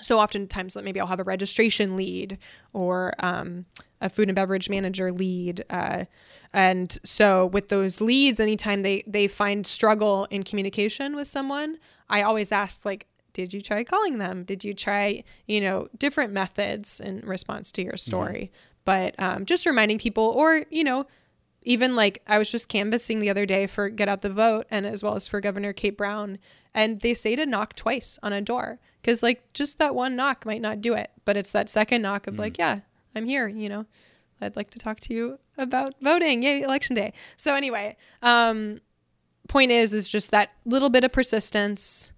so 0.00 0.18
oftentimes 0.18 0.76
maybe 0.82 1.00
I'll 1.00 1.06
have 1.06 1.20
a 1.20 1.24
registration 1.24 1.96
lead 1.96 2.38
or 2.72 3.14
um, 3.18 3.66
a 4.00 4.08
food 4.08 4.28
and 4.28 4.34
beverage 4.34 4.68
manager 4.68 5.12
lead. 5.12 5.64
Uh, 5.70 6.04
and 6.52 6.98
so 7.04 7.46
with 7.46 7.68
those 7.68 8.00
leads, 8.00 8.40
anytime 8.40 8.82
they 8.82 9.04
they 9.06 9.28
find 9.28 9.66
struggle 9.66 10.26
in 10.30 10.42
communication 10.42 11.14
with 11.14 11.28
someone, 11.28 11.78
I 12.08 12.22
always 12.22 12.52
ask 12.52 12.84
like, 12.84 13.06
did 13.32 13.54
you 13.54 13.60
try 13.60 13.84
calling 13.84 14.18
them? 14.18 14.44
Did 14.44 14.64
you 14.64 14.74
try, 14.74 15.24
you 15.46 15.60
know, 15.60 15.88
different 15.96 16.32
methods 16.32 17.00
in 17.00 17.20
response 17.20 17.72
to 17.72 17.82
your 17.82 17.96
story? 17.96 18.50
But 18.84 19.14
um, 19.18 19.46
just 19.46 19.66
reminding 19.66 19.98
people, 19.98 20.24
or 20.24 20.64
you 20.70 20.84
know, 20.84 21.06
even 21.62 21.94
like 21.94 22.22
I 22.26 22.38
was 22.38 22.50
just 22.50 22.68
canvassing 22.68 23.20
the 23.20 23.30
other 23.30 23.46
day 23.46 23.66
for 23.66 23.88
Get 23.88 24.08
Out 24.08 24.22
the 24.22 24.30
Vote 24.30 24.66
and 24.70 24.86
as 24.86 25.02
well 25.02 25.14
as 25.14 25.28
for 25.28 25.40
Governor 25.40 25.72
Kate 25.72 25.96
Brown. 25.96 26.38
And 26.74 27.00
they 27.00 27.14
say 27.14 27.36
to 27.36 27.46
knock 27.46 27.74
twice 27.74 28.18
on 28.22 28.32
a 28.32 28.40
door 28.40 28.80
because 29.00 29.22
like 29.22 29.52
just 29.52 29.78
that 29.78 29.94
one 29.94 30.16
knock 30.16 30.46
might 30.46 30.60
not 30.60 30.80
do 30.80 30.94
it. 30.94 31.10
But 31.24 31.36
it's 31.36 31.52
that 31.52 31.70
second 31.70 32.02
knock 32.02 32.26
of 32.26 32.38
like, 32.38 32.58
yeah, 32.58 32.80
I'm 33.14 33.26
here, 33.26 33.46
you 33.48 33.68
know, 33.68 33.86
I'd 34.40 34.56
like 34.56 34.70
to 34.70 34.78
talk 34.78 35.00
to 35.00 35.14
you 35.14 35.38
about 35.58 35.94
voting. 36.00 36.42
Yay, 36.42 36.62
election 36.62 36.96
day. 36.96 37.12
So 37.36 37.54
anyway, 37.54 37.96
um, 38.22 38.80
point 39.48 39.70
is, 39.70 39.92
is 39.92 40.08
just 40.08 40.30
that 40.30 40.50
little 40.64 40.90
bit 40.90 41.04
of 41.04 41.12
persistence, 41.12 42.10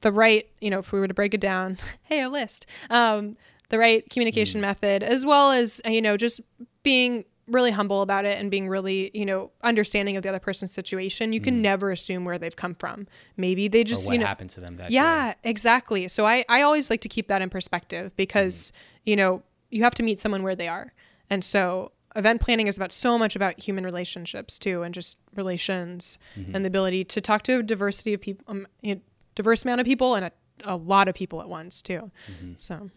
the 0.00 0.12
right, 0.12 0.48
you 0.60 0.70
know, 0.70 0.78
if 0.78 0.90
we 0.90 0.98
were 0.98 1.08
to 1.08 1.14
break 1.14 1.34
it 1.34 1.40
down, 1.40 1.78
hey, 2.02 2.22
a 2.22 2.28
list, 2.28 2.66
um, 2.90 3.36
the 3.72 3.78
right 3.78 4.08
communication 4.10 4.60
mm. 4.60 4.62
method, 4.62 5.02
as 5.02 5.26
well 5.26 5.50
as, 5.50 5.80
you 5.84 6.02
know, 6.02 6.16
just 6.16 6.40
being 6.82 7.24
really 7.48 7.70
humble 7.70 8.02
about 8.02 8.24
it 8.24 8.38
and 8.38 8.50
being 8.50 8.68
really, 8.68 9.10
you 9.14 9.26
know, 9.26 9.50
understanding 9.62 10.16
of 10.16 10.22
the 10.22 10.28
other 10.28 10.38
person's 10.38 10.72
situation. 10.72 11.32
You 11.32 11.40
can 11.40 11.56
mm. 11.56 11.62
never 11.62 11.90
assume 11.90 12.24
where 12.24 12.38
they've 12.38 12.54
come 12.54 12.74
from. 12.74 13.08
Maybe 13.36 13.66
they 13.68 13.82
just, 13.82 14.06
what 14.06 14.12
you 14.12 14.18
know, 14.20 14.26
happened 14.26 14.50
to 14.50 14.60
them 14.60 14.76
that 14.76 14.90
day. 14.90 14.94
yeah, 14.94 15.34
exactly. 15.42 16.06
So 16.06 16.26
I, 16.26 16.44
I 16.48 16.62
always 16.62 16.90
like 16.90 17.00
to 17.00 17.08
keep 17.08 17.28
that 17.28 17.42
in 17.42 17.50
perspective 17.50 18.14
because, 18.14 18.54
mm. 18.54 19.00
you 19.06 19.16
know, 19.16 19.42
you 19.70 19.82
have 19.82 19.94
to 19.96 20.02
meet 20.02 20.20
someone 20.20 20.42
where 20.42 20.54
they 20.54 20.68
are. 20.68 20.92
And 21.30 21.42
so 21.42 21.92
event 22.14 22.42
planning 22.42 22.66
is 22.66 22.76
about 22.76 22.92
so 22.92 23.18
much 23.18 23.34
about 23.34 23.58
human 23.58 23.84
relationships 23.84 24.58
too, 24.58 24.82
and 24.82 24.92
just 24.92 25.18
relations 25.34 26.18
mm-hmm. 26.36 26.54
and 26.54 26.62
the 26.62 26.68
ability 26.68 27.04
to 27.06 27.22
talk 27.22 27.42
to 27.44 27.60
a 27.60 27.62
diversity 27.62 28.12
of 28.12 28.20
people, 28.20 28.44
um, 28.48 28.66
you 28.82 28.96
know, 28.96 29.00
diverse 29.34 29.64
amount 29.64 29.80
of 29.80 29.86
people 29.86 30.14
and 30.14 30.26
a, 30.26 30.32
a 30.64 30.76
lot 30.76 31.08
of 31.08 31.14
people 31.14 31.40
at 31.40 31.48
once 31.48 31.80
too. 31.80 32.10
Mm-hmm. 32.30 32.52
So 32.56 32.90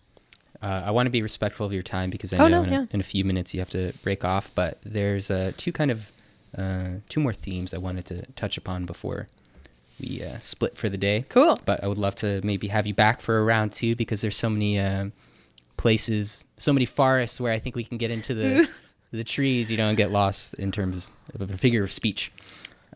Uh, 0.66 0.84
I 0.88 0.92
want 0.92 1.06
to 1.06 1.12
be 1.12 1.22
respectful 1.22 1.66
of 1.66 1.72
your 1.74 1.84
time 1.84 2.10
because 2.10 2.34
I 2.34 2.38
Oh, 2.38 2.48
know 2.48 2.62
no, 2.62 2.68
in, 2.68 2.74
yeah. 2.74 2.82
a, 2.84 2.88
in 2.96 3.00
a 3.00 3.04
few 3.04 3.24
minutes 3.24 3.54
you 3.54 3.60
have 3.62 3.70
to 3.70 3.94
break 4.02 4.26
off. 4.26 4.50
But 4.56 4.80
there's 4.84 5.30
uh, 5.30 5.52
two 5.58 5.72
kind 5.72 5.92
of 5.92 6.12
uh, 6.58 6.88
two 7.10 7.20
more 7.20 7.34
themes 7.34 7.74
I 7.74 7.78
wanted 7.78 8.06
to 8.06 8.26
touch 8.34 8.58
upon 8.58 8.86
before 8.86 9.28
we 10.00 10.24
uh, 10.24 10.40
split 10.42 10.76
for 10.78 10.90
the 10.90 10.98
day. 10.98 11.26
cool. 11.30 11.60
But 11.66 11.84
I 11.84 11.88
would 11.88 11.98
love 12.00 12.16
to 12.16 12.42
maybe 12.44 12.68
have 12.70 12.88
you 12.88 12.94
back 12.96 13.22
for 13.22 13.38
a 13.40 13.44
round 13.44 13.74
two 13.74 13.96
because 13.96 14.22
there's 14.22 14.38
so 14.38 14.50
many 14.50 14.80
um 14.80 15.14
places, 15.78 16.46
so 16.58 16.74
many 16.74 16.86
forests 16.86 17.40
where 17.40 17.52
I 17.54 17.60
think 17.60 17.76
we 17.76 17.84
can 17.84 17.98
get 17.98 18.10
into 18.12 18.34
the 18.34 18.68
the 19.12 19.24
trees, 19.24 19.70
you 19.70 19.78
know, 19.78 19.88
and 19.90 19.98
get 19.98 20.10
lost 20.12 20.54
in 20.56 20.72
terms 20.72 21.12
of 21.40 21.50
a 21.52 21.58
figure 21.58 21.84
of 21.84 21.92
speech. 21.92 22.32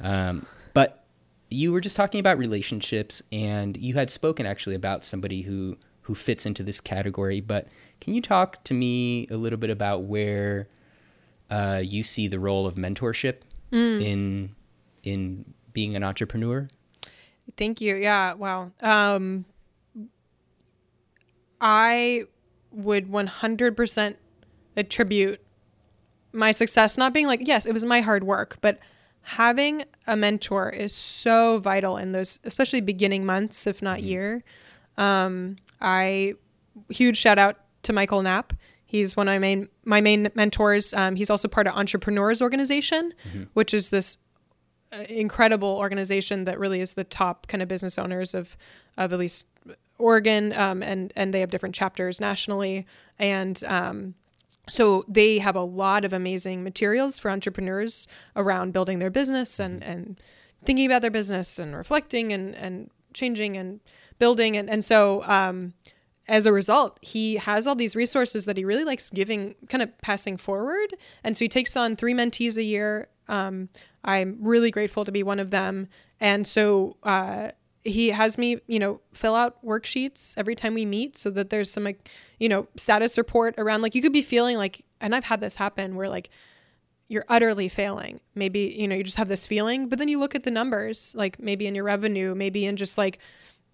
Um, 0.02 0.46
but 0.74 1.04
you 1.52 1.72
were 1.72 1.82
just 1.82 1.96
talking 1.96 2.20
about 2.20 2.38
relationships, 2.38 3.22
and 3.32 3.76
you 3.78 3.94
had 3.96 4.10
spoken 4.10 4.46
actually 4.46 4.76
about 4.76 5.04
somebody 5.06 5.42
who 5.42 5.78
who 6.10 6.16
fits 6.16 6.48
into 6.48 6.64
this 6.64 6.82
category. 6.82 7.40
But 7.40 7.68
can 8.02 8.16
you 8.16 8.22
talk 8.22 8.64
to 8.64 8.74
me 8.74 9.28
a 9.30 9.38
little 9.38 9.60
bit 9.60 9.70
about 9.70 10.06
where 10.06 10.68
uh, 11.52 11.84
you 11.86 12.02
see 12.02 12.28
the 12.28 12.40
role 12.40 12.66
of 12.66 12.74
mentorship 12.74 13.42
in 13.72 14.56
in 15.04 15.54
being 15.72 15.96
an 15.96 16.04
entrepreneur? 16.04 16.68
Thank 17.58 17.80
you. 17.80 17.96
Yeah. 17.96 18.34
Wow. 18.34 18.72
Um, 18.82 19.46
I 21.62 22.24
would 22.72 23.08
100% 23.08 24.16
attribute 24.76 25.42
my 26.34 26.52
success 26.52 26.98
not 26.98 27.14
being 27.14 27.28
like, 27.28 27.48
yes, 27.48 27.68
it 27.68 27.74
was 27.74 27.84
my 27.84 28.02
hard 28.02 28.24
work, 28.24 28.58
but 28.62 28.80
having 29.22 29.84
a 30.08 30.16
mentor 30.16 30.72
is 30.72 30.92
so 30.92 31.60
vital 31.60 31.98
in 31.98 32.14
those, 32.14 32.40
especially 32.46 32.82
beginning 32.82 33.28
months, 33.28 33.68
if 33.68 33.84
not 33.84 34.02
year. 34.02 34.44
Um, 34.98 35.58
I 35.82 36.34
huge 36.90 37.18
shout 37.18 37.40
out 37.40 37.58
to 37.84 37.94
Michael 37.94 38.22
Knapp. 38.22 38.54
He's 38.86 39.16
one 39.16 39.28
of 39.28 39.34
my 39.34 39.40
main 39.40 39.70
my 39.86 40.02
main 40.02 40.30
mentors. 40.34 40.94
Um, 40.94 41.16
he's 41.16 41.30
also 41.30 41.48
part 41.48 41.68
of 41.68 41.76
Entrepreneurs 41.76 42.42
Organization, 42.42 43.14
which 43.54 43.74
is 43.74 43.90
this 43.90 44.18
uh, 44.92 45.04
incredible 45.08 45.78
organization 45.78 46.46
that 46.46 46.58
really 46.58 46.80
is 46.80 46.96
the 46.96 47.04
top 47.04 47.48
kind 47.48 47.62
of 47.62 47.68
business 47.68 48.00
owners 48.00 48.34
of 48.34 48.58
of 48.98 49.14
at 49.14 49.20
least 49.20 49.46
Oregon, 50.00 50.54
um, 50.54 50.82
and 50.82 51.14
and 51.16 51.34
they 51.34 51.42
have 51.42 51.52
different 51.52 51.76
chapters 51.76 52.20
nationally, 52.20 52.88
and 53.20 53.64
um, 53.66 54.16
so 54.70 55.06
they 55.08 55.40
have 55.40 55.56
a 55.56 55.62
lot 55.62 56.06
of 56.06 56.14
amazing 56.14 56.64
materials 56.64 57.20
for 57.20 57.30
entrepreneurs 57.30 58.08
around 58.36 58.72
building 58.72 59.00
their 59.00 59.10
business 59.12 59.60
and 59.60 59.84
and 59.84 60.20
thinking 60.66 60.86
about 60.86 61.02
their 61.02 61.12
business 61.12 61.60
and 61.60 61.76
reflecting 61.76 62.34
and 62.34 62.56
and 62.56 62.90
changing 63.14 63.58
and 63.58 63.82
building 64.20 64.56
and 64.56 64.70
and 64.70 64.86
so 64.86 65.24
um, 65.24 65.74
as 66.30 66.46
a 66.46 66.54
result, 66.54 67.00
he 67.02 67.38
has 67.38 67.66
all 67.66 67.76
these 67.76 67.96
resources 67.96 68.46
that 68.46 68.56
he 68.56 68.64
really 68.64 68.84
likes 68.84 69.10
giving, 69.10 69.56
kind 69.68 69.82
of 69.82 69.98
passing 70.02 70.38
forward. 70.38 70.96
And 71.24 71.36
so 71.36 71.46
he 71.46 71.50
takes 71.50 71.76
on 71.76 71.96
three 71.96 72.14
mentees 72.14 72.56
a 72.56 72.64
year. 72.64 73.08
Um, 73.28 73.70
I'm 74.04 74.38
really 74.40 74.70
grateful 74.70 75.04
to 75.06 75.12
be 75.12 75.24
one 75.24 75.40
of 75.40 75.50
them. 75.50 75.88
And 76.20 76.46
so 76.46 76.98
uh, 77.02 77.50
he 77.84 78.10
has 78.10 78.38
me, 78.38 78.60
you 78.68 78.78
know, 78.78 79.02
fill 79.12 79.34
out 79.34 79.64
worksheets 79.66 80.36
every 80.38 80.56
time 80.56 80.76
we 80.76 80.86
meet 80.86 81.18
so 81.18 81.32
that 81.32 81.50
there's 81.50 81.72
some, 81.72 81.84
like, 81.84 82.10
you 82.40 82.48
know, 82.48 82.68
status 82.78 83.18
report 83.18 83.56
around, 83.58 83.82
like, 83.82 83.96
you 83.96 84.02
could 84.02 84.14
be 84.14 84.22
feeling 84.22 84.56
like, 84.56 84.86
and 85.02 85.16
I've 85.16 85.24
had 85.24 85.42
this 85.42 85.56
happen 85.56 85.96
where, 85.96 86.10
like, 86.10 86.30
you're 87.08 87.26
utterly 87.28 87.70
failing. 87.70 88.20
Maybe, 88.36 88.76
you 88.78 88.88
know, 88.88 88.94
you 88.94 89.04
just 89.04 89.18
have 89.18 89.30
this 89.30 89.48
feeling, 89.48 89.90
but 89.90 89.98
then 89.98 90.08
you 90.08 90.20
look 90.20 90.36
at 90.36 90.44
the 90.44 90.52
numbers, 90.52 91.16
like 91.18 91.40
maybe 91.40 91.66
in 91.66 91.74
your 91.74 91.86
revenue, 91.86 92.36
maybe 92.36 92.68
in 92.68 92.78
just 92.78 93.00
like 93.00 93.18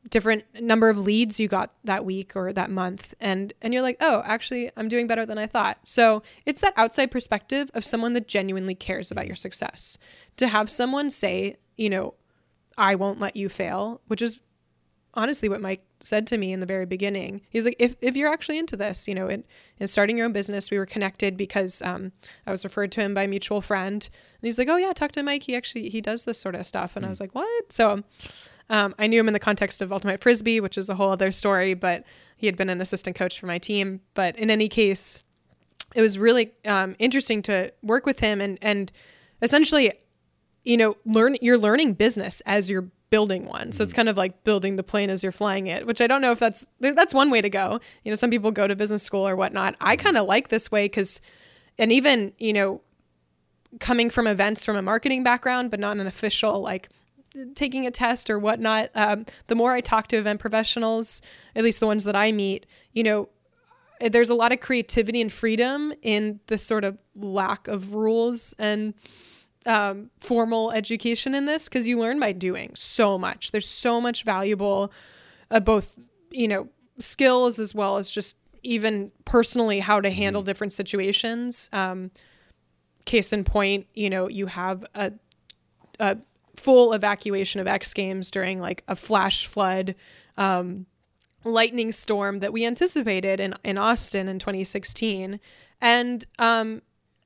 different 0.09 0.43
number 0.59 0.89
of 0.89 0.97
leads 0.97 1.39
you 1.39 1.47
got 1.47 1.73
that 1.83 2.05
week 2.05 2.35
or 2.35 2.53
that 2.53 2.69
month 2.69 3.13
and 3.19 3.53
and 3.61 3.73
you're 3.73 3.81
like 3.81 3.97
oh 4.01 4.21
actually 4.25 4.71
i'm 4.77 4.87
doing 4.87 5.07
better 5.07 5.25
than 5.25 5.37
i 5.37 5.47
thought. 5.47 5.79
So 5.83 6.21
it's 6.45 6.61
that 6.61 6.73
outside 6.77 7.11
perspective 7.11 7.71
of 7.73 7.85
someone 7.85 8.13
that 8.13 8.27
genuinely 8.27 8.75
cares 8.75 9.11
about 9.11 9.27
your 9.27 9.35
success. 9.35 9.97
To 10.37 10.47
have 10.47 10.69
someone 10.69 11.09
say 11.09 11.57
you 11.77 11.89
know 11.89 12.13
i 12.77 12.95
won't 12.95 13.19
let 13.19 13.35
you 13.35 13.49
fail 13.49 14.01
which 14.07 14.21
is 14.21 14.39
honestly 15.13 15.49
what 15.49 15.61
mike 15.61 15.85
said 16.05 16.27
to 16.27 16.37
me 16.37 16.53
in 16.53 16.59
the 16.59 16.65
very 16.65 16.85
beginning. 16.85 17.41
He's 17.49 17.65
like 17.65 17.77
if, 17.79 17.95
if 18.01 18.15
you're 18.15 18.31
actually 18.31 18.57
into 18.57 18.77
this 18.77 19.07
you 19.07 19.15
know 19.15 19.27
in, 19.27 19.43
in 19.79 19.87
starting 19.87 20.17
your 20.17 20.25
own 20.25 20.33
business. 20.33 20.71
We 20.71 20.77
were 20.77 20.85
connected 20.85 21.35
because 21.35 21.81
um, 21.81 22.11
i 22.45 22.51
was 22.51 22.63
referred 22.63 22.91
to 22.93 23.01
him 23.01 23.13
by 23.13 23.23
a 23.23 23.27
mutual 23.27 23.61
friend. 23.61 24.07
And 24.11 24.47
he's 24.47 24.59
like 24.59 24.69
oh 24.69 24.77
yeah 24.77 24.93
talk 24.93 25.11
to 25.13 25.23
mike. 25.23 25.43
He 25.43 25.55
actually 25.55 25.89
he 25.89 26.01
does 26.01 26.25
this 26.25 26.39
sort 26.39 26.55
of 26.55 26.67
stuff. 26.67 26.95
And 26.95 27.05
i 27.05 27.09
was 27.09 27.19
like 27.19 27.33
what? 27.33 27.71
So 27.71 28.03
um, 28.69 28.95
I 28.97 29.07
knew 29.07 29.19
him 29.19 29.27
in 29.27 29.33
the 29.33 29.39
context 29.39 29.81
of 29.81 29.93
Ultimate 29.93 30.21
Frisbee, 30.21 30.59
which 30.59 30.77
is 30.77 30.89
a 30.89 30.95
whole 30.95 31.11
other 31.11 31.31
story, 31.31 31.73
but 31.73 32.03
he 32.37 32.47
had 32.47 32.57
been 32.57 32.69
an 32.69 32.81
assistant 32.81 33.15
coach 33.15 33.39
for 33.39 33.45
my 33.45 33.57
team. 33.57 34.01
But 34.13 34.37
in 34.37 34.49
any 34.49 34.67
case, 34.67 35.21
it 35.93 36.01
was 36.01 36.17
really 36.17 36.51
um, 36.65 36.95
interesting 36.99 37.41
to 37.43 37.71
work 37.81 38.05
with 38.05 38.19
him 38.19 38.41
and 38.41 38.57
and 38.61 38.91
essentially, 39.41 39.93
you 40.63 40.77
know, 40.77 40.97
learn 41.05 41.37
you're 41.41 41.57
learning 41.57 41.93
business 41.93 42.41
as 42.45 42.69
you're 42.69 42.89
building 43.09 43.45
one. 43.45 43.71
So 43.71 43.83
it's 43.83 43.93
kind 43.93 44.09
of 44.09 44.17
like 44.17 44.43
building 44.43 44.75
the 44.75 44.83
plane 44.83 45.09
as 45.09 45.23
you're 45.23 45.31
flying 45.31 45.67
it, 45.67 45.85
which 45.85 46.01
I 46.01 46.07
don't 46.07 46.21
know 46.21 46.31
if 46.31 46.39
that's 46.39 46.67
that's 46.79 47.13
one 47.13 47.29
way 47.29 47.41
to 47.41 47.49
go. 47.49 47.79
You 48.03 48.11
know, 48.11 48.15
some 48.15 48.29
people 48.31 48.51
go 48.51 48.67
to 48.67 48.75
business 48.75 49.03
school 49.03 49.27
or 49.27 49.35
whatnot. 49.35 49.75
I 49.79 49.95
kind 49.95 50.17
of 50.17 50.25
like 50.25 50.49
this 50.49 50.71
way 50.71 50.85
because, 50.85 51.21
and 51.77 51.91
even 51.91 52.33
you 52.39 52.51
know, 52.51 52.81
coming 53.79 54.09
from 54.09 54.27
events 54.27 54.65
from 54.65 54.75
a 54.75 54.81
marketing 54.81 55.23
background, 55.23 55.71
but 55.71 55.79
not 55.79 55.97
an 55.97 56.07
official 56.07 56.61
like 56.61 56.89
taking 57.55 57.85
a 57.85 57.91
test 57.91 58.29
or 58.29 58.39
whatnot, 58.39 58.89
um, 58.95 59.25
the 59.47 59.55
more 59.55 59.73
I 59.73 59.81
talk 59.81 60.07
to 60.07 60.17
event 60.17 60.39
professionals, 60.39 61.21
at 61.55 61.63
least 61.63 61.79
the 61.79 61.87
ones 61.87 62.03
that 62.05 62.15
I 62.15 62.31
meet, 62.31 62.65
you 62.93 63.03
know, 63.03 63.29
there's 63.99 64.29
a 64.29 64.35
lot 64.35 64.51
of 64.51 64.59
creativity 64.59 65.21
and 65.21 65.31
freedom 65.31 65.93
in 66.01 66.39
the 66.47 66.57
sort 66.57 66.83
of 66.83 66.97
lack 67.15 67.67
of 67.67 67.93
rules 67.93 68.53
and 68.59 68.93
um, 69.65 70.09
formal 70.19 70.71
education 70.71 71.33
in 71.33 71.45
this 71.45 71.69
because 71.69 71.87
you 71.87 71.97
learn 71.97 72.19
by 72.19 72.31
doing 72.31 72.71
so 72.75 73.17
much. 73.17 73.51
There's 73.51 73.67
so 73.67 74.01
much 74.01 74.23
valuable, 74.23 74.91
uh, 75.49 75.59
both 75.59 75.93
you 76.29 76.47
know, 76.47 76.67
skills 76.99 77.59
as 77.59 77.73
well 77.73 77.97
as 77.97 78.11
just 78.11 78.37
even 78.63 79.11
personally 79.25 79.79
how 79.79 80.01
to 80.01 80.09
handle 80.09 80.41
Mm-hmm. 80.41 80.47
different 80.47 80.73
situations. 80.73 81.69
Um, 81.71 82.11
case 83.05 83.31
in 83.31 83.43
point, 83.43 83.87
you 83.93 84.09
know, 84.09 84.27
you 84.27 84.47
have 84.47 84.85
a, 84.95 85.13
a 85.99 86.17
full 86.55 86.93
evacuation 86.93 87.61
of 87.61 87.67
X 87.67 87.93
Games 87.93 88.31
during 88.31 88.59
like 88.59 88.83
a 88.87 88.95
flash 88.95 89.45
flood. 89.45 89.95
Um, 90.37 90.85
lightning 91.45 91.91
storm 91.91 92.39
that 92.39 92.51
we 92.51 92.65
anticipated 92.65 93.39
in, 93.39 93.53
in 93.63 93.77
Austin 93.77 94.27
in 94.27 94.39
2016 94.39 95.39
and 95.81 96.25
um 96.39 96.81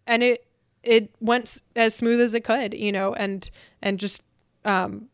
and 0.05 0.21
it 0.21 0.45
it 0.83 1.13
went 1.19 1.59
as 1.75 1.95
smooth 1.95 2.19
as 2.19 2.33
it 2.33 2.43
could 2.43 2.73
you 2.73 2.91
know 2.91 3.13
and 3.13 3.49
and 3.81 3.99
just 3.99 4.23
um 4.65 5.07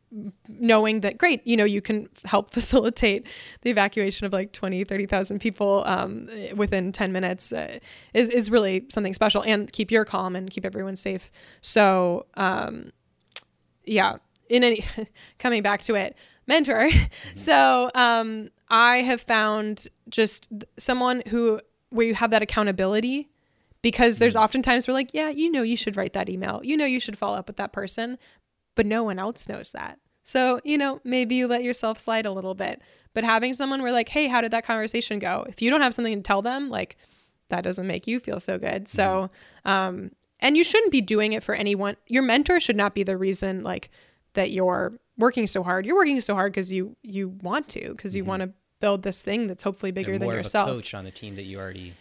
knowing 0.48 1.02
that 1.02 1.18
great 1.18 1.46
you 1.46 1.58
know 1.58 1.66
you 1.66 1.82
can 1.82 2.10
help 2.24 2.52
facilitate 2.54 3.28
the 3.62 3.70
evacuation 3.70 4.26
of 4.26 4.34
like 4.34 4.52
20 4.54 4.84
30,000 4.84 5.40
people 5.40 5.84
um 5.86 6.30
within 6.56 6.92
10 6.92 7.12
minutes 7.12 7.52
uh, 7.52 7.80
is 8.14 8.30
is 8.30 8.50
really 8.50 8.86
something 8.90 9.14
special 9.14 9.44
and 9.44 9.72
keep 9.72 9.92
your 9.92 10.06
calm 10.06 10.36
and 10.36 10.50
keep 10.50 10.66
everyone 10.66 10.96
safe 10.96 11.32
so 11.62 12.26
um 12.36 12.92
yeah 13.88 14.18
in 14.50 14.64
any 14.64 14.86
coming 15.40 15.62
back 15.62 15.82
to 15.82 15.96
it 15.96 16.16
mentor. 16.48 16.90
So 17.36 17.90
um 17.96 18.50
i 18.70 18.98
have 18.98 19.22
found 19.22 19.88
just 20.10 20.52
someone 20.78 21.22
who 21.28 21.60
where 21.90 22.08
you 22.08 22.16
have 22.16 22.32
that 22.32 22.42
accountability 22.42 23.30
because 23.82 24.18
there's 24.18 24.36
oftentimes 24.36 24.88
we're 24.88 24.94
like 24.94 25.14
yeah 25.14 25.30
you 25.30 25.52
know 25.52 25.62
you 25.62 25.78
should 25.78 25.98
write 25.98 26.14
that 26.14 26.30
email. 26.30 26.62
You 26.64 26.78
know 26.78 26.86
you 26.86 27.00
should 27.00 27.18
follow 27.18 27.38
up 27.38 27.48
with 27.48 27.58
that 27.58 27.74
person. 27.74 28.18
But 28.76 28.86
no 28.86 29.04
one 29.04 29.20
else 29.20 29.48
knows 29.48 29.72
that. 29.72 30.00
So 30.24 30.60
you 30.64 30.78
know 30.78 31.00
maybe 31.04 31.36
you 31.36 31.48
let 31.48 31.64
yourself 31.64 32.00
slide 32.00 32.26
a 32.26 32.32
little 32.32 32.56
bit. 32.56 32.82
But 33.14 33.24
having 33.24 33.54
someone 33.54 33.82
where 33.82 33.92
like 33.92 34.10
hey 34.10 34.28
how 34.28 34.42
did 34.42 34.52
that 34.52 34.66
conversation 34.66 35.20
go? 35.20 35.46
If 35.48 35.62
you 35.62 35.70
don't 35.70 35.82
have 35.82 35.94
something 35.94 36.16
to 36.16 36.22
tell 36.24 36.42
them 36.42 36.70
like 36.70 36.98
that 37.50 37.64
doesn't 37.64 37.86
make 37.86 38.08
you 38.08 38.20
feel 38.20 38.40
so 38.40 38.58
good. 38.58 38.88
So 38.88 39.30
um 39.66 40.12
and 40.40 40.58
you 40.58 40.64
shouldn't 40.64 40.92
be 40.92 41.02
doing 41.02 41.34
it 41.34 41.44
for 41.44 41.56
anyone 41.56 41.96
your 42.08 42.24
mentor 42.24 42.60
should 42.60 42.76
not 42.76 42.94
be 42.94 43.04
the 43.04 43.18
reason 43.18 43.64
like 43.64 43.90
that 44.34 44.52
you're 44.52 44.94
working 45.18 45.48
so 45.48 45.64
hard 45.64 45.86
you're 45.86 45.96
working 45.96 46.20
so 46.22 46.34
hard 46.34 46.52
because 46.52 46.72
you 46.72 46.96
you 47.02 47.30
want 47.42 47.68
to 47.68 47.92
because 47.92 48.16
you 48.16 48.24
mm-hmm. 48.24 48.30
want 48.30 48.42
to 48.42 48.52
build 48.80 49.04
this 49.04 49.24
thing 49.24 49.48
that's 49.48 49.64
hopefully 49.64 49.92
bigger 49.92 50.18
than 50.20 50.30
yourself 50.30 50.70
coach 50.70 50.94
on 50.94 51.06
the 51.06 51.12
team 51.12 51.36
that 51.36 51.44
you 51.44 51.60
already. 51.60 51.94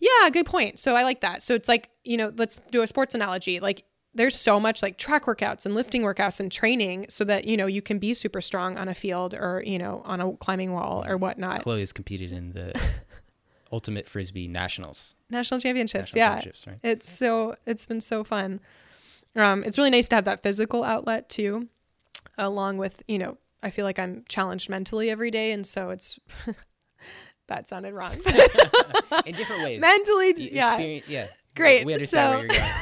yeah, 0.00 0.30
good 0.30 0.46
point. 0.46 0.78
So 0.78 0.96
I 0.96 1.02
like 1.02 1.20
that. 1.20 1.42
So 1.42 1.54
it's 1.54 1.68
like, 1.68 1.90
you 2.04 2.16
know, 2.16 2.32
let's 2.36 2.60
do 2.70 2.82
a 2.82 2.86
sports 2.86 3.14
analogy. 3.14 3.60
Like 3.60 3.84
there's 4.14 4.38
so 4.38 4.58
much 4.58 4.82
like 4.82 4.98
track 4.98 5.24
workouts 5.24 5.66
and 5.66 5.74
lifting 5.74 6.02
workouts 6.02 6.40
and 6.40 6.50
training 6.50 7.06
so 7.08 7.24
that, 7.24 7.44
you 7.44 7.56
know, 7.56 7.66
you 7.66 7.82
can 7.82 7.98
be 7.98 8.14
super 8.14 8.40
strong 8.40 8.76
on 8.78 8.88
a 8.88 8.94
field 8.94 9.34
or, 9.34 9.62
you 9.64 9.78
know, 9.78 10.02
on 10.04 10.20
a 10.20 10.32
climbing 10.34 10.72
wall 10.72 11.04
or 11.04 11.14
mm-hmm. 11.14 11.22
whatnot. 11.22 11.62
Chloe 11.62 11.80
has 11.80 11.92
competed 11.92 12.32
in 12.32 12.52
the 12.52 12.78
Ultimate 13.72 14.08
Frisbee 14.08 14.48
Nationals. 14.48 15.14
National 15.30 15.60
championships. 15.60 16.14
National 16.14 16.18
yeah. 16.20 16.34
championships, 16.34 16.66
right. 16.66 16.78
It's 16.82 17.10
so 17.10 17.56
it's 17.66 17.86
been 17.86 18.00
so 18.00 18.24
fun. 18.24 18.60
Um, 19.36 19.62
it's 19.64 19.78
really 19.78 19.90
nice 19.90 20.08
to 20.08 20.16
have 20.16 20.24
that 20.24 20.42
physical 20.42 20.82
outlet 20.84 21.28
too, 21.28 21.68
along 22.36 22.78
with, 22.78 23.02
you 23.06 23.18
know, 23.18 23.36
I 23.62 23.70
feel 23.70 23.84
like 23.84 23.98
I'm 23.98 24.24
challenged 24.28 24.68
mentally 24.68 25.10
every 25.10 25.30
day. 25.30 25.52
And 25.52 25.66
so 25.66 25.90
it's 25.90 26.18
that 27.48 27.68
sounded 27.68 27.92
wrong. 27.94 28.14
In 29.26 29.34
different 29.34 29.62
ways. 29.62 29.80
mentally, 29.80 30.34
yeah. 30.52 30.78
yeah. 31.06 31.26
Great. 31.54 31.84
We 31.84 31.94
understand 31.94 32.32
So- 32.32 32.38
where 32.38 32.46
you're 32.46 32.56
going. 32.56 32.72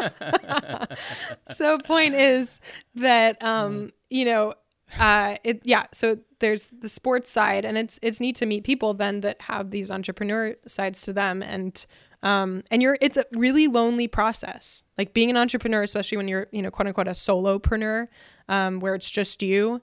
so 1.48 1.78
point 1.78 2.14
is 2.14 2.60
that 2.94 3.40
um 3.42 3.92
you 4.10 4.24
know 4.24 4.54
uh 4.98 5.36
it 5.44 5.60
yeah 5.64 5.84
so 5.92 6.18
there's 6.42 6.68
the 6.80 6.88
sports 6.88 7.30
side 7.30 7.64
and 7.64 7.78
it's 7.78 7.98
it's 8.02 8.20
neat 8.20 8.36
to 8.36 8.44
meet 8.44 8.64
people 8.64 8.92
then 8.92 9.20
that 9.20 9.40
have 9.40 9.70
these 9.70 9.90
entrepreneur 9.90 10.54
sides 10.66 11.00
to 11.02 11.12
them 11.12 11.42
and 11.42 11.86
um 12.22 12.62
and 12.70 12.82
you're 12.82 12.98
it's 13.00 13.16
a 13.16 13.24
really 13.32 13.68
lonely 13.68 14.08
process 14.08 14.84
like 14.98 15.14
being 15.14 15.30
an 15.30 15.36
entrepreneur 15.36 15.82
especially 15.82 16.18
when 16.18 16.28
you're 16.28 16.48
you 16.50 16.60
know 16.60 16.70
quote 16.70 16.88
unquote 16.88 17.08
a 17.08 17.12
solopreneur 17.12 18.08
um 18.48 18.80
where 18.80 18.94
it's 18.94 19.08
just 19.08 19.42
you 19.42 19.80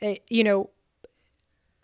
it, 0.00 0.22
you 0.28 0.44
know 0.44 0.70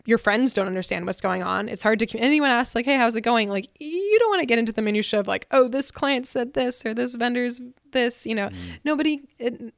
your 0.09 0.17
friends 0.17 0.53
don't 0.53 0.65
understand 0.65 1.05
what's 1.05 1.21
going 1.21 1.43
on. 1.43 1.69
It's 1.69 1.83
hard 1.83 1.99
to 1.99 2.17
anyone 2.17 2.49
asks 2.49 2.73
like, 2.73 2.85
"Hey, 2.85 2.97
how's 2.97 3.15
it 3.15 3.21
going?" 3.21 3.47
Like, 3.47 3.69
you 3.79 4.17
don't 4.19 4.29
want 4.29 4.41
to 4.41 4.47
get 4.47 4.57
into 4.57 4.73
the 4.73 4.81
minutia 4.81 5.19
of 5.19 5.27
like, 5.27 5.45
"Oh, 5.51 5.67
this 5.67 5.91
client 5.91 6.25
said 6.25 6.53
this 6.55 6.83
or 6.83 6.95
this 6.95 7.13
vendor's 7.13 7.61
this." 7.91 8.25
You 8.25 8.33
know, 8.33 8.49
nobody 8.83 9.21
it, 9.37 9.73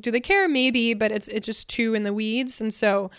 do 0.00 0.10
they 0.10 0.20
care? 0.20 0.48
Maybe, 0.48 0.94
but 0.94 1.12
it's 1.12 1.28
it's 1.28 1.44
just 1.44 1.68
too 1.68 1.92
in 1.94 2.04
the 2.04 2.14
weeds. 2.14 2.62
And 2.62 2.72
so, 2.72 3.10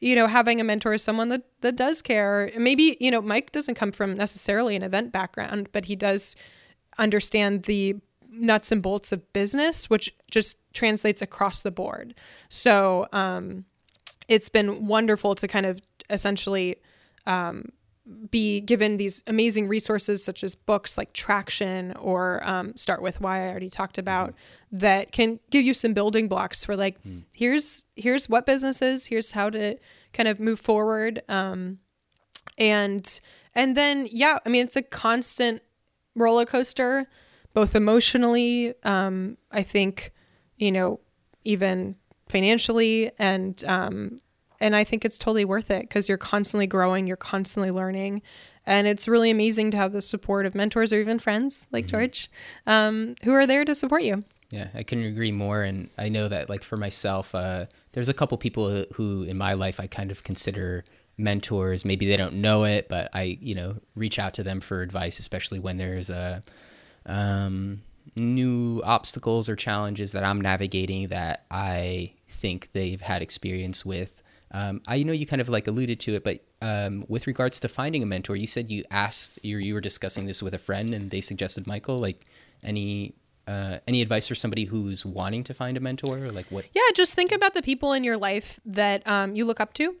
you 0.00 0.14
know, 0.14 0.26
having 0.26 0.60
a 0.60 0.64
mentor 0.64 0.94
is 0.94 1.02
someone 1.02 1.28
that 1.30 1.42
that 1.60 1.76
does 1.76 2.02
care. 2.02 2.50
Maybe 2.56 2.96
you 3.00 3.10
know, 3.10 3.20
Mike 3.20 3.52
doesn't 3.52 3.74
come 3.74 3.92
from 3.92 4.16
necessarily 4.16 4.76
an 4.76 4.82
event 4.82 5.12
background, 5.12 5.68
but 5.72 5.86
he 5.86 5.96
does 5.96 6.36
understand 6.98 7.64
the 7.64 7.96
nuts 8.30 8.70
and 8.70 8.82
bolts 8.82 9.10
of 9.12 9.32
business, 9.32 9.88
which 9.90 10.14
just 10.30 10.58
translates 10.72 11.22
across 11.22 11.62
the 11.62 11.70
board. 11.70 12.14
So, 12.48 13.06
um, 13.12 13.64
it's 14.28 14.48
been 14.48 14.86
wonderful 14.86 15.34
to 15.34 15.48
kind 15.48 15.66
of 15.66 15.80
essentially 16.10 16.76
um, 17.26 17.70
be 18.30 18.60
given 18.60 18.96
these 18.96 19.22
amazing 19.26 19.68
resources 19.68 20.24
such 20.24 20.42
as 20.42 20.54
books 20.54 20.96
like 20.96 21.12
traction 21.12 21.92
or 21.96 22.40
um, 22.42 22.74
start 22.76 23.02
with 23.02 23.20
why 23.20 23.44
i 23.44 23.50
already 23.50 23.68
talked 23.68 23.98
about 23.98 24.34
that 24.72 25.12
can 25.12 25.38
give 25.50 25.64
you 25.64 25.74
some 25.74 25.92
building 25.92 26.26
blocks 26.28 26.64
for 26.64 26.74
like 26.76 26.96
here's 27.32 27.82
here's 27.96 28.28
what 28.28 28.46
business 28.46 28.80
is 28.80 29.06
here's 29.06 29.32
how 29.32 29.50
to 29.50 29.76
kind 30.12 30.28
of 30.28 30.40
move 30.40 30.58
forward 30.58 31.22
um, 31.28 31.78
and 32.56 33.20
and 33.54 33.76
then 33.76 34.08
yeah 34.10 34.38
i 34.46 34.48
mean 34.48 34.64
it's 34.64 34.76
a 34.76 34.82
constant 34.82 35.62
roller 36.14 36.46
coaster 36.46 37.06
both 37.52 37.74
emotionally 37.74 38.72
um, 38.84 39.36
i 39.52 39.62
think 39.62 40.12
you 40.56 40.72
know 40.72 40.98
even 41.44 41.94
financially 42.28 43.10
and 43.18 43.64
um, 43.64 44.20
and 44.60 44.74
I 44.76 44.84
think 44.84 45.04
it's 45.04 45.18
totally 45.18 45.44
worth 45.44 45.70
it 45.70 45.82
because 45.82 46.08
you're 46.08 46.18
constantly 46.18 46.66
growing, 46.66 47.06
you're 47.06 47.16
constantly 47.16 47.70
learning, 47.70 48.22
and 48.66 48.86
it's 48.86 49.08
really 49.08 49.30
amazing 49.30 49.70
to 49.70 49.76
have 49.76 49.92
the 49.92 50.00
support 50.00 50.46
of 50.46 50.54
mentors 50.54 50.92
or 50.92 51.00
even 51.00 51.18
friends 51.18 51.68
like 51.72 51.86
George, 51.86 52.30
um, 52.66 53.14
who 53.22 53.32
are 53.32 53.46
there 53.46 53.64
to 53.64 53.74
support 53.74 54.02
you. 54.02 54.24
Yeah, 54.50 54.68
I 54.74 54.82
couldn't 54.82 55.04
agree 55.04 55.32
more. 55.32 55.62
And 55.62 55.90
I 55.98 56.08
know 56.08 56.28
that, 56.28 56.48
like, 56.48 56.62
for 56.62 56.76
myself, 56.76 57.34
uh, 57.34 57.66
there's 57.92 58.08
a 58.08 58.14
couple 58.14 58.38
people 58.38 58.86
who 58.94 59.22
in 59.24 59.36
my 59.36 59.52
life 59.52 59.78
I 59.78 59.86
kind 59.86 60.10
of 60.10 60.24
consider 60.24 60.84
mentors. 61.18 61.84
Maybe 61.84 62.06
they 62.06 62.16
don't 62.16 62.40
know 62.40 62.64
it, 62.64 62.88
but 62.88 63.10
I, 63.12 63.38
you 63.40 63.54
know, 63.54 63.76
reach 63.94 64.18
out 64.18 64.34
to 64.34 64.42
them 64.42 64.60
for 64.60 64.80
advice, 64.80 65.18
especially 65.18 65.58
when 65.58 65.76
there's 65.76 66.08
a, 66.08 66.42
um, 67.04 67.82
new 68.16 68.80
obstacles 68.84 69.48
or 69.48 69.56
challenges 69.56 70.12
that 70.12 70.24
I'm 70.24 70.40
navigating 70.40 71.08
that 71.08 71.44
I 71.50 72.12
think 72.28 72.70
they've 72.72 73.00
had 73.00 73.20
experience 73.20 73.84
with. 73.84 74.22
Um, 74.50 74.80
I 74.86 75.02
know 75.02 75.12
you 75.12 75.26
kind 75.26 75.40
of 75.40 75.48
like 75.48 75.66
alluded 75.66 76.00
to 76.00 76.14
it, 76.14 76.24
but 76.24 76.42
um, 76.62 77.04
with 77.08 77.26
regards 77.26 77.60
to 77.60 77.68
finding 77.68 78.02
a 78.02 78.06
mentor, 78.06 78.36
you 78.36 78.46
said 78.46 78.70
you 78.70 78.84
asked 78.90 79.38
you 79.42 79.58
you 79.58 79.74
were 79.74 79.80
discussing 79.80 80.26
this 80.26 80.42
with 80.42 80.54
a 80.54 80.58
friend 80.58 80.94
and 80.94 81.10
they 81.10 81.20
suggested 81.20 81.66
Michael. 81.66 81.98
Like 81.98 82.26
any 82.62 83.14
uh, 83.46 83.78
any 83.86 84.02
advice 84.02 84.28
for 84.28 84.34
somebody 84.34 84.64
who's 84.64 85.04
wanting 85.06 85.42
to 85.44 85.54
find 85.54 85.76
a 85.76 85.80
mentor? 85.80 86.18
Or 86.18 86.30
like 86.30 86.46
what? 86.50 86.66
Yeah, 86.74 86.82
just 86.94 87.14
think 87.14 87.32
about 87.32 87.54
the 87.54 87.62
people 87.62 87.92
in 87.92 88.04
your 88.04 88.16
life 88.16 88.60
that 88.66 89.06
um, 89.06 89.34
you 89.34 89.44
look 89.44 89.60
up 89.60 89.72
to. 89.74 89.96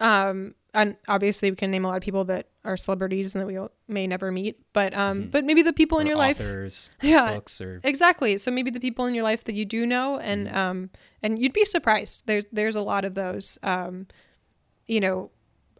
Um, 0.00 0.54
and 0.74 0.96
obviously, 1.08 1.50
we 1.50 1.56
can 1.56 1.70
name 1.70 1.84
a 1.84 1.88
lot 1.88 1.96
of 1.96 2.02
people 2.02 2.24
that 2.24 2.48
are 2.64 2.76
celebrities 2.76 3.34
and 3.34 3.42
that 3.42 3.46
we 3.46 3.58
may 3.88 4.06
never 4.06 4.30
meet, 4.30 4.60
but 4.72 4.94
um, 4.94 5.28
but 5.30 5.44
maybe 5.44 5.62
the 5.62 5.72
people 5.72 5.98
in 5.98 6.06
or 6.06 6.10
your 6.10 6.18
life 6.18 6.38
Yeah. 7.02 7.34
books, 7.34 7.60
or 7.60 7.80
Exactly. 7.84 8.38
So 8.38 8.50
maybe 8.50 8.70
the 8.70 8.80
people 8.80 9.06
in 9.06 9.14
your 9.14 9.24
life 9.24 9.44
that 9.44 9.54
you 9.54 9.64
do 9.64 9.84
know, 9.86 10.18
and 10.18 10.48
um, 10.54 10.90
and 11.22 11.38
you'd 11.40 11.52
be 11.52 11.64
surprised. 11.64 12.24
There's 12.26 12.44
there's 12.52 12.76
a 12.76 12.82
lot 12.82 13.04
of 13.04 13.14
those. 13.14 13.58
Um, 13.62 14.06
you 14.86 15.00
know, 15.00 15.30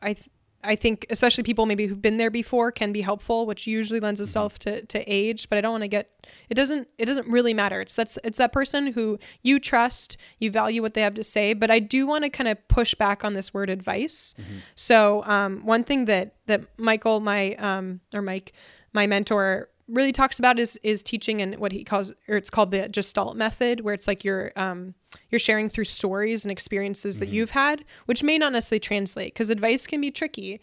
I 0.00 0.14
th- 0.14 0.30
I 0.64 0.76
think 0.76 1.06
especially 1.10 1.42
people 1.42 1.66
maybe 1.66 1.86
who've 1.86 2.00
been 2.00 2.18
there 2.18 2.30
before 2.30 2.70
can 2.70 2.92
be 2.92 3.00
helpful, 3.00 3.46
which 3.46 3.66
usually 3.66 4.00
lends 4.00 4.20
itself 4.20 4.58
to 4.60 4.84
to 4.86 4.98
age. 5.12 5.48
But 5.48 5.58
I 5.58 5.60
don't 5.60 5.72
want 5.72 5.82
to 5.82 5.88
get 5.88 6.10
it 6.52 6.54
doesn't 6.54 6.86
it 6.98 7.06
doesn't 7.06 7.26
really 7.28 7.54
matter. 7.54 7.80
It's 7.80 7.96
that's 7.96 8.18
it's 8.22 8.36
that 8.36 8.52
person 8.52 8.88
who 8.88 9.18
you 9.40 9.58
trust, 9.58 10.18
you 10.38 10.50
value 10.50 10.82
what 10.82 10.92
they 10.92 11.00
have 11.00 11.14
to 11.14 11.22
say. 11.22 11.54
But 11.54 11.70
I 11.70 11.78
do 11.78 12.06
want 12.06 12.24
to 12.24 12.30
kind 12.30 12.46
of 12.46 12.58
push 12.68 12.94
back 12.94 13.24
on 13.24 13.32
this 13.32 13.54
word 13.54 13.70
advice. 13.70 14.34
So 14.74 15.24
um, 15.24 15.64
one 15.64 15.82
thing 15.82 16.04
that 16.04 16.34
that 16.48 16.60
Michael, 16.76 17.20
my 17.20 17.54
um, 17.54 18.00
or 18.12 18.20
Mike, 18.20 18.52
my 18.92 19.06
mentor 19.06 19.70
really 19.88 20.12
talks 20.12 20.38
about 20.38 20.58
is 20.58 20.78
is 20.82 21.02
teaching 21.02 21.40
and 21.40 21.56
what 21.56 21.72
he 21.72 21.84
calls 21.84 22.12
or 22.28 22.36
it's 22.36 22.50
called 22.50 22.70
the 22.70 22.86
gestalt 22.90 23.34
method 23.34 23.80
where 23.80 23.94
it's 23.94 24.06
like 24.06 24.22
you're 24.22 24.52
um 24.54 24.92
you're 25.30 25.38
sharing 25.38 25.70
through 25.70 25.84
stories 25.84 26.44
and 26.44 26.52
experiences 26.52 27.18
that 27.18 27.30
you've 27.30 27.50
had 27.52 27.82
which 28.04 28.22
may 28.22 28.36
not 28.36 28.52
necessarily 28.52 28.78
translate 28.78 29.32
because 29.32 29.48
advice 29.48 29.86
can 29.86 30.02
be 30.02 30.10
tricky 30.10 30.60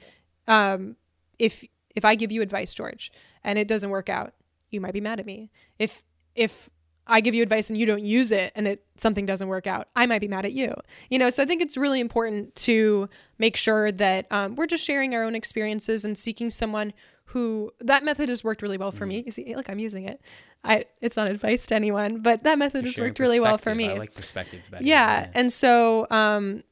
um 0.47 0.95
if 1.39 1.65
if 1.95 2.05
I 2.05 2.15
give 2.15 2.31
you 2.31 2.41
advice, 2.41 2.73
George, 2.73 3.11
and 3.43 3.57
it 3.59 3.67
doesn't 3.67 3.89
work 3.89 4.09
out, 4.09 4.33
you 4.71 4.81
might 4.81 4.93
be 4.93 5.01
mad 5.01 5.19
at 5.19 5.25
me. 5.25 5.51
If 5.77 6.03
if 6.35 6.69
I 7.07 7.21
give 7.21 7.33
you 7.33 7.41
advice 7.41 7.69
and 7.69 7.77
you 7.77 7.87
don't 7.87 8.03
use 8.03 8.31
it 8.31 8.51
and 8.55 8.67
it 8.67 8.85
something 8.97 9.25
doesn't 9.25 9.47
work 9.47 9.65
out, 9.65 9.87
I 9.95 10.05
might 10.05 10.19
be 10.19 10.27
mad 10.27 10.45
at 10.45 10.53
you. 10.53 10.73
You 11.09 11.17
know, 11.17 11.29
so 11.29 11.41
I 11.41 11.45
think 11.45 11.61
it's 11.61 11.75
really 11.75 11.99
important 11.99 12.55
to 12.57 13.09
make 13.39 13.57
sure 13.57 13.91
that 13.91 14.27
um, 14.31 14.55
we're 14.55 14.67
just 14.67 14.83
sharing 14.83 15.15
our 15.15 15.23
own 15.23 15.33
experiences 15.35 16.05
and 16.05 16.17
seeking 16.17 16.51
someone 16.51 16.93
who 17.25 17.71
that 17.79 18.03
method 18.03 18.29
has 18.29 18.43
worked 18.43 18.61
really 18.61 18.77
well 18.77 18.91
for 18.91 19.05
me. 19.05 19.23
You 19.25 19.31
see, 19.31 19.55
look, 19.55 19.69
I'm 19.69 19.79
using 19.79 20.05
it. 20.05 20.21
I 20.63 20.85
it's 21.01 21.15
not 21.15 21.29
advice 21.29 21.65
to 21.67 21.75
anyone, 21.75 22.21
but 22.21 22.43
that 22.43 22.57
method 22.57 22.85
has 22.85 22.97
worked 22.97 23.19
really 23.19 23.39
well 23.39 23.57
for 23.57 23.73
me. 23.73 23.89
I 23.89 23.93
like 23.93 24.13
perspective. 24.13 24.61
Yeah, 24.71 24.79
yeah, 24.81 25.27
and 25.33 25.51
so 25.51 26.07
um, 26.09 26.63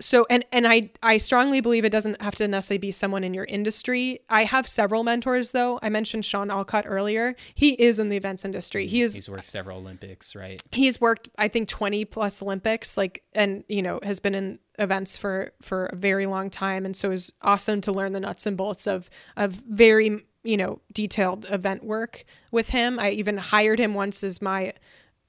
so 0.00 0.26
and 0.30 0.44
and 0.52 0.66
I 0.66 0.90
I 1.02 1.18
strongly 1.18 1.60
believe 1.60 1.84
it 1.84 1.90
doesn't 1.90 2.20
have 2.22 2.34
to 2.36 2.46
necessarily 2.46 2.78
be 2.78 2.92
someone 2.92 3.24
in 3.24 3.34
your 3.34 3.44
industry. 3.44 4.20
I 4.28 4.44
have 4.44 4.68
several 4.68 5.02
mentors 5.02 5.52
though. 5.52 5.78
I 5.82 5.88
mentioned 5.88 6.24
Sean 6.24 6.50
Alcott 6.50 6.84
earlier. 6.86 7.34
He 7.54 7.70
is 7.70 7.98
in 7.98 8.08
the 8.08 8.16
events 8.16 8.44
industry. 8.44 8.86
He 8.86 9.02
is 9.02 9.16
he's 9.16 9.28
worked 9.28 9.44
several 9.44 9.78
Olympics, 9.78 10.36
right? 10.36 10.62
He's 10.70 11.00
worked 11.00 11.28
I 11.36 11.48
think 11.48 11.68
20 11.68 12.04
plus 12.04 12.40
Olympics 12.42 12.96
like 12.96 13.22
and 13.32 13.64
you 13.68 13.82
know 13.82 13.98
has 14.02 14.20
been 14.20 14.34
in 14.34 14.58
events 14.78 15.16
for 15.16 15.52
for 15.60 15.86
a 15.86 15.96
very 15.96 16.26
long 16.26 16.50
time 16.50 16.84
and 16.86 16.96
so 16.96 17.10
is 17.10 17.32
awesome 17.42 17.80
to 17.80 17.90
learn 17.90 18.12
the 18.12 18.20
nuts 18.20 18.46
and 18.46 18.56
bolts 18.56 18.86
of 18.86 19.10
of 19.36 19.52
very 19.68 20.24
you 20.44 20.56
know 20.56 20.80
detailed 20.92 21.46
event 21.50 21.82
work 21.82 22.24
with 22.52 22.68
him. 22.68 23.00
I 23.00 23.10
even 23.10 23.36
hired 23.36 23.80
him 23.80 23.94
once 23.94 24.22
as 24.22 24.40
my 24.40 24.74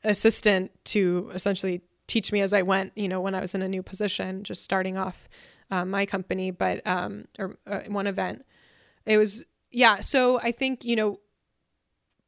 assistant 0.03 0.71
to 0.85 1.29
essentially 1.33 1.81
teach 2.09 2.33
me 2.33 2.41
as 2.41 2.53
I 2.53 2.63
went, 2.63 2.91
you 2.95 3.07
know, 3.07 3.21
when 3.21 3.35
I 3.35 3.39
was 3.39 3.55
in 3.55 3.61
a 3.61 3.69
new 3.69 3.83
position, 3.83 4.43
just 4.43 4.63
starting 4.63 4.97
off 4.97 5.29
um, 5.71 5.89
my 5.89 6.05
company, 6.05 6.51
but, 6.51 6.85
um, 6.85 7.25
or 7.37 7.57
uh, 7.65 7.81
one 7.87 8.07
event. 8.07 8.43
It 9.05 9.17
was, 9.17 9.45
yeah. 9.71 10.01
So 10.01 10.39
I 10.39 10.51
think, 10.51 10.83
you 10.83 10.97
know, 10.97 11.19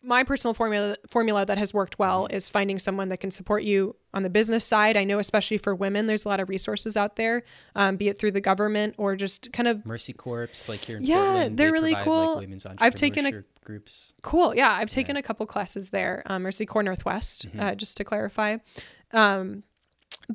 my 0.03 0.23
personal 0.23 0.53
formula 0.55 0.95
formula 1.09 1.45
that 1.45 1.59
has 1.59 1.73
worked 1.73 1.99
well 1.99 2.27
is 2.31 2.49
finding 2.49 2.79
someone 2.79 3.09
that 3.09 3.17
can 3.17 3.29
support 3.29 3.61
you 3.63 3.95
on 4.13 4.23
the 4.23 4.29
business 4.29 4.65
side. 4.65 4.97
I 4.97 5.03
know, 5.03 5.19
especially 5.19 5.59
for 5.59 5.75
women, 5.75 6.07
there's 6.07 6.25
a 6.25 6.27
lot 6.27 6.39
of 6.39 6.49
resources 6.49 6.97
out 6.97 7.17
there, 7.17 7.43
um, 7.75 7.97
be 7.97 8.09
it 8.09 8.17
through 8.17 8.31
the 8.31 8.41
government 8.41 8.95
or 8.97 9.15
just 9.15 9.53
kind 9.53 9.67
of 9.67 9.85
Mercy 9.85 10.13
Corps, 10.13 10.49
like 10.67 10.79
here 10.79 10.97
in 10.97 11.03
yeah, 11.03 11.17
Portland. 11.17 11.57
they're 11.57 11.67
they 11.67 11.71
really 11.71 11.93
provide, 11.93 12.05
cool. 12.05 12.33
Like, 12.33 12.41
women's 12.41 12.65
I've 12.65 12.95
taken 12.95 13.25
a 13.27 13.43
groups. 13.63 14.15
Cool, 14.23 14.55
yeah, 14.55 14.71
I've 14.71 14.89
taken 14.89 15.17
a 15.17 15.21
couple 15.21 15.45
classes 15.45 15.91
there. 15.91 16.23
Um, 16.25 16.41
Mercy 16.41 16.65
Corps 16.65 16.83
Northwest, 16.83 17.47
mm-hmm. 17.47 17.59
uh, 17.59 17.75
just 17.75 17.97
to 17.97 18.03
clarify. 18.03 18.57
Um, 19.13 19.63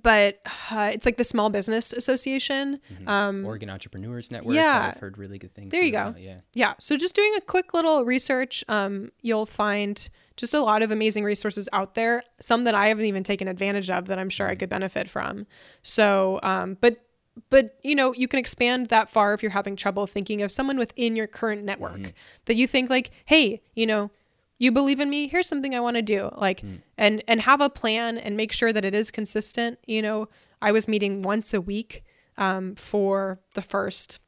but 0.02 0.40
uh, 0.70 0.90
it's 0.93 1.06
like 1.06 1.16
the 1.16 1.24
Small 1.24 1.51
Business 1.51 1.93
Association, 1.93 2.81
mm-hmm. 2.93 3.09
um, 3.09 3.47
Oregon 3.47 3.70
Entrepreneurs 3.70 4.31
Network. 4.31 4.55
Yeah, 4.55 4.93
I've 4.94 5.01
heard 5.01 5.18
really 5.18 5.39
good 5.39 5.55
things. 5.55 5.73
There 5.73 5.82
you 5.82 5.93
go. 5.93 6.14
yeah, 6.18 6.40
yeah. 6.55 6.74
So 6.78 6.97
just 6.97 7.14
doing 7.14 7.32
a 7.36 7.40
quick 7.40 7.74
little 7.74 8.05
research, 8.05 8.64
um, 8.68 9.12
you'll 9.23 9.47
find 9.47 10.09
just 10.36 10.55
a 10.55 10.60
lot 10.60 10.82
of 10.82 10.90
amazing 10.90 11.24
resources 11.24 11.68
out 11.73 11.94
there. 11.94 12.23
Some 12.40 12.64
that 12.64 12.74
I 12.74 12.89
haven't 12.89 13.06
even 13.06 13.23
taken 13.23 13.48
advantage 13.48 13.90
of 13.90 14.06
that 14.06 14.18
I'm 14.18 14.31
sure 14.31 14.47
mm-hmm. 14.47 14.52
I 14.52 14.56
could 14.56 14.68
benefit 14.68 15.09
from. 15.09 15.47
So, 15.82 16.40
um, 16.43 16.77
but 16.81 17.02
but 17.51 17.78
you 17.82 17.94
know 17.94 18.14
you 18.14 18.28
can 18.28 18.39
expand 18.39 18.89
that 18.89 19.09
far 19.09 19.35
if 19.35 19.43
you're 19.43 19.51
having 19.51 19.77
trouble 19.77 20.06
thinking 20.06 20.43
of 20.43 20.51
someone 20.51 20.78
within 20.78 21.16
your 21.16 21.27
current 21.27 21.64
network 21.64 21.98
mm-hmm. 21.98 22.10
that 22.47 22.56
you 22.56 22.66
think 22.66 22.90
like, 22.90 23.10
hey, 23.24 23.62
you 23.74 23.86
know 23.86 24.10
you 24.59 24.73
believe 24.73 25.01
in 25.01 25.11
me 25.11 25.28
here's 25.28 25.47
something 25.47 25.74
i 25.74 25.81
want 25.81 25.97
to 25.97 26.03
do 26.03 26.31
like 26.37 26.61
mm. 26.61 26.81
and 26.97 27.23
and 27.28 27.41
have 27.43 27.61
a 27.61 27.70
plan 27.70 28.19
and 28.19 28.37
make 28.37 28.53
sure 28.53 28.73
that 28.73 28.85
it 28.85 28.95
is 28.95 29.11
consistent. 29.11 29.78
You 29.87 30.03
know 30.03 30.28
i 30.61 30.73
was 30.73 30.89
meeting 30.89 31.23
once 31.23 31.53
a 31.55 31.61
week 31.61 32.05
um, 32.39 32.74
for 32.74 33.41
the 33.55 33.62
first 33.62 34.19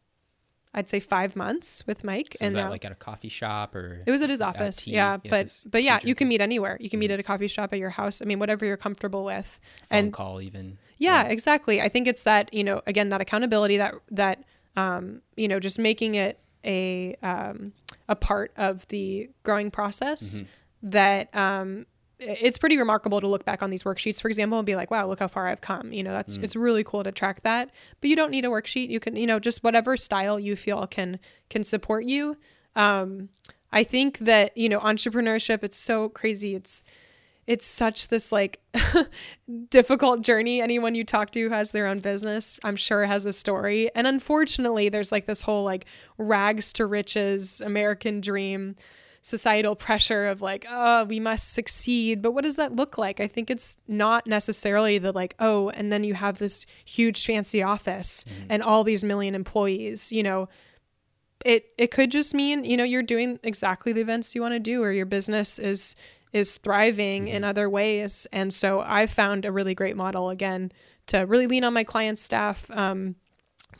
i'd 0.74 0.88
say 0.88 1.00
five 1.00 1.34
months 1.34 1.86
with 1.86 2.04
mike 2.04 2.36
so 2.38 2.46
and 2.46 2.54
that 2.54 2.70
like 2.70 2.84
at 2.84 2.92
a 2.92 2.94
coffee 2.94 3.28
shop 3.28 3.74
or 3.74 4.00
it 4.06 4.10
was 4.10 4.20
at 4.22 4.30
his 4.30 4.42
office 4.42 4.84
tea, 4.84 4.92
yeah 4.92 5.16
but 5.16 5.62
but 5.66 5.82
yeah 5.82 5.98
you 6.02 6.14
can 6.14 6.28
meet 6.28 6.40
anywhere. 6.40 6.76
You 6.80 6.90
can 6.90 6.98
mm. 6.98 7.00
meet 7.00 7.10
at 7.10 7.20
a 7.20 7.22
coffee 7.22 7.48
shop 7.48 7.72
at 7.72 7.78
your 7.78 7.90
house. 7.90 8.20
I 8.22 8.24
mean 8.24 8.38
whatever 8.38 8.66
you're 8.66 8.76
comfortable 8.76 9.24
with. 9.24 9.58
Phone 9.88 9.98
and 9.98 10.12
call 10.12 10.40
even. 10.40 10.78
Yeah, 10.98 11.24
yeah. 11.24 11.30
exactly. 11.30 11.80
I 11.80 11.88
think 11.88 12.06
it's 12.06 12.24
that 12.24 12.52
you 12.52 12.64
know 12.64 12.82
again 12.86 13.08
that 13.10 13.20
accountability 13.20 13.78
that 13.78 13.94
that 14.10 14.44
um, 14.76 15.22
you 15.36 15.48
know 15.48 15.60
just 15.60 15.78
making 15.78 16.14
it 16.14 16.38
a 16.64 17.16
um, 17.22 17.72
a 18.08 18.16
part 18.16 18.52
of 18.56 18.86
the 18.88 19.30
growing 19.42 19.70
process 19.70 20.40
mm-hmm. 20.40 20.90
that 20.90 21.34
um, 21.34 21.86
it's 22.18 22.58
pretty 22.58 22.76
remarkable 22.76 23.20
to 23.20 23.28
look 23.28 23.44
back 23.44 23.62
on 23.62 23.70
these 23.70 23.84
worksheets, 23.84 24.20
for 24.20 24.28
example, 24.28 24.58
and 24.58 24.66
be 24.66 24.74
like, 24.74 24.90
wow, 24.90 25.06
look 25.06 25.20
how 25.20 25.28
far 25.28 25.46
I've 25.46 25.60
come. 25.60 25.92
You 25.92 26.02
know, 26.02 26.12
that's 26.12 26.36
mm. 26.36 26.42
it's 26.42 26.56
really 26.56 26.82
cool 26.82 27.04
to 27.04 27.12
track 27.12 27.42
that. 27.42 27.70
But 28.00 28.10
you 28.10 28.16
don't 28.16 28.30
need 28.30 28.44
a 28.44 28.48
worksheet. 28.48 28.88
You 28.88 29.00
can, 29.00 29.16
you 29.16 29.26
know, 29.26 29.38
just 29.38 29.62
whatever 29.62 29.96
style 29.96 30.38
you 30.38 30.56
feel 30.56 30.86
can 30.86 31.18
can 31.48 31.62
support 31.62 32.04
you. 32.04 32.36
Um, 32.74 33.28
I 33.70 33.84
think 33.84 34.18
that, 34.18 34.56
you 34.56 34.68
know, 34.68 34.80
entrepreneurship, 34.80 35.62
it's 35.62 35.76
so 35.76 36.08
crazy. 36.08 36.54
It's 36.54 36.82
it's 37.48 37.64
such 37.64 38.08
this 38.08 38.30
like 38.30 38.60
difficult 39.70 40.20
journey. 40.20 40.60
Anyone 40.60 40.94
you 40.94 41.02
talk 41.02 41.30
to 41.30 41.40
who 41.40 41.48
has 41.48 41.72
their 41.72 41.86
own 41.86 41.98
business, 41.98 42.58
I'm 42.62 42.76
sure 42.76 43.06
has 43.06 43.24
a 43.24 43.32
story. 43.32 43.90
And 43.94 44.06
unfortunately, 44.06 44.90
there's 44.90 45.10
like 45.10 45.24
this 45.24 45.40
whole 45.40 45.64
like 45.64 45.86
rags 46.18 46.74
to 46.74 46.84
riches 46.84 47.62
American 47.62 48.20
dream 48.20 48.76
societal 49.22 49.74
pressure 49.74 50.26
of 50.26 50.42
like, 50.42 50.66
oh, 50.68 51.04
we 51.04 51.20
must 51.20 51.54
succeed. 51.54 52.20
But 52.20 52.32
what 52.32 52.44
does 52.44 52.56
that 52.56 52.76
look 52.76 52.98
like? 52.98 53.18
I 53.18 53.26
think 53.26 53.50
it's 53.50 53.78
not 53.88 54.26
necessarily 54.26 54.98
the 54.98 55.12
like, 55.12 55.34
oh, 55.38 55.70
and 55.70 55.90
then 55.90 56.04
you 56.04 56.12
have 56.12 56.36
this 56.36 56.66
huge 56.84 57.24
fancy 57.24 57.62
office 57.62 58.24
mm-hmm. 58.24 58.46
and 58.50 58.62
all 58.62 58.84
these 58.84 59.02
million 59.02 59.34
employees, 59.34 60.12
you 60.12 60.22
know. 60.22 60.50
It 61.44 61.66
it 61.78 61.92
could 61.92 62.10
just 62.10 62.34
mean, 62.34 62.64
you 62.64 62.76
know, 62.76 62.84
you're 62.84 63.02
doing 63.02 63.38
exactly 63.42 63.92
the 63.92 64.00
events 64.00 64.34
you 64.34 64.42
want 64.42 64.54
to 64.54 64.58
do 64.60 64.82
or 64.82 64.92
your 64.92 65.06
business 65.06 65.58
is 65.58 65.94
is 66.32 66.58
thriving 66.58 67.26
mm-hmm. 67.26 67.36
in 67.36 67.44
other 67.44 67.68
ways. 67.68 68.26
And 68.32 68.52
so 68.52 68.80
I 68.80 69.06
found 69.06 69.44
a 69.44 69.52
really 69.52 69.74
great 69.74 69.96
model 69.96 70.30
again 70.30 70.72
to 71.06 71.20
really 71.20 71.46
lean 71.46 71.64
on 71.64 71.72
my 71.72 71.84
clients' 71.84 72.22
staff 72.22 72.70
um, 72.70 73.16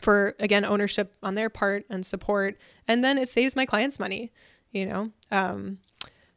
for 0.01 0.35
again 0.39 0.65
ownership 0.65 1.15
on 1.23 1.35
their 1.35 1.51
part 1.51 1.85
and 1.91 2.05
support, 2.05 2.59
and 2.87 3.03
then 3.05 3.19
it 3.19 3.29
saves 3.29 3.57
my 3.57 3.67
clients 3.67 3.99
money. 3.99 4.33
You 4.73 4.87
know. 4.87 5.11
Um, 5.31 5.79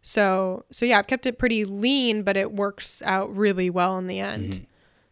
so 0.02 0.66
so 0.72 0.86
yeah, 0.86 1.00
I've 1.00 1.08
kept 1.08 1.26
it 1.26 1.38
pretty 1.38 1.66
lean, 1.66 2.24
but 2.24 2.38
it 2.38 2.52
works 2.52 3.02
out 3.04 3.36
really 3.36 3.70
well 3.70 3.98
in 3.98 4.08
the 4.08 4.20
end. 4.20 4.54
Mm-hmm. 4.54 4.64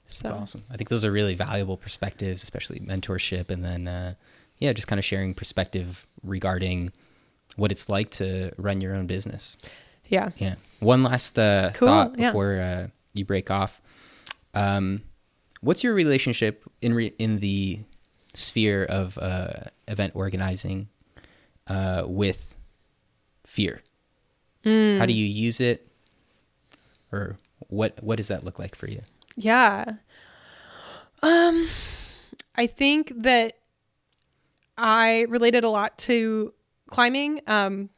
So. 0.08 0.28
That's 0.28 0.42
awesome. 0.42 0.64
I 0.72 0.78
think 0.78 0.90
those 0.90 1.06
are 1.06 1.12
really 1.12 1.36
valuable 1.36 1.78
perspectives, 1.78 2.42
especially 2.42 2.80
mentorship, 2.80 3.52
and 3.52 3.64
then 3.64 3.88
uh, 3.88 4.14
yeah, 4.58 4.74
just 4.74 4.88
kind 4.88 4.98
of 4.98 5.06
sharing 5.06 5.36
perspective 5.36 6.08
regarding 6.24 6.92
what 7.56 7.72
it's 7.72 7.90
like 7.90 8.10
to 8.12 8.52
run 8.58 8.82
your 8.82 8.96
own 8.96 9.06
business. 9.06 9.58
Yeah. 10.10 10.30
Yeah. 10.38 10.56
One 10.80 11.04
last 11.04 11.38
uh, 11.40 11.72
cool. 11.74 11.88
thought 11.88 12.14
before 12.14 12.54
yeah. 12.54 12.80
uh, 12.80 12.88
you 13.14 13.26
break 13.26 13.50
off. 13.50 13.82
Um, 14.54 15.02
what's 15.62 15.84
your 15.84 15.94
relationship 15.94 16.64
in 16.82 16.94
re- 16.94 17.14
in 17.20 17.40
the 17.40 17.80
sphere 18.34 18.86
of 18.86 19.18
uh, 19.18 19.66
event 19.88 20.14
organizing 20.16 20.90
uh, 21.68 22.04
with 22.06 22.56
fear? 23.46 23.82
Mm. 24.66 24.98
How 25.00 25.06
do 25.06 25.14
you 25.14 25.26
use 25.26 25.62
it, 25.62 25.88
or 27.12 27.38
what 27.68 28.02
what 28.04 28.18
does 28.18 28.28
that 28.28 28.44
look 28.44 28.60
like 28.60 28.76
for 28.76 28.88
you? 28.88 29.02
Yeah. 29.36 29.86
Um, 31.22 31.68
I 32.56 32.68
think 32.68 33.12
that 33.16 33.58
I 34.78 35.26
related 35.30 35.64
a 35.64 35.70
lot 35.70 35.98
to 36.00 36.54
climbing. 36.88 37.42
Um, 37.48 37.90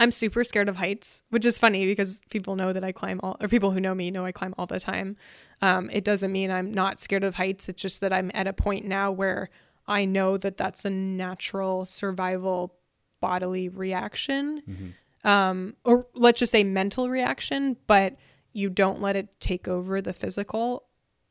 I'm 0.00 0.10
super 0.10 0.42
scared 0.44 0.70
of 0.70 0.76
heights, 0.76 1.22
which 1.28 1.44
is 1.44 1.58
funny 1.58 1.84
because 1.84 2.22
people 2.30 2.56
know 2.56 2.72
that 2.72 2.82
I 2.82 2.90
climb 2.90 3.20
all, 3.22 3.36
or 3.38 3.48
people 3.48 3.70
who 3.70 3.80
know 3.80 3.94
me 3.94 4.10
know 4.10 4.24
I 4.24 4.32
climb 4.32 4.54
all 4.56 4.64
the 4.64 4.80
time. 4.80 5.16
Um, 5.60 5.90
it 5.92 6.04
doesn't 6.04 6.32
mean 6.32 6.50
I'm 6.50 6.72
not 6.72 6.98
scared 6.98 7.22
of 7.22 7.34
heights. 7.34 7.68
It's 7.68 7.82
just 7.82 8.00
that 8.00 8.10
I'm 8.10 8.30
at 8.32 8.46
a 8.46 8.54
point 8.54 8.86
now 8.86 9.12
where 9.12 9.50
I 9.86 10.06
know 10.06 10.38
that 10.38 10.56
that's 10.56 10.86
a 10.86 10.90
natural 10.90 11.84
survival 11.84 12.74
bodily 13.20 13.68
reaction, 13.68 14.62
mm-hmm. 14.66 15.28
um, 15.28 15.76
or 15.84 16.06
let's 16.14 16.38
just 16.38 16.52
say 16.52 16.64
mental 16.64 17.10
reaction, 17.10 17.76
but 17.86 18.16
you 18.54 18.70
don't 18.70 19.02
let 19.02 19.16
it 19.16 19.38
take 19.38 19.68
over 19.68 20.00
the 20.00 20.14
physical. 20.14 20.84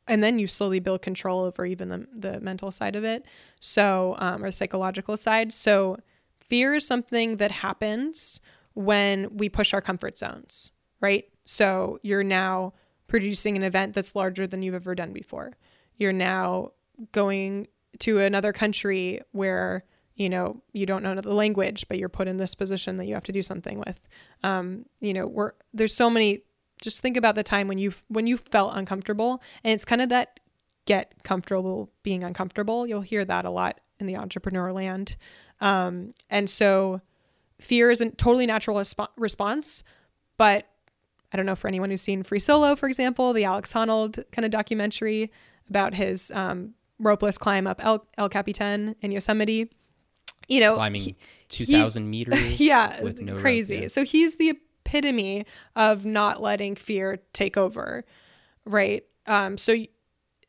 And 0.06 0.22
then 0.22 0.38
you 0.38 0.46
slowly 0.46 0.78
build 0.78 1.02
control 1.02 1.42
over 1.42 1.66
even 1.66 1.88
the, 1.88 2.06
the 2.16 2.40
mental 2.40 2.70
side 2.70 2.94
of 2.94 3.02
it. 3.02 3.24
So, 3.60 4.14
um, 4.18 4.44
or 4.44 4.50
psychological 4.52 5.16
side. 5.16 5.52
So, 5.52 5.98
fear 6.40 6.74
is 6.74 6.86
something 6.86 7.36
that 7.36 7.50
happens 7.50 8.40
when 8.74 9.36
we 9.36 9.48
push 9.48 9.74
our 9.74 9.80
comfort 9.80 10.18
zones, 10.18 10.70
right? 11.00 11.24
So 11.44 11.98
you're 12.02 12.24
now 12.24 12.74
producing 13.06 13.56
an 13.56 13.62
event 13.64 13.94
that's 13.94 14.14
larger 14.14 14.46
than 14.46 14.62
you've 14.62 14.74
ever 14.74 14.94
done 14.94 15.12
before. 15.12 15.52
You're 15.96 16.12
now 16.12 16.72
going 17.12 17.66
to 18.00 18.20
another 18.20 18.52
country 18.52 19.20
where 19.32 19.84
you 20.14 20.28
know 20.28 20.62
you 20.72 20.86
don't 20.86 21.02
know 21.02 21.14
the 21.14 21.32
language, 21.32 21.86
but 21.88 21.98
you're 21.98 22.08
put 22.08 22.28
in 22.28 22.36
this 22.36 22.54
position 22.54 22.96
that 22.98 23.06
you 23.06 23.14
have 23.14 23.24
to 23.24 23.32
do 23.32 23.42
something 23.42 23.78
with. 23.78 24.00
Um, 24.42 24.86
you 25.00 25.14
know, 25.14 25.26
we're 25.26 25.52
there's 25.72 25.94
so 25.94 26.10
many. 26.10 26.40
Just 26.80 27.02
think 27.02 27.16
about 27.16 27.34
the 27.34 27.42
time 27.42 27.68
when 27.68 27.78
you 27.78 27.92
when 28.08 28.26
you 28.26 28.36
felt 28.36 28.74
uncomfortable, 28.74 29.42
and 29.64 29.72
it's 29.72 29.84
kind 29.84 30.02
of 30.02 30.08
that 30.10 30.40
get 30.86 31.14
comfortable 31.24 31.90
being 32.02 32.24
uncomfortable. 32.24 32.86
You'll 32.86 33.00
hear 33.02 33.24
that 33.24 33.44
a 33.44 33.50
lot 33.50 33.80
in 33.98 34.06
the 34.06 34.16
entrepreneur 34.16 34.72
land, 34.72 35.16
um, 35.60 36.14
and 36.30 36.48
so 36.48 37.00
fear 37.60 37.90
is 37.90 38.00
a 38.00 38.10
totally 38.10 38.46
natural 38.46 38.76
resp- 38.76 39.08
response, 39.16 39.84
but 40.36 40.66
I 41.32 41.36
don't 41.36 41.46
know 41.46 41.54
for 41.54 41.68
anyone 41.68 41.90
who's 41.90 42.02
seen 42.02 42.22
Free 42.22 42.38
Solo, 42.38 42.74
for 42.74 42.88
example, 42.88 43.32
the 43.32 43.44
Alex 43.44 43.72
Honnold 43.72 44.24
kind 44.32 44.44
of 44.44 44.50
documentary 44.50 45.30
about 45.68 45.94
his 45.94 46.30
um, 46.32 46.74
ropeless 47.00 47.38
climb 47.38 47.66
up 47.66 47.84
El, 47.84 48.04
El 48.18 48.28
Capitan 48.28 48.96
in 49.00 49.10
Yosemite. 49.12 49.70
You 50.48 50.60
know, 50.60 50.74
climbing 50.74 51.02
he- 51.02 51.16
2,000 51.48 52.08
meters 52.08 52.60
yeah, 52.60 53.00
with 53.02 53.20
no 53.20 53.40
crazy. 53.40 53.88
So 53.88 54.04
he's 54.04 54.36
the 54.36 54.50
epitome 54.84 55.46
of 55.76 56.04
not 56.04 56.42
letting 56.42 56.74
fear 56.74 57.20
take 57.32 57.56
over, 57.56 58.04
right? 58.64 59.04
Um, 59.26 59.56
so 59.56 59.76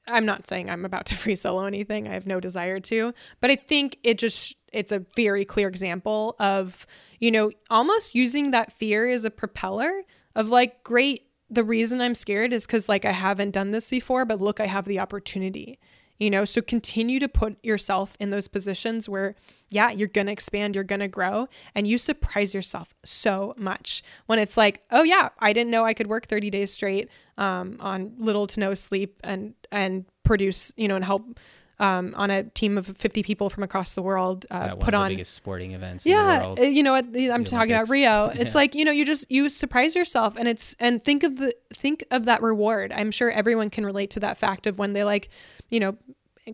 I'm 0.08 0.26
not 0.26 0.48
saying 0.48 0.70
I'm 0.70 0.86
about 0.86 1.06
to 1.08 1.16
free 1.18 1.36
solo 1.36 1.66
anything. 1.66 2.08
I 2.08 2.14
have 2.14 2.28
no 2.28 2.40
desire 2.40 2.80
to, 2.82 3.14
but 3.40 3.52
I 3.52 3.56
think 3.56 3.98
it 4.04 4.18
just 4.18 4.58
it's 4.72 4.92
a 4.92 5.06
very 5.16 5.46
clear 5.46 5.68
example 5.68 6.36
of 6.40 6.88
you 7.20 7.32
know 7.32 7.52
almost 7.70 8.16
using 8.16 8.52
that 8.52 8.72
fear 8.72 9.10
as 9.10 9.26
a 9.26 9.32
propeller 9.32 10.04
of 10.36 10.50
like 10.50 10.84
great. 10.84 11.28
The 11.54 11.66
reason 11.66 12.00
I'm 12.00 12.16
scared 12.16 12.54
is 12.54 12.66
because 12.66 12.88
like 12.88 13.04
I 13.04 13.12
haven't 13.12 13.52
done 13.52 13.72
this 13.72 13.90
before, 13.90 14.24
but 14.24 14.40
look, 14.40 14.62
I 14.62 14.68
have 14.68 14.86
the 14.86 15.00
opportunity 15.00 15.80
you 16.22 16.30
know 16.30 16.46
so 16.46 16.62
continue 16.62 17.20
to 17.20 17.28
put 17.28 17.58
yourself 17.66 18.16
in 18.20 18.30
those 18.30 18.48
positions 18.48 19.10
where 19.10 19.36
yeah 19.70 19.90
you're 19.90 20.08
gonna 20.08 20.32
expand 20.32 20.76
you're 20.76 20.84
gonna 20.84 21.08
grow 21.08 21.48
and 21.74 21.88
you 21.88 21.98
surprise 21.98 22.54
yourself 22.54 22.94
so 23.04 23.56
much 23.58 24.04
when 24.28 24.38
it's 24.38 24.56
like 24.56 24.84
oh 24.92 25.02
yeah 25.02 25.30
i 25.40 25.52
didn't 25.52 25.72
know 25.72 25.84
i 25.84 25.96
could 25.96 26.08
work 26.08 26.28
30 26.28 26.52
days 26.52 26.72
straight 26.72 27.10
um, 27.38 27.78
on 27.80 28.14
little 28.20 28.46
to 28.46 28.60
no 28.60 28.76
sleep 28.76 29.20
and 29.24 29.56
and 29.72 30.06
produce 30.24 30.72
you 30.78 30.88
know 30.88 30.96
and 30.96 31.04
help 31.04 31.40
um, 31.82 32.14
on 32.16 32.30
a 32.30 32.44
team 32.44 32.78
of 32.78 32.86
50 32.88 33.24
people 33.24 33.50
from 33.50 33.64
across 33.64 33.96
the 33.96 34.02
world 34.02 34.46
uh, 34.52 34.76
put 34.76 34.88
of 34.88 34.92
the 34.92 34.98
on 34.98 35.10
biggest 35.10 35.34
sporting 35.34 35.72
events 35.74 36.06
in 36.06 36.12
the 36.12 36.18
yeah 36.18 36.40
world. 36.40 36.60
uh, 36.60 36.64
you 36.64 36.84
know 36.84 36.92
what 36.94 37.06
i'm 37.16 37.44
talking 37.44 37.72
about 37.76 37.90
rio 37.90 38.26
it's 38.36 38.54
Yeah. 38.54 38.62
like 38.62 38.76
you 38.76 38.86
know 38.86 38.92
you 38.92 39.04
just 39.06 39.30
you 39.30 39.50
surprise 39.50 39.96
yourself 39.96 40.36
and 40.38 40.48
it's 40.48 40.76
and 40.80 41.04
think 41.04 41.24
of 41.24 41.38
the 41.38 41.54
think 41.74 42.06
of 42.12 42.26
that 42.26 42.42
reward 42.42 42.94
i'm 42.94 43.12
sure 43.12 43.30
everyone 43.32 43.70
can 43.70 43.86
relate 43.86 44.10
to 44.12 44.20
that 44.22 44.38
fact 44.38 44.68
of 44.68 44.78
when 44.78 44.94
they 44.94 45.04
like 45.04 45.30
you 45.70 45.80
know 45.80 45.98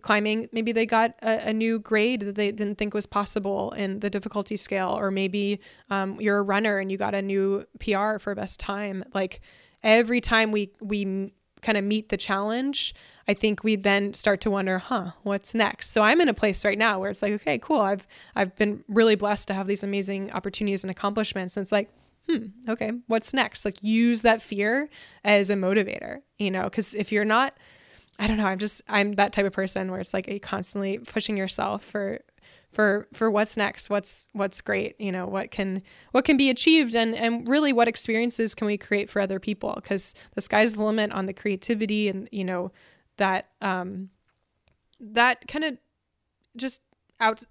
climbing 0.02 0.48
maybe 0.52 0.70
they 0.72 0.84
got 0.86 1.14
a, 1.22 1.48
a 1.48 1.52
new 1.52 1.78
grade 1.78 2.20
that 2.20 2.34
they 2.34 2.50
didn't 2.52 2.76
think 2.76 2.92
was 2.94 3.06
possible 3.06 3.72
in 3.72 4.00
the 4.00 4.10
difficulty 4.10 4.56
scale 4.56 4.90
or 4.98 5.10
maybe 5.10 5.58
um, 5.90 6.20
you're 6.20 6.38
a 6.38 6.42
runner 6.42 6.78
and 6.78 6.92
you 6.92 6.98
got 6.98 7.14
a 7.14 7.22
new 7.22 7.64
pr 7.80 8.18
for 8.18 8.34
best 8.34 8.60
time 8.60 9.02
like 9.14 9.40
every 9.82 10.20
time 10.20 10.52
we 10.52 10.70
we 10.80 11.32
kind 11.62 11.78
of 11.78 11.84
meet 11.84 12.08
the 12.08 12.16
challenge 12.16 12.94
i 13.26 13.34
think 13.34 13.62
we 13.64 13.76
then 13.76 14.14
start 14.14 14.40
to 14.40 14.50
wonder 14.50 14.78
huh 14.78 15.12
what's 15.22 15.54
next? 15.54 15.90
So 15.90 16.02
i'm 16.02 16.20
in 16.20 16.28
a 16.28 16.34
place 16.34 16.64
right 16.64 16.78
now 16.78 16.98
where 16.98 17.10
it's 17.10 17.22
like 17.22 17.32
okay 17.34 17.58
cool. 17.58 17.80
I've 17.80 18.06
i've 18.36 18.54
been 18.56 18.84
really 18.88 19.16
blessed 19.16 19.48
to 19.48 19.54
have 19.54 19.66
these 19.66 19.82
amazing 19.82 20.30
opportunities 20.32 20.84
and 20.84 20.90
accomplishments. 20.90 21.56
And 21.56 21.64
it's 21.64 21.72
like 21.72 21.90
hmm 22.28 22.46
okay 22.68 22.92
what's 23.06 23.32
next? 23.32 23.64
Like 23.64 23.82
use 23.82 24.22
that 24.22 24.42
fear 24.42 24.88
as 25.24 25.50
a 25.50 25.54
motivator 25.54 26.22
you 26.38 26.50
know? 26.50 26.64
Because 26.64 26.94
if 26.94 27.12
you're 27.12 27.24
not 27.24 27.54
I 28.18 28.26
don't 28.26 28.36
know. 28.36 28.46
I'm 28.46 28.58
just 28.58 28.82
I'm 28.88 29.12
that 29.12 29.32
type 29.32 29.46
of 29.46 29.52
person 29.52 29.90
where 29.90 30.00
it's 30.00 30.12
like 30.12 30.28
you 30.28 30.40
constantly 30.40 30.98
pushing 30.98 31.36
yourself 31.36 31.84
for 31.84 32.20
for 32.72 33.08
for 33.12 33.30
what's 33.30 33.56
next, 33.56 33.90
what's 33.90 34.26
what's 34.32 34.60
great, 34.60 35.00
you 35.00 35.10
know, 35.10 35.26
what 35.26 35.50
can 35.50 35.82
what 36.12 36.24
can 36.24 36.36
be 36.36 36.50
achieved 36.50 36.94
and 36.94 37.14
and 37.14 37.48
really 37.48 37.72
what 37.72 37.88
experiences 37.88 38.54
can 38.54 38.66
we 38.66 38.76
create 38.76 39.08
for 39.08 39.20
other 39.20 39.40
people? 39.40 39.72
Because 39.76 40.14
the 40.34 40.40
sky's 40.40 40.74
the 40.74 40.84
limit 40.84 41.10
on 41.12 41.26
the 41.26 41.32
creativity 41.32 42.08
and 42.08 42.28
you 42.30 42.44
know 42.44 42.70
that 43.16 43.48
um 43.62 44.10
that 45.00 45.46
kind 45.48 45.64
of 45.64 45.78
just 46.56 46.82
out 47.20 47.44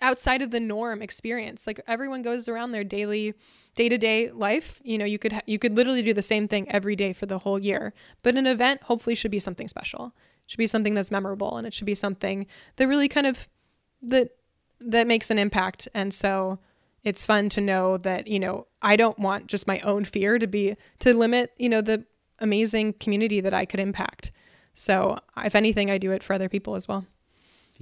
outside 0.00 0.42
of 0.42 0.50
the 0.50 0.60
norm 0.60 1.02
experience. 1.02 1.66
Like 1.66 1.80
everyone 1.86 2.22
goes 2.22 2.48
around 2.48 2.72
their 2.72 2.84
daily 2.84 3.34
day-to-day 3.74 4.30
life. 4.30 4.80
You 4.84 4.98
know 4.98 5.04
you 5.04 5.18
could 5.18 5.32
ha- 5.32 5.42
you 5.46 5.58
could 5.58 5.76
literally 5.76 6.02
do 6.02 6.14
the 6.14 6.22
same 6.22 6.46
thing 6.46 6.70
every 6.70 6.94
day 6.94 7.12
for 7.12 7.26
the 7.26 7.38
whole 7.38 7.58
year. 7.58 7.94
But 8.22 8.36
an 8.36 8.46
event 8.46 8.84
hopefully 8.84 9.16
should 9.16 9.30
be 9.30 9.40
something 9.40 9.68
special. 9.68 10.14
Should 10.46 10.58
be 10.58 10.66
something 10.66 10.94
that's 10.94 11.10
memorable 11.10 11.56
and 11.56 11.66
it 11.66 11.74
should 11.74 11.86
be 11.86 11.94
something 11.94 12.46
that 12.76 12.86
really 12.86 13.08
kind 13.08 13.26
of 13.26 13.48
that 14.02 14.30
that 14.84 15.06
makes 15.06 15.30
an 15.30 15.38
impact 15.38 15.88
and 15.94 16.12
so 16.12 16.58
it's 17.04 17.26
fun 17.26 17.48
to 17.48 17.60
know 17.60 17.96
that 17.96 18.26
you 18.26 18.38
know 18.38 18.66
i 18.80 18.96
don't 18.96 19.18
want 19.18 19.46
just 19.46 19.66
my 19.66 19.80
own 19.80 20.04
fear 20.04 20.38
to 20.38 20.46
be 20.46 20.76
to 20.98 21.14
limit 21.14 21.52
you 21.58 21.68
know 21.68 21.80
the 21.80 22.04
amazing 22.38 22.92
community 22.94 23.40
that 23.40 23.54
i 23.54 23.64
could 23.64 23.80
impact 23.80 24.32
so 24.74 25.18
if 25.38 25.54
anything 25.54 25.90
i 25.90 25.98
do 25.98 26.12
it 26.12 26.22
for 26.22 26.32
other 26.32 26.48
people 26.48 26.74
as 26.74 26.88
well 26.88 27.06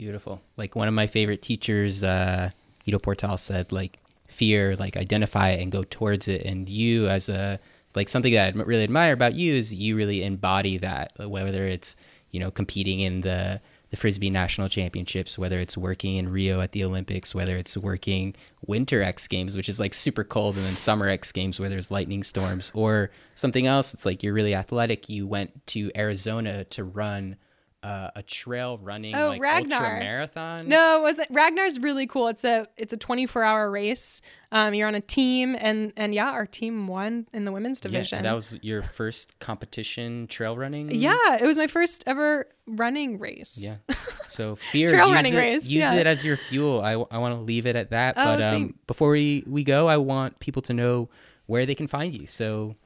Beautiful. 0.01 0.41
Like 0.57 0.77
one 0.77 0.89
of 0.89 0.95
my 0.95 1.07
favorite 1.07 1.43
teachers, 1.43 2.03
uh, 2.03 2.49
Ido 2.87 2.99
Portal 2.99 3.37
said, 3.37 3.71
like 3.71 3.99
fear, 4.29 4.75
like 4.77 4.97
identify 4.97 5.51
and 5.51 5.71
go 5.71 5.85
towards 5.85 6.27
it. 6.27 6.47
And 6.47 6.71
you, 6.71 7.07
as 7.09 7.29
a 7.29 7.61
like 7.95 8.09
something 8.09 8.33
that 8.33 8.55
I 8.55 8.59
really 8.63 8.85
admire 8.85 9.13
about 9.13 9.35
you 9.35 9.53
is 9.53 9.75
you 9.75 9.97
really 9.97 10.23
embody 10.23 10.79
that. 10.79 11.13
Whether 11.19 11.67
it's 11.67 11.97
you 12.31 12.41
know 12.41 12.51
competing 12.51 13.01
in 13.01 13.21
the 13.21 13.61
the 13.91 13.97
frisbee 13.97 14.31
national 14.31 14.69
championships, 14.69 15.37
whether 15.39 15.59
it's 15.59 15.77
working 15.77 16.17
in 16.17 16.31
Rio 16.31 16.61
at 16.61 16.73
the 16.73 16.85
Olympics, 16.85 17.35
whether 17.35 17.57
it's 17.57 17.77
working 17.77 18.35
winter 18.65 19.03
X 19.03 19.27
Games, 19.27 19.57
which 19.57 19.69
is 19.69 19.81
like 19.81 19.95
super 19.95 20.25
cold, 20.25 20.57
and 20.57 20.65
then 20.65 20.77
summer 20.77 21.09
X 21.09 21.33
Games 21.33 21.59
where 21.59 21.69
there's 21.69 21.91
lightning 21.91 22.23
storms, 22.23 22.71
or 22.75 23.11
something 23.35 23.67
else. 23.67 23.93
It's 23.93 24.07
like 24.07 24.23
you're 24.23 24.35
really 24.35 24.55
athletic. 24.55 25.09
You 25.09 25.27
went 25.27 25.67
to 25.69 25.91
Arizona 25.97 26.65
to 26.65 26.85
run 26.85 27.37
uh, 27.83 28.11
a 28.15 28.23
trail 28.23 28.79
running 28.83 29.15
Oh, 29.17 29.29
like 29.31 29.41
Ragnar. 29.41 29.79
ultra 29.79 29.99
marathon. 30.01 30.69
No, 30.69 30.99
it 30.99 31.03
was 31.03 31.19
it 31.19 31.29
Ragnar's 31.31 31.79
really 31.79 32.07
cool. 32.07 32.29
It's 32.29 32.45
a 32.45 32.67
it's 32.77 32.93
a 32.93 32.97
24 32.97 33.43
hour 33.43 33.71
race. 33.71 34.21
Um, 34.53 34.75
you're 34.75 34.89
on 34.89 34.95
a 34.95 35.01
team, 35.01 35.57
and 35.59 35.93
and 35.97 36.13
yeah, 36.15 36.29
our 36.31 36.45
team 36.45 36.87
won 36.89 37.27
in 37.33 37.45
the 37.45 37.53
women's 37.53 37.81
Yeah, 37.83 37.91
division. 37.91 38.23
that 38.25 38.35
was 38.35 38.55
your 38.63 38.83
first 38.83 39.39
competition 39.39 40.27
trail 40.27 40.57
running. 40.59 40.91
Yeah, 40.91 41.37
it 41.41 41.47
was 41.47 41.57
my 41.57 41.69
first 41.69 42.05
ever 42.07 42.47
running 42.67 43.19
race. 43.19 43.59
Yeah. 43.61 43.77
So 44.31 44.55
fear, 44.55 44.91
Trail 44.91 45.09
use 45.09 45.15
running 45.17 45.35
it, 45.35 45.39
race, 45.39 45.67
use 45.67 45.83
yeah. 45.83 45.95
it 45.95 46.07
as 46.07 46.25
your 46.25 46.37
fuel. 46.37 46.81
I, 46.83 46.93
I 46.93 47.19
want 47.19 47.35
to 47.35 47.41
leave 47.41 47.67
it 47.67 47.75
at 47.75 47.91
that. 47.91 48.15
Oh, 48.17 48.23
but 48.25 48.41
um, 48.41 48.75
before 48.87 49.11
we, 49.11 49.43
we 49.45 49.65
go, 49.65 49.89
I 49.89 49.97
want 49.97 50.39
people 50.39 50.63
to 50.63 50.73
know 50.73 51.09
where 51.47 51.67
they 51.67 51.75
can 51.75 51.89
find 51.89 52.17
you. 52.17 52.29
So 52.29 52.77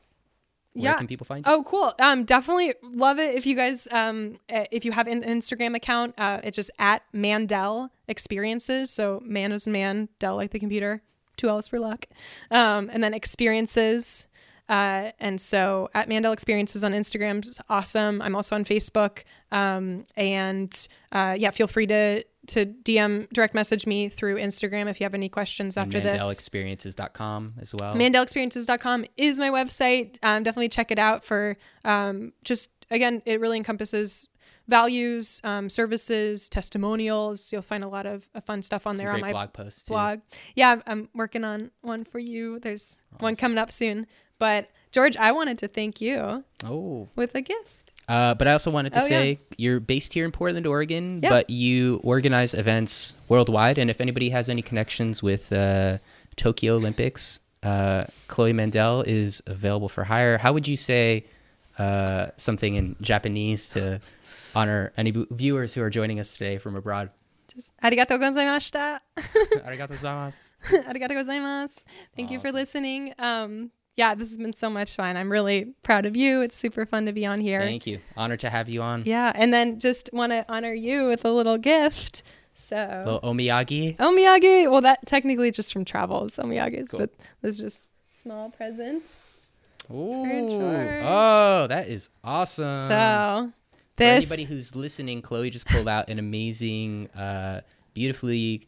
where 0.74 0.84
Yeah. 0.92 0.94
can 0.98 1.06
people 1.06 1.24
find 1.24 1.44
you? 1.46 1.52
Oh, 1.52 1.62
cool. 1.64 1.94
Um, 2.01 2.24
definitely 2.24 2.74
love 2.82 3.18
it 3.18 3.34
if 3.34 3.46
you 3.46 3.55
guys 3.56 3.88
um 3.90 4.38
uh, 4.52 4.64
if 4.70 4.84
you 4.84 4.92
have 4.92 5.06
an 5.06 5.22
Instagram 5.22 5.74
account, 5.74 6.14
uh, 6.18 6.40
it's 6.44 6.56
just 6.56 6.70
at 6.78 7.02
Mandell 7.14 7.90
Experiences. 8.09 8.90
So 8.90 9.20
man 9.24 9.51
is 9.52 9.66
man, 9.66 10.09
Dell 10.18 10.36
like 10.36 10.51
the 10.51 10.59
computer, 10.59 11.02
two 11.36 11.48
L's 11.48 11.68
for 11.68 11.78
luck, 11.80 12.06
um, 12.51 12.90
and 12.92 13.02
then 13.02 13.14
experiences. 13.14 14.26
Uh, 14.68 15.10
and 15.20 15.40
so 15.40 15.90
at 15.94 16.09
Mandell 16.09 16.32
Experiences 16.32 16.82
on 16.84 16.92
Instagram 16.92 17.46
is 17.46 17.60
awesome. 17.68 18.22
I'm 18.22 18.34
also 18.34 18.55
on 18.55 18.64
Facebook. 18.64 19.24
Um, 19.52 20.05
and 20.16 20.88
uh, 21.12 21.36
yeah, 21.38 21.51
feel 21.51 21.66
free 21.66 21.86
to 21.88 22.24
to 22.49 22.66
DM 22.66 23.29
direct 23.33 23.55
message 23.55 23.87
me 23.87 24.09
through 24.09 24.37
Instagram 24.37 24.89
if 24.89 25.01
you 25.01 25.05
have 25.05 25.15
any 25.15 25.29
questions 25.29 25.77
And 25.77 25.87
after 25.87 26.01
this. 26.01 26.23
MandellExperiences.com 26.23 27.55
as 27.61 27.75
well. 27.75 27.95
mandellexperiences.com 27.95 29.05
is 29.16 29.39
my 29.39 29.51
website 29.51 30.19
um, 30.23 30.43
definitely 30.43 30.69
check 30.69 30.91
it 30.91 30.99
out 30.99 31.25
for 31.25 31.57
um, 31.85 32.33
just 32.45 32.71
again 32.91 33.23
it 33.27 33.41
really 33.41 33.57
encompasses 33.57 34.29
values 34.69 35.41
um, 35.45 35.69
services 35.69 36.49
testimonials 36.49 37.53
you'll 37.53 37.62
find 37.62 37.85
a 37.85 37.89
lot 37.89 38.07
of 38.07 38.29
uh, 38.35 38.41
fun 38.41 38.62
stuff 38.62 38.87
on 38.87 38.95
Some 38.95 39.05
there 39.07 39.15
on 39.15 39.21
my 39.21 39.31
blog 39.33 39.53
posts. 39.53 39.85
Too. 39.85 39.93
blog 39.93 40.21
yeah 40.55 40.71
I'm, 40.71 40.83
I'm 40.87 41.09
working 41.15 41.45
on 41.45 41.71
one 41.83 42.05
for 42.05 42.19
you 42.19 42.59
there's 42.61 42.97
one 43.21 43.37
coming 43.37 43.59
up 43.59 43.71
soon 43.71 44.07
but 44.39 44.71
george 44.91 45.16
i 45.16 45.33
wanted 45.33 45.59
to 45.59 45.69
thank 45.69 46.01
you 46.01 46.45
Oh. 46.65 47.09
with 47.15 47.35
a 47.35 47.43
gift 47.43 47.84
Uh, 48.09 48.35
but 48.35 48.47
I 48.47 48.52
also 48.52 48.70
wanted 48.70 48.93
to 48.94 49.01
Oh, 49.01 49.02
yeah. 49.02 49.09
say 49.09 49.39
you're 49.56 49.81
based 49.81 50.12
here 50.12 50.24
in 50.24 50.32
Portland, 50.32 50.66
Oregon, 50.66 51.20
Yeah. 51.22 51.31
but 51.31 51.48
you 51.51 52.01
organize 52.05 52.52
events 52.55 53.16
worldwide. 53.28 53.78
And 53.78 53.89
if 53.90 54.01
anybody 54.01 54.28
has 54.31 54.48
any 54.48 54.62
connections 54.62 55.22
with 55.22 55.52
uh, 55.52 55.98
Tokyo 56.36 56.74
Olympics, 56.76 57.40
uh, 57.62 58.05
Chloe 58.28 58.52
Mandell 58.52 59.06
is 59.06 59.43
available 59.47 59.89
for 59.89 60.05
hire. 60.05 60.36
How 60.36 60.52
would 60.52 60.68
you 60.68 60.76
say 60.76 61.24
uh, 61.78 62.26
something 62.36 62.74
in 62.74 62.94
Japanese 63.01 63.70
to 63.70 64.01
honor 64.55 64.93
any 64.97 65.12
viewers 65.31 65.72
who 65.74 65.82
are 65.82 65.90
joining 65.90 66.20
us 66.20 66.36
today 66.36 66.59
from 66.59 66.76
abroad? 66.76 67.10
just 67.55 67.70
arigatou 67.85 68.18
gozaimashita 68.18 68.98
Arigatou 69.66 69.94
gozaimasu. 69.94 70.55
arigatou 70.90 71.14
gozaimasu 71.14 71.85
thank 72.16 72.31
you 72.31 72.40
for 72.40 72.51
listening 72.51 73.12
um, 73.18 73.70
yeah 73.97 74.15
this 74.15 74.29
has 74.29 74.39
been 74.39 74.53
so 74.53 74.69
much 74.69 74.97
fun 74.97 75.16
i'm 75.16 75.31
really 75.31 75.66
proud 75.83 76.05
of 76.07 76.16
you 76.16 76.41
it's 76.43 76.57
super 76.57 76.85
fun 76.87 77.07
to 77.07 77.12
be 77.12 77.25
on 77.27 77.41
here 77.41 77.61
Thank 77.61 77.87
you. 77.87 77.99
Honored 78.16 78.41
to 78.41 78.51
have 78.51 78.69
you 78.69 78.83
on. 78.83 79.03
Yeah, 79.07 79.31
and 79.35 79.53
then 79.55 79.79
just 79.79 80.11
want 80.12 80.33
to 80.33 80.45
honor 80.49 80.73
you 80.73 81.07
with 81.09 81.25
a 81.25 81.31
little 81.31 81.59
gift. 81.59 82.23
So 82.55 82.77
Little 83.05 83.21
omiyagi. 83.35 83.97
omiyage. 83.97 84.71
Well, 84.71 84.81
that 84.83 85.05
technically 85.07 85.51
just 85.51 85.73
from 85.73 85.85
travels 85.85 86.37
omiyages, 86.37 86.91
Cool. 86.91 87.01
but 87.01 87.11
this 87.43 87.55
is 87.57 87.61
just 87.61 87.89
small 88.12 88.51
present. 88.51 89.16
Ooh. 89.91 90.25
Oh, 91.03 91.66
that 91.69 91.89
is 91.89 92.09
awesome. 92.23 92.75
so 92.75 93.51
For 93.97 94.03
anybody 94.05 94.45
who's 94.45 94.75
listening, 94.77 95.21
Chloe 95.23 95.51
just 95.51 95.66
pulled 95.66 95.89
out 95.89 96.09
an 96.09 96.19
amazing, 96.19 97.09
uh, 97.11 97.61
beautifully 97.93 98.66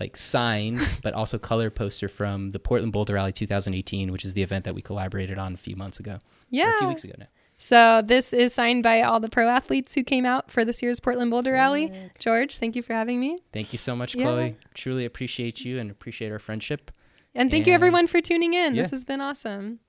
like 0.00 0.16
signed 0.16 0.80
but 1.02 1.14
also 1.14 1.38
color 1.38 1.70
poster 1.70 2.08
from 2.08 2.50
the 2.50 2.58
Portland 2.58 2.92
Boulder 2.92 3.14
Rally 3.14 3.32
2018, 3.32 4.10
which 4.10 4.24
is 4.24 4.34
the 4.34 4.42
event 4.42 4.64
that 4.64 4.74
we 4.74 4.82
collaborated 4.82 5.38
on 5.38 5.54
a 5.54 5.56
few 5.58 5.76
months 5.76 6.00
ago. 6.00 6.18
Yeah. 6.48 6.74
A 6.74 6.78
few 6.78 6.88
weeks 6.88 7.04
ago 7.04 7.14
now. 7.18 7.26
So 7.62 8.00
this 8.02 8.32
is 8.32 8.54
signed 8.54 8.82
by 8.82 9.02
all 9.02 9.20
the 9.20 9.28
pro 9.28 9.46
athletes 9.46 9.92
who 9.92 10.02
came 10.02 10.24
out 10.24 10.50
for 10.50 10.64
this 10.64 10.82
year's 10.82 10.98
Portland 10.98 11.30
Boulder 11.30 11.52
Rally. 11.52 11.92
George, 12.18 12.56
thank 12.56 12.74
you 12.74 12.80
for 12.82 12.94
having 12.94 13.20
me. 13.20 13.36
Thank 13.52 13.72
you 13.74 13.78
so 13.78 13.94
much, 13.94 14.14
Yeah. 14.14 14.24
Chloe. 14.24 14.56
Truly 14.72 15.04
appreciate 15.04 15.62
you 15.62 15.78
and 15.78 15.90
appreciate 15.90 16.32
our 16.32 16.38
friendship. 16.38 16.90
And 17.34 17.50
thank 17.50 17.66
you 17.66 17.74
everyone 17.74 18.06
for 18.06 18.22
tuning 18.22 18.54
in. 18.54 18.74
Yeah. 18.74 18.80
This 18.82 18.90
has 18.92 19.04
been 19.04 19.20
awesome. 19.20 19.80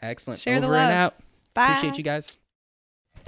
Excellent. 0.00 0.38
Share 0.40 0.60
the 0.60 0.66
Over 0.66 0.76
and 0.76 0.88
love. 0.88 0.94
out. 0.94 1.14
Bye. 1.52 1.64
Appreciate 1.72 1.98
you 1.98 2.04
guys. 2.04 2.38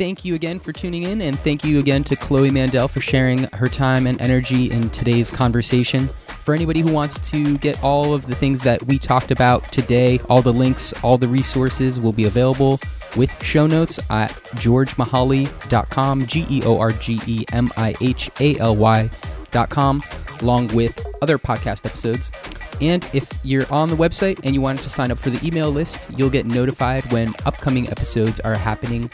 Thank 0.02 0.24
you 0.24 0.34
again 0.34 0.58
for 0.58 0.72
tuning 0.72 1.04
in, 1.04 1.22
and 1.22 1.38
thank 1.38 1.62
you 1.62 1.78
again 1.78 2.02
to 2.04 2.16
Chloe 2.16 2.50
Mandell 2.50 2.90
for 2.90 3.00
sharing 3.00 3.44
her 3.52 3.68
time 3.68 4.08
and 4.08 4.20
energy 4.20 4.68
in 4.68 4.90
today's 4.90 5.30
conversation. 5.30 6.08
For 6.26 6.54
anybody 6.54 6.80
who 6.80 6.92
wants 6.92 7.20
to 7.30 7.56
get 7.58 7.80
all 7.84 8.12
of 8.12 8.26
the 8.26 8.34
things 8.34 8.64
that 8.64 8.84
we 8.88 8.98
talked 8.98 9.30
about 9.30 9.62
today, 9.70 10.18
all 10.28 10.42
the 10.42 10.52
links, 10.52 10.92
all 11.04 11.18
the 11.18 11.28
resources 11.28 12.00
will 12.00 12.12
be 12.12 12.24
available 12.24 12.80
with 13.16 13.30
show 13.44 13.68
notes 13.68 14.00
at 14.10 14.32
georgemihaly.com, 14.56 16.26
G 16.26 16.46
E 16.50 16.62
O 16.64 16.80
R 16.80 16.90
G 16.90 17.20
E 17.28 17.44
M 17.52 17.68
I 17.76 17.94
H 18.00 18.28
A 18.40 18.58
L 18.58 18.74
Y.com, 18.74 20.02
along 20.40 20.66
with 20.74 21.00
other 21.22 21.38
podcast 21.38 21.86
episodes. 21.86 22.32
And 22.80 23.08
if 23.12 23.30
you're 23.44 23.72
on 23.72 23.88
the 23.88 23.94
website 23.94 24.40
and 24.42 24.52
you 24.52 24.60
wanted 24.60 24.82
to 24.82 24.90
sign 24.90 25.12
up 25.12 25.18
for 25.20 25.30
the 25.30 25.46
email 25.46 25.70
list, 25.70 26.08
you'll 26.16 26.28
get 26.28 26.44
notified 26.44 27.04
when 27.12 27.32
upcoming 27.46 27.88
episodes 27.88 28.40
are 28.40 28.56
happening. 28.56 29.08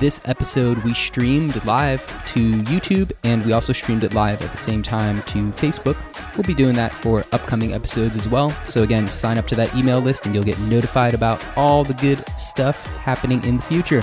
This 0.00 0.20
episode 0.24 0.78
we 0.78 0.92
streamed 0.92 1.64
live 1.64 2.04
to 2.32 2.50
YouTube 2.50 3.12
and 3.22 3.46
we 3.46 3.52
also 3.52 3.72
streamed 3.72 4.02
it 4.02 4.12
live 4.12 4.42
at 4.42 4.50
the 4.50 4.56
same 4.56 4.82
time 4.82 5.22
to 5.22 5.50
Facebook. 5.52 5.96
We'll 6.36 6.42
be 6.42 6.52
doing 6.52 6.74
that 6.74 6.92
for 6.92 7.24
upcoming 7.30 7.72
episodes 7.72 8.16
as 8.16 8.28
well. 8.28 8.50
So, 8.66 8.82
again, 8.82 9.08
sign 9.08 9.38
up 9.38 9.46
to 9.48 9.54
that 9.54 9.72
email 9.76 10.00
list 10.00 10.26
and 10.26 10.34
you'll 10.34 10.44
get 10.44 10.58
notified 10.62 11.14
about 11.14 11.44
all 11.56 11.84
the 11.84 11.94
good 11.94 12.28
stuff 12.38 12.84
happening 12.96 13.42
in 13.44 13.56
the 13.58 13.62
future. 13.62 14.02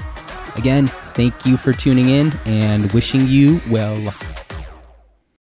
Again, 0.55 0.87
thank 0.87 1.45
you 1.45 1.57
for 1.57 1.73
tuning 1.73 2.09
in 2.09 2.31
and 2.45 2.89
wishing 2.93 3.27
you 3.27 3.59
well. 3.69 3.97